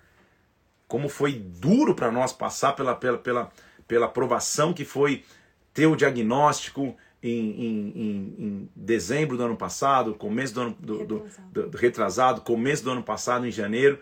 Como 0.88 1.08
foi 1.08 1.34
duro 1.34 1.94
para 1.94 2.12
nós 2.12 2.34
passar 2.34 2.74
pela, 2.74 2.96
pela, 2.96 3.18
pela, 3.20 3.52
pela 3.88 4.08
provação 4.08 4.74
que 4.74 4.84
foi 4.84 5.24
ter 5.72 5.86
o 5.86 5.96
diagnóstico 5.96 6.98
em, 7.30 7.50
em, 7.62 7.90
em, 7.96 8.36
em 8.46 8.70
dezembro 8.76 9.38
do 9.38 9.44
ano 9.44 9.56
passado, 9.58 10.14
começo 10.16 10.54
do 10.54 10.62
ano 10.62 10.78
do, 10.80 11.06
do, 11.06 11.16
Retrasado. 11.18 11.52
do- 11.52 11.70
do 11.70 11.78
retrasado, 11.78 12.42
começo 12.42 12.84
do 12.84 12.92
ano 12.92 13.04
passado, 13.04 13.46
em 13.48 13.52
janeiro, 13.52 14.00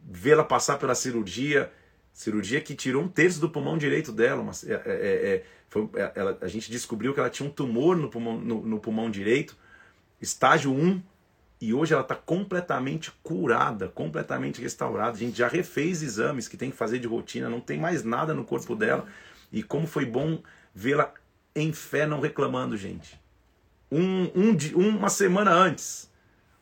vê-la 0.00 0.44
passar 0.44 0.78
pela 0.78 0.94
cirurgia, 0.94 1.70
cirurgia 2.12 2.60
que 2.60 2.74
tirou 2.74 3.02
um 3.02 3.08
terço 3.08 3.40
do 3.40 3.48
pulmão 3.50 3.76
direito 3.78 4.10
dela. 4.12 4.42
Mas, 4.42 4.64
é, 4.68 4.72
é, 4.74 4.78
é, 4.86 5.44
foi- 5.68 5.88
é, 5.94 6.12
ela- 6.14 6.38
a 6.40 6.48
gente 6.48 6.70
descobriu 6.70 7.12
que 7.14 7.20
ela 7.20 7.30
tinha 7.30 7.48
um 7.48 7.52
tumor 7.52 7.96
no 7.96 8.08
pulmão, 8.08 8.38
no, 8.40 8.62
no 8.66 8.80
pulmão 8.80 9.10
direito, 9.10 9.56
estágio 10.20 10.72
1, 10.72 11.00
E 11.60 11.74
hoje 11.74 11.92
ela 11.92 12.02
está 12.02 12.14
completamente 12.14 13.10
curada, 13.20 13.88
completamente 13.88 14.62
restaurada. 14.62 15.16
A 15.16 15.18
gente 15.18 15.36
já 15.36 15.48
refez 15.48 16.04
exames 16.04 16.46
que 16.46 16.56
tem 16.56 16.70
que 16.70 16.76
fazer 16.76 17.00
de 17.00 17.08
rotina, 17.08 17.48
não 17.50 17.58
tem 17.60 17.80
mais 17.80 18.04
nada 18.04 18.32
no 18.32 18.44
corpo 18.44 18.76
dela. 18.76 19.08
E 19.50 19.60
como 19.60 19.84
foi 19.84 20.04
bom 20.06 20.40
vê-la 20.72 21.12
em 21.54 21.72
fé, 21.72 22.06
não 22.06 22.20
reclamando, 22.20 22.76
gente. 22.76 23.20
Um, 23.90 24.30
um, 24.34 24.88
uma 24.88 25.08
semana 25.08 25.50
antes, 25.50 26.10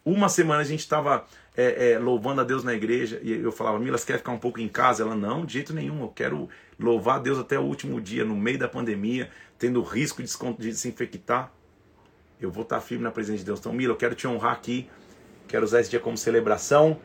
uma 0.05 0.29
semana 0.29 0.61
a 0.61 0.65
gente 0.65 0.81
estava 0.81 1.25
é, 1.57 1.93
é, 1.93 1.99
louvando 1.99 2.41
a 2.41 2.45
Deus 2.45 2.63
na 2.63 2.73
igreja 2.73 3.21
e 3.23 3.33
eu 3.33 3.51
falava, 3.51 3.79
Mila, 3.79 3.99
você 3.99 4.07
quer 4.07 4.19
ficar 4.19 4.33
um 4.33 4.39
pouco 4.39 4.61
em 4.61 4.69
casa? 4.69 5.03
Ela, 5.03 5.17
não, 5.17 5.45
de 5.45 5.55
jeito 5.55 5.75
nenhum, 5.75 6.03
eu 6.03 6.09
quero 6.09 6.49
louvar 6.79 7.17
a 7.17 7.19
Deus 7.19 7.39
até 7.39 7.59
o 7.59 7.63
último 7.63 8.01
dia, 8.01 8.25
no 8.25 8.37
meio 8.37 8.59
da 8.59 8.69
pandemia, 8.69 9.31
tendo 9.59 9.83
risco 9.83 10.23
de 10.23 10.75
se 10.75 10.89
infectar 10.89 11.53
eu 12.41 12.51
vou 12.51 12.63
estar 12.63 12.81
firme 12.81 13.05
na 13.05 13.11
presença 13.11 13.39
de 13.39 13.45
Deus. 13.45 13.59
Então, 13.59 13.73
Mila, 13.73 13.93
eu 13.93 13.97
quero 13.97 14.15
te 14.15 14.27
honrar 14.27 14.53
aqui, 14.53 14.89
quero 15.49 15.65
usar 15.65 15.81
esse 15.81 15.91
dia 15.91 16.01
como 16.01 16.17
celebração, 16.17 16.99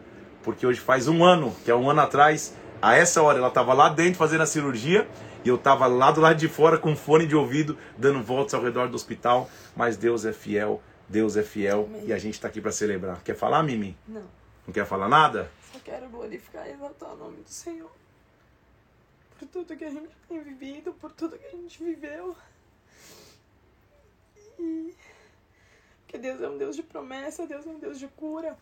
porque 0.44 0.66
hoje 0.66 0.80
faz 0.80 1.08
um 1.08 1.24
ano, 1.24 1.56
que 1.64 1.72
é 1.72 1.76
um 1.76 1.90
ano 1.90 2.02
atrás, 2.02 2.54
a 2.82 2.96
essa 2.96 3.22
hora 3.22 3.38
ela 3.38 3.48
estava 3.48 3.74
lá 3.74 3.90
dentro 3.90 4.16
fazendo 4.16 4.42
a 4.42 4.46
cirurgia 4.46 5.08
e 5.44 5.50
eu 5.50 5.56
estava 5.56 5.88
lá 5.88 6.12
do 6.12 6.22
lado 6.22 6.38
de 6.38 6.48
fora 6.48 6.78
com 6.78 6.96
fone 6.96 7.26
de 7.26 7.36
ouvido, 7.36 7.78
dando 7.98 8.22
voltas 8.22 8.54
ao 8.54 8.62
redor 8.62 8.88
do 8.88 8.96
hospital. 8.96 9.50
Mas 9.76 9.98
Deus 9.98 10.26
é 10.26 10.34
fiel, 10.34 10.82
Deus 11.10 11.36
é 11.36 11.44
fiel 11.44 11.86
Amém. 11.90 12.06
e 12.06 12.14
a 12.14 12.18
gente 12.18 12.36
está 12.36 12.48
aqui 12.48 12.62
para 12.62 12.72
celebrar. 12.72 13.22
Quer 13.24 13.36
falar, 13.36 13.64
Mimi? 13.64 13.98
Não. 14.08 14.24
Não 14.66 14.74
quer 14.74 14.86
falar 14.86 15.10
nada? 15.10 15.52
Só 15.72 15.80
quero 15.80 16.08
glorificar 16.10 16.68
e 16.68 16.74
exaltar 16.74 17.14
o 17.14 17.18
nome 17.18 17.38
do 17.42 17.50
Senhor. 17.50 17.92
Por 19.40 19.48
tudo 19.48 19.76
que 19.76 19.84
a 19.84 19.90
gente 19.90 20.10
tem 20.30 20.40
vivido, 20.42 20.94
por 20.94 21.12
tudo 21.12 21.38
que 21.38 21.48
a 21.48 21.52
gente 21.52 21.84
viveu. 21.84 22.36
E 24.60 24.94
que 26.08 26.18
Deus 26.18 26.42
é 26.42 26.50
um 26.50 26.58
Deus 26.58 26.76
de 26.76 26.84
promessa, 26.84 27.48
Deus 27.48 27.66
é 27.66 27.70
um 27.70 27.80
Deus 27.80 27.98
de 27.98 28.08
cura, 28.08 28.58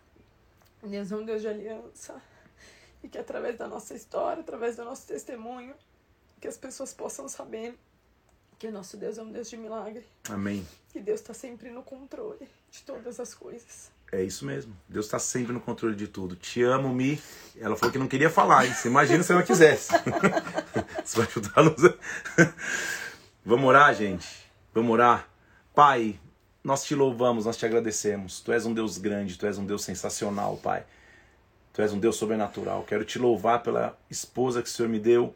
Deus 0.81 1.11
é 1.11 1.15
um 1.15 1.25
Deus 1.25 1.41
de 1.41 1.47
aliança. 1.47 2.21
E 3.03 3.09
que 3.09 3.17
através 3.17 3.57
da 3.57 3.67
nossa 3.67 3.93
história, 3.93 4.41
através 4.41 4.75
do 4.75 4.85
nosso 4.85 5.07
testemunho, 5.07 5.73
que 6.39 6.47
as 6.47 6.57
pessoas 6.57 6.93
possam 6.93 7.27
saber 7.27 7.77
que 8.57 8.67
o 8.67 8.71
nosso 8.71 8.97
Deus 8.97 9.17
é 9.17 9.21
um 9.23 9.31
Deus 9.31 9.49
de 9.49 9.57
milagre. 9.57 10.05
Amém. 10.29 10.67
Que 10.91 10.99
Deus 10.99 11.21
está 11.21 11.33
sempre 11.33 11.69
no 11.69 11.83
controle 11.83 12.47
de 12.69 12.81
todas 12.83 13.19
as 13.19 13.33
coisas. 13.33 13.91
É 14.11 14.23
isso 14.23 14.45
mesmo. 14.45 14.75
Deus 14.87 15.05
está 15.05 15.19
sempre 15.19 15.53
no 15.53 15.61
controle 15.61 15.95
de 15.95 16.07
tudo. 16.07 16.35
Te 16.35 16.63
amo, 16.63 16.89
Mi. 16.89 17.21
Ela 17.55 17.75
falou 17.75 17.91
que 17.91 17.99
não 17.99 18.07
queria 18.07 18.29
falar, 18.29 18.65
hein? 18.65 18.73
Você 18.73 18.87
imagina 18.87 19.23
se 19.23 19.31
ela 19.31 19.43
quisesse. 19.43 19.91
Você 21.05 21.17
vai 21.17 21.29
chutar 21.29 21.59
a 21.59 21.61
luz. 21.61 21.81
Vamos 23.45 23.65
orar, 23.67 23.93
gente. 23.93 24.27
Vamos 24.73 24.91
orar. 24.91 25.29
Pai, 25.75 26.19
nós 26.63 26.83
te 26.83 26.95
louvamos, 26.95 27.45
nós 27.45 27.55
te 27.55 27.65
agradecemos. 27.65 28.41
Tu 28.41 28.51
és 28.51 28.65
um 28.65 28.73
Deus 28.73 28.97
grande, 28.97 29.37
tu 29.37 29.45
és 29.45 29.57
um 29.57 29.65
Deus 29.65 29.83
sensacional, 29.83 30.57
Pai. 30.57 30.83
Tu 31.71 31.81
és 31.81 31.93
um 31.93 31.99
Deus 31.99 32.15
sobrenatural. 32.15 32.83
Quero 32.83 33.05
te 33.05 33.19
louvar 33.19 33.61
pela 33.63 33.97
esposa 34.09 34.61
que 34.61 34.67
o 34.67 34.71
Senhor 34.71 34.89
me 34.89 34.99
deu, 34.99 35.33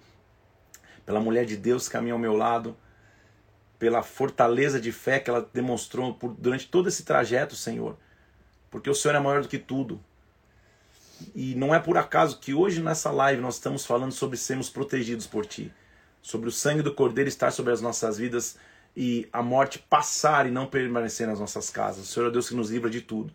pela 1.06 1.20
mulher 1.20 1.46
de 1.46 1.58
Deus 1.58 1.88
que 1.88 1.94
caminha 1.94 2.14
ao 2.14 2.20
meu 2.20 2.36
lado, 2.36 2.76
pela 3.78 4.02
fortaleza 4.02 4.80
de 4.80 4.92
fé 4.92 5.20
que 5.20 5.30
ela 5.30 5.50
demonstrou 5.54 6.14
por, 6.14 6.34
durante 6.36 6.68
todo 6.68 6.88
esse 6.88 7.04
trajeto, 7.04 7.56
Senhor. 7.56 7.98
Porque 8.72 8.90
o 8.90 8.96
Senhor 8.96 9.16
é 9.16 9.20
maior 9.20 9.42
do 9.42 9.48
que 9.48 9.60
tudo. 9.60 10.00
E 11.36 11.56
não 11.56 11.74
é 11.74 11.80
por 11.80 11.98
acaso 11.98 12.40
que 12.40 12.54
hoje 12.54 12.82
nessa 12.82 13.12
live 13.12 13.42
nós 13.42 13.56
estamos 13.56 13.86
falando 13.86 14.12
sobre 14.12 14.38
sermos 14.38 14.70
protegidos 14.70 15.28
por 15.28 15.46
Ti, 15.46 15.72
sobre 16.22 16.50
o 16.50 16.52
sangue 16.52 16.82
do 16.82 16.94
Cordeiro 16.94 17.28
estar 17.28 17.52
sobre 17.52 17.72
as 17.72 17.82
nossas 17.82 18.18
vidas 18.18 18.58
e 18.96 19.28
a 19.32 19.42
morte 19.42 19.80
passar 19.80 20.48
e 20.48 20.52
não 20.52 20.66
permanecer 20.66 21.28
nas 21.28 21.40
nossas 21.40 21.70
casas. 21.70 22.06
O 22.06 22.08
Senhor 22.08 22.28
é 22.28 22.32
Deus 22.32 22.50
que 22.50 22.56
nos 22.56 22.70
livra 22.70 22.90
de 22.90 23.02
tudo. 23.02 23.34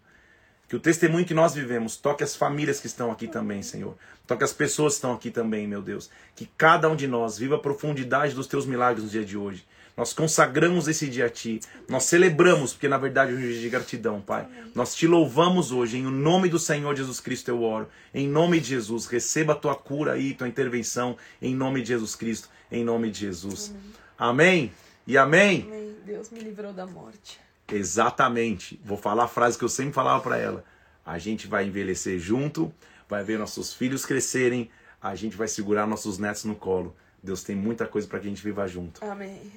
Que 0.69 0.77
o 0.77 0.81
testemunho 0.81 1.25
que 1.25 1.33
nós 1.33 1.55
vivemos 1.55 1.97
toque 1.97 2.23
as 2.23 2.37
famílias 2.37 2.79
que 2.79 2.87
estão 2.87 3.11
aqui 3.11 3.27
também, 3.27 3.63
Senhor. 3.63 3.97
Toque 4.27 4.45
as 4.45 4.53
pessoas 4.53 4.93
que 4.93 4.97
estão 4.99 5.15
aqui 5.15 5.31
também, 5.31 5.67
meu 5.67 5.81
Deus. 5.81 6.11
Que 6.37 6.49
cada 6.59 6.91
um 6.91 6.95
de 6.95 7.09
nós 7.09 7.39
viva 7.39 7.57
a 7.57 7.59
profundidade 7.59 8.35
dos 8.35 8.47
teus 8.47 8.67
milagres 8.67 9.05
no 9.05 9.11
dia 9.11 9.25
de 9.25 9.37
hoje. 9.37 9.65
Nós 9.97 10.13
consagramos 10.13 10.87
esse 10.87 11.09
dia 11.09 11.27
a 11.27 11.31
Ti. 11.31 11.59
Nós 11.89 12.05
celebramos, 12.05 12.73
porque 12.73 12.87
na 12.87 12.99
verdade 12.99 13.33
é 13.33 13.35
um 13.35 13.39
dia 13.41 13.59
de 13.59 13.69
gratidão, 13.69 14.21
Pai. 14.21 14.47
Nós 14.75 14.95
te 14.95 15.07
louvamos 15.07 15.73
hoje. 15.73 15.97
Em 15.97 16.03
nome 16.03 16.51
do 16.51 16.59
Senhor 16.59 16.95
Jesus 16.95 17.19
Cristo 17.19 17.49
eu 17.49 17.63
oro. 17.63 17.89
Em 18.15 18.29
nome 18.29 18.61
de 18.61 18.69
Jesus, 18.69 19.07
receba 19.07 19.55
a 19.55 19.57
tua 19.57 19.75
cura 19.75 20.13
aí, 20.13 20.35
tua 20.35 20.47
intervenção. 20.47 21.17
Em 21.41 21.55
nome 21.55 21.81
de 21.81 21.89
Jesus 21.89 22.15
Cristo. 22.15 22.49
Em 22.71 22.85
nome 22.85 23.11
de 23.11 23.21
Jesus. 23.21 23.75
Amém. 24.19 24.37
Amém. 24.47 24.73
E 25.07 25.17
amém? 25.17 25.63
Amém. 25.63 25.97
Deus 26.05 26.31
me 26.31 26.41
livrou 26.41 26.73
da 26.73 26.87
morte. 26.87 27.41
Exatamente. 27.71 28.81
Vou 28.85 28.97
falar 28.97 29.25
a 29.25 29.29
frase 29.29 29.59
que 29.59 29.65
eu 29.65 29.69
sempre 29.69 29.93
falava 29.93 30.23
para 30.23 30.39
ela. 30.39 30.65
A 31.05 31.19
gente 31.19 31.47
vai 31.47 31.67
envelhecer 31.67 32.19
junto, 32.19 32.73
vai 33.09 33.25
ver 33.25 33.39
nossos 33.39 33.73
filhos 33.73 34.05
crescerem, 34.05 34.71
a 35.01 35.15
gente 35.15 35.37
vai 35.37 35.49
segurar 35.49 35.87
nossos 35.87 36.19
netos 36.19 36.45
no 36.45 36.55
colo. 36.55 36.95
Deus 37.23 37.43
tem 37.43 37.57
muita 37.57 37.87
coisa 37.87 38.07
para 38.07 38.21
que 38.21 38.27
a 38.27 38.31
gente 38.31 38.43
viva 38.43 38.67
junto. 38.67 39.05
Amém. 39.05 39.53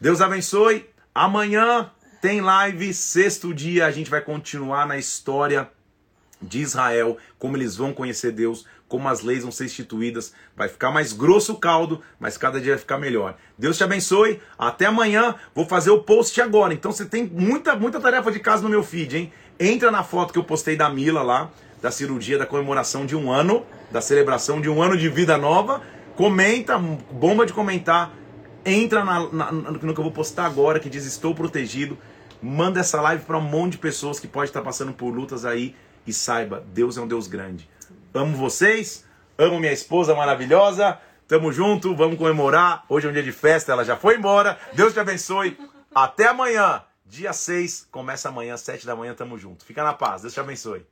Deus 0.00 0.20
abençoe. 0.20 0.88
Amanhã 1.14 1.90
tem 2.20 2.40
live, 2.40 2.92
sexto 2.94 3.52
dia, 3.52 3.86
a 3.86 3.90
gente 3.90 4.10
vai 4.10 4.20
continuar 4.20 4.86
na 4.86 4.96
história 4.96 5.70
de 6.40 6.60
Israel, 6.60 7.16
como 7.38 7.56
eles 7.56 7.76
vão 7.76 7.92
conhecer 7.92 8.32
Deus, 8.32 8.66
como 8.92 9.08
as 9.08 9.22
leis 9.22 9.42
vão 9.42 9.50
ser 9.50 9.64
instituídas. 9.64 10.34
Vai 10.54 10.68
ficar 10.68 10.90
mais 10.90 11.14
grosso 11.14 11.54
o 11.54 11.56
caldo, 11.56 12.02
mas 12.20 12.36
cada 12.36 12.60
dia 12.60 12.72
vai 12.72 12.78
ficar 12.78 12.98
melhor. 12.98 13.36
Deus 13.56 13.78
te 13.78 13.82
abençoe. 13.82 14.38
Até 14.58 14.84
amanhã. 14.84 15.34
Vou 15.54 15.64
fazer 15.64 15.88
o 15.90 16.02
post 16.02 16.38
agora. 16.42 16.74
Então 16.74 16.92
você 16.92 17.06
tem 17.06 17.24
muita, 17.24 17.74
muita 17.74 17.98
tarefa 17.98 18.30
de 18.30 18.38
casa 18.38 18.62
no 18.62 18.68
meu 18.68 18.82
feed, 18.82 19.16
hein? 19.16 19.32
Entra 19.58 19.90
na 19.90 20.04
foto 20.04 20.30
que 20.30 20.38
eu 20.38 20.44
postei 20.44 20.76
da 20.76 20.90
Mila 20.90 21.22
lá, 21.22 21.50
da 21.80 21.90
cirurgia, 21.90 22.36
da 22.36 22.44
comemoração 22.44 23.06
de 23.06 23.16
um 23.16 23.32
ano, 23.32 23.64
da 23.90 24.02
celebração 24.02 24.60
de 24.60 24.68
um 24.68 24.82
ano 24.82 24.94
de 24.94 25.08
vida 25.08 25.38
nova. 25.38 25.80
Comenta, 26.14 26.78
bomba 26.78 27.46
de 27.46 27.54
comentar. 27.54 28.12
Entra 28.62 29.02
na, 29.02 29.26
na, 29.32 29.52
no 29.52 29.78
que 29.78 29.86
eu 29.86 30.04
vou 30.04 30.12
postar 30.12 30.44
agora, 30.44 30.78
que 30.78 30.90
diz 30.90 31.06
Estou 31.06 31.34
Protegido. 31.34 31.96
Manda 32.42 32.80
essa 32.80 33.00
live 33.00 33.24
para 33.24 33.38
um 33.38 33.40
monte 33.40 33.72
de 33.72 33.78
pessoas 33.78 34.20
que 34.20 34.28
pode 34.28 34.50
estar 34.50 34.60
passando 34.60 34.92
por 34.92 35.14
lutas 35.14 35.46
aí. 35.46 35.74
E 36.06 36.12
saiba, 36.12 36.62
Deus 36.74 36.98
é 36.98 37.00
um 37.00 37.08
Deus 37.08 37.26
grande. 37.26 37.71
Amo 38.14 38.36
vocês, 38.36 39.06
amo 39.38 39.58
minha 39.58 39.72
esposa 39.72 40.14
maravilhosa. 40.14 40.98
Tamo 41.26 41.50
junto, 41.50 41.96
vamos 41.96 42.18
comemorar. 42.18 42.84
Hoje 42.86 43.06
é 43.06 43.10
um 43.10 43.12
dia 43.12 43.22
de 43.22 43.32
festa, 43.32 43.72
ela 43.72 43.86
já 43.86 43.96
foi 43.96 44.16
embora. 44.16 44.58
Deus 44.74 44.92
te 44.92 45.00
abençoe. 45.00 45.56
Até 45.94 46.26
amanhã, 46.26 46.82
dia 47.06 47.32
6. 47.32 47.88
Começa 47.90 48.28
amanhã, 48.28 48.54
7 48.54 48.84
da 48.84 48.94
manhã, 48.94 49.14
tamo 49.14 49.38
junto. 49.38 49.64
Fica 49.64 49.82
na 49.82 49.94
paz, 49.94 50.20
Deus 50.20 50.34
te 50.34 50.40
abençoe. 50.40 50.84